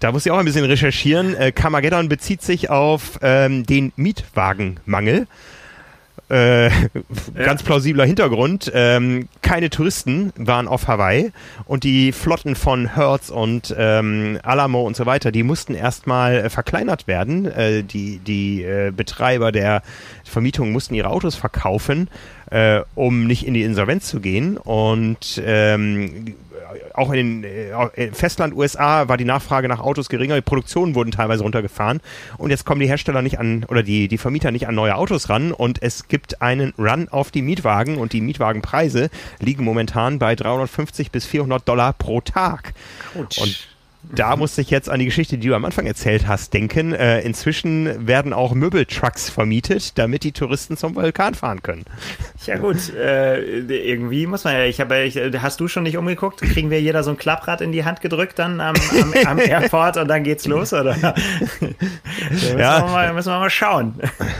da 0.00 0.12
muss 0.12 0.26
ich 0.26 0.32
auch 0.32 0.38
ein 0.38 0.44
bisschen 0.44 0.64
recherchieren. 0.64 1.34
Äh, 1.34 1.52
Carmageddon 1.52 2.08
bezieht 2.08 2.42
sich 2.42 2.70
auf 2.70 3.18
ähm, 3.22 3.64
den 3.64 3.92
Mietwagenmangel. 3.96 5.26
Äh, 6.28 6.70
ganz 7.34 7.62
plausibler 7.62 8.04
Hintergrund. 8.04 8.70
Ähm, 8.74 9.28
keine 9.42 9.68
Touristen 9.70 10.32
waren 10.36 10.68
auf 10.68 10.88
Hawaii 10.88 11.32
und 11.66 11.84
die 11.84 12.12
Flotten 12.12 12.56
von 12.56 12.94
Hertz 12.94 13.28
und 13.28 13.74
ähm, 13.76 14.38
Alamo 14.42 14.82
und 14.82 14.96
so 14.96 15.04
weiter, 15.04 15.32
die 15.32 15.42
mussten 15.42 15.74
erstmal 15.74 16.36
äh, 16.36 16.50
verkleinert 16.50 17.06
werden. 17.06 17.46
Äh, 17.46 17.82
die 17.82 18.18
die 18.18 18.62
äh, 18.62 18.90
Betreiber 18.90 19.52
der 19.52 19.82
Vermietung 20.24 20.72
mussten 20.72 20.94
ihre 20.94 21.08
Autos 21.08 21.34
verkaufen, 21.34 22.08
um 22.94 23.26
nicht 23.26 23.46
in 23.46 23.54
die 23.54 23.62
Insolvenz 23.62 24.06
zu 24.06 24.20
gehen. 24.20 24.56
Und 24.56 25.42
ähm, 25.44 26.34
auch 26.94 27.12
in 27.12 27.42
den 27.42 27.44
äh, 27.44 28.12
Festland 28.12 28.54
USA 28.54 29.08
war 29.08 29.16
die 29.16 29.24
Nachfrage 29.24 29.68
nach 29.68 29.80
Autos 29.80 30.08
geringer, 30.08 30.34
die 30.34 30.42
Produktionen 30.42 30.94
wurden 30.94 31.10
teilweise 31.10 31.42
runtergefahren 31.42 32.00
und 32.38 32.50
jetzt 32.50 32.64
kommen 32.64 32.80
die 32.80 32.88
Hersteller 32.88 33.22
nicht 33.22 33.38
an 33.38 33.64
oder 33.68 33.82
die, 33.82 34.08
die 34.08 34.18
Vermieter 34.18 34.50
nicht 34.50 34.68
an 34.68 34.74
neue 34.74 34.96
Autos 34.96 35.28
ran 35.28 35.52
und 35.52 35.82
es 35.82 36.08
gibt 36.08 36.42
einen 36.42 36.72
Run 36.78 37.08
auf 37.08 37.30
die 37.30 37.42
Mietwagen 37.42 37.96
und 37.98 38.12
die 38.12 38.20
Mietwagenpreise 38.20 39.10
liegen 39.40 39.64
momentan 39.64 40.18
bei 40.18 40.34
350 40.34 41.10
bis 41.10 41.26
400 41.26 41.66
Dollar 41.68 41.92
pro 41.92 42.20
Tag. 42.20 42.74
Ouch. 43.14 43.38
Und 43.38 43.73
da 44.12 44.36
musste 44.36 44.60
ich 44.60 44.70
jetzt 44.70 44.88
an 44.90 44.98
die 44.98 45.06
Geschichte, 45.06 45.38
die 45.38 45.48
du 45.48 45.54
am 45.54 45.64
Anfang 45.64 45.86
erzählt 45.86 46.26
hast, 46.26 46.54
denken. 46.54 46.92
Äh, 46.92 47.20
inzwischen 47.20 48.06
werden 48.06 48.32
auch 48.32 48.54
Möbeltrucks 48.54 49.30
vermietet, 49.30 49.98
damit 49.98 50.24
die 50.24 50.32
Touristen 50.32 50.76
zum 50.76 50.94
Vulkan 50.94 51.34
fahren 51.34 51.62
können. 51.62 51.84
Ja 52.46 52.56
gut, 52.58 52.92
äh, 52.94 53.40
irgendwie 53.60 54.26
muss 54.26 54.44
man 54.44 54.54
ja. 54.54 54.64
Ich 54.64 54.80
habe, 54.80 55.02
ich, 55.02 55.16
hast 55.16 55.60
du 55.60 55.68
schon 55.68 55.84
nicht 55.84 55.96
umgeguckt? 55.96 56.40
Kriegen 56.40 56.70
wir 56.70 56.80
jeder 56.80 57.02
so 57.02 57.10
ein 57.10 57.16
Klapprad 57.16 57.60
in 57.60 57.72
die 57.72 57.84
Hand 57.84 58.00
gedrückt 58.00 58.38
dann 58.38 58.60
am, 58.60 58.74
am, 59.00 59.14
am 59.26 59.38
Airport 59.44 59.96
und 59.96 60.08
dann 60.08 60.24
geht's 60.24 60.46
los, 60.46 60.72
oder? 60.72 60.96
ja, 60.96 61.14
müssen, 62.30 62.58
ja. 62.58 62.82
Wir 62.82 62.92
mal, 62.92 63.12
müssen 63.12 63.32
wir 63.32 63.38
mal 63.38 63.50
schauen. 63.50 63.94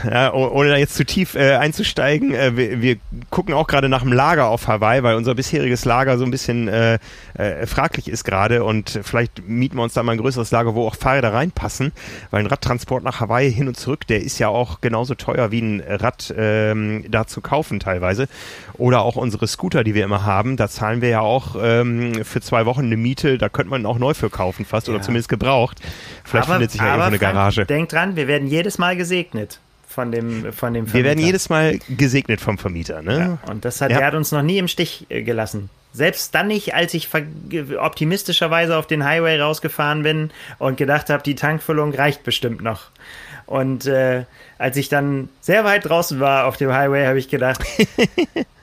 Ja, 0.09 0.33
ohne 0.33 0.69
da 0.69 0.77
jetzt 0.77 0.95
zu 0.95 1.05
tief 1.05 1.35
äh, 1.35 1.55
einzusteigen, 1.55 2.33
äh, 2.33 2.55
wir, 2.55 2.81
wir, 2.81 2.97
gucken 3.29 3.53
auch 3.53 3.67
gerade 3.67 3.89
nach 3.89 4.01
einem 4.01 4.13
Lager 4.13 4.47
auf 4.47 4.67
Hawaii, 4.67 5.03
weil 5.03 5.15
unser 5.15 5.35
bisheriges 5.35 5.85
Lager 5.85 6.17
so 6.17 6.25
ein 6.25 6.31
bisschen 6.31 6.67
äh, 6.67 6.99
äh, 7.33 7.65
fraglich 7.65 8.07
ist 8.07 8.23
gerade 8.23 8.63
und 8.63 8.99
vielleicht 9.03 9.47
mieten 9.55 9.77
wir 9.77 9.83
uns 9.83 9.93
da 9.93 10.03
mal 10.03 10.13
ein 10.13 10.17
größeres 10.17 10.51
Lager, 10.51 10.75
wo 10.75 10.87
auch 10.87 10.95
Fahrräder 10.95 11.33
reinpassen, 11.33 11.91
weil 12.31 12.41
ein 12.41 12.47
Radtransport 12.47 13.03
nach 13.03 13.19
Hawaii 13.19 13.51
hin 13.51 13.67
und 13.67 13.75
zurück, 13.77 14.07
der 14.07 14.21
ist 14.21 14.39
ja 14.39 14.47
auch 14.47 14.81
genauso 14.81 15.15
teuer 15.15 15.51
wie 15.51 15.61
ein 15.61 15.83
Rad 15.87 16.33
ähm, 16.37 17.05
da 17.09 17.27
zu 17.27 17.41
kaufen 17.41 17.79
teilweise. 17.79 18.27
Oder 18.73 19.01
auch 19.01 19.15
unsere 19.15 19.47
Scooter, 19.47 19.83
die 19.83 19.95
wir 19.95 20.03
immer 20.03 20.25
haben, 20.25 20.57
da 20.57 20.67
zahlen 20.67 21.01
wir 21.01 21.09
ja 21.09 21.21
auch 21.21 21.55
ähm, 21.61 22.23
für 22.23 22.41
zwei 22.41 22.65
Wochen 22.65 22.85
eine 22.85 22.97
Miete, 22.97 23.37
da 23.37 23.49
könnte 23.49 23.69
man 23.69 23.85
auch 23.85 23.97
neu 23.97 24.13
für 24.13 24.29
kaufen 24.29 24.65
fast 24.65 24.87
ja. 24.87 24.93
oder 24.93 25.01
zumindest 25.01 25.29
gebraucht. 25.29 25.79
Vielleicht 26.23 26.47
aber, 26.47 26.55
findet 26.55 26.71
sich 26.71 26.81
ja 26.81 26.87
irgendwo 26.87 27.07
eine 27.07 27.19
Garage. 27.19 27.65
Denk 27.65 27.89
dran, 27.89 28.15
wir 28.15 28.27
werden 28.27 28.47
jedes 28.47 28.77
Mal 28.77 28.95
gesegnet 28.95 29.59
von 29.87 30.11
dem, 30.11 30.51
von 30.51 30.73
dem 30.73 30.87
Vermieter. 30.87 30.93
Wir 30.93 31.03
werden 31.05 31.19
jedes 31.19 31.49
Mal 31.49 31.79
gesegnet 31.89 32.41
vom 32.41 32.57
Vermieter, 32.57 33.01
ne? 33.01 33.39
Ja, 33.43 33.51
und 33.51 33.65
das 33.65 33.81
hat, 33.81 33.91
ja. 33.91 33.99
er 33.99 34.07
hat 34.07 34.15
uns 34.15 34.31
noch 34.31 34.41
nie 34.41 34.57
im 34.57 34.67
Stich 34.67 35.05
äh, 35.09 35.23
gelassen. 35.23 35.69
Selbst 35.95 36.35
dann 36.35 36.47
nicht, 36.47 36.75
als 36.75 36.93
ich 36.93 37.07
optimistischerweise 37.79 38.75
auf 38.75 38.85
den 38.85 39.05
Highway 39.05 39.39
rausgefahren 39.39 40.03
bin 40.03 40.29
und 40.59 40.75
gedacht 40.75 41.09
habe, 41.09 41.23
die 41.23 41.35
Tankfüllung 41.35 41.93
reicht 41.93 42.23
bestimmt 42.23 42.61
noch. 42.61 42.91
Und 43.45 43.85
äh, 43.85 44.25
als 44.57 44.75
ich 44.75 44.89
dann 44.89 45.29
sehr 45.39 45.63
weit 45.63 45.85
draußen 45.85 46.19
war 46.19 46.47
auf 46.47 46.57
dem 46.57 46.73
Highway, 46.73 47.05
habe 47.05 47.17
ich 47.17 47.29
gedacht, 47.29 47.63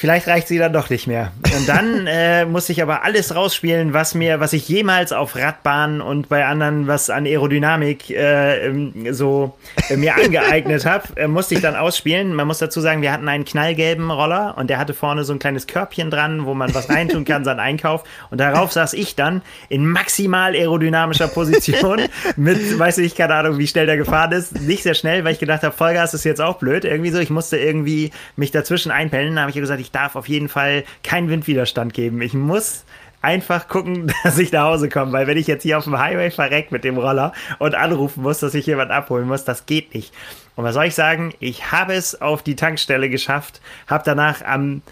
Vielleicht 0.00 0.28
reicht 0.28 0.48
sie 0.48 0.56
dann 0.56 0.72
doch 0.72 0.88
nicht 0.88 1.06
mehr. 1.06 1.30
Und 1.54 1.68
dann 1.68 2.06
äh, 2.06 2.46
muss 2.46 2.70
ich 2.70 2.80
aber 2.80 3.04
alles 3.04 3.34
rausspielen, 3.34 3.92
was 3.92 4.14
mir, 4.14 4.40
was 4.40 4.54
ich 4.54 4.66
jemals 4.66 5.12
auf 5.12 5.36
Radbahnen 5.36 6.00
und 6.00 6.30
bei 6.30 6.46
anderen, 6.46 6.86
was 6.86 7.10
an 7.10 7.26
Aerodynamik 7.26 8.08
äh, 8.08 8.68
ähm, 8.68 9.12
so 9.12 9.58
äh, 9.90 9.98
mir 9.98 10.14
angeeignet 10.24 10.86
habe, 10.86 11.04
äh, 11.16 11.28
musste 11.28 11.54
ich 11.54 11.60
dann 11.60 11.76
ausspielen. 11.76 12.32
Man 12.32 12.46
muss 12.46 12.56
dazu 12.56 12.80
sagen, 12.80 13.02
wir 13.02 13.12
hatten 13.12 13.28
einen 13.28 13.44
knallgelben 13.44 14.10
Roller 14.10 14.56
und 14.56 14.70
der 14.70 14.78
hatte 14.78 14.94
vorne 14.94 15.24
so 15.24 15.34
ein 15.34 15.38
kleines 15.38 15.66
Körbchen 15.66 16.10
dran, 16.10 16.46
wo 16.46 16.54
man 16.54 16.74
was 16.74 16.88
reintun 16.88 17.26
kann, 17.26 17.44
seinen 17.44 17.60
Einkauf. 17.60 18.04
Und 18.30 18.40
darauf 18.40 18.72
saß 18.72 18.94
ich 18.94 19.16
dann 19.16 19.42
in 19.68 19.84
maximal 19.84 20.54
aerodynamischer 20.54 21.28
Position 21.28 22.00
mit, 22.36 22.78
weiß 22.78 22.96
ich, 22.98 23.16
keine 23.16 23.34
Ahnung, 23.34 23.58
wie 23.58 23.66
schnell 23.66 23.84
der 23.84 23.98
gefahren 23.98 24.32
ist. 24.32 24.62
Nicht 24.62 24.82
sehr 24.82 24.94
schnell, 24.94 25.24
weil 25.24 25.34
ich 25.34 25.40
gedacht 25.40 25.62
habe, 25.62 25.76
Vollgas 25.76 26.14
ist 26.14 26.24
jetzt 26.24 26.40
auch 26.40 26.56
blöd. 26.56 26.86
Irgendwie 26.86 27.10
so, 27.10 27.18
ich 27.18 27.28
musste 27.28 27.58
irgendwie 27.58 28.12
mich 28.36 28.50
dazwischen 28.50 28.90
einpellen. 28.90 29.36
Da 29.36 29.42
habe 29.42 29.50
ich 29.50 29.56
gesagt, 29.56 29.78
ich 29.78 29.89
ich 29.90 29.92
darf 29.92 30.14
auf 30.14 30.28
jeden 30.28 30.48
Fall 30.48 30.84
keinen 31.02 31.28
Windwiderstand 31.28 31.92
geben. 31.92 32.22
Ich 32.22 32.32
muss 32.32 32.84
einfach 33.22 33.66
gucken, 33.66 34.12
dass 34.22 34.38
ich 34.38 34.52
nach 34.52 34.64
Hause 34.64 34.88
komme, 34.88 35.12
weil 35.12 35.26
wenn 35.26 35.36
ich 35.36 35.48
jetzt 35.48 35.64
hier 35.64 35.78
auf 35.78 35.84
dem 35.84 35.98
Highway 35.98 36.30
verreck 36.30 36.70
mit 36.70 36.84
dem 36.84 36.96
Roller 36.96 37.32
und 37.58 37.74
anrufen 37.74 38.22
muss, 38.22 38.38
dass 38.38 38.54
ich 38.54 38.66
jemand 38.66 38.92
abholen 38.92 39.26
muss, 39.26 39.44
das 39.44 39.66
geht 39.66 39.92
nicht. 39.92 40.14
Und 40.54 40.64
was 40.64 40.74
soll 40.74 40.84
ich 40.84 40.94
sagen? 40.94 41.34
Ich 41.40 41.72
habe 41.72 41.94
es 41.94 42.20
auf 42.20 42.42
die 42.42 42.54
Tankstelle 42.54 43.10
geschafft, 43.10 43.60
habe 43.88 44.04
danach 44.06 44.42
am 44.42 44.82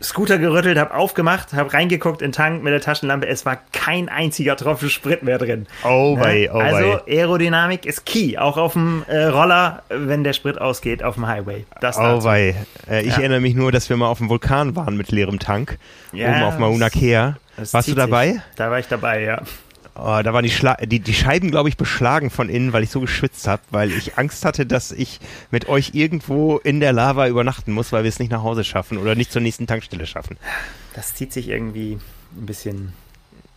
Scooter 0.00 0.38
gerüttelt, 0.38 0.78
habe 0.78 0.94
aufgemacht, 0.94 1.52
habe 1.54 1.72
reingeguckt 1.72 2.22
in 2.22 2.28
den 2.28 2.32
Tank 2.32 2.62
mit 2.62 2.72
der 2.72 2.80
Taschenlampe. 2.80 3.26
Es 3.26 3.44
war 3.44 3.58
kein 3.72 4.08
einziger 4.08 4.56
Tropfen 4.56 4.90
Sprit 4.90 5.22
mehr 5.24 5.38
drin. 5.38 5.66
Oh 5.84 6.16
wei, 6.18 6.48
oh 6.52 6.58
Also 6.58 7.00
Aerodynamik 7.06 7.84
ist 7.84 8.06
key, 8.06 8.38
auch 8.38 8.56
auf 8.56 8.74
dem 8.74 9.04
äh, 9.08 9.24
Roller, 9.24 9.82
wenn 9.88 10.22
der 10.22 10.34
Sprit 10.34 10.60
ausgeht 10.60 11.02
auf 11.02 11.14
dem 11.14 11.26
Highway. 11.26 11.64
Das 11.80 11.98
oh 11.98 12.22
wei. 12.22 12.54
Äh, 12.88 13.02
ich 13.02 13.14
ja. 13.14 13.18
erinnere 13.18 13.40
mich 13.40 13.54
nur, 13.54 13.72
dass 13.72 13.88
wir 13.88 13.96
mal 13.96 14.08
auf 14.08 14.18
dem 14.18 14.28
Vulkan 14.28 14.76
waren 14.76 14.96
mit 14.96 15.10
leerem 15.10 15.40
Tank. 15.40 15.78
Ja, 16.12 16.28
oben 16.28 16.42
auf 16.44 16.58
Mauna 16.58 16.88
Kea. 16.88 17.36
Warst 17.56 17.88
du 17.88 17.94
dabei? 17.94 18.32
Sich. 18.32 18.42
Da 18.56 18.70
war 18.70 18.78
ich 18.78 18.86
dabei, 18.86 19.22
ja. 19.22 19.42
Oh, 19.94 20.20
da 20.22 20.32
waren 20.32 20.42
die, 20.42 20.50
Schla 20.50 20.76
die, 20.76 21.00
die 21.00 21.12
Scheiben, 21.12 21.50
glaube 21.50 21.68
ich, 21.68 21.76
beschlagen 21.76 22.30
von 22.30 22.48
innen, 22.48 22.72
weil 22.72 22.82
ich 22.82 22.90
so 22.90 23.00
geschwitzt 23.00 23.46
habe, 23.46 23.62
weil 23.70 23.92
ich 23.92 24.16
Angst 24.16 24.44
hatte, 24.44 24.64
dass 24.64 24.90
ich 24.90 25.20
mit 25.50 25.68
euch 25.68 25.90
irgendwo 25.92 26.56
in 26.58 26.80
der 26.80 26.94
Lava 26.94 27.28
übernachten 27.28 27.72
muss, 27.72 27.92
weil 27.92 28.02
wir 28.02 28.08
es 28.08 28.18
nicht 28.18 28.32
nach 28.32 28.42
Hause 28.42 28.64
schaffen 28.64 28.96
oder 28.96 29.14
nicht 29.14 29.30
zur 29.30 29.42
nächsten 29.42 29.66
Tankstelle 29.66 30.06
schaffen. 30.06 30.38
Das 30.94 31.14
zieht 31.14 31.32
sich 31.32 31.48
irgendwie 31.48 31.98
ein 32.36 32.46
bisschen 32.46 32.94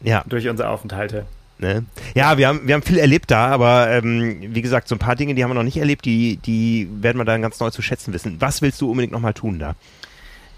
ja. 0.02 0.24
durch 0.28 0.50
unsere 0.50 0.70
Aufenthalte. 0.70 1.26
Ne? 1.58 1.86
Ja, 2.16 2.38
wir 2.38 2.50
haben, 2.50 2.68
wir 2.68 2.76
haben 2.76 2.84
viel 2.84 2.98
erlebt 2.98 3.32
da, 3.32 3.48
aber 3.48 3.90
ähm, 3.90 4.54
wie 4.54 4.62
gesagt, 4.62 4.90
so 4.90 4.96
ein 4.96 5.00
paar 5.00 5.16
Dinge, 5.16 5.36
die 5.36 5.44
haben 5.44 5.52
wir 5.52 5.56
noch 5.56 5.64
nicht 5.64 5.78
erlebt, 5.78 6.04
die, 6.04 6.36
die 6.38 6.90
werden 7.00 7.18
wir 7.18 7.24
dann 7.24 7.42
ganz 7.42 7.62
neu 7.62 7.70
zu 7.70 7.82
schätzen 7.82 8.14
wissen. 8.14 8.42
Was 8.42 8.62
willst 8.62 8.82
du 8.82 8.90
unbedingt 8.90 9.14
nochmal 9.14 9.34
tun 9.34 9.58
da? 9.58 9.76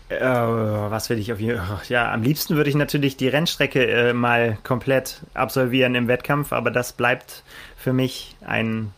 Äh, 0.09 0.21
was 0.21 1.09
will 1.09 1.19
ich 1.19 1.33
auf 1.33 1.39
jeden 1.39 1.57
Fall? 1.57 1.79
Ja, 1.89 2.11
am 2.13 2.23
liebsten 2.23 2.55
würde 2.55 2.69
ich 2.69 2.75
natürlich 2.75 3.17
die 3.17 3.27
Rennstrecke 3.27 3.85
äh, 3.85 4.13
mal 4.13 4.57
komplett 4.63 5.21
absolvieren 5.33 5.95
im 5.95 6.07
Wettkampf, 6.07 6.53
aber 6.53 6.71
das 6.71 6.93
bleibt 6.93 7.43
für 7.75 7.91
mich 7.91 8.37
ein, 8.45 8.93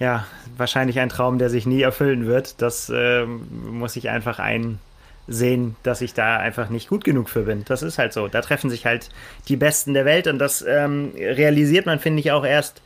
ja, 0.00 0.26
wahrscheinlich 0.56 0.98
ein 0.98 1.08
Traum, 1.08 1.38
der 1.38 1.50
sich 1.50 1.66
nie 1.66 1.82
erfüllen 1.82 2.26
wird. 2.26 2.60
Das 2.60 2.90
äh, 2.90 3.24
muss 3.26 3.94
ich 3.94 4.10
einfach 4.10 4.40
einsehen, 4.40 5.76
dass 5.84 6.00
ich 6.00 6.14
da 6.14 6.36
einfach 6.36 6.68
nicht 6.68 6.88
gut 6.88 7.04
genug 7.04 7.28
für 7.28 7.42
bin. 7.42 7.64
Das 7.66 7.82
ist 7.82 7.98
halt 7.98 8.12
so. 8.12 8.26
Da 8.26 8.40
treffen 8.40 8.70
sich 8.70 8.86
halt 8.86 9.08
die 9.46 9.56
Besten 9.56 9.94
der 9.94 10.04
Welt 10.04 10.26
und 10.26 10.40
das 10.40 10.62
ähm, 10.66 11.12
realisiert 11.16 11.86
man, 11.86 12.00
finde 12.00 12.18
ich, 12.18 12.32
auch 12.32 12.44
erst 12.44 12.82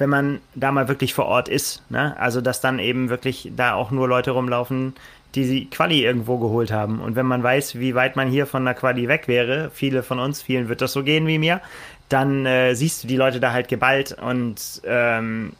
wenn 0.00 0.08
man 0.08 0.40
da 0.54 0.72
mal 0.72 0.88
wirklich 0.88 1.12
vor 1.12 1.26
Ort 1.26 1.48
ist. 1.48 1.82
Ne? 1.90 2.18
Also, 2.18 2.40
dass 2.40 2.62
dann 2.62 2.78
eben 2.78 3.10
wirklich 3.10 3.52
da 3.54 3.74
auch 3.74 3.90
nur 3.90 4.08
Leute 4.08 4.30
rumlaufen, 4.30 4.94
die 5.34 5.44
sie 5.44 5.64
Quali 5.66 6.04
irgendwo 6.04 6.38
geholt 6.38 6.72
haben. 6.72 7.00
Und 7.00 7.16
wenn 7.16 7.26
man 7.26 7.42
weiß, 7.42 7.78
wie 7.78 7.94
weit 7.94 8.16
man 8.16 8.28
hier 8.28 8.46
von 8.46 8.64
der 8.64 8.74
Quali 8.74 9.08
weg 9.08 9.28
wäre, 9.28 9.70
viele 9.72 10.02
von 10.02 10.18
uns, 10.18 10.42
vielen 10.42 10.68
wird 10.68 10.80
das 10.80 10.92
so 10.92 11.02
gehen 11.02 11.26
wie 11.26 11.38
mir, 11.38 11.60
dann 12.08 12.44
äh, 12.46 12.74
siehst 12.74 13.04
du 13.04 13.08
die 13.08 13.16
Leute 13.16 13.40
da 13.40 13.52
halt 13.52 13.68
geballt 13.68 14.16
und 14.20 14.82
ähm, 14.84 15.52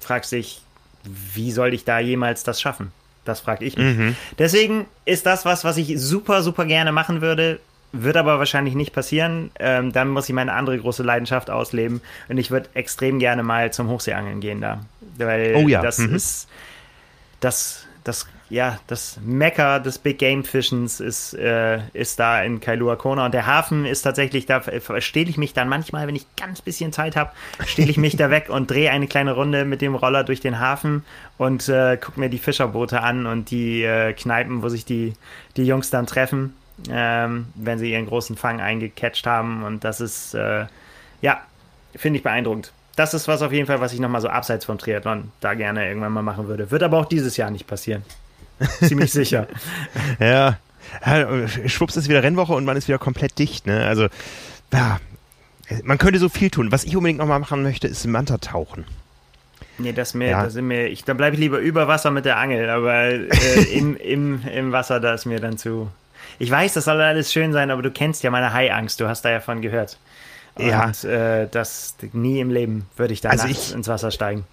fragst 0.00 0.32
dich, 0.32 0.62
wie 1.04 1.52
soll 1.52 1.74
ich 1.74 1.84
da 1.84 1.98
jemals 1.98 2.42
das 2.42 2.60
schaffen? 2.60 2.92
Das 3.24 3.40
frage 3.40 3.64
ich 3.64 3.76
mich. 3.76 3.96
Mhm. 3.96 4.16
Deswegen 4.38 4.86
ist 5.04 5.26
das 5.26 5.44
was, 5.44 5.64
was 5.64 5.76
ich 5.76 6.00
super, 6.00 6.42
super 6.42 6.64
gerne 6.64 6.90
machen 6.90 7.20
würde. 7.20 7.60
Wird 7.92 8.16
aber 8.16 8.38
wahrscheinlich 8.38 8.74
nicht 8.74 8.92
passieren. 8.92 9.50
Ähm, 9.58 9.92
dann 9.92 10.08
muss 10.08 10.28
ich 10.28 10.34
meine 10.34 10.52
andere 10.52 10.78
große 10.78 11.02
Leidenschaft 11.02 11.50
ausleben. 11.50 12.00
Und 12.28 12.38
ich 12.38 12.50
würde 12.50 12.68
extrem 12.74 13.18
gerne 13.18 13.42
mal 13.42 13.72
zum 13.72 13.88
Hochseeangeln 13.88 14.40
gehen 14.40 14.60
da. 14.60 14.80
Weil 15.18 15.54
oh 15.56 15.68
ja. 15.68 15.82
das 15.82 15.98
mhm. 15.98 16.14
ist, 16.14 16.48
das, 17.40 17.86
das 18.04 18.26
ja, 18.50 18.80
das 18.88 19.18
Mekka 19.24 19.78
des 19.78 19.98
Big 19.98 20.18
Game 20.18 20.44
Fischens 20.44 20.98
ist, 20.98 21.34
äh, 21.34 21.80
ist 21.92 22.18
da 22.18 22.42
in 22.42 22.60
Kailua 22.60 22.96
Kona 22.96 23.24
und 23.24 23.32
der 23.32 23.46
Hafen 23.46 23.86
ist 23.86 24.02
tatsächlich, 24.02 24.44
da 24.44 24.60
stehle 24.98 25.30
ich 25.30 25.38
mich 25.38 25.54
dann 25.54 25.68
manchmal, 25.68 26.08
wenn 26.08 26.16
ich 26.16 26.26
ganz 26.36 26.60
bisschen 26.60 26.92
Zeit 26.92 27.14
habe, 27.14 27.30
stehle 27.64 27.90
ich 27.90 27.96
mich 27.96 28.16
da 28.16 28.28
weg 28.30 28.48
und 28.50 28.68
drehe 28.68 28.90
eine 28.90 29.06
kleine 29.06 29.32
Runde 29.32 29.64
mit 29.64 29.80
dem 29.80 29.94
Roller 29.94 30.24
durch 30.24 30.40
den 30.40 30.58
Hafen 30.58 31.04
und 31.38 31.68
äh, 31.68 31.96
gucke 31.96 32.18
mir 32.18 32.28
die 32.28 32.38
Fischerboote 32.38 33.00
an 33.00 33.26
und 33.26 33.50
die 33.52 33.84
äh, 33.84 34.12
Kneipen, 34.12 34.62
wo 34.62 34.68
sich 34.68 34.84
die, 34.84 35.14
die 35.56 35.64
Jungs 35.64 35.90
dann 35.90 36.06
treffen, 36.06 36.54
ähm, 36.90 37.46
wenn 37.54 37.78
sie 37.78 37.92
ihren 37.92 38.06
großen 38.06 38.36
Fang 38.36 38.60
eingecatcht 38.60 39.26
haben 39.26 39.62
und 39.62 39.84
das 39.84 40.00
ist, 40.00 40.34
äh, 40.34 40.66
ja, 41.22 41.40
finde 41.94 42.18
ich 42.18 42.24
beeindruckend 42.24 42.72
das 42.96 43.14
ist 43.14 43.28
was 43.28 43.40
auf 43.40 43.50
jeden 43.50 43.66
Fall, 43.66 43.80
was 43.80 43.94
ich 43.94 44.00
nochmal 44.00 44.20
so 44.20 44.28
abseits 44.28 44.66
vom 44.66 44.76
Triathlon 44.76 45.32
da 45.40 45.54
gerne 45.54 45.88
irgendwann 45.88 46.12
mal 46.12 46.22
machen 46.22 46.48
würde. 46.48 46.70
Wird 46.70 46.82
aber 46.82 46.98
auch 46.98 47.06
dieses 47.06 47.38
Jahr 47.38 47.50
nicht 47.50 47.66
passieren. 47.66 48.02
Ziemlich 48.80 49.12
sicher. 49.12 49.46
ja. 50.18 50.58
Schwupps 51.66 51.96
ist 51.96 52.08
wieder 52.08 52.22
Rennwoche 52.22 52.52
und 52.52 52.64
man 52.64 52.76
ist 52.76 52.88
wieder 52.88 52.98
komplett 52.98 53.38
dicht, 53.38 53.66
ne? 53.66 53.86
Also, 53.86 54.08
ja. 54.72 55.00
Man 55.84 55.98
könnte 55.98 56.18
so 56.18 56.28
viel 56.28 56.50
tun. 56.50 56.72
Was 56.72 56.84
ich 56.84 56.96
unbedingt 56.96 57.20
nochmal 57.20 57.38
machen 57.38 57.62
möchte, 57.62 57.86
ist 57.86 58.04
Manta 58.06 58.38
tauchen. 58.38 58.84
Nee, 59.78 59.92
das 59.92 60.14
mir, 60.14 60.30
ja. 60.30 60.44
das 60.44 60.54
sind 60.54 60.66
mir, 60.66 60.88
ich, 60.88 61.04
da 61.04 61.14
bleibe 61.14 61.36
ich 61.36 61.40
lieber 61.40 61.58
über 61.58 61.88
Wasser 61.88 62.10
mit 62.10 62.24
der 62.24 62.36
Angel, 62.38 62.68
aber 62.68 63.04
äh, 63.04 63.28
im, 63.72 63.96
im, 63.96 64.42
im 64.46 64.72
Wasser, 64.72 65.00
da 65.00 65.14
ist 65.14 65.26
mir 65.26 65.40
dann 65.40 65.58
zu. 65.58 65.90
Ich 66.38 66.50
weiß, 66.50 66.74
das 66.74 66.84
soll 66.84 67.00
alles 67.00 67.32
schön 67.32 67.52
sein, 67.52 67.70
aber 67.70 67.82
du 67.82 67.90
kennst 67.90 68.22
ja 68.22 68.30
meine 68.30 68.52
Haiangst, 68.52 69.00
du 69.00 69.08
hast 69.08 69.22
da 69.22 69.30
ja 69.30 69.40
von 69.40 69.62
gehört. 69.62 69.96
Und, 70.56 70.66
ja. 70.66 70.90
Äh, 71.04 71.48
das 71.50 71.94
nie 72.12 72.40
im 72.40 72.50
Leben 72.50 72.86
würde 72.96 73.14
ich 73.14 73.20
da 73.20 73.30
also 73.30 73.46
ich, 73.46 73.72
ins 73.72 73.88
Wasser 73.88 74.10
steigen 74.10 74.44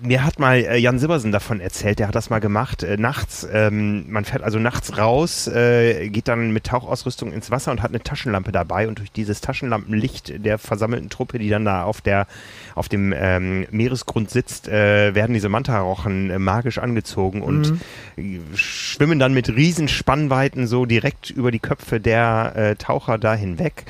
mir 0.00 0.24
hat 0.24 0.38
mal 0.38 0.56
äh, 0.56 0.76
Jan 0.76 0.98
Sibbersen 0.98 1.32
davon 1.32 1.60
erzählt, 1.60 1.98
der 1.98 2.08
hat 2.08 2.14
das 2.14 2.30
mal 2.30 2.40
gemacht, 2.40 2.82
äh, 2.82 2.96
nachts, 2.96 3.46
ähm, 3.50 4.10
man 4.10 4.24
fährt 4.24 4.42
also 4.42 4.58
nachts 4.58 4.98
raus, 4.98 5.46
äh, 5.46 6.08
geht 6.08 6.28
dann 6.28 6.52
mit 6.52 6.64
Tauchausrüstung 6.64 7.32
ins 7.32 7.50
Wasser 7.50 7.70
und 7.70 7.82
hat 7.82 7.90
eine 7.90 8.02
Taschenlampe 8.02 8.52
dabei 8.52 8.88
und 8.88 8.98
durch 8.98 9.12
dieses 9.12 9.40
Taschenlampenlicht 9.40 10.44
der 10.44 10.58
versammelten 10.58 11.10
Truppe, 11.10 11.38
die 11.38 11.48
dann 11.48 11.64
da 11.64 11.84
auf 11.84 12.00
der 12.00 12.26
auf 12.74 12.88
dem 12.88 13.14
ähm, 13.16 13.66
Meeresgrund 13.70 14.30
sitzt, 14.30 14.68
äh, 14.68 15.14
werden 15.14 15.32
diese 15.32 15.48
Mantarochen 15.48 16.30
äh, 16.30 16.38
magisch 16.38 16.78
angezogen 16.78 17.40
und 17.40 17.80
mhm. 18.16 18.40
schwimmen 18.56 19.18
dann 19.18 19.32
mit 19.32 19.48
riesen 19.48 19.88
Spannweiten 19.88 20.66
so 20.66 20.86
direkt 20.86 21.30
über 21.30 21.52
die 21.52 21.60
Köpfe 21.60 22.00
der 22.00 22.52
äh, 22.56 22.76
Taucher 22.76 23.18
da 23.18 23.34
hinweg. 23.34 23.84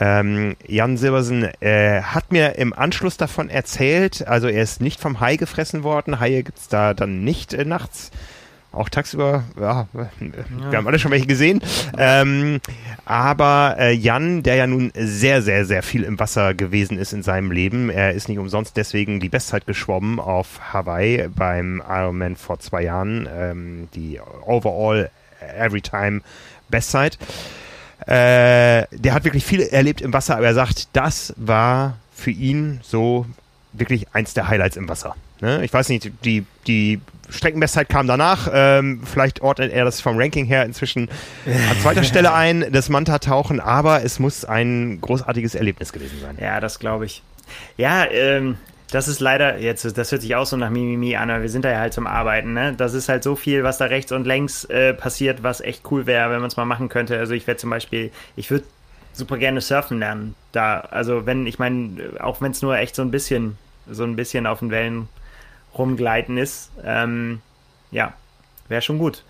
Ähm, 0.00 0.56
Jan 0.66 0.96
Silbersen 0.96 1.44
äh, 1.60 2.00
hat 2.00 2.32
mir 2.32 2.56
im 2.56 2.72
Anschluss 2.72 3.18
davon 3.18 3.50
erzählt, 3.50 4.26
also 4.26 4.48
er 4.48 4.62
ist 4.62 4.80
nicht 4.80 4.98
vom 4.98 5.20
Hai 5.20 5.36
gefressen 5.36 5.82
worden. 5.82 6.18
Haie 6.18 6.42
gibt's 6.42 6.68
da 6.68 6.94
dann 6.94 7.22
nicht 7.22 7.52
äh, 7.52 7.66
nachts. 7.66 8.10
Auch 8.72 8.88
tagsüber, 8.88 9.42
ja, 9.60 9.88
wir 9.92 10.78
haben 10.78 10.86
alle 10.86 11.00
schon 11.00 11.10
welche 11.10 11.26
gesehen. 11.26 11.60
Ähm, 11.98 12.60
aber 13.04 13.74
äh, 13.80 13.92
Jan, 13.92 14.44
der 14.44 14.54
ja 14.54 14.68
nun 14.68 14.92
sehr, 14.94 15.42
sehr, 15.42 15.64
sehr 15.64 15.82
viel 15.82 16.04
im 16.04 16.20
Wasser 16.20 16.54
gewesen 16.54 16.96
ist 16.96 17.12
in 17.12 17.24
seinem 17.24 17.50
Leben, 17.50 17.90
er 17.90 18.12
ist 18.12 18.28
nicht 18.28 18.38
umsonst 18.38 18.76
deswegen 18.76 19.18
die 19.18 19.28
Bestzeit 19.28 19.66
geschwommen 19.66 20.20
auf 20.20 20.72
Hawaii 20.72 21.28
beim 21.34 21.82
Ironman 21.86 22.36
vor 22.36 22.60
zwei 22.60 22.84
Jahren, 22.84 23.28
ähm, 23.36 23.88
die 23.94 24.20
Overall 24.46 25.10
Everytime 25.58 26.20
Bestzeit. 26.68 27.18
Äh, 28.06 28.86
der 28.90 29.14
hat 29.14 29.24
wirklich 29.24 29.44
viel 29.44 29.60
erlebt 29.60 30.00
im 30.00 30.12
Wasser, 30.12 30.36
aber 30.36 30.46
er 30.46 30.54
sagt, 30.54 30.88
das 30.94 31.34
war 31.36 31.96
für 32.14 32.30
ihn 32.30 32.80
so 32.82 33.26
wirklich 33.72 34.06
eins 34.12 34.34
der 34.34 34.48
Highlights 34.48 34.76
im 34.76 34.88
Wasser. 34.88 35.14
Ne? 35.40 35.64
Ich 35.64 35.72
weiß 35.72 35.88
nicht, 35.88 36.10
die, 36.24 36.44
die 36.66 37.00
Streckenbestzeit 37.28 37.88
kam 37.88 38.06
danach. 38.06 38.48
Ähm, 38.52 39.02
vielleicht 39.04 39.40
ordnet 39.40 39.72
er 39.72 39.84
das 39.84 40.00
vom 40.00 40.18
Ranking 40.18 40.46
her 40.46 40.64
inzwischen 40.64 41.08
an 41.46 41.80
zweiter 41.80 42.02
Stelle 42.04 42.32
ein, 42.32 42.66
das 42.72 42.88
Manta-Tauchen, 42.88 43.60
aber 43.60 44.04
es 44.04 44.18
muss 44.18 44.44
ein 44.44 45.00
großartiges 45.00 45.54
Erlebnis 45.54 45.92
gewesen 45.92 46.20
sein. 46.20 46.36
Ja, 46.40 46.60
das 46.60 46.78
glaube 46.78 47.06
ich. 47.06 47.22
Ja, 47.76 48.04
ähm, 48.10 48.56
das 48.90 49.08
ist 49.08 49.20
leider, 49.20 49.58
jetzt, 49.58 49.96
das 49.96 50.12
hört 50.12 50.22
sich 50.22 50.34
auch 50.36 50.46
so 50.46 50.56
nach 50.56 50.70
Mimimi 50.70 51.16
an, 51.16 51.30
aber 51.30 51.42
wir 51.42 51.48
sind 51.48 51.64
da 51.64 51.70
ja 51.70 51.78
halt 51.78 51.92
zum 51.92 52.06
Arbeiten, 52.06 52.52
ne? 52.52 52.74
Das 52.76 52.94
ist 52.94 53.08
halt 53.08 53.22
so 53.22 53.36
viel, 53.36 53.62
was 53.62 53.78
da 53.78 53.86
rechts 53.86 54.12
und 54.12 54.26
längs 54.26 54.64
äh, 54.64 54.94
passiert, 54.94 55.42
was 55.42 55.60
echt 55.60 55.90
cool 55.90 56.06
wäre, 56.06 56.30
wenn 56.30 56.40
man 56.40 56.48
es 56.48 56.56
mal 56.56 56.64
machen 56.64 56.88
könnte. 56.88 57.18
Also 57.18 57.34
ich 57.34 57.46
wäre 57.46 57.56
zum 57.56 57.70
Beispiel, 57.70 58.10
ich 58.36 58.50
würde 58.50 58.64
super 59.12 59.38
gerne 59.38 59.60
surfen 59.60 59.98
lernen. 59.98 60.34
Da, 60.52 60.80
also 60.80 61.26
wenn, 61.26 61.46
ich 61.46 61.58
meine, 61.58 62.14
auch 62.20 62.40
wenn 62.40 62.52
es 62.52 62.62
nur 62.62 62.76
echt 62.76 62.94
so 62.94 63.02
ein 63.02 63.10
bisschen, 63.10 63.58
so 63.90 64.04
ein 64.04 64.16
bisschen 64.16 64.46
auf 64.46 64.60
den 64.60 64.70
Wellen 64.70 65.08
rumgleiten 65.76 66.36
ist, 66.36 66.70
ähm, 66.84 67.40
ja, 67.90 68.14
wäre 68.68 68.82
schon 68.82 68.98
gut. 68.98 69.24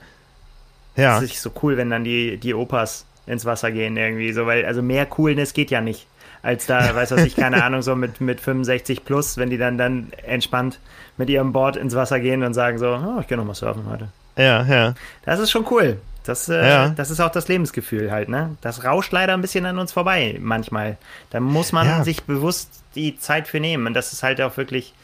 ja. 0.96 1.20
Das 1.20 1.30
ist 1.30 1.42
so 1.42 1.50
cool, 1.62 1.76
wenn 1.76 1.90
dann 1.90 2.04
die, 2.04 2.36
die 2.36 2.54
Opas 2.54 3.06
ins 3.26 3.44
Wasser 3.44 3.70
gehen 3.72 3.96
irgendwie, 3.96 4.32
so, 4.32 4.46
weil, 4.46 4.64
also 4.64 4.82
mehr 4.82 5.06
Coolness 5.06 5.52
geht 5.52 5.70
ja 5.70 5.80
nicht 5.80 6.06
als 6.42 6.66
da, 6.66 6.94
weiß 6.94 7.12
was 7.12 7.24
ich, 7.24 7.36
keine 7.36 7.62
Ahnung, 7.64 7.82
so 7.82 7.94
mit, 7.94 8.20
mit 8.20 8.40
65 8.40 9.04
plus, 9.04 9.36
wenn 9.36 9.50
die 9.50 9.58
dann 9.58 9.78
dann 9.78 10.12
entspannt 10.26 10.78
mit 11.16 11.28
ihrem 11.30 11.52
Board 11.52 11.76
ins 11.76 11.94
Wasser 11.94 12.20
gehen 12.20 12.42
und 12.42 12.54
sagen 12.54 12.78
so, 12.78 12.88
oh, 12.88 13.20
ich 13.20 13.26
gehe 13.26 13.36
nochmal 13.36 13.54
surfen 13.54 13.84
heute. 13.90 14.08
Ja, 14.36 14.64
ja. 14.64 14.94
Das 15.24 15.38
ist 15.38 15.50
schon 15.50 15.66
cool. 15.70 15.98
Das, 16.24 16.48
äh, 16.48 16.68
ja. 16.68 16.88
das 16.90 17.10
ist 17.10 17.20
auch 17.20 17.30
das 17.30 17.48
Lebensgefühl 17.48 18.10
halt, 18.10 18.28
ne? 18.28 18.56
Das 18.60 18.84
rauscht 18.84 19.12
leider 19.12 19.32
ein 19.34 19.40
bisschen 19.40 19.64
an 19.66 19.78
uns 19.78 19.92
vorbei 19.92 20.36
manchmal. 20.38 20.98
Da 21.30 21.40
muss 21.40 21.72
man 21.72 21.86
ja. 21.86 22.04
sich 22.04 22.24
bewusst 22.24 22.82
die 22.94 23.18
Zeit 23.18 23.48
für 23.48 23.60
nehmen. 23.60 23.86
Und 23.86 23.94
das 23.94 24.12
ist 24.12 24.22
halt 24.22 24.40
auch 24.40 24.56
wirklich, 24.56 24.94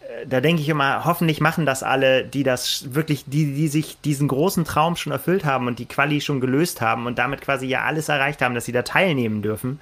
äh, 0.00 0.26
da 0.26 0.40
denke 0.40 0.60
ich 0.60 0.68
immer, 0.68 1.04
hoffentlich 1.04 1.40
machen 1.40 1.66
das 1.66 1.82
alle, 1.82 2.24
die 2.24 2.42
das 2.42 2.94
wirklich, 2.94 3.24
die, 3.26 3.54
die 3.54 3.68
sich 3.68 4.00
diesen 4.00 4.26
großen 4.26 4.64
Traum 4.64 4.96
schon 4.96 5.12
erfüllt 5.12 5.44
haben 5.44 5.68
und 5.68 5.78
die 5.78 5.86
Quali 5.86 6.20
schon 6.20 6.40
gelöst 6.40 6.80
haben 6.80 7.06
und 7.06 7.18
damit 7.18 7.40
quasi 7.40 7.66
ja 7.66 7.84
alles 7.84 8.08
erreicht 8.08 8.42
haben, 8.42 8.54
dass 8.54 8.64
sie 8.64 8.72
da 8.72 8.82
teilnehmen 8.82 9.40
dürfen. 9.40 9.80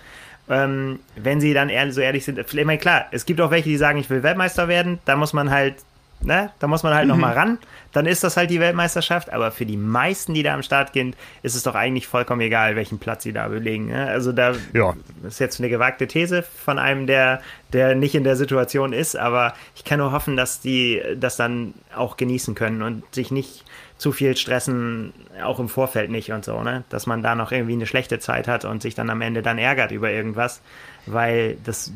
Ähm, 0.53 1.01
wenn 1.17 1.41
sie 1.41 1.55
dann 1.55 1.69
ehrlich, 1.69 1.95
so 1.95 2.01
ehrlich 2.01 2.25
sind, 2.25 2.39
ich 2.39 2.65
meine, 2.65 2.79
klar, 2.79 3.07
es 3.11 3.25
gibt 3.25 3.41
auch 3.41 3.51
welche, 3.51 3.69
die 3.69 3.77
sagen, 3.77 3.99
ich 3.99 4.11
will 4.11 4.23
Weltmeister 4.23 4.69
werden, 4.69 4.99
da 5.05 5.17
muss 5.17 5.33
man 5.33 5.51
halt 5.51 5.77
ne, 6.25 6.51
da 6.59 6.67
muss 6.67 6.83
man 6.83 6.95
halt 6.95 7.05
mhm. 7.05 7.11
nochmal 7.11 7.35
ran. 7.35 7.59
Dann 7.93 8.07
ist 8.07 8.25
das 8.25 8.37
halt 8.37 8.51
die 8.51 8.61
Weltmeisterschaft. 8.61 9.33
Aber 9.33 9.51
für 9.51 9.67
die 9.67 9.77
meisten, 9.77 10.35
die 10.35 10.43
da 10.43 10.55
am 10.55 10.63
Start 10.63 10.93
gehen, 10.93 11.15
ist 11.43 11.55
es 11.55 11.63
doch 11.63 11.75
eigentlich 11.75 12.07
vollkommen 12.07 12.41
egal, 12.41 12.77
welchen 12.77 12.99
Platz 12.99 13.23
sie 13.23 13.33
da 13.33 13.49
belegen. 13.49 13.87
Ne? 13.87 14.07
Also 14.09 14.33
da 14.33 14.55
ja. 14.73 14.95
ist 15.27 15.41
jetzt 15.41 15.61
eine 15.61 15.69
gewagte 15.69 16.07
These 16.07 16.43
von 16.43 16.79
einem, 16.79 17.07
der, 17.07 17.43
der 17.73 17.95
nicht 17.95 18.15
in 18.15 18.25
der 18.25 18.37
Situation 18.37 18.93
ist. 18.93 19.17
Aber 19.17 19.55
ich 19.75 19.85
kann 19.85 19.99
nur 19.99 20.13
hoffen, 20.13 20.37
dass 20.37 20.61
die 20.61 21.03
das 21.17 21.37
dann 21.37 21.75
auch 21.95 22.17
genießen 22.17 22.55
können 22.55 22.83
und 22.83 23.03
sich 23.15 23.31
nicht 23.31 23.65
zu 24.03 24.11
viel 24.11 24.37
stressen, 24.37 25.13
auch 25.45 25.61
im 25.61 25.69
Vorfeld 25.69 26.11
nicht 26.11 26.33
und 26.33 26.45
so, 26.45 26.61
ne? 26.63 26.83
Dass 26.89 27.07
man 27.07 27.23
da 27.23 27.37
noch 27.37 27.53
irgendwie 27.53 27.75
eine 27.75 27.87
schlechte 27.87 28.19
Zeit 28.19 28.49
hat 28.49 28.65
und 28.65 28.83
sich 28.83 28.97
dann 28.97 29.11
am 29.11 29.21
Ende 29.21 29.43
dann 29.43 29.59
ärgert 29.59 29.93
über 29.93 30.11
irgendwas, 30.11 30.61
weil 31.07 31.57
das 31.65 31.93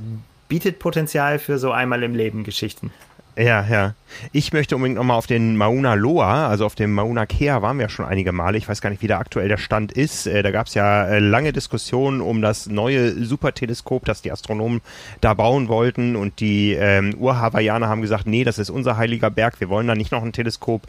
bietet 0.48 0.78
Potenzial 0.78 1.40
für 1.40 1.58
so 1.58 1.72
einmal 1.72 2.04
im 2.04 2.14
Leben 2.14 2.44
Geschichten. 2.44 2.92
Ja, 3.36 3.66
ja. 3.68 3.94
Ich 4.32 4.52
möchte 4.52 4.76
unbedingt 4.76 4.96
nochmal 4.96 5.18
auf 5.18 5.26
den 5.26 5.56
Mauna 5.56 5.94
Loa, 5.94 6.48
also 6.48 6.66
auf 6.66 6.74
dem 6.74 6.92
Mauna 6.92 7.26
Kea 7.26 7.62
waren 7.62 7.78
wir 7.78 7.88
schon 7.88 8.04
einige 8.04 8.32
Male. 8.32 8.58
Ich 8.58 8.68
weiß 8.68 8.80
gar 8.80 8.90
nicht, 8.90 9.02
wie 9.02 9.06
der 9.06 9.18
aktuell 9.18 9.48
der 9.48 9.56
Stand 9.56 9.92
ist. 9.92 10.26
Äh, 10.26 10.42
da 10.42 10.50
gab 10.50 10.66
es 10.66 10.74
ja 10.74 11.04
äh, 11.06 11.18
lange 11.18 11.52
Diskussionen 11.52 12.20
um 12.20 12.42
das 12.42 12.66
neue 12.66 13.12
Superteleskop, 13.24 14.04
das 14.04 14.22
die 14.22 14.32
Astronomen 14.32 14.80
da 15.20 15.34
bauen 15.34 15.68
wollten. 15.68 16.16
Und 16.16 16.40
die 16.40 16.72
ähm, 16.72 17.14
Ur-Hawaiianer 17.18 17.88
haben 17.88 18.02
gesagt, 18.02 18.26
nee, 18.26 18.44
das 18.44 18.58
ist 18.58 18.70
unser 18.70 18.96
heiliger 18.96 19.30
Berg, 19.30 19.60
wir 19.60 19.68
wollen 19.68 19.86
da 19.86 19.94
nicht 19.94 20.12
noch 20.12 20.22
ein 20.22 20.32
Teleskop. 20.32 20.82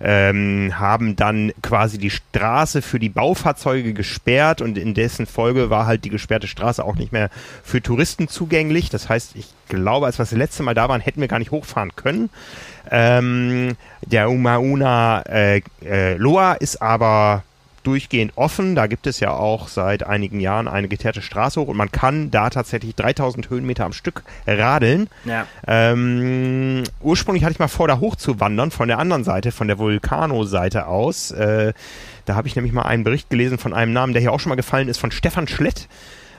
Ähm, 0.00 0.72
haben 0.78 1.16
dann 1.16 1.52
quasi 1.62 1.98
die 1.98 2.10
Straße 2.10 2.82
für 2.82 2.98
die 2.98 3.08
Baufahrzeuge 3.08 3.94
gesperrt 3.94 4.60
und 4.60 4.78
in 4.78 4.94
dessen 4.94 5.26
Folge 5.26 5.70
war 5.70 5.86
halt 5.86 6.04
die 6.04 6.10
gesperrte 6.10 6.46
Straße 6.46 6.84
auch 6.84 6.96
nicht 6.96 7.12
mehr 7.12 7.30
für 7.62 7.82
Touristen 7.82 8.28
zugänglich. 8.28 8.90
Das 8.90 9.08
heißt, 9.08 9.36
ich 9.36 9.46
glaube, 9.68 10.06
als 10.06 10.18
wir 10.18 10.24
das 10.24 10.32
letzte 10.32 10.62
Mal 10.62 10.74
da 10.74 10.88
waren, 10.88 11.00
hätten 11.00 11.20
wir 11.20 11.28
gar 11.28 11.38
nicht 11.38 11.50
hochfahren 11.50 11.94
können. 11.96 12.30
Ähm, 12.96 13.76
der 14.06 14.30
Umauna 14.30 15.22
äh, 15.22 15.62
äh, 15.84 16.14
Loa 16.14 16.52
ist 16.52 16.80
aber 16.80 17.42
durchgehend 17.82 18.32
offen. 18.36 18.76
Da 18.76 18.86
gibt 18.86 19.08
es 19.08 19.18
ja 19.18 19.32
auch 19.32 19.66
seit 19.66 20.04
einigen 20.06 20.38
Jahren 20.38 20.68
eine 20.68 20.86
geteerte 20.86 21.20
Straße 21.20 21.60
hoch 21.60 21.66
und 21.66 21.76
man 21.76 21.90
kann 21.90 22.30
da 22.30 22.50
tatsächlich 22.50 22.94
3000 22.94 23.50
Höhenmeter 23.50 23.84
am 23.84 23.92
Stück 23.92 24.22
radeln. 24.46 25.08
Ja. 25.24 25.46
Ähm, 25.66 26.84
ursprünglich 27.00 27.42
hatte 27.42 27.52
ich 27.54 27.58
mal 27.58 27.66
vor, 27.66 27.88
da 27.88 27.98
hoch 27.98 28.14
zu 28.14 28.38
wandern, 28.38 28.70
von 28.70 28.86
der 28.86 29.00
anderen 29.00 29.24
Seite, 29.24 29.50
von 29.50 29.66
der 29.66 29.78
Vulcano-Seite 29.78 30.86
aus. 30.86 31.32
Äh, 31.32 31.72
da 32.26 32.36
habe 32.36 32.46
ich 32.46 32.54
nämlich 32.54 32.72
mal 32.72 32.82
einen 32.82 33.02
Bericht 33.02 33.28
gelesen 33.28 33.58
von 33.58 33.74
einem 33.74 33.92
Namen, 33.92 34.12
der 34.12 34.22
hier 34.22 34.32
auch 34.32 34.40
schon 34.40 34.50
mal 34.50 34.56
gefallen 34.56 34.88
ist, 34.88 34.98
von 34.98 35.10
Stefan 35.10 35.48
Schlett. 35.48 35.88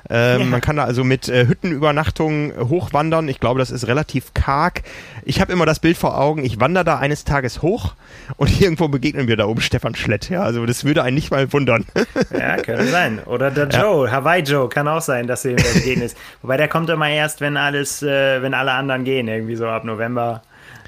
Ähm, 0.10 0.40
ja. 0.40 0.46
Man 0.46 0.62
kann 0.62 0.76
da 0.76 0.84
also 0.84 1.04
mit 1.04 1.30
äh, 1.30 1.48
Hüttenübernachtungen 1.48 2.70
hochwandern. 2.70 3.28
Ich 3.28 3.40
glaube, 3.40 3.60
das 3.60 3.72
ist 3.72 3.88
relativ 3.88 4.34
karg. 4.34 4.84
Ich 5.24 5.42
habe 5.42 5.52
immer 5.52 5.66
das 5.66 5.80
Bild 5.80 5.98
vor 5.98 6.20
Augen, 6.20 6.44
ich 6.46 6.60
wandere 6.60 6.86
da 6.86 6.98
eines 7.00 7.24
Tages 7.24 7.62
hoch 7.62 7.94
und 8.38 8.62
irgendwo 8.62 8.88
begegnen 8.88 9.28
wir 9.28 9.38
da 9.38 9.46
oben 9.46 9.62
Stefan 9.62 9.96
Schlett. 9.96 10.30
Ja, 10.30 10.44
also 10.44 10.66
das 10.66 10.86
würde 10.86 11.04
einen 11.04 11.16
nicht 11.16 11.32
mal 11.32 11.52
wundern. 11.52 11.86
Ja, 12.32 12.58
könnte 12.58 12.88
sein. 12.88 13.20
Oder 13.26 13.52
der 13.52 13.68
Joe, 13.68 14.08
ja. 14.08 14.12
Hawaii 14.12 14.42
Joe, 14.42 14.68
kann 14.68 14.88
auch 14.88 15.02
sein, 15.02 15.28
dass 15.28 15.46
er 15.46 15.52
ihm 15.52 15.58
begegnet 15.58 16.06
ist. 16.06 16.18
Wobei 16.42 16.58
der 16.58 16.68
kommt 16.68 16.90
immer 16.90 17.10
erst, 17.10 17.40
wenn 17.40 17.56
alles, 17.56 18.02
äh, 18.04 18.42
wenn 18.42 18.54
alle 18.54 18.72
anderen 18.72 19.04
gehen, 19.04 19.28
irgendwie 19.28 19.56
so 19.56 19.68
ab 19.68 19.84
November. 19.84 20.42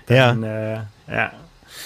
Dann, 0.07 0.43
ja. 0.43 0.73
Äh, 0.73 0.79
ja. 1.09 1.31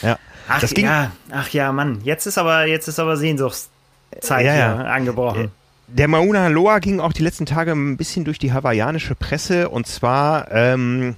Ja. 0.02 0.18
Ach, 0.48 0.64
ja, 0.76 1.12
ach 1.32 1.50
ja, 1.50 1.72
Mann. 1.72 2.02
Jetzt 2.04 2.26
ist 2.26 2.38
aber, 2.38 2.66
jetzt 2.66 2.88
ist 2.88 3.00
aber 3.00 3.18
Sehnsuchtszeit 3.18 4.46
ja, 4.46 4.56
ja. 4.56 4.76
angebrochen. 4.76 5.52
Der 5.88 6.08
Mauna 6.08 6.48
Loa 6.48 6.80
ging 6.80 7.00
auch 7.00 7.14
die 7.14 7.24
letzten 7.24 7.46
Tage 7.46 7.72
ein 7.72 7.98
bisschen 7.98 8.24
durch 8.24 8.40
die 8.40 8.54
hawaiianische 8.54 9.16
Presse. 9.16 9.70
Und 9.70 9.88
zwar 9.88 10.52
ähm, 10.52 11.16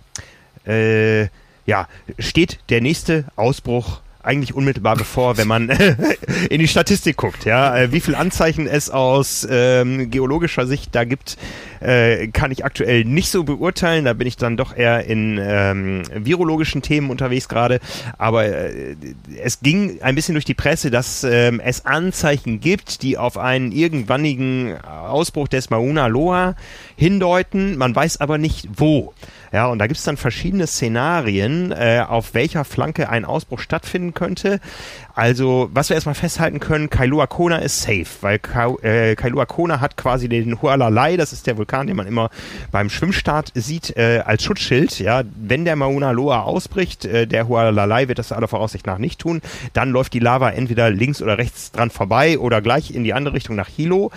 äh, 0.65 1.27
ja, 1.65 1.87
steht 2.19 2.59
der 2.69 2.81
nächste 2.81 3.25
Ausbruch 3.35 4.01
eigentlich 4.23 4.55
unmittelbar 4.55 4.95
bevor, 4.95 5.37
wenn 5.37 5.47
man 5.47 5.69
in 6.49 6.59
die 6.59 6.67
Statistik 6.67 7.17
guckt, 7.17 7.45
ja, 7.45 7.77
äh, 7.77 7.91
wie 7.91 7.99
viel 7.99 8.15
Anzeichen 8.15 8.67
es 8.67 8.89
aus 8.89 9.45
ähm, 9.49 10.09
geologischer 10.09 10.65
Sicht 10.65 10.95
da 10.95 11.03
gibt, 11.03 11.37
äh, 11.83 12.27
kann 12.27 12.51
ich 12.51 12.65
aktuell 12.65 13.03
nicht 13.05 13.29
so 13.29 13.43
beurteilen. 13.43 14.05
Da 14.05 14.13
bin 14.13 14.27
ich 14.27 14.37
dann 14.37 14.57
doch 14.57 14.75
eher 14.75 15.05
in 15.05 15.39
ähm, 15.41 16.03
virologischen 16.13 16.81
Themen 16.81 17.09
unterwegs 17.09 17.49
gerade. 17.49 17.79
Aber 18.17 18.45
äh, 18.45 18.95
es 19.41 19.59
ging 19.59 20.01
ein 20.01 20.15
bisschen 20.15 20.35
durch 20.35 20.45
die 20.45 20.53
Presse, 20.53 20.91
dass 20.91 21.23
ähm, 21.23 21.59
es 21.59 21.85
Anzeichen 21.85 22.59
gibt, 22.59 23.01
die 23.03 23.17
auf 23.17 23.37
einen 23.37 23.71
irgendwannigen 23.71 24.77
Ausbruch 24.81 25.47
des 25.47 25.69
Mauna 25.69 26.07
Loa 26.07 26.55
hindeuten. 26.95 27.77
Man 27.77 27.95
weiß 27.95 28.21
aber 28.21 28.37
nicht 28.37 28.67
wo. 28.75 29.13
Ja, 29.51 29.67
und 29.67 29.77
da 29.77 29.85
gibt 29.85 29.99
es 29.99 30.03
dann 30.03 30.17
verschiedene 30.17 30.65
Szenarien, 30.65 31.71
äh, 31.71 32.03
auf 32.07 32.33
welcher 32.33 32.65
Flanke 32.65 33.09
ein 33.09 33.23
Ausbruch 33.23 33.59
stattfinden 33.59 34.15
könnte. 34.15 34.59
Also, 35.15 35.69
was 35.71 35.89
wir 35.89 35.95
erstmal 35.95 36.15
festhalten 36.15 36.59
können, 36.59 36.89
Kailua 36.89 37.27
Kona 37.27 37.57
ist 37.57 37.83
safe, 37.83 38.07
weil 38.21 38.39
Ka 38.39 38.75
äh, 38.81 39.15
Kailua 39.15 39.45
Kona 39.45 39.79
hat 39.79 39.95
quasi 39.95 40.27
den 40.27 40.59
Hualalai, 40.59 41.17
das 41.17 41.33
ist 41.33 41.45
der 41.45 41.55
Vulkan, 41.55 41.85
den 41.85 41.95
man 41.95 42.07
immer 42.07 42.31
beim 42.71 42.89
Schwimmstart 42.89 43.51
sieht, 43.53 43.95
äh, 43.95 44.23
als 44.25 44.43
Schutzschild. 44.43 44.97
Ja, 44.99 45.21
wenn 45.35 45.65
der 45.65 45.75
Mauna 45.75 46.11
Loa 46.11 46.41
ausbricht, 46.41 47.05
äh, 47.05 47.27
der 47.27 47.47
Hualalai 47.47 48.07
wird 48.07 48.17
das 48.17 48.31
aller 48.31 48.47
Voraussicht 48.47 48.87
nach 48.87 48.97
nicht 48.97 49.19
tun, 49.19 49.41
dann 49.73 49.91
läuft 49.91 50.13
die 50.13 50.19
Lava 50.19 50.49
entweder 50.49 50.89
links 50.89 51.21
oder 51.21 51.37
rechts 51.37 51.71
dran 51.71 51.91
vorbei 51.91 52.39
oder 52.39 52.61
gleich 52.63 52.89
in 52.89 53.03
die 53.03 53.13
andere 53.13 53.35
Richtung 53.35 53.55
nach 53.55 53.69
Hilo. 53.69 54.11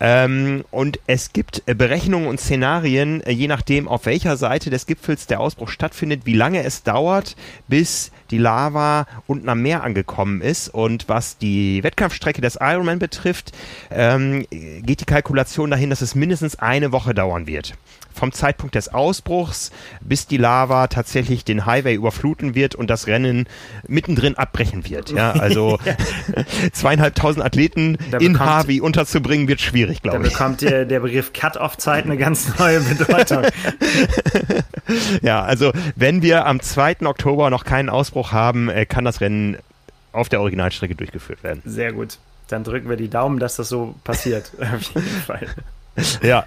Ähm, 0.00 0.64
und 0.70 1.00
es 1.06 1.32
gibt 1.32 1.62
äh, 1.66 1.74
Berechnungen 1.74 2.28
und 2.28 2.40
Szenarien, 2.40 3.20
äh, 3.22 3.32
je 3.32 3.48
nachdem, 3.48 3.88
auf 3.88 4.06
welcher 4.06 4.36
Seite 4.36 4.70
des 4.70 4.86
Gipfels 4.86 5.26
der 5.26 5.40
Ausbruch 5.40 5.70
stattfindet, 5.70 6.22
wie 6.24 6.34
lange 6.34 6.62
es 6.62 6.84
dauert, 6.84 7.34
bis 7.66 8.12
die 8.30 8.38
Lava 8.38 9.06
unten 9.26 9.48
am 9.48 9.60
Meer 9.62 9.82
angekommen 9.82 10.40
ist. 10.40 10.68
Und 10.68 11.08
was 11.08 11.38
die 11.38 11.82
Wettkampfstrecke 11.82 12.40
des 12.40 12.58
Ironman 12.60 12.98
betrifft, 12.98 13.52
ähm, 13.90 14.46
geht 14.50 15.00
die 15.00 15.04
Kalkulation 15.04 15.70
dahin, 15.70 15.90
dass 15.90 16.02
es 16.02 16.14
mindestens 16.14 16.56
eine 16.56 16.92
Woche 16.92 17.14
dauern 17.14 17.46
wird 17.46 17.74
vom 18.18 18.32
Zeitpunkt 18.32 18.74
des 18.74 18.92
Ausbruchs, 18.92 19.70
bis 20.00 20.26
die 20.26 20.36
Lava 20.36 20.88
tatsächlich 20.88 21.44
den 21.44 21.64
Highway 21.64 21.94
überfluten 21.94 22.54
wird 22.54 22.74
und 22.74 22.90
das 22.90 23.06
Rennen 23.06 23.46
mittendrin 23.86 24.36
abbrechen 24.36 24.88
wird. 24.88 25.10
Ja, 25.10 25.32
also 25.32 25.78
zweieinhalbtausend 26.72 27.44
Athleten 27.44 27.96
da 28.10 28.18
in 28.18 28.38
Harvey 28.38 28.80
unterzubringen, 28.80 29.48
wird 29.48 29.60
schwierig, 29.60 30.02
glaube 30.02 30.26
ich. 30.26 30.32
Da 30.32 30.38
bekommt 30.38 30.60
der, 30.60 30.84
der 30.84 31.00
Begriff 31.00 31.32
Cut-Off-Zeit 31.32 32.04
eine 32.04 32.16
ganz 32.16 32.58
neue 32.58 32.80
Bedeutung. 32.80 33.44
ja, 35.22 35.42
also 35.42 35.72
wenn 35.96 36.22
wir 36.22 36.46
am 36.46 36.60
2. 36.60 37.06
Oktober 37.06 37.50
noch 37.50 37.64
keinen 37.64 37.88
Ausbruch 37.88 38.32
haben, 38.32 38.68
äh, 38.68 38.84
kann 38.84 39.04
das 39.04 39.20
Rennen 39.20 39.56
auf 40.12 40.28
der 40.28 40.40
Originalstrecke 40.40 40.94
durchgeführt 40.94 41.42
werden. 41.42 41.62
Sehr 41.64 41.92
gut. 41.92 42.18
Dann 42.48 42.64
drücken 42.64 42.88
wir 42.88 42.96
die 42.96 43.08
Daumen, 43.08 43.38
dass 43.38 43.56
das 43.56 43.68
so 43.68 43.94
passiert. 44.04 44.50
Auf 44.60 44.82
jeden 44.94 45.22
Fall. 45.26 45.46
Ja. 46.22 46.46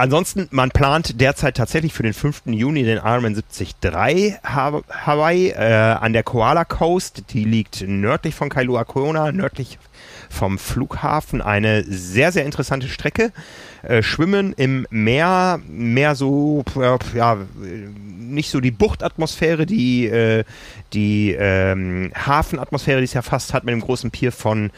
Ansonsten, 0.00 0.48
man 0.50 0.70
plant 0.70 1.20
derzeit 1.20 1.58
tatsächlich 1.58 1.92
für 1.92 2.02
den 2.02 2.14
5. 2.14 2.44
Juni 2.46 2.84
den 2.84 2.96
Ironman 2.96 3.34
73 3.34 3.74
Hawaii 4.42 5.50
äh, 5.50 5.62
an 6.00 6.14
der 6.14 6.22
Koala 6.22 6.64
Coast. 6.64 7.24
Die 7.34 7.44
liegt 7.44 7.84
nördlich 7.86 8.34
von 8.34 8.48
Kailua 8.48 8.84
Kona, 8.84 9.30
nördlich 9.30 9.78
vom 10.30 10.58
Flughafen. 10.58 11.42
Eine 11.42 11.84
sehr, 11.84 12.32
sehr 12.32 12.46
interessante 12.46 12.88
Strecke. 12.88 13.30
Äh, 13.82 14.02
Schwimmen 14.02 14.54
im 14.54 14.86
Meer, 14.88 15.60
mehr 15.68 16.14
so, 16.14 16.64
äh, 16.80 16.96
ja, 17.14 17.36
nicht 18.18 18.48
so 18.48 18.60
die 18.60 18.70
Buchtatmosphäre, 18.70 19.66
die, 19.66 20.06
äh, 20.06 20.44
die 20.94 21.36
ähm, 21.38 22.10
Hafenatmosphäre, 22.14 23.00
die 23.00 23.04
es 23.04 23.12
ja 23.12 23.20
fast 23.20 23.52
hat 23.52 23.64
mit 23.64 23.74
dem 23.74 23.82
großen 23.82 24.10
Pier 24.10 24.32
von 24.32 24.70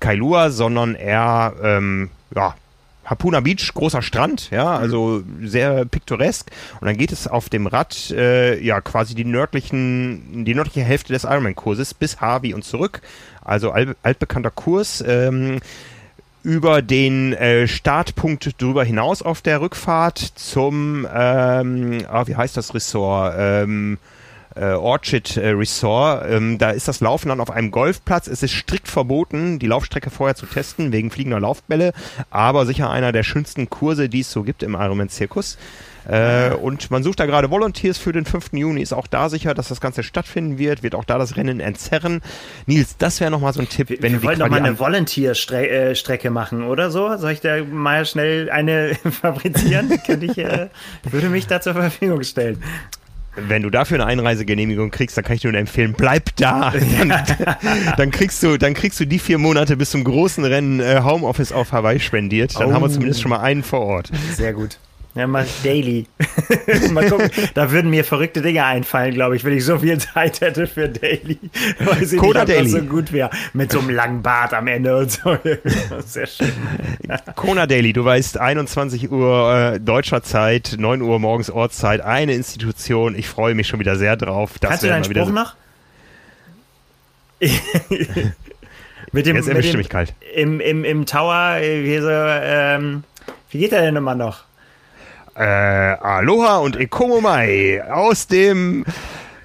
Kailua, 0.00 0.50
sondern 0.50 0.96
eher, 0.96 1.54
ähm, 1.62 2.10
ja, 2.34 2.54
Hapuna 3.06 3.40
Beach, 3.40 3.72
großer 3.72 4.02
Strand, 4.02 4.50
ja, 4.50 4.64
mhm. 4.64 4.82
also 4.82 5.22
sehr 5.42 5.84
piktoresk. 5.84 6.50
Und 6.80 6.86
dann 6.86 6.96
geht 6.96 7.12
es 7.12 7.26
auf 7.28 7.48
dem 7.48 7.66
Rad, 7.66 8.10
äh, 8.10 8.60
ja, 8.60 8.80
quasi 8.80 9.14
die 9.14 9.24
nördlichen, 9.24 10.44
die 10.44 10.54
nördliche 10.54 10.82
Hälfte 10.82 11.12
des 11.12 11.24
Ironman-Kurses 11.24 11.94
bis 11.94 12.20
Harvey 12.20 12.52
und 12.52 12.64
zurück. 12.64 13.00
also 13.42 13.70
alt, 13.70 13.96
altbekannter 14.02 14.50
Kurs. 14.50 15.02
Ähm, 15.06 15.60
über 16.42 16.80
den 16.80 17.32
äh, 17.32 17.66
Startpunkt 17.66 18.62
drüber 18.62 18.84
hinaus 18.84 19.20
auf 19.20 19.42
der 19.42 19.60
Rückfahrt 19.60 20.18
zum, 20.18 21.04
ähm, 21.12 22.04
ah, 22.08 22.24
wie 22.28 22.36
heißt 22.36 22.56
das 22.56 22.72
Ressort? 22.72 23.34
Ähm, 23.36 23.98
äh, 24.56 24.72
Orchid 24.72 25.36
äh, 25.36 25.50
Resort. 25.50 26.24
Ähm, 26.28 26.58
da 26.58 26.70
ist 26.70 26.88
das 26.88 27.00
Laufen 27.00 27.28
dann 27.28 27.40
auf 27.40 27.50
einem 27.50 27.70
Golfplatz. 27.70 28.26
Es 28.26 28.42
ist 28.42 28.52
strikt 28.52 28.88
verboten, 28.88 29.58
die 29.58 29.66
Laufstrecke 29.66 30.10
vorher 30.10 30.34
zu 30.34 30.46
testen, 30.46 30.92
wegen 30.92 31.10
fliegender 31.10 31.40
Laufbälle. 31.40 31.92
Aber 32.30 32.66
sicher 32.66 32.90
einer 32.90 33.12
der 33.12 33.22
schönsten 33.22 33.70
Kurse, 33.70 34.08
die 34.08 34.20
es 34.20 34.30
so 34.30 34.42
gibt 34.42 34.62
im 34.62 34.74
Ironman-Zirkus. 34.74 35.58
Äh, 36.08 36.54
und 36.54 36.90
man 36.90 37.02
sucht 37.02 37.18
da 37.18 37.26
gerade 37.26 37.50
Volunteers 37.50 37.98
für 37.98 38.12
den 38.12 38.24
5. 38.24 38.52
Juni, 38.52 38.80
ist 38.80 38.92
auch 38.92 39.08
da 39.08 39.28
sicher, 39.28 39.54
dass 39.54 39.68
das 39.68 39.80
Ganze 39.80 40.04
stattfinden 40.04 40.56
wird, 40.56 40.84
wird 40.84 40.94
auch 40.94 41.04
da 41.04 41.18
das 41.18 41.36
Rennen 41.36 41.58
entzerren. 41.58 42.22
Nils, 42.66 42.96
das 42.96 43.20
wäre 43.20 43.30
nochmal 43.30 43.52
so 43.52 43.60
ein 43.60 43.68
Tipp. 43.68 43.88
Wenn 44.00 44.12
wir 44.12 44.22
wollen 44.22 44.38
doch 44.38 44.48
mal 44.48 44.58
eine 44.58 44.78
Volunteer-Strecke 44.78 46.30
machen, 46.30 46.62
oder 46.62 46.90
so? 46.90 47.16
Soll 47.16 47.32
ich 47.32 47.40
da 47.40 47.64
mal 47.64 48.06
schnell 48.06 48.50
eine 48.50 48.94
fabrizieren? 49.10 50.00
Könnte 50.06 50.26
ich, 50.26 50.38
äh, 50.38 50.68
würde 51.10 51.28
mich 51.28 51.48
da 51.48 51.60
zur 51.60 51.74
Verfügung 51.74 52.22
stellen 52.22 52.62
wenn 53.36 53.62
du 53.62 53.70
dafür 53.70 53.96
eine 53.96 54.06
Einreisegenehmigung 54.06 54.90
kriegst, 54.90 55.16
dann 55.16 55.24
kann 55.24 55.36
ich 55.36 55.42
dir 55.42 55.50
nur 55.50 55.60
empfehlen, 55.60 55.94
bleib 55.96 56.34
da. 56.36 56.72
Dann, 56.98 57.08
dann, 57.96 58.10
kriegst 58.10 58.42
du, 58.42 58.56
dann 58.56 58.74
kriegst 58.74 58.98
du 59.00 59.06
die 59.06 59.18
vier 59.18 59.38
Monate 59.38 59.76
bis 59.76 59.90
zum 59.90 60.04
großen 60.04 60.44
Rennen 60.44 60.80
äh, 60.80 61.00
Homeoffice 61.02 61.52
auf 61.52 61.72
Hawaii 61.72 62.00
spendiert. 62.00 62.58
Dann 62.58 62.70
oh. 62.70 62.72
haben 62.72 62.82
wir 62.82 62.88
oh. 62.88 62.92
zumindest 62.92 63.20
schon 63.20 63.30
mal 63.30 63.40
einen 63.40 63.62
vor 63.62 63.80
Ort. 63.80 64.10
Sehr 64.34 64.52
gut. 64.52 64.78
Ja, 65.16 65.26
mal 65.26 65.46
Daily. 65.64 66.06
mal 66.92 67.08
gucken, 67.08 67.30
da 67.54 67.70
würden 67.70 67.90
mir 67.90 68.04
verrückte 68.04 68.42
Dinge 68.42 68.66
einfallen, 68.66 69.14
glaube 69.14 69.34
ich, 69.34 69.44
wenn 69.44 69.56
ich 69.56 69.64
so 69.64 69.78
viel 69.78 69.96
Zeit 69.96 70.42
hätte 70.42 70.66
für 70.66 70.90
Daily. 70.90 71.38
Weiß 71.78 72.12
ich 72.12 72.20
Coda 72.20 72.44
nicht, 72.44 72.54
Daily. 72.54 72.68
so 72.68 72.82
gut 72.82 73.12
wäre. 73.12 73.30
Mit 73.54 73.72
so 73.72 73.78
einem 73.78 73.88
langen 73.88 74.20
Bart 74.20 74.52
am 74.52 74.66
Ende 74.66 74.94
und 74.94 75.10
so. 75.10 75.38
Sehr 76.04 76.26
schön. 76.26 76.52
Kona 77.34 77.66
Daily, 77.66 77.94
du 77.94 78.04
weißt, 78.04 78.38
21 78.38 79.10
Uhr 79.10 79.72
äh, 79.74 79.80
deutscher 79.80 80.22
Zeit, 80.22 80.76
9 80.78 81.00
Uhr 81.00 81.18
morgens 81.18 81.48
Ortszeit, 81.48 82.02
eine 82.02 82.34
Institution. 82.34 83.14
Ich 83.14 83.26
freue 83.26 83.54
mich 83.54 83.68
schon 83.68 83.80
wieder 83.80 83.96
sehr 83.96 84.16
drauf. 84.16 84.58
Das 84.60 84.68
Kannst 84.68 84.84
du 84.84 84.88
deinen 84.88 85.04
Spruch 85.04 85.28
so 85.28 85.32
noch? 85.32 85.56
mit 89.12 89.24
dem, 89.24 89.36
Jetzt 89.36 89.48
erwischt 89.48 89.74
mich 89.76 89.88
kalt. 89.88 90.12
Im, 90.34 90.60
im, 90.60 90.84
Im 90.84 91.06
Tower, 91.06 91.56
äh, 91.56 91.84
wie, 91.84 91.98
so, 92.00 92.10
ähm, 92.10 93.04
wie 93.50 93.60
geht 93.60 93.72
der 93.72 93.80
denn 93.80 93.96
immer 93.96 94.14
noch? 94.14 94.45
Äh, 95.38 95.42
Aloha 95.42 96.58
und 96.58 96.76
Ekomomai 96.76 97.82
aus 97.90 98.26
dem 98.26 98.84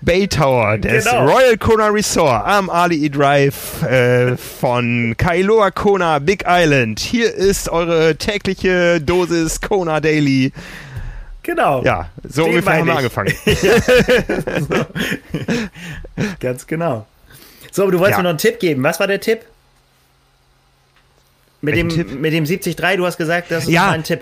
Bay 0.02 0.28
Tower 0.28 0.78
des 0.78 1.06
genau. 1.06 1.28
Royal 1.28 1.58
Kona 1.58 1.88
Resort 1.90 2.46
am 2.46 2.70
Ali 2.70 3.10
Drive 3.10 3.84
äh, 3.84 4.36
von 4.38 5.16
Kailua 5.18 5.70
Kona 5.72 6.20
Big 6.20 6.44
Island. 6.48 7.00
Hier 7.00 7.34
ist 7.34 7.70
eure 7.70 8.16
tägliche 8.16 9.00
Dosis 9.00 9.62
Kona 9.62 10.00
Daily. 10.00 10.52
Genau. 11.44 11.84
Ja, 11.84 12.10
so 12.28 12.44
Den 12.44 12.52
ungefähr 12.52 12.78
haben 12.78 12.88
wir 12.88 12.98
angefangen. 12.98 13.34
Ganz 16.40 16.66
genau. 16.68 17.06
So, 17.72 17.84
aber 17.84 17.92
du 17.92 18.00
wolltest 18.00 18.18
ja. 18.18 18.18
mir 18.18 18.24
noch 18.24 18.30
einen 18.32 18.38
Tipp 18.38 18.60
geben. 18.60 18.84
Was 18.84 19.00
war 19.00 19.08
der 19.08 19.20
Tipp? 19.20 19.42
Mit 21.62 21.76
dem, 21.76 21.90
Tipp? 21.90 22.12
mit 22.12 22.34
dem 22.34 22.46
73, 22.46 22.76
du 22.76 23.06
hast 23.06 23.18
gesagt, 23.18 23.52
das 23.52 23.66
ist 23.66 23.70
ja. 23.70 23.92
ein 23.92 24.04
Tipp. 24.04 24.22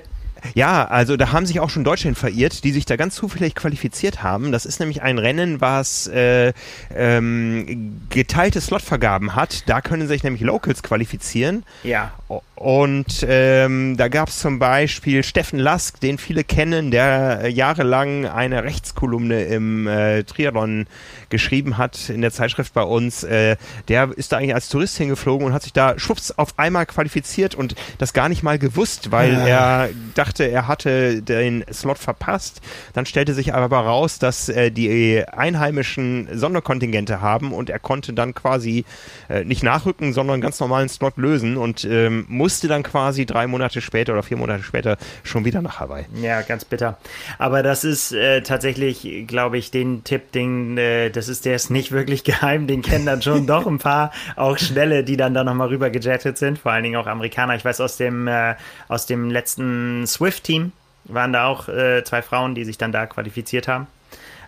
Ja, 0.53 0.85
also 0.85 1.17
da 1.17 1.31
haben 1.31 1.45
sich 1.45 1.59
auch 1.59 1.69
schon 1.69 1.83
Deutschland 1.83 2.17
verirrt, 2.17 2.63
die 2.63 2.71
sich 2.71 2.85
da 2.85 2.95
ganz 2.95 3.15
zufällig 3.15 3.55
qualifiziert 3.55 4.23
haben. 4.23 4.51
Das 4.51 4.65
ist 4.65 4.79
nämlich 4.79 5.01
ein 5.01 5.17
Rennen, 5.17 5.61
was 5.61 6.07
äh, 6.07 6.53
ähm, 6.95 8.01
geteilte 8.09 8.61
Slotvergaben 8.61 9.35
hat. 9.35 9.69
Da 9.69 9.81
können 9.81 10.07
sich 10.07 10.23
nämlich 10.23 10.41
Locals 10.41 10.83
qualifizieren. 10.83 11.63
Ja. 11.83 12.11
Und 12.55 13.25
ähm, 13.27 13.95
da 13.97 14.07
gab 14.07 14.29
es 14.29 14.39
zum 14.39 14.59
Beispiel 14.59 15.23
Steffen 15.23 15.59
Lask, 15.59 15.99
den 15.99 16.17
viele 16.17 16.43
kennen, 16.43 16.91
der 16.91 17.49
jahrelang 17.49 18.25
eine 18.25 18.63
Rechtskolumne 18.63 19.43
im 19.43 19.87
äh, 19.87 20.23
Triathlon 20.23 20.85
geschrieben 21.29 21.77
hat 21.77 22.09
in 22.09 22.21
der 22.21 22.31
Zeitschrift 22.31 22.73
bei 22.73 22.83
uns. 22.83 23.23
Äh, 23.23 23.57
der 23.87 24.09
ist 24.15 24.31
da 24.31 24.37
eigentlich 24.37 24.55
als 24.55 24.69
Tourist 24.69 24.97
hingeflogen 24.97 25.47
und 25.47 25.53
hat 25.53 25.63
sich 25.63 25.73
da 25.73 25.97
schwupps 25.97 26.31
auf 26.31 26.57
einmal 26.57 26.85
qualifiziert 26.85 27.55
und 27.55 27.75
das 27.97 28.13
gar 28.13 28.29
nicht 28.29 28.43
mal 28.43 28.59
gewusst, 28.59 29.11
weil 29.11 29.33
ja. 29.33 29.85
er 29.85 29.89
dachte, 30.15 30.45
er 30.45 30.67
hatte 30.67 31.21
den 31.21 31.63
Slot 31.71 31.97
verpasst. 31.97 32.61
Dann 32.93 33.05
stellte 33.05 33.33
sich 33.33 33.53
aber 33.53 33.77
raus, 33.77 34.19
dass 34.19 34.49
äh, 34.49 34.71
die 34.71 35.23
einheimischen 35.27 36.27
Sonderkontingente 36.33 37.21
haben 37.21 37.53
und 37.53 37.69
er 37.69 37.79
konnte 37.79 38.13
dann 38.13 38.33
quasi 38.33 38.85
äh, 39.29 39.43
nicht 39.43 39.63
nachrücken, 39.63 40.13
sondern 40.13 40.35
einen 40.35 40.41
ganz 40.41 40.59
normalen 40.59 40.89
Slot 40.89 41.17
lösen 41.17 41.57
und 41.57 41.85
ähm, 41.85 42.25
musste 42.27 42.67
dann 42.67 42.83
quasi 42.83 43.25
drei 43.25 43.47
Monate 43.47 43.81
später 43.81 44.13
oder 44.13 44.23
vier 44.23 44.37
Monate 44.37 44.63
später 44.63 44.97
schon 45.23 45.45
wieder 45.45 45.61
nach 45.61 45.79
Hawaii. 45.79 46.05
Ja, 46.21 46.41
ganz 46.41 46.65
bitter. 46.65 46.97
Aber 47.37 47.63
das 47.63 47.83
ist 47.83 48.11
äh, 48.11 48.41
tatsächlich, 48.41 49.25
glaube 49.27 49.57
ich, 49.57 49.71
den 49.71 50.03
Tipp, 50.03 50.31
den, 50.31 50.77
äh, 50.77 51.09
das 51.19 51.27
ist, 51.27 51.43
der 51.43 51.55
ist 51.55 51.69
nicht 51.69 51.91
wirklich 51.91 52.23
geheim, 52.23 52.65
den 52.65 52.81
kennen 52.81 53.05
dann 53.05 53.21
schon 53.21 53.45
doch 53.45 53.67
ein 53.67 53.77
paar 53.77 54.11
auch 54.37 54.57
Schnelle, 54.57 55.03
die 55.03 55.17
dann 55.17 55.33
da 55.33 55.43
nochmal 55.43 55.67
rüber 55.67 55.89
gejettet 55.89 56.37
sind, 56.37 56.57
vor 56.57 56.71
allen 56.71 56.83
Dingen 56.83 56.95
auch 56.95 57.07
Amerikaner. 57.07 57.55
Ich 57.55 57.65
weiß 57.65 57.81
aus 57.81 57.97
dem, 57.97 58.27
äh, 58.27 58.55
aus 58.87 59.05
dem 59.05 59.29
letzten 59.29 60.07
Swift-Team 60.07 60.71
waren 61.05 61.33
da 61.33 61.47
auch 61.47 61.67
äh, 61.67 62.03
zwei 62.05 62.21
Frauen, 62.21 62.55
die 62.55 62.63
sich 62.63 62.77
dann 62.77 62.91
da 62.91 63.05
qualifiziert 63.05 63.67
haben. 63.67 63.87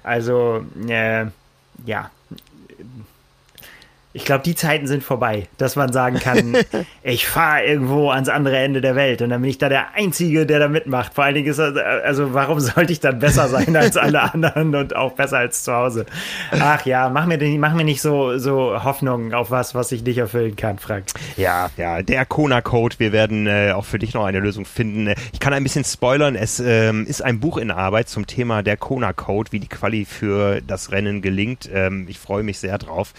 Also, 0.03 0.65
äh, 0.87 1.25
ja, 1.85 2.09
ich 4.13 4.25
glaube, 4.25 4.43
die 4.43 4.55
Zeiten 4.55 4.87
sind 4.87 5.03
vorbei, 5.03 5.47
dass 5.57 5.75
man 5.75 5.93
sagen 5.93 6.19
kann, 6.19 6.57
ich 7.03 7.27
fahre 7.27 7.63
irgendwo 7.63 8.09
ans 8.09 8.27
andere 8.27 8.57
Ende 8.57 8.81
der 8.81 8.95
Welt 8.95 9.21
und 9.21 9.29
dann 9.29 9.41
bin 9.41 9.49
ich 9.49 9.57
da 9.57 9.69
der 9.69 9.93
Einzige, 9.95 10.45
der 10.45 10.59
da 10.59 10.67
mitmacht. 10.67 11.13
Vor 11.13 11.23
allen 11.23 11.35
Dingen 11.35 11.47
ist 11.47 11.59
das, 11.59 11.77
also 11.77 12.33
warum 12.33 12.59
sollte 12.59 12.91
ich 12.91 12.99
dann 12.99 13.19
besser 13.19 13.47
sein 13.47 13.75
als 13.75 13.95
alle 13.95 14.21
anderen 14.33 14.75
und 14.75 14.95
auch 14.95 15.13
besser 15.13 15.37
als 15.37 15.63
zu 15.63 15.73
Hause? 15.73 16.05
Ach 16.51 16.85
ja, 16.85 17.09
mach 17.09 17.25
mir, 17.25 17.37
mach 17.57 17.73
mir 17.73 17.85
nicht 17.85 18.01
so, 18.01 18.37
so 18.37 18.83
Hoffnungen 18.83 19.33
auf 19.33 19.49
was, 19.49 19.75
was 19.75 19.91
ich 19.91 20.03
nicht 20.03 20.17
erfüllen 20.17 20.55
kann, 20.55 20.77
Frank. 20.77 21.05
Ja, 21.37 21.69
ja, 21.77 22.01
der 22.01 22.25
Kona-Code, 22.25 22.95
wir 22.99 23.13
werden 23.13 23.47
äh, 23.47 23.71
auch 23.73 23.85
für 23.85 23.99
dich 23.99 24.13
noch 24.13 24.25
eine 24.25 24.39
Lösung 24.39 24.65
finden. 24.65 25.13
Ich 25.31 25.39
kann 25.39 25.53
ein 25.53 25.63
bisschen 25.63 25.85
spoilern, 25.85 26.35
es 26.35 26.59
ähm, 26.59 27.05
ist 27.05 27.21
ein 27.21 27.39
Buch 27.39 27.57
in 27.57 27.71
Arbeit 27.71 28.09
zum 28.09 28.27
Thema 28.27 28.61
der 28.61 28.75
Kona-Code, 28.75 29.53
wie 29.53 29.59
die 29.59 29.69
Quali 29.69 30.03
für 30.03 30.61
das 30.61 30.91
Rennen 30.91 31.21
gelingt. 31.21 31.69
Ähm, 31.73 32.07
ich 32.09 32.19
freue 32.19 32.43
mich 32.43 32.59
sehr 32.59 32.77
drauf 32.77 33.13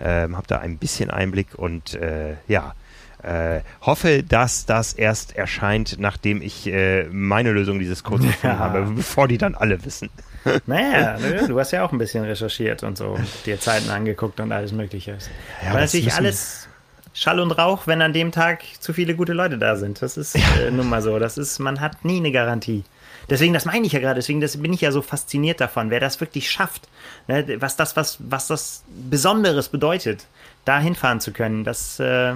ähm, 0.00 0.36
habe 0.36 0.46
da 0.46 0.58
ein 0.58 0.78
bisschen 0.78 1.10
Einblick 1.10 1.54
und 1.54 1.94
äh, 1.94 2.36
ja, 2.46 2.74
äh, 3.22 3.60
hoffe, 3.82 4.22
dass 4.22 4.66
das 4.66 4.92
erst 4.92 5.36
erscheint, 5.36 5.96
nachdem 5.98 6.40
ich 6.40 6.66
äh, 6.66 7.04
meine 7.10 7.52
Lösung 7.52 7.78
dieses 7.78 8.04
Codes 8.04 8.26
gefunden 8.26 8.56
ja. 8.56 8.58
habe, 8.58 8.82
bevor 8.94 9.26
die 9.28 9.38
dann 9.38 9.54
alle 9.54 9.84
wissen. 9.84 10.10
Naja, 10.66 11.18
du 11.46 11.58
hast 11.58 11.72
ja 11.72 11.84
auch 11.84 11.92
ein 11.92 11.98
bisschen 11.98 12.24
recherchiert 12.24 12.82
und 12.82 12.96
so, 12.96 13.18
dir 13.44 13.60
Zeiten 13.60 13.90
angeguckt 13.90 14.40
und 14.40 14.50
alles 14.50 14.72
Mögliche. 14.72 15.18
Ja, 15.62 15.70
Aber 15.70 15.80
natürlich 15.80 16.14
alles 16.14 16.68
Schall 17.12 17.40
und 17.40 17.50
Rauch, 17.50 17.86
wenn 17.86 18.00
an 18.00 18.12
dem 18.12 18.32
Tag 18.32 18.62
zu 18.78 18.92
viele 18.92 19.14
gute 19.14 19.32
Leute 19.32 19.58
da 19.58 19.76
sind. 19.76 20.00
Das 20.00 20.16
ist 20.16 20.36
äh, 20.36 20.70
nun 20.70 20.88
mal 20.88 21.02
so. 21.02 21.18
Das 21.18 21.36
ist, 21.36 21.58
man 21.58 21.80
hat 21.80 22.04
nie 22.04 22.18
eine 22.18 22.30
Garantie. 22.30 22.84
Deswegen, 23.30 23.52
das 23.52 23.64
meine 23.64 23.86
ich 23.86 23.92
ja 23.92 24.00
gerade, 24.00 24.16
deswegen 24.16 24.40
das 24.40 24.56
bin 24.60 24.72
ich 24.72 24.80
ja 24.80 24.90
so 24.90 25.02
fasziniert 25.02 25.60
davon, 25.60 25.90
wer 25.90 26.00
das 26.00 26.20
wirklich 26.20 26.50
schafft, 26.50 26.88
ne, 27.26 27.60
was 27.60 27.76
das, 27.76 27.96
was, 27.96 28.18
was 28.20 28.48
das 28.48 28.84
Besonderes 28.88 29.68
bedeutet, 29.68 30.26
da 30.64 30.78
hinfahren 30.78 31.20
zu 31.20 31.32
können, 31.32 31.64
das 31.64 32.00
äh, 32.00 32.34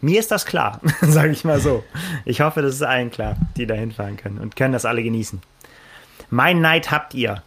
mir 0.00 0.20
ist 0.20 0.30
das 0.30 0.46
klar, 0.46 0.80
sage 1.00 1.30
ich 1.30 1.44
mal 1.44 1.60
so. 1.60 1.84
Ich 2.24 2.40
hoffe, 2.40 2.62
das 2.62 2.74
ist 2.74 2.82
allen 2.82 3.10
klar, 3.10 3.36
die 3.56 3.66
da 3.66 3.74
hinfahren 3.74 4.16
können 4.16 4.38
und 4.38 4.56
können 4.56 4.72
das 4.72 4.84
alle 4.84 5.02
genießen. 5.02 5.40
Mein 6.30 6.60
Neid 6.60 6.90
habt 6.90 7.14
ihr. 7.14 7.42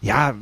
Ja, 0.00 0.34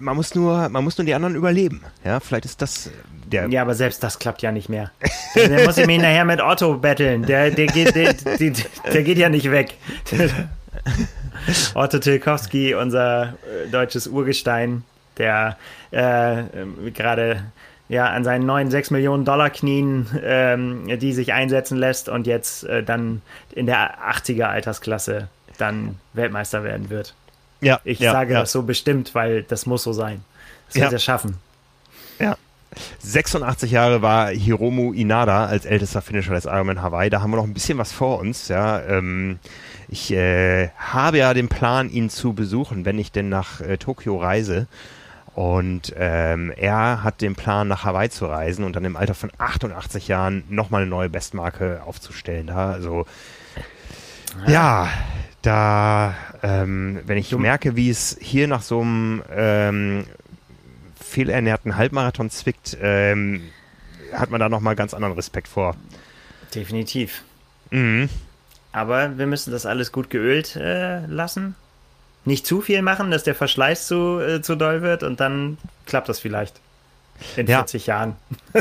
man 0.00 0.16
muss 0.16 0.34
nur, 0.34 0.68
man 0.68 0.84
muss 0.84 0.98
nur 0.98 1.04
die 1.04 1.14
anderen 1.14 1.34
überleben. 1.34 1.82
Ja, 2.04 2.20
vielleicht 2.20 2.44
ist 2.44 2.62
das 2.62 2.90
der. 3.26 3.48
Ja, 3.48 3.62
aber 3.62 3.74
selbst 3.74 4.02
das 4.02 4.18
klappt 4.18 4.42
ja 4.42 4.52
nicht 4.52 4.68
mehr. 4.68 4.90
der 5.34 5.64
muss 5.64 5.78
ich 5.78 5.86
mich 5.86 5.98
nachher 5.98 6.24
mit 6.24 6.40
Otto 6.40 6.74
betteln. 6.76 7.24
Der, 7.24 7.50
der, 7.50 7.66
geht, 7.66 7.94
der, 7.94 8.14
der, 8.14 8.52
der 8.92 9.02
geht 9.02 9.18
ja 9.18 9.28
nicht 9.28 9.50
weg. 9.50 9.74
Otto 11.74 11.98
Tilkowski, 11.98 12.74
unser 12.74 13.34
äh, 13.64 13.68
deutsches 13.70 14.06
Urgestein, 14.06 14.84
der 15.18 15.56
äh, 15.90 16.44
gerade 16.94 17.42
ja, 17.88 18.06
an 18.06 18.24
seinen 18.24 18.46
neuen 18.46 18.70
6 18.70 18.90
Millionen 18.90 19.24
Dollar 19.24 19.50
Knien, 19.50 20.06
ähm, 20.22 20.98
die 20.98 21.12
sich 21.12 21.32
einsetzen 21.32 21.76
lässt 21.76 22.08
und 22.08 22.26
jetzt 22.26 22.64
äh, 22.64 22.82
dann 22.82 23.22
in 23.54 23.66
der 23.66 23.98
80er 23.98 24.44
Altersklasse 24.44 25.28
dann 25.58 25.96
Weltmeister 26.14 26.64
werden 26.64 26.90
wird. 26.90 27.14
Ja, 27.62 27.80
ich 27.84 28.00
ja, 28.00 28.12
sage 28.12 28.34
ja. 28.34 28.40
das 28.40 28.52
so 28.52 28.62
bestimmt, 28.64 29.14
weil 29.14 29.44
das 29.44 29.66
muss 29.66 29.84
so 29.84 29.92
sein. 29.92 30.24
Das 30.66 30.76
wird 30.76 30.92
er 30.92 30.98
schaffen. 30.98 31.36
Ja. 32.18 32.36
86 33.00 33.70
Jahre 33.70 34.02
war 34.02 34.28
Hiromu 34.28 34.92
Inada 34.92 35.46
als 35.46 35.66
ältester 35.66 36.02
Finisher 36.02 36.34
des 36.34 36.46
Ironman 36.46 36.82
Hawaii. 36.82 37.10
Da 37.10 37.20
haben 37.20 37.30
wir 37.30 37.36
noch 37.36 37.44
ein 37.44 37.54
bisschen 37.54 37.78
was 37.78 37.92
vor 37.92 38.18
uns. 38.18 38.48
Ja, 38.48 38.80
ähm, 38.82 39.38
ich 39.88 40.10
äh, 40.12 40.70
habe 40.70 41.18
ja 41.18 41.34
den 41.34 41.48
Plan, 41.48 41.90
ihn 41.90 42.10
zu 42.10 42.32
besuchen, 42.32 42.84
wenn 42.84 42.98
ich 42.98 43.12
denn 43.12 43.28
nach 43.28 43.60
äh, 43.60 43.76
Tokio 43.76 44.16
reise. 44.16 44.66
Und 45.34 45.94
ähm, 45.96 46.52
er 46.56 47.02
hat 47.02 47.20
den 47.20 47.34
Plan, 47.34 47.68
nach 47.68 47.84
Hawaii 47.84 48.10
zu 48.10 48.26
reisen 48.26 48.64
und 48.64 48.76
dann 48.76 48.84
im 48.84 48.96
Alter 48.96 49.14
von 49.14 49.30
88 49.38 50.08
Jahren 50.08 50.44
nochmal 50.48 50.82
eine 50.82 50.90
neue 50.90 51.08
Bestmarke 51.08 51.82
aufzustellen. 51.86 52.48
Da, 52.48 52.72
also 52.72 53.06
ja, 54.46 54.88
da, 55.42 56.14
ähm, 56.42 57.00
wenn 57.04 57.18
ich 57.18 57.36
merke, 57.36 57.76
wie 57.76 57.90
es 57.90 58.16
hier 58.20 58.48
nach 58.48 58.62
so 58.62 58.80
einem 58.80 59.22
ähm, 59.30 60.06
fehlernährten 61.00 61.76
Halbmarathon 61.76 62.30
zwickt, 62.30 62.76
ähm, 62.80 63.42
hat 64.12 64.30
man 64.30 64.40
da 64.40 64.48
nochmal 64.48 64.76
ganz 64.76 64.94
anderen 64.94 65.14
Respekt 65.14 65.48
vor. 65.48 65.76
Definitiv. 66.54 67.22
Mhm. 67.70 68.08
Aber 68.72 69.18
wir 69.18 69.26
müssen 69.26 69.50
das 69.50 69.66
alles 69.66 69.92
gut 69.92 70.10
geölt 70.10 70.56
äh, 70.56 71.04
lassen. 71.06 71.54
Nicht 72.24 72.46
zu 72.46 72.60
viel 72.60 72.82
machen, 72.82 73.10
dass 73.10 73.24
der 73.24 73.34
Verschleiß 73.34 73.86
zu, 73.86 74.20
äh, 74.20 74.42
zu 74.42 74.54
doll 74.54 74.82
wird 74.82 75.02
und 75.02 75.20
dann 75.20 75.58
klappt 75.86 76.08
das 76.08 76.20
vielleicht. 76.20 76.60
In 77.36 77.46
ja. 77.46 77.58
40 77.58 77.86
Jahren. 77.86 78.16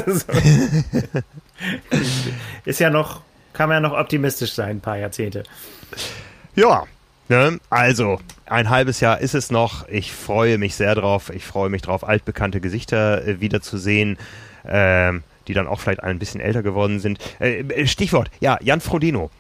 Ist 2.66 2.80
ja 2.80 2.90
noch, 2.90 3.22
kann 3.54 3.70
man 3.70 3.84
ja 3.84 3.90
noch 3.90 3.98
optimistisch 3.98 4.54
sein, 4.54 4.78
ein 4.78 4.82
paar 4.82 4.98
Jahrzehnte. 4.98 5.44
Ja, 6.56 6.86
ne? 7.30 7.60
also 7.70 8.20
ein 8.46 8.70
halbes 8.70 9.00
Jahr 9.00 9.20
ist 9.20 9.36
es 9.36 9.52
noch. 9.52 9.88
Ich 9.88 10.12
freue 10.12 10.58
mich 10.58 10.76
sehr 10.76 10.96
drauf. 10.96 11.32
Ich 11.34 11.46
freue 11.46 11.70
mich 11.70 11.82
drauf, 11.82 12.08
altbekannte 12.08 12.62
Gesichter 12.62 13.26
äh, 13.26 13.40
wiederzusehen. 13.40 14.18
Ähm, 14.68 15.24
die 15.48 15.54
dann 15.54 15.68
auch 15.68 15.80
vielleicht 15.80 16.04
ein 16.04 16.20
bisschen 16.20 16.40
älter 16.40 16.62
geworden 16.62 17.00
sind. 17.00 17.20
Äh, 17.40 17.62
äh 17.62 17.88
Stichwort, 17.88 18.30
ja, 18.40 18.60
Jan 18.62 18.80
Frodeno 18.80 19.32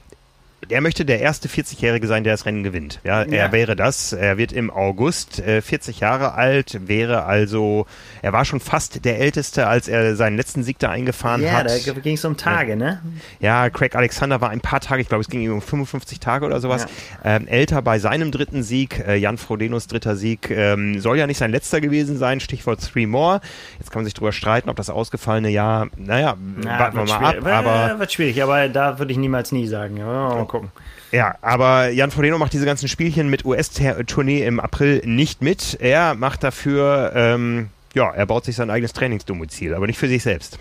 er 0.69 0.81
möchte 0.81 1.05
der 1.05 1.19
erste 1.19 1.47
40-Jährige 1.47 2.07
sein, 2.07 2.23
der 2.23 2.33
das 2.33 2.45
Rennen 2.45 2.63
gewinnt. 2.63 2.99
Ja, 3.03 3.23
ja, 3.23 3.33
er 3.33 3.51
wäre 3.51 3.75
das. 3.75 4.13
Er 4.13 4.37
wird 4.37 4.51
im 4.51 4.69
August 4.69 5.39
äh, 5.39 5.61
40 5.61 5.99
Jahre 5.99 6.33
alt, 6.33 6.87
wäre 6.87 7.23
also, 7.23 7.87
er 8.21 8.31
war 8.33 8.45
schon 8.45 8.59
fast 8.59 9.03
der 9.03 9.19
Älteste, 9.19 9.67
als 9.67 9.87
er 9.87 10.15
seinen 10.15 10.37
letzten 10.37 10.63
Sieg 10.63 10.77
da 10.79 10.89
eingefahren 10.89 11.41
ja, 11.41 11.51
hat. 11.51 11.85
Ja, 11.85 11.93
da 11.93 11.99
ging 11.99 12.15
es 12.15 12.25
um 12.25 12.37
Tage, 12.37 12.75
ne? 12.75 13.01
Ja, 13.39 13.69
Craig 13.69 13.95
Alexander 13.95 14.39
war 14.41 14.49
ein 14.49 14.61
paar 14.61 14.79
Tage, 14.79 15.01
ich 15.01 15.07
glaube, 15.07 15.21
es 15.21 15.29
ging 15.29 15.49
um 15.51 15.61
55 15.61 16.19
Tage 16.19 16.45
oder 16.45 16.59
sowas. 16.59 16.85
Ja. 17.23 17.37
Ähm, 17.37 17.47
älter 17.47 17.81
bei 17.81 17.97
seinem 17.99 18.31
dritten 18.31 18.61
Sieg, 18.61 18.99
äh, 18.99 19.15
Jan 19.15 19.37
Frodenos 19.37 19.87
dritter 19.87 20.15
Sieg, 20.15 20.51
ähm, 20.51 20.99
soll 20.99 21.17
ja 21.17 21.27
nicht 21.27 21.37
sein 21.37 21.51
letzter 21.51 21.81
gewesen 21.81 22.17
sein, 22.17 22.39
Stichwort 22.39 22.81
Three 22.81 23.07
More. 23.07 23.41
Jetzt 23.79 23.91
kann 23.91 24.01
man 24.01 24.05
sich 24.05 24.13
darüber 24.13 24.31
streiten, 24.31 24.69
ob 24.69 24.75
das 24.75 24.89
ausgefallene 24.89 25.49
Jahr, 25.49 25.87
naja, 25.97 26.35
Na, 26.57 26.79
warten 26.79 26.97
wir 26.97 27.05
mal 27.05 27.37
ab. 27.37 27.45
Aber, 27.45 27.99
wird 27.99 28.11
schwierig, 28.11 28.41
aber 28.43 28.69
da 28.69 28.99
würde 28.99 29.11
ich 29.11 29.17
niemals 29.17 29.51
nie 29.51 29.67
sagen. 29.67 29.97
Ja, 29.97 30.45
gucken. 30.51 30.71
Ja, 31.11 31.35
aber 31.41 31.89
Jan 31.89 32.11
Frodeno 32.11 32.37
macht 32.37 32.53
diese 32.53 32.65
ganzen 32.65 32.87
Spielchen 32.87 33.29
mit 33.29 33.43
US-Tournee 33.43 34.45
im 34.45 34.59
April 34.59 35.01
nicht 35.05 35.41
mit. 35.41 35.77
Er 35.79 36.15
macht 36.15 36.43
dafür 36.43 37.11
ähm, 37.15 37.69
ja, 37.93 38.09
er 38.09 38.25
baut 38.25 38.45
sich 38.45 38.55
sein 38.55 38.69
eigenes 38.69 38.93
Trainingsdomizil, 38.93 39.73
aber 39.73 39.85
nicht 39.85 39.99
für 39.99 40.07
sich 40.07 40.23
selbst. 40.23 40.57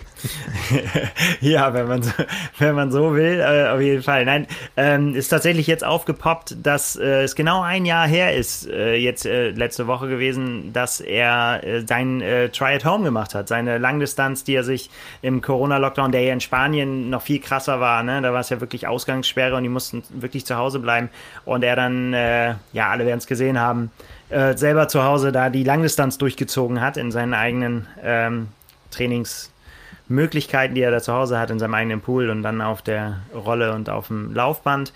ja, 1.41 1.73
wenn 1.73 1.87
man 1.87 2.03
so, 2.03 2.11
wenn 2.59 2.75
man 2.75 2.91
so 2.91 3.15
will, 3.15 3.39
äh, 3.39 3.69
auf 3.69 3.79
jeden 3.79 4.03
Fall. 4.03 4.25
Nein, 4.25 4.47
ähm, 4.75 5.15
ist 5.15 5.29
tatsächlich 5.29 5.67
jetzt 5.67 5.83
aufgepoppt, 5.83 6.57
dass 6.61 6.97
äh, 6.97 7.23
es 7.23 7.35
genau 7.35 7.61
ein 7.61 7.85
Jahr 7.85 8.05
her 8.05 8.35
ist, 8.35 8.67
äh, 8.67 8.95
jetzt 8.95 9.25
äh, 9.25 9.51
letzte 9.51 9.87
Woche 9.87 10.09
gewesen, 10.09 10.73
dass 10.73 10.99
er 10.99 11.63
äh, 11.63 11.87
sein 11.87 12.21
äh, 12.21 12.49
Try 12.49 12.75
at 12.75 12.85
Home 12.85 13.05
gemacht 13.05 13.33
hat, 13.33 13.47
seine 13.47 13.77
Langdistanz, 13.77 14.43
die 14.43 14.55
er 14.55 14.65
sich 14.65 14.89
im 15.21 15.41
Corona-Lockdown, 15.41 16.11
der 16.11 16.23
ja 16.23 16.33
in 16.33 16.41
Spanien 16.41 17.09
noch 17.09 17.21
viel 17.21 17.39
krasser 17.39 17.79
war, 17.79 18.03
ne? 18.03 18.21
da 18.21 18.33
war 18.33 18.41
es 18.41 18.49
ja 18.49 18.59
wirklich 18.59 18.87
Ausgangssperre 18.87 19.55
und 19.55 19.63
die 19.63 19.69
mussten 19.69 20.03
wirklich 20.09 20.45
zu 20.45 20.57
Hause 20.57 20.79
bleiben 20.79 21.09
und 21.45 21.63
er 21.63 21.77
dann, 21.77 22.13
äh, 22.13 22.55
ja, 22.73 22.89
alle 22.89 23.05
werden 23.05 23.19
es 23.19 23.27
gesehen 23.27 23.57
haben, 23.57 23.89
äh, 24.31 24.57
selber 24.57 24.87
zu 24.87 25.03
Hause 25.03 25.31
da 25.31 25.49
die 25.49 25.63
Langdistanz 25.63 26.17
durchgezogen 26.17 26.81
hat 26.81 26.97
in 26.97 27.11
seinen 27.11 27.33
eigenen 27.33 27.87
ähm, 28.03 28.47
Trainingsmöglichkeiten, 28.91 30.75
die 30.75 30.81
er 30.81 30.91
da 30.91 31.01
zu 31.01 31.13
Hause 31.13 31.39
hat, 31.39 31.51
in 31.51 31.59
seinem 31.59 31.73
eigenen 31.73 32.01
Pool 32.01 32.29
und 32.29 32.41
dann 32.43 32.61
auf 32.61 32.81
der 32.81 33.21
Rolle 33.33 33.73
und 33.73 33.89
auf 33.89 34.07
dem 34.07 34.33
Laufband. 34.33 34.93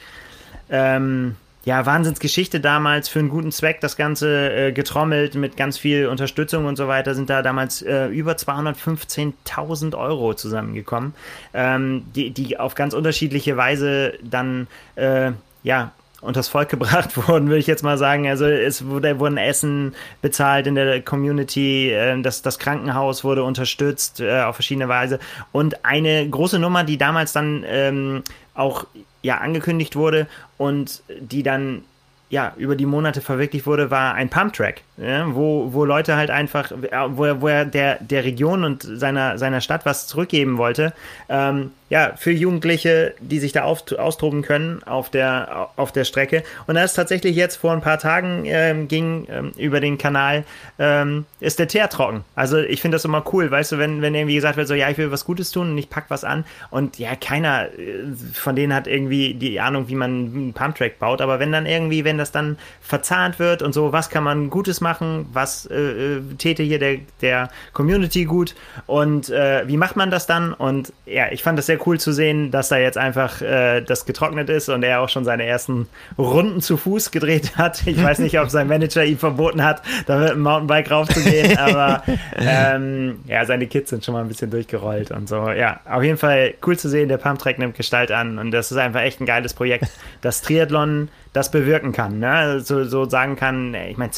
Ähm, 0.69 1.35
ja, 1.65 1.83
Wahnsinnsgeschichte 1.83 2.59
damals 2.59 3.09
für 3.09 3.17
einen 3.17 3.29
guten 3.29 3.51
Zweck, 3.51 3.81
das 3.81 3.97
Ganze 3.97 4.53
äh, 4.53 4.71
getrommelt 4.71 5.33
mit 5.33 5.57
ganz 5.57 5.79
viel 5.79 6.07
Unterstützung 6.07 6.65
und 6.65 6.75
so 6.75 6.87
weiter, 6.87 7.15
sind 7.15 7.29
da 7.29 7.41
damals 7.41 7.81
äh, 7.81 8.05
über 8.07 8.33
215.000 8.33 9.97
Euro 9.97 10.35
zusammengekommen, 10.35 11.15
ähm, 11.55 12.05
die, 12.15 12.29
die 12.29 12.59
auf 12.59 12.75
ganz 12.75 12.93
unterschiedliche 12.93 13.57
Weise 13.57 14.13
dann, 14.21 14.67
äh, 14.95 15.31
ja, 15.63 15.91
unters 16.25 16.47
Volk 16.47 16.69
gebracht 16.75 17.15
wurden, 17.15 17.47
würde 17.47 17.59
ich 17.59 17.67
jetzt 17.67 17.83
mal 17.83 17.97
sagen. 17.97 18.27
Also 18.27 18.45
es 18.45 18.85
wurde, 18.85 19.19
wurden 19.19 19.37
Essen 19.37 19.95
bezahlt 20.21 20.67
in 20.67 20.75
der 20.75 21.01
Community, 21.01 21.91
äh, 21.91 22.21
das, 22.21 22.41
das 22.41 22.59
Krankenhaus 22.59 23.23
wurde 23.23 23.43
unterstützt 23.43 24.19
äh, 24.19 24.41
auf 24.41 24.55
verschiedene 24.55 24.87
Weise. 24.87 25.19
Und 25.51 25.85
eine 25.85 26.27
große 26.29 26.59
Nummer, 26.59 26.83
die 26.83 26.97
damals 26.97 27.33
dann 27.33 27.63
ähm, 27.67 28.23
auch 28.53 28.85
ja 29.21 29.37
angekündigt 29.37 29.95
wurde 29.95 30.27
und 30.57 31.01
die 31.19 31.43
dann 31.43 31.83
ja, 32.29 32.53
über 32.57 32.75
die 32.75 32.85
Monate 32.85 33.21
verwirklicht 33.21 33.65
wurde, 33.67 33.91
war 33.91 34.15
ein 34.15 34.29
Pump-Track, 34.29 34.81
ja, 34.97 35.35
wo, 35.35 35.73
wo 35.73 35.83
Leute 35.83 36.15
halt 36.15 36.29
einfach, 36.29 36.71
wo 36.71 37.25
er, 37.25 37.41
wo 37.41 37.47
er 37.47 37.65
der, 37.65 37.97
der 38.01 38.23
Region 38.23 38.63
und 38.63 38.83
seiner, 38.83 39.37
seiner 39.37 39.59
Stadt 39.59 39.85
was 39.85 40.07
zurückgeben 40.07 40.57
wollte. 40.57 40.93
Ähm, 41.27 41.71
ja, 41.89 42.13
für 42.17 42.31
Jugendliche, 42.31 43.13
die 43.19 43.37
sich 43.37 43.51
da 43.51 43.63
auf, 43.63 43.83
austoben 43.91 44.41
können 44.41 44.81
auf 44.83 45.11
der, 45.11 45.69
auf 45.75 45.91
der 45.91 46.03
Strecke. 46.03 46.43
Und 46.65 46.75
da 46.75 46.83
ist 46.83 46.95
tatsächlich 46.95 47.35
jetzt 47.35 47.57
vor 47.57 47.73
ein 47.73 47.81
paar 47.81 47.99
Tagen 47.99 48.43
ähm, 48.45 48.87
ging 48.87 49.27
ähm, 49.29 49.51
über 49.55 49.79
den 49.79 49.99
Kanal, 49.99 50.45
ähm, 50.79 51.25
ist 51.39 51.59
der 51.59 51.67
Teer 51.67 51.87
trocken. 51.87 52.23
Also 52.33 52.57
ich 52.57 52.81
finde 52.81 52.95
das 52.95 53.05
immer 53.05 53.23
cool, 53.31 53.51
weißt 53.51 53.73
du, 53.73 53.77
wenn, 53.77 54.01
wenn 54.01 54.15
irgendwie 54.15 54.33
gesagt 54.33 54.57
wird, 54.57 54.67
so, 54.67 54.73
ja, 54.73 54.89
ich 54.89 54.97
will 54.97 55.11
was 55.11 55.25
Gutes 55.25 55.51
tun 55.51 55.71
und 55.71 55.77
ich 55.77 55.91
pack 55.91 56.05
was 56.07 56.23
an. 56.23 56.43
Und 56.71 56.97
ja, 56.97 57.15
keiner 57.15 57.67
äh, 57.77 58.13
von 58.33 58.55
denen 58.55 58.73
hat 58.73 58.87
irgendwie 58.87 59.35
die 59.35 59.59
Ahnung, 59.59 59.87
wie 59.87 59.95
man 59.95 60.09
einen 60.09 60.53
Pumptrack 60.53 60.97
baut. 60.97 61.21
Aber 61.21 61.39
wenn 61.39 61.51
dann 61.51 61.67
irgendwie, 61.67 62.03
wenn 62.03 62.17
das 62.17 62.31
dann 62.31 62.57
verzahnt 62.81 63.37
wird 63.37 63.61
und 63.61 63.73
so, 63.73 63.93
was 63.93 64.09
kann 64.09 64.23
man 64.23 64.49
Gutes 64.49 64.81
machen, 64.81 64.84
was 65.33 65.65
äh, 65.65 65.75
äh 65.75 66.21
täte 66.37 66.63
hier 66.63 66.79
der, 66.79 66.97
der 67.21 67.49
Community 67.73 68.25
gut 68.25 68.55
und 68.85 69.29
äh, 69.29 69.67
wie 69.67 69.77
macht 69.77 69.95
man 69.95 70.11
das 70.11 70.27
dann? 70.27 70.53
Und 70.53 70.93
ja, 71.05 71.31
ich 71.31 71.43
fand 71.43 71.57
das 71.57 71.65
sehr 71.65 71.79
cool 71.87 71.99
zu 71.99 72.11
sehen, 72.11 72.51
dass 72.51 72.69
da 72.69 72.77
jetzt 72.77 72.97
einfach 72.97 73.41
äh, 73.41 73.81
das 73.81 74.05
getrocknet 74.05 74.49
ist 74.49 74.69
und 74.69 74.83
er 74.83 75.01
auch 75.01 75.09
schon 75.09 75.25
seine 75.25 75.45
ersten 75.45 75.87
Runden 76.17 76.61
zu 76.61 76.77
Fuß 76.77 77.11
gedreht 77.11 77.53
hat. 77.57 77.85
Ich 77.85 78.01
weiß 78.01 78.19
nicht, 78.19 78.39
ob 78.39 78.49
sein 78.49 78.67
Manager 78.67 79.03
ihm 79.03 79.17
verboten 79.17 79.63
hat, 79.63 79.81
da 80.05 80.19
mit 80.19 80.29
dem 80.31 80.41
Mountainbike 80.41 80.91
raufzugehen, 80.91 81.57
aber 81.57 82.03
ähm, 82.35 83.19
ja, 83.27 83.45
seine 83.45 83.67
Kids 83.67 83.89
sind 83.89 84.05
schon 84.05 84.13
mal 84.13 84.21
ein 84.21 84.27
bisschen 84.27 84.51
durchgerollt 84.51 85.11
und 85.11 85.27
so. 85.27 85.49
Ja, 85.49 85.79
auf 85.85 86.03
jeden 86.03 86.17
Fall 86.17 86.53
cool 86.65 86.77
zu 86.77 86.89
sehen, 86.89 87.09
der 87.09 87.17
Pumptrack 87.17 87.59
nimmt 87.59 87.75
Gestalt 87.75 88.11
an 88.11 88.37
und 88.39 88.51
das 88.51 88.71
ist 88.71 88.77
einfach 88.77 89.01
echt 89.01 89.21
ein 89.21 89.25
geiles 89.25 89.53
Projekt, 89.53 89.89
das 90.21 90.41
Triathlon 90.41 91.09
das 91.35 91.51
bewirken 91.51 91.91
kann. 91.91 92.19
Ne? 92.19 92.61
So, 92.61 92.85
so 92.85 93.03
sagen 93.09 93.35
kann, 93.35 93.73
ich 93.73 93.97
meine, 93.97 94.11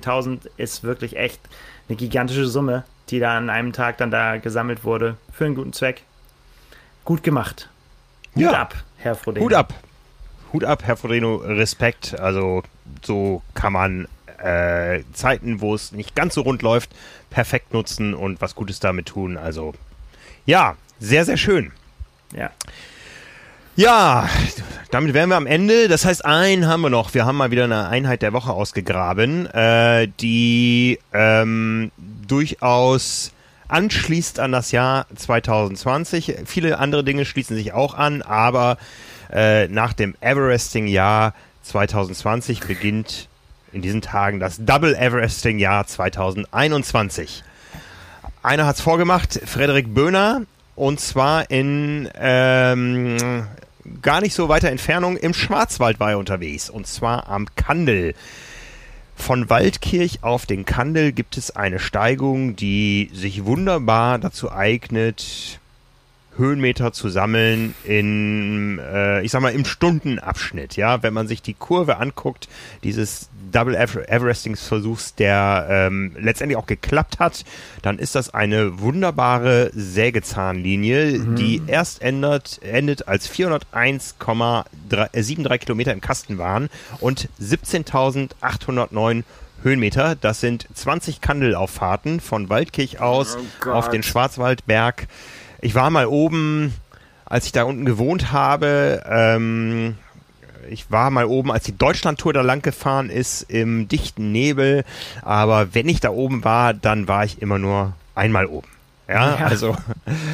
215.000 0.00 0.48
ist 0.56 0.82
wirklich 0.84 1.16
echt 1.16 1.40
eine 1.88 1.96
gigantische 1.96 2.46
Summe, 2.46 2.84
die 3.10 3.18
da 3.18 3.36
an 3.36 3.50
einem 3.50 3.72
Tag 3.72 3.98
dann 3.98 4.10
da 4.10 4.36
gesammelt 4.36 4.84
wurde 4.84 5.16
für 5.32 5.46
einen 5.46 5.54
guten 5.54 5.72
Zweck. 5.72 6.02
Gut 7.04 7.22
gemacht. 7.22 7.68
Hut 8.34 8.42
ja. 8.42 8.52
ab, 8.52 8.74
Herr 8.98 9.14
Frodeno. 9.14 9.46
Hut 9.46 9.54
ab. 9.54 9.74
Hut 10.52 10.64
ab, 10.64 10.82
Herr 10.84 10.96
Frodeno. 10.96 11.36
Respekt. 11.36 12.18
Also 12.18 12.62
so 13.02 13.42
kann 13.54 13.72
man 13.72 14.08
äh, 14.38 15.02
Zeiten, 15.12 15.60
wo 15.60 15.74
es 15.74 15.92
nicht 15.92 16.14
ganz 16.14 16.34
so 16.34 16.42
rund 16.42 16.62
läuft, 16.62 16.90
perfekt 17.30 17.72
nutzen 17.72 18.14
und 18.14 18.40
was 18.40 18.54
Gutes 18.54 18.80
damit 18.80 19.06
tun. 19.06 19.36
Also 19.36 19.74
ja, 20.46 20.76
sehr, 21.00 21.24
sehr 21.24 21.36
schön. 21.36 21.72
Ja. 22.34 22.50
Ja, 23.78 24.28
damit 24.90 25.14
wären 25.14 25.28
wir 25.28 25.36
am 25.36 25.46
Ende. 25.46 25.86
Das 25.86 26.04
heißt, 26.04 26.24
einen 26.24 26.66
haben 26.66 26.80
wir 26.80 26.90
noch. 26.90 27.14
Wir 27.14 27.24
haben 27.24 27.36
mal 27.36 27.52
wieder 27.52 27.62
eine 27.62 27.86
Einheit 27.86 28.22
der 28.22 28.32
Woche 28.32 28.50
ausgegraben, 28.50 29.46
äh, 29.46 30.08
die 30.18 30.98
ähm, 31.12 31.92
durchaus 32.26 33.30
anschließt 33.68 34.40
an 34.40 34.50
das 34.50 34.72
Jahr 34.72 35.06
2020. 35.14 36.38
Viele 36.44 36.80
andere 36.80 37.04
Dinge 37.04 37.24
schließen 37.24 37.54
sich 37.54 37.72
auch 37.72 37.94
an, 37.94 38.22
aber 38.22 38.78
äh, 39.32 39.68
nach 39.68 39.92
dem 39.92 40.16
Everesting-Jahr 40.20 41.32
2020 41.62 42.62
beginnt 42.62 43.28
in 43.72 43.80
diesen 43.80 44.02
Tagen 44.02 44.40
das 44.40 44.56
Double 44.58 44.96
Everesting-Jahr 44.96 45.86
2021. 45.86 47.44
Einer 48.42 48.66
hat 48.66 48.74
es 48.74 48.82
vorgemacht, 48.82 49.40
Frederik 49.46 49.94
Böhner, 49.94 50.42
und 50.74 50.98
zwar 50.98 51.48
in 51.48 52.08
ähm, 52.18 53.46
gar 54.02 54.20
nicht 54.20 54.34
so 54.34 54.48
weiter 54.48 54.70
Entfernung 54.70 55.16
im 55.16 55.34
Schwarzwald 55.34 56.00
war 56.00 56.10
er 56.10 56.18
unterwegs, 56.18 56.70
und 56.70 56.86
zwar 56.86 57.28
am 57.28 57.46
Kandel. 57.56 58.14
Von 59.16 59.50
Waldkirch 59.50 60.22
auf 60.22 60.46
den 60.46 60.64
Kandel 60.64 61.12
gibt 61.12 61.36
es 61.36 61.54
eine 61.54 61.80
Steigung, 61.80 62.54
die 62.54 63.10
sich 63.12 63.44
wunderbar 63.44 64.18
dazu 64.18 64.52
eignet, 64.52 65.58
Höhenmeter 66.36 66.92
zu 66.92 67.08
sammeln 67.08 67.74
in, 67.84 68.78
äh, 68.78 69.22
ich 69.22 69.32
sag 69.32 69.42
mal, 69.42 69.52
im 69.52 69.64
Stundenabschnitt. 69.64 70.76
Ja, 70.76 71.02
wenn 71.02 71.12
man 71.12 71.26
sich 71.26 71.42
die 71.42 71.54
Kurve 71.54 71.96
anguckt, 71.98 72.48
dieses 72.84 73.28
Double 73.50 73.74
Everesting-Versuchs, 73.74 75.14
der 75.14 75.66
ähm, 75.70 76.14
letztendlich 76.18 76.56
auch 76.56 76.66
geklappt 76.66 77.18
hat, 77.18 77.44
dann 77.82 77.98
ist 77.98 78.14
das 78.14 78.32
eine 78.34 78.80
wunderbare 78.80 79.70
Sägezahnlinie, 79.74 81.18
mhm. 81.18 81.36
die 81.36 81.62
erst 81.66 82.02
ändert, 82.02 82.60
endet 82.62 83.08
als 83.08 83.30
401,73 83.30 85.50
äh, 85.50 85.58
Kilometer 85.58 85.92
im 85.92 86.00
Kasten 86.00 86.38
waren 86.38 86.70
und 87.00 87.28
17.809 87.40 89.24
Höhenmeter. 89.62 90.14
Das 90.14 90.40
sind 90.40 90.66
20 90.72 91.20
Kandelauffahrten 91.20 92.20
von 92.20 92.48
Waldkirch 92.48 93.00
aus 93.00 93.38
oh 93.66 93.70
auf 93.70 93.88
den 93.88 94.02
Schwarzwaldberg. 94.02 95.08
Ich 95.60 95.74
war 95.74 95.90
mal 95.90 96.06
oben, 96.06 96.74
als 97.24 97.46
ich 97.46 97.52
da 97.52 97.64
unten 97.64 97.84
gewohnt 97.84 98.32
habe. 98.32 99.02
Ähm, 99.06 99.96
ich 100.70 100.90
war 100.90 101.10
mal 101.10 101.26
oben, 101.26 101.50
als 101.50 101.64
die 101.64 101.76
Deutschlandtour 101.76 102.32
da 102.32 102.42
lang 102.42 102.62
gefahren 102.62 103.10
ist, 103.10 103.42
im 103.42 103.88
dichten 103.88 104.32
Nebel. 104.32 104.84
Aber 105.22 105.74
wenn 105.74 105.88
ich 105.88 106.00
da 106.00 106.10
oben 106.10 106.44
war, 106.44 106.74
dann 106.74 107.08
war 107.08 107.24
ich 107.24 107.42
immer 107.42 107.58
nur 107.58 107.94
einmal 108.14 108.46
oben. 108.46 108.68
Ja, 109.08 109.38
ja 109.38 109.46
also. 109.46 109.76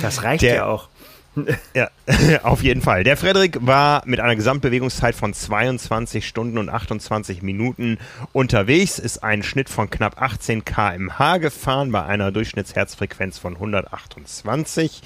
Das 0.03 0.23
reicht 0.23 0.43
der, 0.43 0.55
ja 0.55 0.67
auch. 0.67 0.89
Ja, 1.75 1.89
auf 2.43 2.63
jeden 2.63 2.81
Fall. 2.81 3.05
Der 3.05 3.17
Frederik 3.17 3.59
war 3.61 4.03
mit 4.07 4.21
einer 4.21 4.37
Gesamtbewegungszeit 4.37 5.15
von 5.15 5.35
22 5.35 6.27
Stunden 6.27 6.59
und 6.59 6.69
28 6.69 7.43
Minuten 7.43 7.99
unterwegs, 8.33 8.99
ist 8.99 9.25
einen 9.25 9.43
Schnitt 9.43 9.69
von 9.69 9.91
knapp 9.91 10.21
18 10.21 10.65
kmh 10.65 11.39
gefahren 11.39 11.91
bei 11.91 12.05
einer 12.05 12.31
Durchschnittsherzfrequenz 12.31 13.39
von 13.39 13.55
128. 13.55 15.03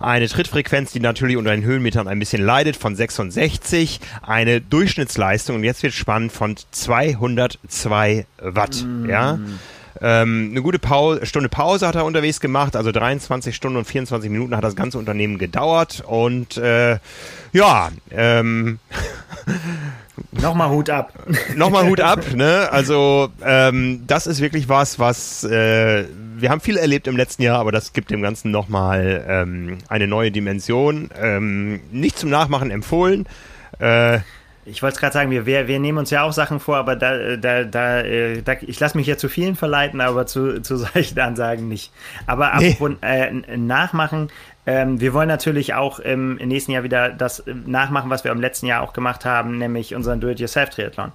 Eine 0.00 0.28
Trittfrequenz, 0.28 0.92
die 0.92 1.00
natürlich 1.00 1.36
unter 1.36 1.50
den 1.50 1.64
Höhenmetern 1.64 2.08
ein 2.08 2.18
bisschen 2.18 2.42
leidet, 2.42 2.76
von 2.76 2.94
66. 2.94 4.00
Eine 4.22 4.60
Durchschnittsleistung, 4.60 5.56
und 5.56 5.64
jetzt 5.64 5.82
wird 5.82 5.94
spannend, 5.94 6.32
von 6.32 6.56
202 6.70 8.26
Watt. 8.38 8.84
Mm. 8.84 9.08
Ja. 9.08 9.38
Ähm, 10.00 10.48
eine 10.52 10.62
gute 10.62 10.78
Pause, 10.78 11.26
Stunde 11.26 11.48
Pause 11.48 11.86
hat 11.86 11.96
er 11.96 12.04
unterwegs 12.04 12.40
gemacht, 12.40 12.76
also 12.76 12.92
23 12.92 13.54
Stunden 13.54 13.78
und 13.78 13.84
24 13.84 14.30
Minuten 14.30 14.56
hat 14.56 14.62
das 14.62 14.76
ganze 14.76 14.96
Unternehmen 14.96 15.38
gedauert 15.38 16.04
und 16.06 16.56
äh, 16.56 16.98
ja, 17.52 17.90
ähm, 18.12 18.78
Nochmal 20.32 20.70
Hut 20.70 20.90
ab. 20.90 21.12
Nochmal 21.56 21.86
Hut 21.86 22.00
ab, 22.00 22.24
ne? 22.34 22.68
Also 22.70 23.28
ähm, 23.44 24.02
das 24.06 24.26
ist 24.26 24.40
wirklich 24.40 24.68
was, 24.68 24.98
was 24.98 25.44
äh, 25.44 26.04
wir 26.40 26.50
haben 26.50 26.60
viel 26.60 26.76
erlebt 26.76 27.06
im 27.06 27.16
letzten 27.16 27.42
Jahr, 27.42 27.58
aber 27.58 27.72
das 27.72 27.92
gibt 27.92 28.10
dem 28.10 28.22
Ganzen 28.22 28.50
nochmal 28.50 29.24
ähm, 29.28 29.78
eine 29.88 30.06
neue 30.06 30.30
Dimension. 30.30 31.10
Ähm, 31.20 31.80
nicht 31.90 32.18
zum 32.18 32.30
Nachmachen 32.30 32.70
empfohlen. 32.70 33.26
Äh, 33.80 34.20
ich 34.64 34.82
wollte 34.82 34.96
es 34.96 35.00
gerade 35.00 35.14
sagen, 35.14 35.30
wir, 35.30 35.46
wir, 35.46 35.78
nehmen 35.78 35.98
uns 35.98 36.10
ja 36.10 36.22
auch 36.22 36.32
Sachen 36.32 36.60
vor, 36.60 36.76
aber 36.76 36.94
da, 36.94 37.36
da, 37.36 37.64
da, 37.64 38.00
äh, 38.00 38.42
da 38.42 38.54
ich 38.60 38.78
lasse 38.78 38.98
mich 38.98 39.06
ja 39.06 39.16
zu 39.16 39.28
vielen 39.28 39.56
verleiten, 39.56 40.00
aber 40.00 40.26
zu, 40.26 40.60
zu 40.60 40.76
solchen 40.76 41.18
Ansagen 41.18 41.68
nicht. 41.68 41.92
Aber 42.26 42.52
nee. 42.58 42.72
apropos 42.72 42.96
äh, 43.00 43.32
nachmachen, 43.56 44.28
ähm, 44.66 45.00
wir 45.00 45.14
wollen 45.14 45.28
natürlich 45.28 45.74
auch 45.74 45.98
im 45.98 46.36
nächsten 46.36 46.72
Jahr 46.72 46.82
wieder 46.82 47.08
das 47.08 47.42
nachmachen, 47.46 48.10
was 48.10 48.24
wir 48.24 48.30
im 48.30 48.40
letzten 48.40 48.66
Jahr 48.66 48.82
auch 48.82 48.92
gemacht 48.92 49.24
haben, 49.24 49.56
nämlich 49.56 49.94
unseren 49.94 50.20
Do-it-yourself-Triathlon. 50.20 51.12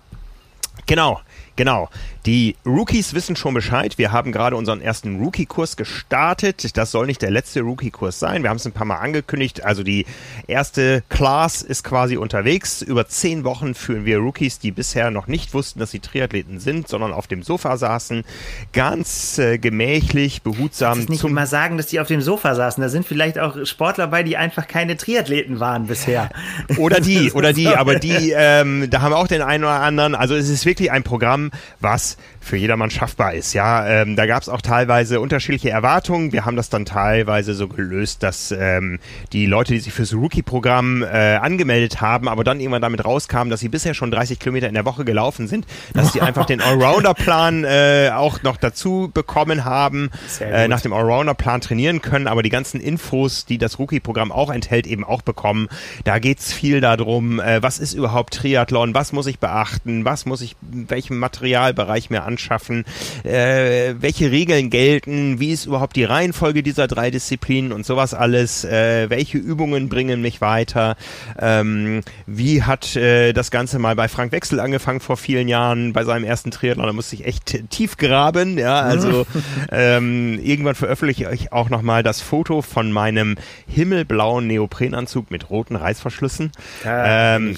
Genau, 0.86 1.22
genau. 1.56 1.90
Die 2.26 2.56
Rookies 2.66 3.14
wissen 3.14 3.36
schon 3.36 3.54
Bescheid. 3.54 3.98
Wir 3.98 4.14
haben 4.14 4.32
gerade 4.32 4.56
unseren 4.56 4.80
ersten 4.80 5.22
Rookie-Kurs 5.22 5.76
gestartet. 5.76 6.78
Das 6.78 6.92
soll 6.92 7.06
nicht 7.06 7.22
der 7.22 7.32
letzte 7.32 7.62
Rookie-Kurs 7.62 8.18
sein. 8.18 8.44
Wir 8.44 8.50
haben 8.50 8.58
es 8.58 8.66
ein 8.66 8.72
paar 8.72 8.86
Mal 8.86 8.98
angekündigt. 8.98 9.66
Also 9.66 9.84
die 9.84 10.06
erste 10.48 11.04
Class 11.10 11.62
ist 11.62 11.84
quasi 11.84 12.16
unterwegs. 12.16 12.82
Über 12.82 13.08
zehn 13.08 13.44
Wochen 13.44 13.76
führen 13.76 14.06
wir 14.06 14.20
Rookies, 14.20 14.60
die 14.60 14.72
bisher 14.72 15.12
noch 15.12 15.28
nicht 15.28 15.54
wussten, 15.54 15.80
dass 15.80 15.92
sie 15.92 16.00
Triathleten 16.00 16.62
sind, 16.62 16.88
sondern 16.88 17.12
auf 17.12 17.28
dem 17.28 17.44
Sofa 17.44 17.76
saßen, 17.76 18.24
ganz 18.72 19.38
äh, 19.38 19.58
gemächlich, 19.58 20.44
behutsam. 20.44 21.02
Ich 21.02 21.10
nicht 21.10 21.26
immer 21.26 21.46
sagen, 21.46 21.76
dass 21.76 21.88
die 21.88 22.00
auf 22.00 22.08
dem 22.08 22.22
Sofa 22.22 22.56
saßen. 22.56 22.82
Da 22.82 22.88
sind 22.88 23.06
vielleicht 23.06 23.38
auch 23.38 23.66
Sportler 23.66 24.08
bei, 24.08 24.24
die 24.24 24.38
einfach 24.38 24.70
keine 24.70 24.96
Triathleten 24.96 25.60
waren 25.60 25.88
bisher. 25.88 26.30
Oder 26.78 27.02
die, 27.02 27.32
oder 27.34 27.52
die. 27.52 27.68
Aber 27.68 28.00
die, 28.00 28.34
ähm, 28.34 28.90
da 28.90 29.02
haben 29.02 29.12
wir 29.12 29.18
auch 29.18 29.28
den 29.28 29.42
einen 29.42 29.66
oder 29.66 29.82
anderen. 29.82 30.16
Also 30.16 30.36
es 30.36 30.48
ist 30.48 30.66
wirklich 30.66 30.73
ein 30.92 31.04
Programm, 31.04 31.52
was 31.80 32.18
für 32.44 32.58
jedermann 32.58 32.92
schaffbar 32.92 33.34
ist. 33.34 33.54
Ja, 33.54 33.88
ähm, 33.88 34.16
da 34.16 34.26
gab 34.26 34.42
es 34.44 34.50
auch 34.50 34.62
teilweise 34.62 35.20
unterschiedliche 35.20 35.70
Erwartungen. 35.70 36.32
Wir 36.32 36.46
haben 36.46 36.56
das 36.56 36.70
dann 36.70 36.86
teilweise 36.86 37.56
so 37.56 37.68
gelöst, 37.68 38.22
dass 38.22 38.52
ähm, 38.52 39.00
die 39.32 39.48
Leute, 39.48 39.74
die 39.74 39.80
sich 39.80 39.94
fürs 39.94 40.14
Rookie-Programm 40.14 41.02
äh, 41.04 41.36
angemeldet 41.36 42.02
haben, 42.02 42.28
aber 42.28 42.44
dann 42.44 42.60
irgendwann 42.60 42.82
damit 42.82 43.04
rauskamen, 43.04 43.50
dass 43.50 43.62
sie 43.62 43.70
bisher 43.70 43.94
schon 43.94 44.12
30 44.12 44.40
Kilometer 44.40 44.68
in 44.68 44.76
der 44.76 44.86
Woche 44.86 45.06
gelaufen 45.06 45.48
sind, 45.48 45.66
dass 45.94 46.14
sie 46.14 46.22
einfach 46.22 46.46
den 46.46 46.62
Allrounder-Plan 46.62 47.64
äh, 47.64 48.12
auch 48.14 48.44
noch 48.44 48.58
dazu 48.58 49.10
bekommen 49.12 49.66
haben, 49.66 50.12
äh, 50.40 50.68
nach 50.68 50.82
dem 50.82 50.94
Allrounder-Plan 50.94 51.62
trainieren 51.62 52.02
können, 52.02 52.28
aber 52.28 52.44
die 52.44 52.50
ganzen 52.50 52.80
Infos, 52.80 53.46
die 53.46 53.58
das 53.58 53.80
Rookie-Programm 53.80 54.32
auch 54.32 54.52
enthält, 54.52 54.86
eben 54.86 55.04
auch 55.04 55.24
bekommen. 55.24 55.70
Da 56.04 56.20
geht's 56.20 56.54
viel 56.54 56.82
darum, 56.82 57.40
äh, 57.40 57.64
was 57.64 57.80
ist 57.80 57.94
überhaupt 57.94 58.36
Triathlon, 58.36 58.94
was 58.94 59.14
muss 59.14 59.28
ich 59.28 59.40
beachten, 59.40 60.06
was 60.06 60.26
muss 60.26 60.42
ich, 60.42 60.56
welchem 60.62 61.18
Materialbereich 61.18 62.04
ich 62.04 62.10
mir 62.10 62.24
anschaffen, 62.34 62.86
äh, 63.24 63.94
welche 64.00 64.32
Regeln 64.32 64.70
gelten, 64.70 65.40
wie 65.40 65.52
ist 65.52 65.66
überhaupt 65.66 65.96
die 65.96 66.04
Reihenfolge 66.04 66.64
dieser 66.64 66.88
drei 66.88 67.12
Disziplinen 67.12 67.72
und 67.72 67.86
sowas 67.86 68.14
alles, 68.14 68.66
äh, 68.66 69.10
welche 69.10 69.38
Übungen 69.38 69.90
bringen 69.90 70.22
mich 70.22 70.42
weiter, 70.42 70.96
ähm, 71.40 72.02
wie 72.26 72.64
hat 72.64 72.96
äh, 72.96 73.34
das 73.34 73.52
Ganze 73.52 73.80
mal 73.80 73.96
bei 73.96 74.08
Frank 74.08 74.32
Wechsel 74.32 74.60
angefangen 74.60 75.00
vor 75.00 75.18
vielen 75.18 75.48
Jahren, 75.48 75.94
bei 75.94 76.04
seinem 76.04 76.24
ersten 76.24 76.52
Triathlon, 76.52 76.88
da 76.88 76.94
musste 76.94 77.16
ich 77.16 77.26
echt 77.26 77.70
tief 77.70 77.98
graben, 77.98 78.58
ja, 78.58 78.82
also 78.82 79.26
ähm, 79.72 80.40
irgendwann 80.42 80.76
veröffentliche 80.76 81.32
ich 81.34 81.54
auch 81.54 81.70
nochmal 81.70 82.04
das 82.04 82.22
Foto 82.22 82.62
von 82.62 82.92
meinem 82.92 83.36
himmelblauen 83.68 84.48
Neoprenanzug 84.48 85.32
mit 85.32 85.50
roten 85.50 85.76
Reißverschlüssen. 85.76 86.52
Ähm, 86.86 87.56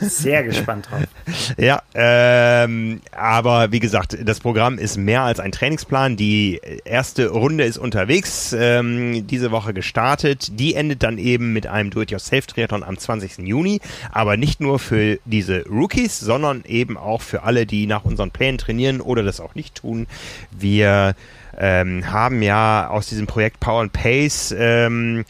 sehr 0.00 0.42
gespannt 0.42 0.88
drauf. 0.90 1.04
ja, 1.58 1.82
ähm, 1.94 3.00
aber 3.12 3.72
wie 3.72 3.80
gesagt, 3.80 4.15
das 4.22 4.40
Programm 4.40 4.78
ist 4.78 4.96
mehr 4.96 5.22
als 5.22 5.40
ein 5.40 5.52
Trainingsplan. 5.52 6.16
Die 6.16 6.60
erste 6.84 7.28
Runde 7.28 7.64
ist 7.64 7.78
unterwegs, 7.78 8.54
ähm, 8.58 9.26
diese 9.26 9.50
Woche 9.50 9.74
gestartet. 9.74 10.58
Die 10.58 10.74
endet 10.74 11.02
dann 11.02 11.18
eben 11.18 11.52
mit 11.52 11.66
einem 11.66 11.90
Do-it-yourself-Triathlon 11.90 12.82
am 12.82 12.98
20. 12.98 13.38
Juni. 13.46 13.80
Aber 14.12 14.36
nicht 14.36 14.60
nur 14.60 14.78
für 14.78 15.18
diese 15.24 15.64
Rookies, 15.66 16.18
sondern 16.20 16.64
eben 16.66 16.96
auch 16.96 17.22
für 17.22 17.42
alle, 17.42 17.66
die 17.66 17.86
nach 17.86 18.04
unseren 18.04 18.30
Plänen 18.30 18.58
trainieren 18.58 19.00
oder 19.00 19.22
das 19.22 19.40
auch 19.40 19.54
nicht 19.54 19.74
tun. 19.74 20.06
Wir 20.50 21.14
ähm, 21.58 22.10
haben 22.12 22.42
ja 22.42 22.88
aus 22.88 23.06
diesem 23.08 23.26
Projekt 23.26 23.60
Power 23.60 23.82
and 23.82 23.92
Pace 23.92 24.54
ähm, 24.56 25.24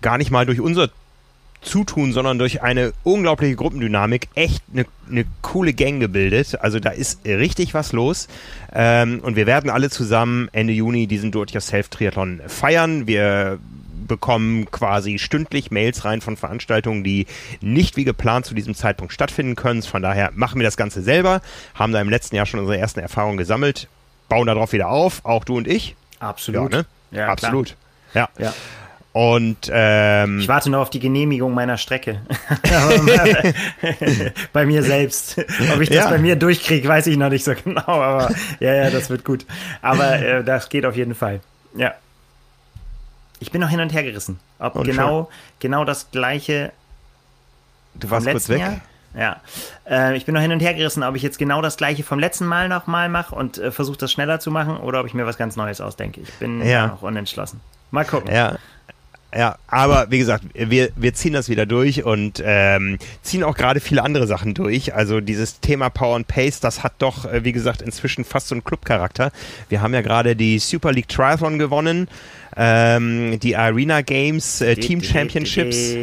gar 0.00 0.18
nicht 0.18 0.30
mal 0.30 0.46
durch 0.46 0.60
unser 0.60 0.90
Zutun, 1.60 2.12
sondern 2.12 2.38
durch 2.38 2.62
eine 2.62 2.92
unglaubliche 3.02 3.56
Gruppendynamik 3.56 4.28
echt 4.34 4.62
eine, 4.72 4.86
eine 5.10 5.24
coole 5.42 5.74
Gang 5.74 6.00
gebildet. 6.00 6.60
Also 6.60 6.80
da 6.80 6.90
ist 6.90 7.24
richtig 7.24 7.74
was 7.74 7.92
los. 7.92 8.28
Ähm, 8.72 9.20
und 9.20 9.36
wir 9.36 9.46
werden 9.46 9.70
alle 9.70 9.90
zusammen 9.90 10.48
Ende 10.52 10.72
Juni 10.72 11.06
diesen 11.06 11.32
Do-it-yourself-Triathlon 11.32 12.40
feiern. 12.46 13.06
Wir 13.06 13.58
bekommen 14.06 14.70
quasi 14.70 15.18
stündlich 15.18 15.70
Mails 15.70 16.04
rein 16.04 16.20
von 16.20 16.36
Veranstaltungen, 16.36 17.04
die 17.04 17.26
nicht 17.60 17.96
wie 17.96 18.04
geplant 18.04 18.46
zu 18.46 18.54
diesem 18.54 18.74
Zeitpunkt 18.74 19.12
stattfinden 19.12 19.54
können. 19.54 19.82
Von 19.82 20.02
daher 20.02 20.30
machen 20.34 20.58
wir 20.58 20.64
das 20.64 20.76
Ganze 20.76 21.02
selber, 21.02 21.42
haben 21.74 21.92
da 21.92 22.00
im 22.00 22.08
letzten 22.08 22.34
Jahr 22.34 22.46
schon 22.46 22.60
unsere 22.60 22.78
ersten 22.78 23.00
Erfahrungen 23.00 23.36
gesammelt, 23.36 23.88
bauen 24.28 24.46
darauf 24.46 24.72
wieder 24.72 24.88
auf, 24.88 25.24
auch 25.24 25.44
du 25.44 25.56
und 25.56 25.68
ich. 25.68 25.94
Absolut. 26.18 26.72
Ja, 26.72 26.78
ne? 26.78 26.86
ja 27.10 27.28
Absolut. 27.28 27.76
Klar. 28.12 28.30
Ja. 28.38 28.46
ja. 28.46 28.54
Und 29.12 29.70
ähm, 29.72 30.38
ich 30.38 30.48
warte 30.48 30.70
noch 30.70 30.80
auf 30.80 30.90
die 30.90 31.00
Genehmigung 31.00 31.54
meiner 31.54 31.76
Strecke. 31.76 32.20
bei 34.52 34.66
mir 34.66 34.82
selbst. 34.82 35.38
Ob 35.74 35.80
ich 35.80 35.88
das 35.88 36.04
ja. 36.04 36.10
bei 36.10 36.18
mir 36.18 36.36
durchkriege, 36.36 36.86
weiß 36.86 37.06
ich 37.06 37.16
noch 37.16 37.30
nicht 37.30 37.44
so 37.44 37.54
genau. 37.54 37.86
Aber 37.86 38.32
ja, 38.60 38.74
ja, 38.74 38.90
das 38.90 39.10
wird 39.10 39.24
gut. 39.24 39.46
Aber 39.82 40.18
äh, 40.20 40.44
das 40.44 40.68
geht 40.68 40.84
auf 40.84 40.94
jeden 40.94 41.14
Fall. 41.14 41.40
Ja. 41.74 41.94
Ich 43.40 43.50
bin 43.50 43.60
noch 43.60 43.70
hin 43.70 43.80
und 43.80 43.92
her 43.92 44.02
gerissen. 44.02 44.38
Ob 44.58 44.76
und 44.76 44.84
genau, 44.84 45.30
genau 45.58 45.84
das 45.84 46.10
gleiche. 46.10 46.72
Du 47.94 48.10
warst 48.10 48.28
kurz 48.28 48.48
weg. 48.48 48.60
Jahr, 48.60 48.80
ja. 49.16 49.40
Äh, 49.88 50.16
ich 50.16 50.26
bin 50.26 50.34
noch 50.34 50.42
hin 50.42 50.52
und 50.52 50.60
her 50.60 50.74
gerissen, 50.74 51.02
ob 51.02 51.16
ich 51.16 51.22
jetzt 51.22 51.38
genau 51.38 51.62
das 51.62 51.76
gleiche 51.76 52.02
vom 52.02 52.18
letzten 52.18 52.46
Mal 52.46 52.68
nochmal 52.68 53.08
mache 53.08 53.34
und 53.34 53.58
äh, 53.58 53.72
versuche 53.72 53.98
das 53.98 54.12
schneller 54.12 54.38
zu 54.38 54.50
machen 54.50 54.76
oder 54.76 55.00
ob 55.00 55.06
ich 55.06 55.14
mir 55.14 55.26
was 55.26 55.38
ganz 55.38 55.56
Neues 55.56 55.80
ausdenke. 55.80 56.20
Ich 56.20 56.32
bin 56.34 56.64
ja. 56.64 56.88
noch 56.88 57.02
unentschlossen. 57.02 57.60
Mal 57.90 58.04
gucken. 58.04 58.32
Ja. 58.32 58.58
Ja, 59.36 59.58
aber 59.66 60.06
wie 60.10 60.18
gesagt, 60.18 60.44
wir, 60.54 60.88
wir 60.96 61.12
ziehen 61.12 61.34
das 61.34 61.50
wieder 61.50 61.66
durch 61.66 62.02
und 62.02 62.42
ähm, 62.42 62.98
ziehen 63.20 63.44
auch 63.44 63.56
gerade 63.56 63.78
viele 63.78 64.02
andere 64.02 64.26
Sachen 64.26 64.54
durch. 64.54 64.94
Also 64.94 65.20
dieses 65.20 65.60
Thema 65.60 65.90
Power 65.90 66.16
and 66.16 66.26
Pace, 66.26 66.60
das 66.60 66.82
hat 66.82 66.94
doch, 66.98 67.26
äh, 67.26 67.44
wie 67.44 67.52
gesagt, 67.52 67.82
inzwischen 67.82 68.24
fast 68.24 68.48
so 68.48 68.54
einen 68.54 68.64
Clubcharakter. 68.64 69.30
Wir 69.68 69.82
haben 69.82 69.92
ja 69.92 70.00
gerade 70.00 70.34
die 70.34 70.58
Super 70.58 70.92
League 70.92 71.08
Triathlon 71.08 71.58
gewonnen 71.58 72.08
ähm, 72.56 73.38
die 73.40 73.56
Arena 73.56 74.00
Games 74.02 74.60
äh, 74.60 74.74
Team 74.74 75.02
Championships 75.02 75.94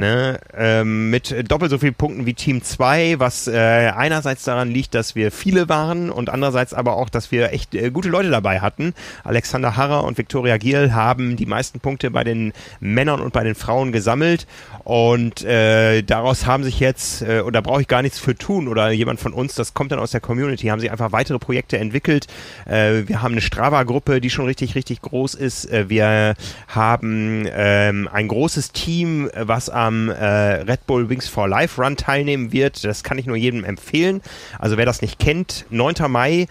ne, 0.00 0.38
ähm, 0.56 1.10
mit 1.10 1.50
doppelt 1.50 1.70
so 1.70 1.78
vielen 1.78 1.94
Punkten 1.94 2.26
wie 2.26 2.34
Team 2.34 2.62
2, 2.62 3.18
was 3.18 3.48
äh, 3.48 3.92
einerseits 3.94 4.44
daran 4.44 4.70
liegt, 4.70 4.94
dass 4.94 5.14
wir 5.14 5.30
viele 5.30 5.68
waren 5.68 6.10
und 6.10 6.30
andererseits 6.30 6.74
aber 6.74 6.96
auch, 6.96 7.08
dass 7.08 7.32
wir 7.32 7.52
echt 7.52 7.74
äh, 7.74 7.90
gute 7.90 8.08
Leute 8.08 8.30
dabei 8.30 8.60
hatten. 8.60 8.94
Alexander 9.24 9.76
Harrer 9.76 10.04
und 10.04 10.16
Viktoria 10.16 10.56
Giel 10.56 10.94
haben 10.94 11.36
die 11.36 11.46
meisten 11.46 11.80
Punkte 11.80 12.10
bei 12.10 12.24
den 12.24 12.43
Männern 12.80 13.20
und 13.20 13.32
bei 13.32 13.44
den 13.44 13.54
Frauen 13.54 13.92
gesammelt 13.92 14.46
und 14.84 15.42
äh, 15.44 16.02
daraus 16.02 16.44
haben 16.44 16.62
sich 16.62 16.78
jetzt, 16.78 17.22
äh, 17.22 17.40
oder 17.40 17.62
brauche 17.62 17.80
ich 17.80 17.88
gar 17.88 18.02
nichts 18.02 18.18
für 18.18 18.36
tun 18.36 18.68
oder 18.68 18.90
jemand 18.90 19.18
von 19.18 19.32
uns, 19.32 19.54
das 19.54 19.72
kommt 19.72 19.92
dann 19.92 19.98
aus 19.98 20.10
der 20.10 20.20
Community, 20.20 20.66
haben 20.66 20.80
sich 20.80 20.90
einfach 20.90 21.10
weitere 21.12 21.38
Projekte 21.38 21.78
entwickelt. 21.78 22.26
Äh, 22.66 23.04
wir 23.06 23.22
haben 23.22 23.32
eine 23.32 23.40
Strava-Gruppe, 23.40 24.20
die 24.20 24.28
schon 24.28 24.44
richtig, 24.44 24.74
richtig 24.74 25.00
groß 25.00 25.34
ist. 25.34 25.70
Äh, 25.70 25.88
wir 25.88 26.34
haben 26.68 27.48
ähm, 27.50 28.08
ein 28.12 28.28
großes 28.28 28.72
Team, 28.72 29.30
was 29.34 29.70
am 29.70 30.10
äh, 30.10 30.14
Red 30.14 30.86
Bull 30.86 31.08
Wings 31.08 31.28
for 31.28 31.48
Life 31.48 31.80
Run 31.80 31.96
teilnehmen 31.96 32.52
wird. 32.52 32.84
Das 32.84 33.02
kann 33.02 33.16
ich 33.16 33.24
nur 33.24 33.36
jedem 33.36 33.64
empfehlen. 33.64 34.20
Also 34.58 34.76
wer 34.76 34.84
das 34.84 35.00
nicht 35.00 35.18
kennt, 35.18 35.64
9. 35.70 35.94
Mai. 36.08 36.46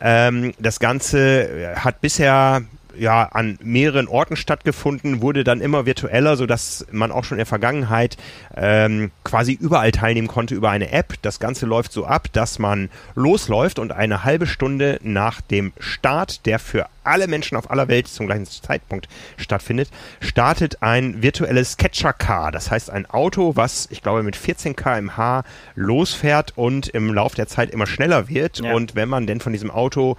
Ähm, 0.00 0.52
das 0.58 0.78
Ganze 0.78 1.74
hat 1.76 2.02
bisher 2.02 2.62
ja 2.98 3.24
an 3.24 3.58
mehreren 3.62 4.08
Orten 4.08 4.36
stattgefunden, 4.36 5.20
wurde 5.22 5.44
dann 5.44 5.60
immer 5.60 5.86
virtueller, 5.86 6.36
so 6.36 6.46
dass 6.46 6.86
man 6.90 7.12
auch 7.12 7.24
schon 7.24 7.36
in 7.36 7.40
der 7.40 7.46
Vergangenheit 7.46 8.16
ähm, 8.56 9.10
quasi 9.24 9.52
überall 9.52 9.92
teilnehmen 9.92 10.28
konnte 10.28 10.54
über 10.54 10.70
eine 10.70 10.92
App. 10.92 11.14
Das 11.22 11.40
Ganze 11.40 11.66
läuft 11.66 11.92
so 11.92 12.06
ab, 12.06 12.28
dass 12.32 12.58
man 12.58 12.90
losläuft 13.14 13.78
und 13.78 13.92
eine 13.92 14.24
halbe 14.24 14.46
Stunde 14.46 14.98
nach 15.02 15.40
dem 15.40 15.72
Start, 15.78 16.46
der 16.46 16.58
für 16.58 16.86
alle 17.08 17.26
Menschen 17.26 17.56
auf 17.56 17.70
aller 17.70 17.88
Welt 17.88 18.06
zum 18.06 18.26
gleichen 18.26 18.46
Zeitpunkt 18.46 19.08
stattfindet, 19.36 19.88
startet 20.20 20.82
ein 20.82 21.22
virtuelles 21.22 21.76
Catcher 21.76 22.12
Car. 22.12 22.52
Das 22.52 22.70
heißt 22.70 22.90
ein 22.90 23.06
Auto, 23.06 23.56
was 23.56 23.88
ich 23.90 24.02
glaube 24.02 24.22
mit 24.22 24.36
14 24.36 24.76
km/h 24.76 25.44
losfährt 25.74 26.52
und 26.56 26.88
im 26.88 27.12
Laufe 27.12 27.36
der 27.36 27.48
Zeit 27.48 27.70
immer 27.70 27.86
schneller 27.86 28.28
wird. 28.28 28.58
Ja. 28.58 28.74
Und 28.74 28.94
wenn 28.94 29.08
man 29.08 29.26
denn 29.26 29.40
von 29.40 29.52
diesem 29.52 29.70
Auto 29.70 30.16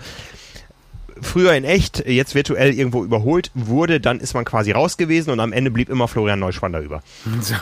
früher 1.21 1.53
in 1.53 1.63
echt, 1.63 2.07
jetzt 2.07 2.35
virtuell 2.35 2.73
irgendwo 2.73 3.03
überholt 3.03 3.51
wurde, 3.53 3.99
dann 3.99 4.19
ist 4.19 4.33
man 4.33 4.45
quasi 4.45 4.71
raus 4.71 4.97
gewesen 4.97 5.31
und 5.31 5.39
am 5.39 5.53
Ende 5.53 5.71
blieb 5.71 5.89
immer 5.89 6.07
Florian 6.07 6.39
Neuschwander 6.39 6.79
über. 6.79 7.01
So, 7.41 7.55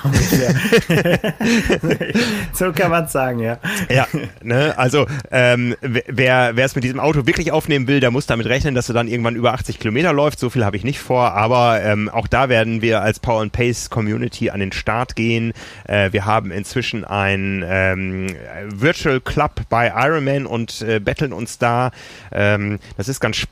so 2.54 2.72
kann 2.74 2.92
man 2.92 3.08
sagen, 3.08 3.40
ja. 3.40 3.60
Ja, 3.90 4.08
ne, 4.42 4.78
also 4.78 5.06
ähm, 5.32 5.76
wer 5.82 6.56
wer 6.56 6.66
es 6.66 6.76
mit 6.76 6.84
diesem 6.84 7.00
Auto 7.00 7.26
wirklich 7.26 7.52
aufnehmen 7.52 7.88
will, 7.88 8.00
der 8.00 8.12
muss 8.12 8.26
damit 8.26 8.48
rechnen, 8.48 8.76
dass 8.76 8.90
er 8.90 8.94
dann 8.94 9.08
irgendwann 9.08 9.36
über 9.36 9.54
80 9.54 9.80
Kilometer 9.80 10.14
läuft. 10.14 10.40
So 10.40 10.50
viel 10.50 10.66
habe 10.66 10.76
ich 10.76 10.84
nicht 10.84 11.00
vor, 11.00 11.34
aber 11.34 11.82
ähm, 11.84 12.10
auch 12.10 12.28
da 12.28 12.50
werden 12.50 12.82
wir 12.82 13.02
als 13.02 13.20
Power 13.20 13.42
and 13.42 13.52
Pace 13.52 13.90
Community 13.90 14.50
an 14.50 14.60
den 14.60 14.72
Start 14.72 15.16
gehen. 15.16 15.54
Äh, 15.88 16.12
wir 16.12 16.26
haben 16.26 16.52
inzwischen 16.52 17.06
ein 17.06 17.64
ähm, 17.68 18.28
Virtual 18.68 19.22
Club 19.22 19.62
bei 19.70 19.94
Ironman 19.96 20.46
und 20.46 20.82
äh, 20.82 21.00
betteln 21.00 21.34
uns 21.34 21.58
da. 21.58 21.92
Ähm, 22.32 22.80
das 22.98 23.08
ist 23.08 23.20
ganz 23.20 23.38
spannend. 23.38 23.47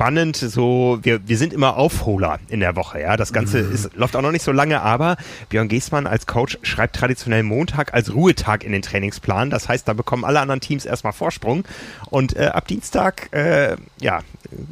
So, 0.49 0.99
wir, 1.01 1.27
wir 1.27 1.37
sind 1.37 1.53
immer 1.53 1.77
Aufholer 1.77 2.39
in 2.49 2.59
der 2.59 2.75
Woche, 2.75 3.01
ja. 3.01 3.17
Das 3.17 3.33
Ganze 3.33 3.63
mhm. 3.63 3.73
ist, 3.73 3.95
läuft 3.95 4.15
auch 4.15 4.21
noch 4.21 4.31
nicht 4.31 4.43
so 4.43 4.51
lange, 4.51 4.81
aber 4.81 5.17
Björn 5.49 5.67
Giesmann 5.67 6.07
als 6.07 6.27
Coach 6.27 6.57
schreibt 6.61 6.95
traditionell 6.95 7.43
Montag 7.43 7.93
als 7.93 8.13
Ruhetag 8.13 8.63
in 8.63 8.71
den 8.71 8.81
Trainingsplan. 8.81 9.49
Das 9.49 9.69
heißt, 9.69 9.87
da 9.87 9.93
bekommen 9.93 10.25
alle 10.25 10.39
anderen 10.39 10.61
Teams 10.61 10.85
erstmal 10.85 11.13
Vorsprung. 11.13 11.65
Und 12.09 12.35
äh, 12.35 12.47
ab 12.47 12.67
Dienstag, 12.67 13.33
äh, 13.33 13.75
ja, 13.99 14.19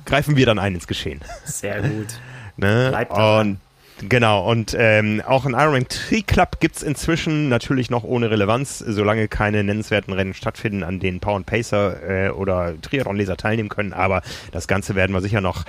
greifen 0.06 0.36
wir 0.36 0.46
dann 0.46 0.60
ein 0.60 0.76
ins 0.76 0.88
Geschehen. 0.88 1.22
Sehr 1.46 1.82
gut. 1.82 2.20
ne? 2.58 2.90
Bleibt 2.90 3.12
und 3.12 3.58
Genau, 4.10 4.50
und 4.50 4.76
ähm, 4.78 5.22
auch 5.26 5.46
ein 5.46 5.54
Ironman 5.54 5.88
Tree 5.88 6.24
Club 6.24 6.60
gibt's 6.60 6.84
inzwischen 6.84 7.48
natürlich 7.48 7.90
noch 7.90 8.04
ohne 8.04 8.30
Relevanz, 8.30 8.80
solange 8.80 9.28
keine 9.28 9.64
nennenswerten 9.64 10.14
Rennen 10.14 10.34
stattfinden, 10.34 10.84
an 10.84 11.00
denen 11.00 11.20
Power 11.20 11.42
Pacer 11.44 12.28
äh, 12.28 12.30
oder 12.30 12.74
Triathlon-Leser 12.82 13.38
teilnehmen 13.38 13.70
können. 13.70 13.94
Aber 13.94 14.22
das 14.52 14.68
Ganze 14.68 14.96
werden 14.96 15.14
wir 15.14 15.22
sicher 15.22 15.42
noch 15.42 15.64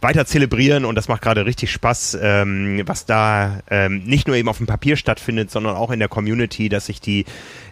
weiter 0.00 0.26
zelebrieren 0.26 0.84
und 0.84 0.94
das 0.94 1.08
macht 1.08 1.22
gerade 1.22 1.46
richtig 1.46 1.70
Spaß, 1.72 2.18
ähm, 2.20 2.82
was 2.86 3.06
da 3.06 3.60
ähm, 3.70 4.04
nicht 4.04 4.26
nur 4.26 4.36
eben 4.36 4.48
auf 4.48 4.58
dem 4.58 4.66
Papier 4.66 4.96
stattfindet, 4.96 5.50
sondern 5.50 5.76
auch 5.76 5.90
in 5.90 5.98
der 5.98 6.08
Community, 6.08 6.68
dass 6.68 6.86
sich 6.86 7.00
die 7.00 7.24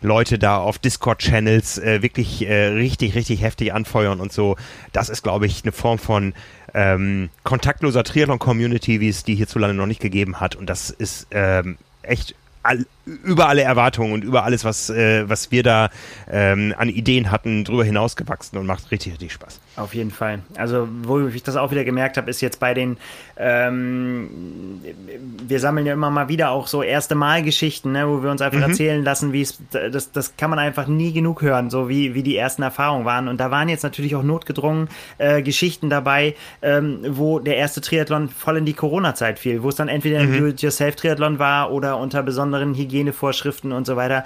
Leute 0.03 0.39
da 0.39 0.59
auf 0.59 0.79
Discord-Channels 0.79 1.79
äh, 1.79 2.03
wirklich 2.03 2.47
äh, 2.47 2.67
richtig, 2.67 3.15
richtig 3.15 3.43
heftig 3.43 3.73
anfeuern 3.73 4.21
und 4.21 4.33
so. 4.33 4.57
Das 4.93 5.09
ist, 5.09 5.23
glaube 5.23 5.47
ich, 5.47 5.63
eine 5.65 5.73
Form 5.73 5.99
von 5.99 6.35
ähm, 6.75 7.31
kontaktloser 7.45 8.05
Triathlon-Community, 8.05 9.01
wie 9.01 9.09
es 9.09 9.25
die 9.25 9.37
hierzulande 9.37 9.77
noch 9.77 9.87
nicht 9.87 10.01
gegeben 10.01 10.41
hat. 10.41 10.57
Und 10.57 10.69
das 10.69 10.91
ist 10.91 11.29
ähm, 11.31 11.79
echt 12.03 12.35
über 13.07 13.49
alle 13.49 13.63
Erwartungen 13.63 14.13
und 14.13 14.25
über 14.25 14.45
alles, 14.45 14.65
was, 14.65 14.89
äh, 14.91 15.29
was 15.29 15.51
wir 15.51 15.63
da 15.63 15.91
ähm, 16.31 16.75
an 16.77 16.89
Ideen 16.89 17.31
hatten, 17.31 17.65
drüber 17.65 17.85
hinausgewachsen 17.85 18.59
und 18.59 18.67
macht 18.67 18.91
richtig, 18.91 19.13
richtig 19.13 19.33
Spaß. 19.33 19.61
Auf 19.77 19.95
jeden 19.95 20.11
Fall. 20.11 20.41
Also, 20.57 20.89
wo 21.03 21.27
ich 21.27 21.43
das 21.43 21.57
auch 21.57 21.71
wieder 21.71 21.85
gemerkt 21.85 22.17
habe, 22.17 22.31
ist 22.31 22.41
jetzt 22.41 22.61
bei 22.61 22.75
den, 22.75 22.97
ähm, 23.37 24.31
wir 25.47 25.61
sammeln 25.61 25.85
ja 25.85 25.93
immer 25.93 26.11
mal 26.11 26.29
wieder 26.29 26.51
auch 26.51 26.67
so 26.67 26.83
erste 26.83 27.15
Mal-Geschichten, 27.15 27.93
ne, 27.93 28.09
wo 28.09 28.23
wir 28.23 28.31
uns 28.31 28.41
einfach 28.41 28.59
mhm. 28.59 28.71
erzählen 28.71 29.05
lassen, 29.05 29.33
wie 29.33 29.43
es, 29.43 29.59
das, 29.71 30.13
das 30.13 30.37
kann 30.37 30.49
man 30.49 30.59
einfach 30.59 30.87
nie 30.87 31.13
genug 31.13 31.43
hören, 31.43 31.71
so 31.71 31.89
wie, 31.89 32.15
wie 32.15 32.23
die 32.23 32.37
ersten 32.37 32.63
Erfahrungen 32.63 33.05
waren. 33.05 33.29
Und 33.29 33.39
da 33.39 33.51
waren 33.51 33.69
jetzt 33.69 33.83
natürlich 33.83 34.15
auch 34.15 34.23
notgedrungen 34.23 34.89
äh, 35.19 35.43
Geschichten 35.43 35.91
dabei, 35.91 36.37
ähm, 36.63 37.01
wo 37.09 37.39
der 37.39 37.57
erste 37.57 37.81
Triathlon 37.81 38.29
voll 38.29 38.59
in 38.59 38.65
die 38.65 38.75
Corona-Zeit 38.75 39.41
fiel, 39.41 39.63
wo 39.63 39.69
es 39.69 39.75
dann 39.75 39.89
entweder 39.89 40.21
ein 40.21 40.31
mhm. 40.31 40.39
Do-it-yourself-Triathlon 40.39 41.39
war 41.39 41.73
oder 41.73 41.99
unter 41.99 42.23
besonderen 42.23 42.75
Hygiene 42.75 42.94
Hygienevorschriften 42.95 43.73
und 43.73 43.87
so 43.87 43.97
weiter. 43.97 44.25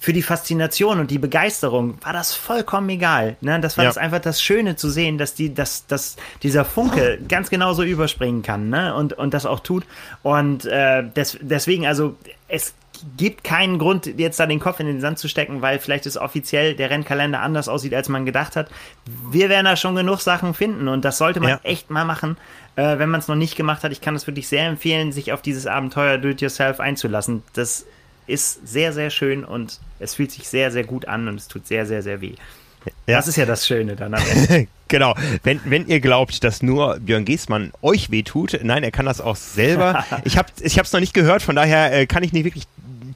Für 0.00 0.12
die 0.12 0.22
Faszination 0.22 1.00
und 1.00 1.10
die 1.10 1.18
Begeisterung 1.18 1.98
war 2.02 2.12
das 2.12 2.32
vollkommen 2.34 2.88
egal. 2.88 3.36
Ne? 3.40 3.58
Das 3.60 3.76
war 3.76 3.84
ja. 3.84 3.90
das 3.90 3.98
einfach 3.98 4.20
das 4.20 4.40
Schöne 4.40 4.76
zu 4.76 4.90
sehen, 4.90 5.18
dass 5.18 5.34
die, 5.34 5.52
dass, 5.52 5.86
dass 5.86 6.16
dieser 6.44 6.64
Funke 6.64 7.18
ganz 7.28 7.50
genauso 7.50 7.82
überspringen 7.82 8.42
kann, 8.42 8.68
ne? 8.70 8.94
Und, 8.94 9.14
und 9.14 9.34
das 9.34 9.44
auch 9.44 9.58
tut. 9.58 9.84
Und 10.22 10.66
äh, 10.66 11.02
des, 11.02 11.36
deswegen, 11.40 11.84
also 11.84 12.16
es 12.46 12.74
gibt 13.16 13.44
keinen 13.44 13.78
Grund, 13.78 14.06
jetzt 14.06 14.38
da 14.38 14.46
den 14.46 14.60
Kopf 14.60 14.80
in 14.80 14.86
den 14.86 15.00
Sand 15.00 15.18
zu 15.18 15.28
stecken, 15.28 15.62
weil 15.62 15.78
vielleicht 15.78 16.06
ist 16.06 16.16
offiziell 16.16 16.74
der 16.74 16.90
Rennkalender 16.90 17.40
anders 17.40 17.68
aussieht, 17.68 17.94
als 17.94 18.08
man 18.08 18.24
gedacht 18.24 18.56
hat. 18.56 18.68
Wir 19.30 19.48
werden 19.48 19.64
da 19.64 19.76
schon 19.76 19.96
genug 19.96 20.20
Sachen 20.20 20.54
finden 20.54 20.88
und 20.88 21.04
das 21.04 21.18
sollte 21.18 21.40
man 21.40 21.50
ja. 21.50 21.60
echt 21.64 21.90
mal 21.90 22.04
machen, 22.04 22.36
äh, 22.76 22.98
wenn 22.98 23.08
man 23.08 23.20
es 23.20 23.28
noch 23.28 23.36
nicht 23.36 23.56
gemacht 23.56 23.84
hat. 23.84 23.92
Ich 23.92 24.00
kann 24.00 24.14
es 24.14 24.26
wirklich 24.26 24.48
sehr 24.48 24.66
empfehlen, 24.66 25.12
sich 25.12 25.32
auf 25.32 25.42
dieses 25.42 25.66
Abenteuer 25.66 26.18
Do-It-Yourself 26.18 26.80
einzulassen. 26.80 27.42
Das 27.52 27.84
ist 28.28 28.66
sehr, 28.66 28.92
sehr 28.92 29.10
schön 29.10 29.44
und 29.44 29.80
es 29.98 30.14
fühlt 30.14 30.30
sich 30.30 30.48
sehr, 30.48 30.70
sehr 30.70 30.84
gut 30.84 31.06
an 31.06 31.28
und 31.28 31.36
es 31.36 31.48
tut 31.48 31.66
sehr, 31.66 31.86
sehr, 31.86 32.02
sehr 32.02 32.20
weh. 32.20 32.34
Ja. 33.06 33.16
Das 33.16 33.28
ist 33.28 33.36
ja 33.36 33.46
das 33.46 33.66
Schöne 33.66 33.96
dann 33.96 34.14
am 34.14 34.22
Ende. 34.48 34.68
genau. 34.86 35.14
Wenn, 35.42 35.60
wenn 35.64 35.86
ihr 35.86 36.00
glaubt, 36.00 36.44
dass 36.44 36.62
nur 36.62 36.98
Björn 37.00 37.24
Giesmann 37.24 37.72
euch 37.82 38.10
wehtut, 38.10 38.58
nein, 38.62 38.82
er 38.82 38.90
kann 38.90 39.06
das 39.06 39.20
auch 39.20 39.36
selber. 39.36 40.04
ich 40.24 40.38
habe 40.38 40.48
ich 40.60 40.78
es 40.78 40.92
noch 40.92 41.00
nicht 41.00 41.14
gehört, 41.14 41.42
von 41.42 41.56
daher 41.56 41.92
äh, 41.92 42.06
kann 42.06 42.22
ich 42.22 42.32
nicht 42.32 42.44
wirklich 42.44 42.64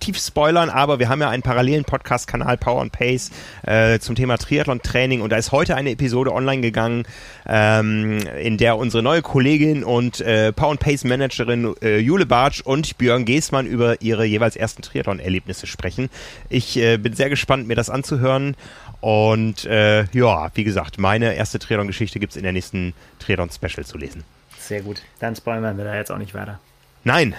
tief 0.02 0.18
spoilern, 0.18 0.68
aber 0.68 0.98
wir 0.98 1.08
haben 1.08 1.20
ja 1.20 1.30
einen 1.30 1.42
parallelen 1.42 1.84
Podcast-Kanal 1.84 2.58
Power 2.58 2.82
and 2.82 2.92
Pace 2.92 3.30
äh, 3.64 4.00
zum 4.00 4.16
Thema 4.16 4.36
Triathlon-Training 4.36 5.20
und 5.20 5.30
da 5.30 5.36
ist 5.36 5.52
heute 5.52 5.76
eine 5.76 5.90
Episode 5.90 6.32
online 6.32 6.60
gegangen, 6.60 7.04
ähm, 7.46 8.18
in 8.40 8.58
der 8.58 8.76
unsere 8.78 9.02
neue 9.02 9.22
Kollegin 9.22 9.84
und 9.84 10.20
äh, 10.20 10.52
Power 10.52 10.72
and 10.72 10.80
Pace 10.80 11.04
Managerin 11.04 11.74
äh, 11.82 11.98
Jule 11.98 12.26
Bartsch 12.26 12.60
und 12.62 12.98
Björn 12.98 13.24
Geßmann 13.24 13.66
über 13.66 14.02
ihre 14.02 14.24
jeweils 14.24 14.56
ersten 14.56 14.82
Triathlon-Erlebnisse 14.82 15.68
sprechen. 15.68 16.10
Ich 16.48 16.76
äh, 16.76 16.96
bin 16.96 17.14
sehr 17.14 17.30
gespannt, 17.30 17.68
mir 17.68 17.76
das 17.76 17.88
anzuhören 17.88 18.56
und 19.00 19.64
äh, 19.66 20.04
ja, 20.12 20.50
wie 20.54 20.64
gesagt, 20.64 20.98
meine 20.98 21.34
erste 21.34 21.60
Triathlon-Geschichte 21.60 22.18
gibt 22.18 22.32
es 22.32 22.36
in 22.36 22.42
der 22.42 22.52
nächsten 22.52 22.92
Triathlon-Special 23.20 23.86
zu 23.86 23.98
lesen. 23.98 24.24
Sehr 24.58 24.82
gut, 24.82 25.02
dann 25.20 25.36
spoilern 25.36 25.78
wir 25.78 25.84
da 25.84 25.94
jetzt 25.94 26.10
auch 26.10 26.18
nicht 26.18 26.34
weiter. 26.34 26.58
Nein, 27.04 27.34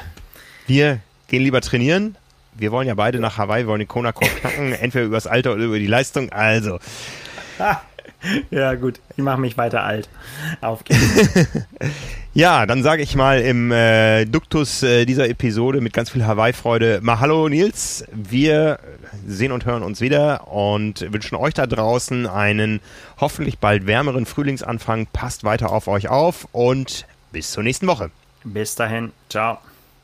wir 0.66 1.00
gehen 1.28 1.44
lieber 1.44 1.60
trainieren 1.60 2.16
wir 2.56 2.72
wollen 2.72 2.88
ja 2.88 2.96
beide 2.96 3.20
nach 3.20 3.38
Hawaii, 3.38 3.68
wollen 3.68 3.80
den 3.80 3.88
Kona 3.88 4.12
knacken, 4.12 4.74
entweder 4.82 5.06
übers 5.06 5.28
Alter 5.28 5.54
oder 5.54 5.64
über 5.64 5.80
die 5.80 5.88
Leistung. 5.88 6.32
Also. 6.32 6.80
ja, 8.52 8.76
gut, 8.76 9.00
ich 9.16 9.24
mache 9.24 9.40
mich 9.40 9.58
weiter 9.58 9.84
alt. 9.84 10.10
Auf 10.62 10.84
geht's. 10.84 11.48
ja, 12.34 12.66
dann 12.66 12.84
sage 12.84 13.02
ich 13.02 13.16
mal 13.16 13.42
im 13.42 13.72
äh, 13.72 14.26
Duktus 14.26 14.84
äh, 14.84 15.06
dieser 15.06 15.30
Episode 15.30 15.82
mit 15.82 15.94
ganz 15.94 16.10
viel 16.10 16.26
Hawaii-Freude 16.26 17.00
Mahalo 17.02 17.50
Nils. 17.50 18.06
Wir 18.12 18.80
sehen 19.28 19.52
und 19.52 19.66
hören 19.66 19.84
uns 19.84 20.02
wieder 20.02 20.48
und 20.48 21.02
wünschen 21.14 21.36
euch 21.36 21.54
da 21.54 21.68
draußen 21.68 22.28
einen 22.28 22.80
hoffentlich 23.20 23.60
bald 23.60 23.88
wärmeren 23.88 24.26
Frühlingsanfang. 24.26 25.08
Passt 25.12 25.44
weiter 25.44 25.72
auf 25.72 25.88
euch 25.88 26.10
auf 26.10 26.48
und 26.52 27.06
bis 27.32 27.52
zur 27.52 27.64
nächsten 27.64 27.88
Woche. 27.88 28.12
Bis 28.44 28.76
dahin, 28.76 29.12
ciao. 29.30 29.60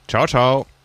Ciao, 0.07 0.25
ciao. 0.25 0.78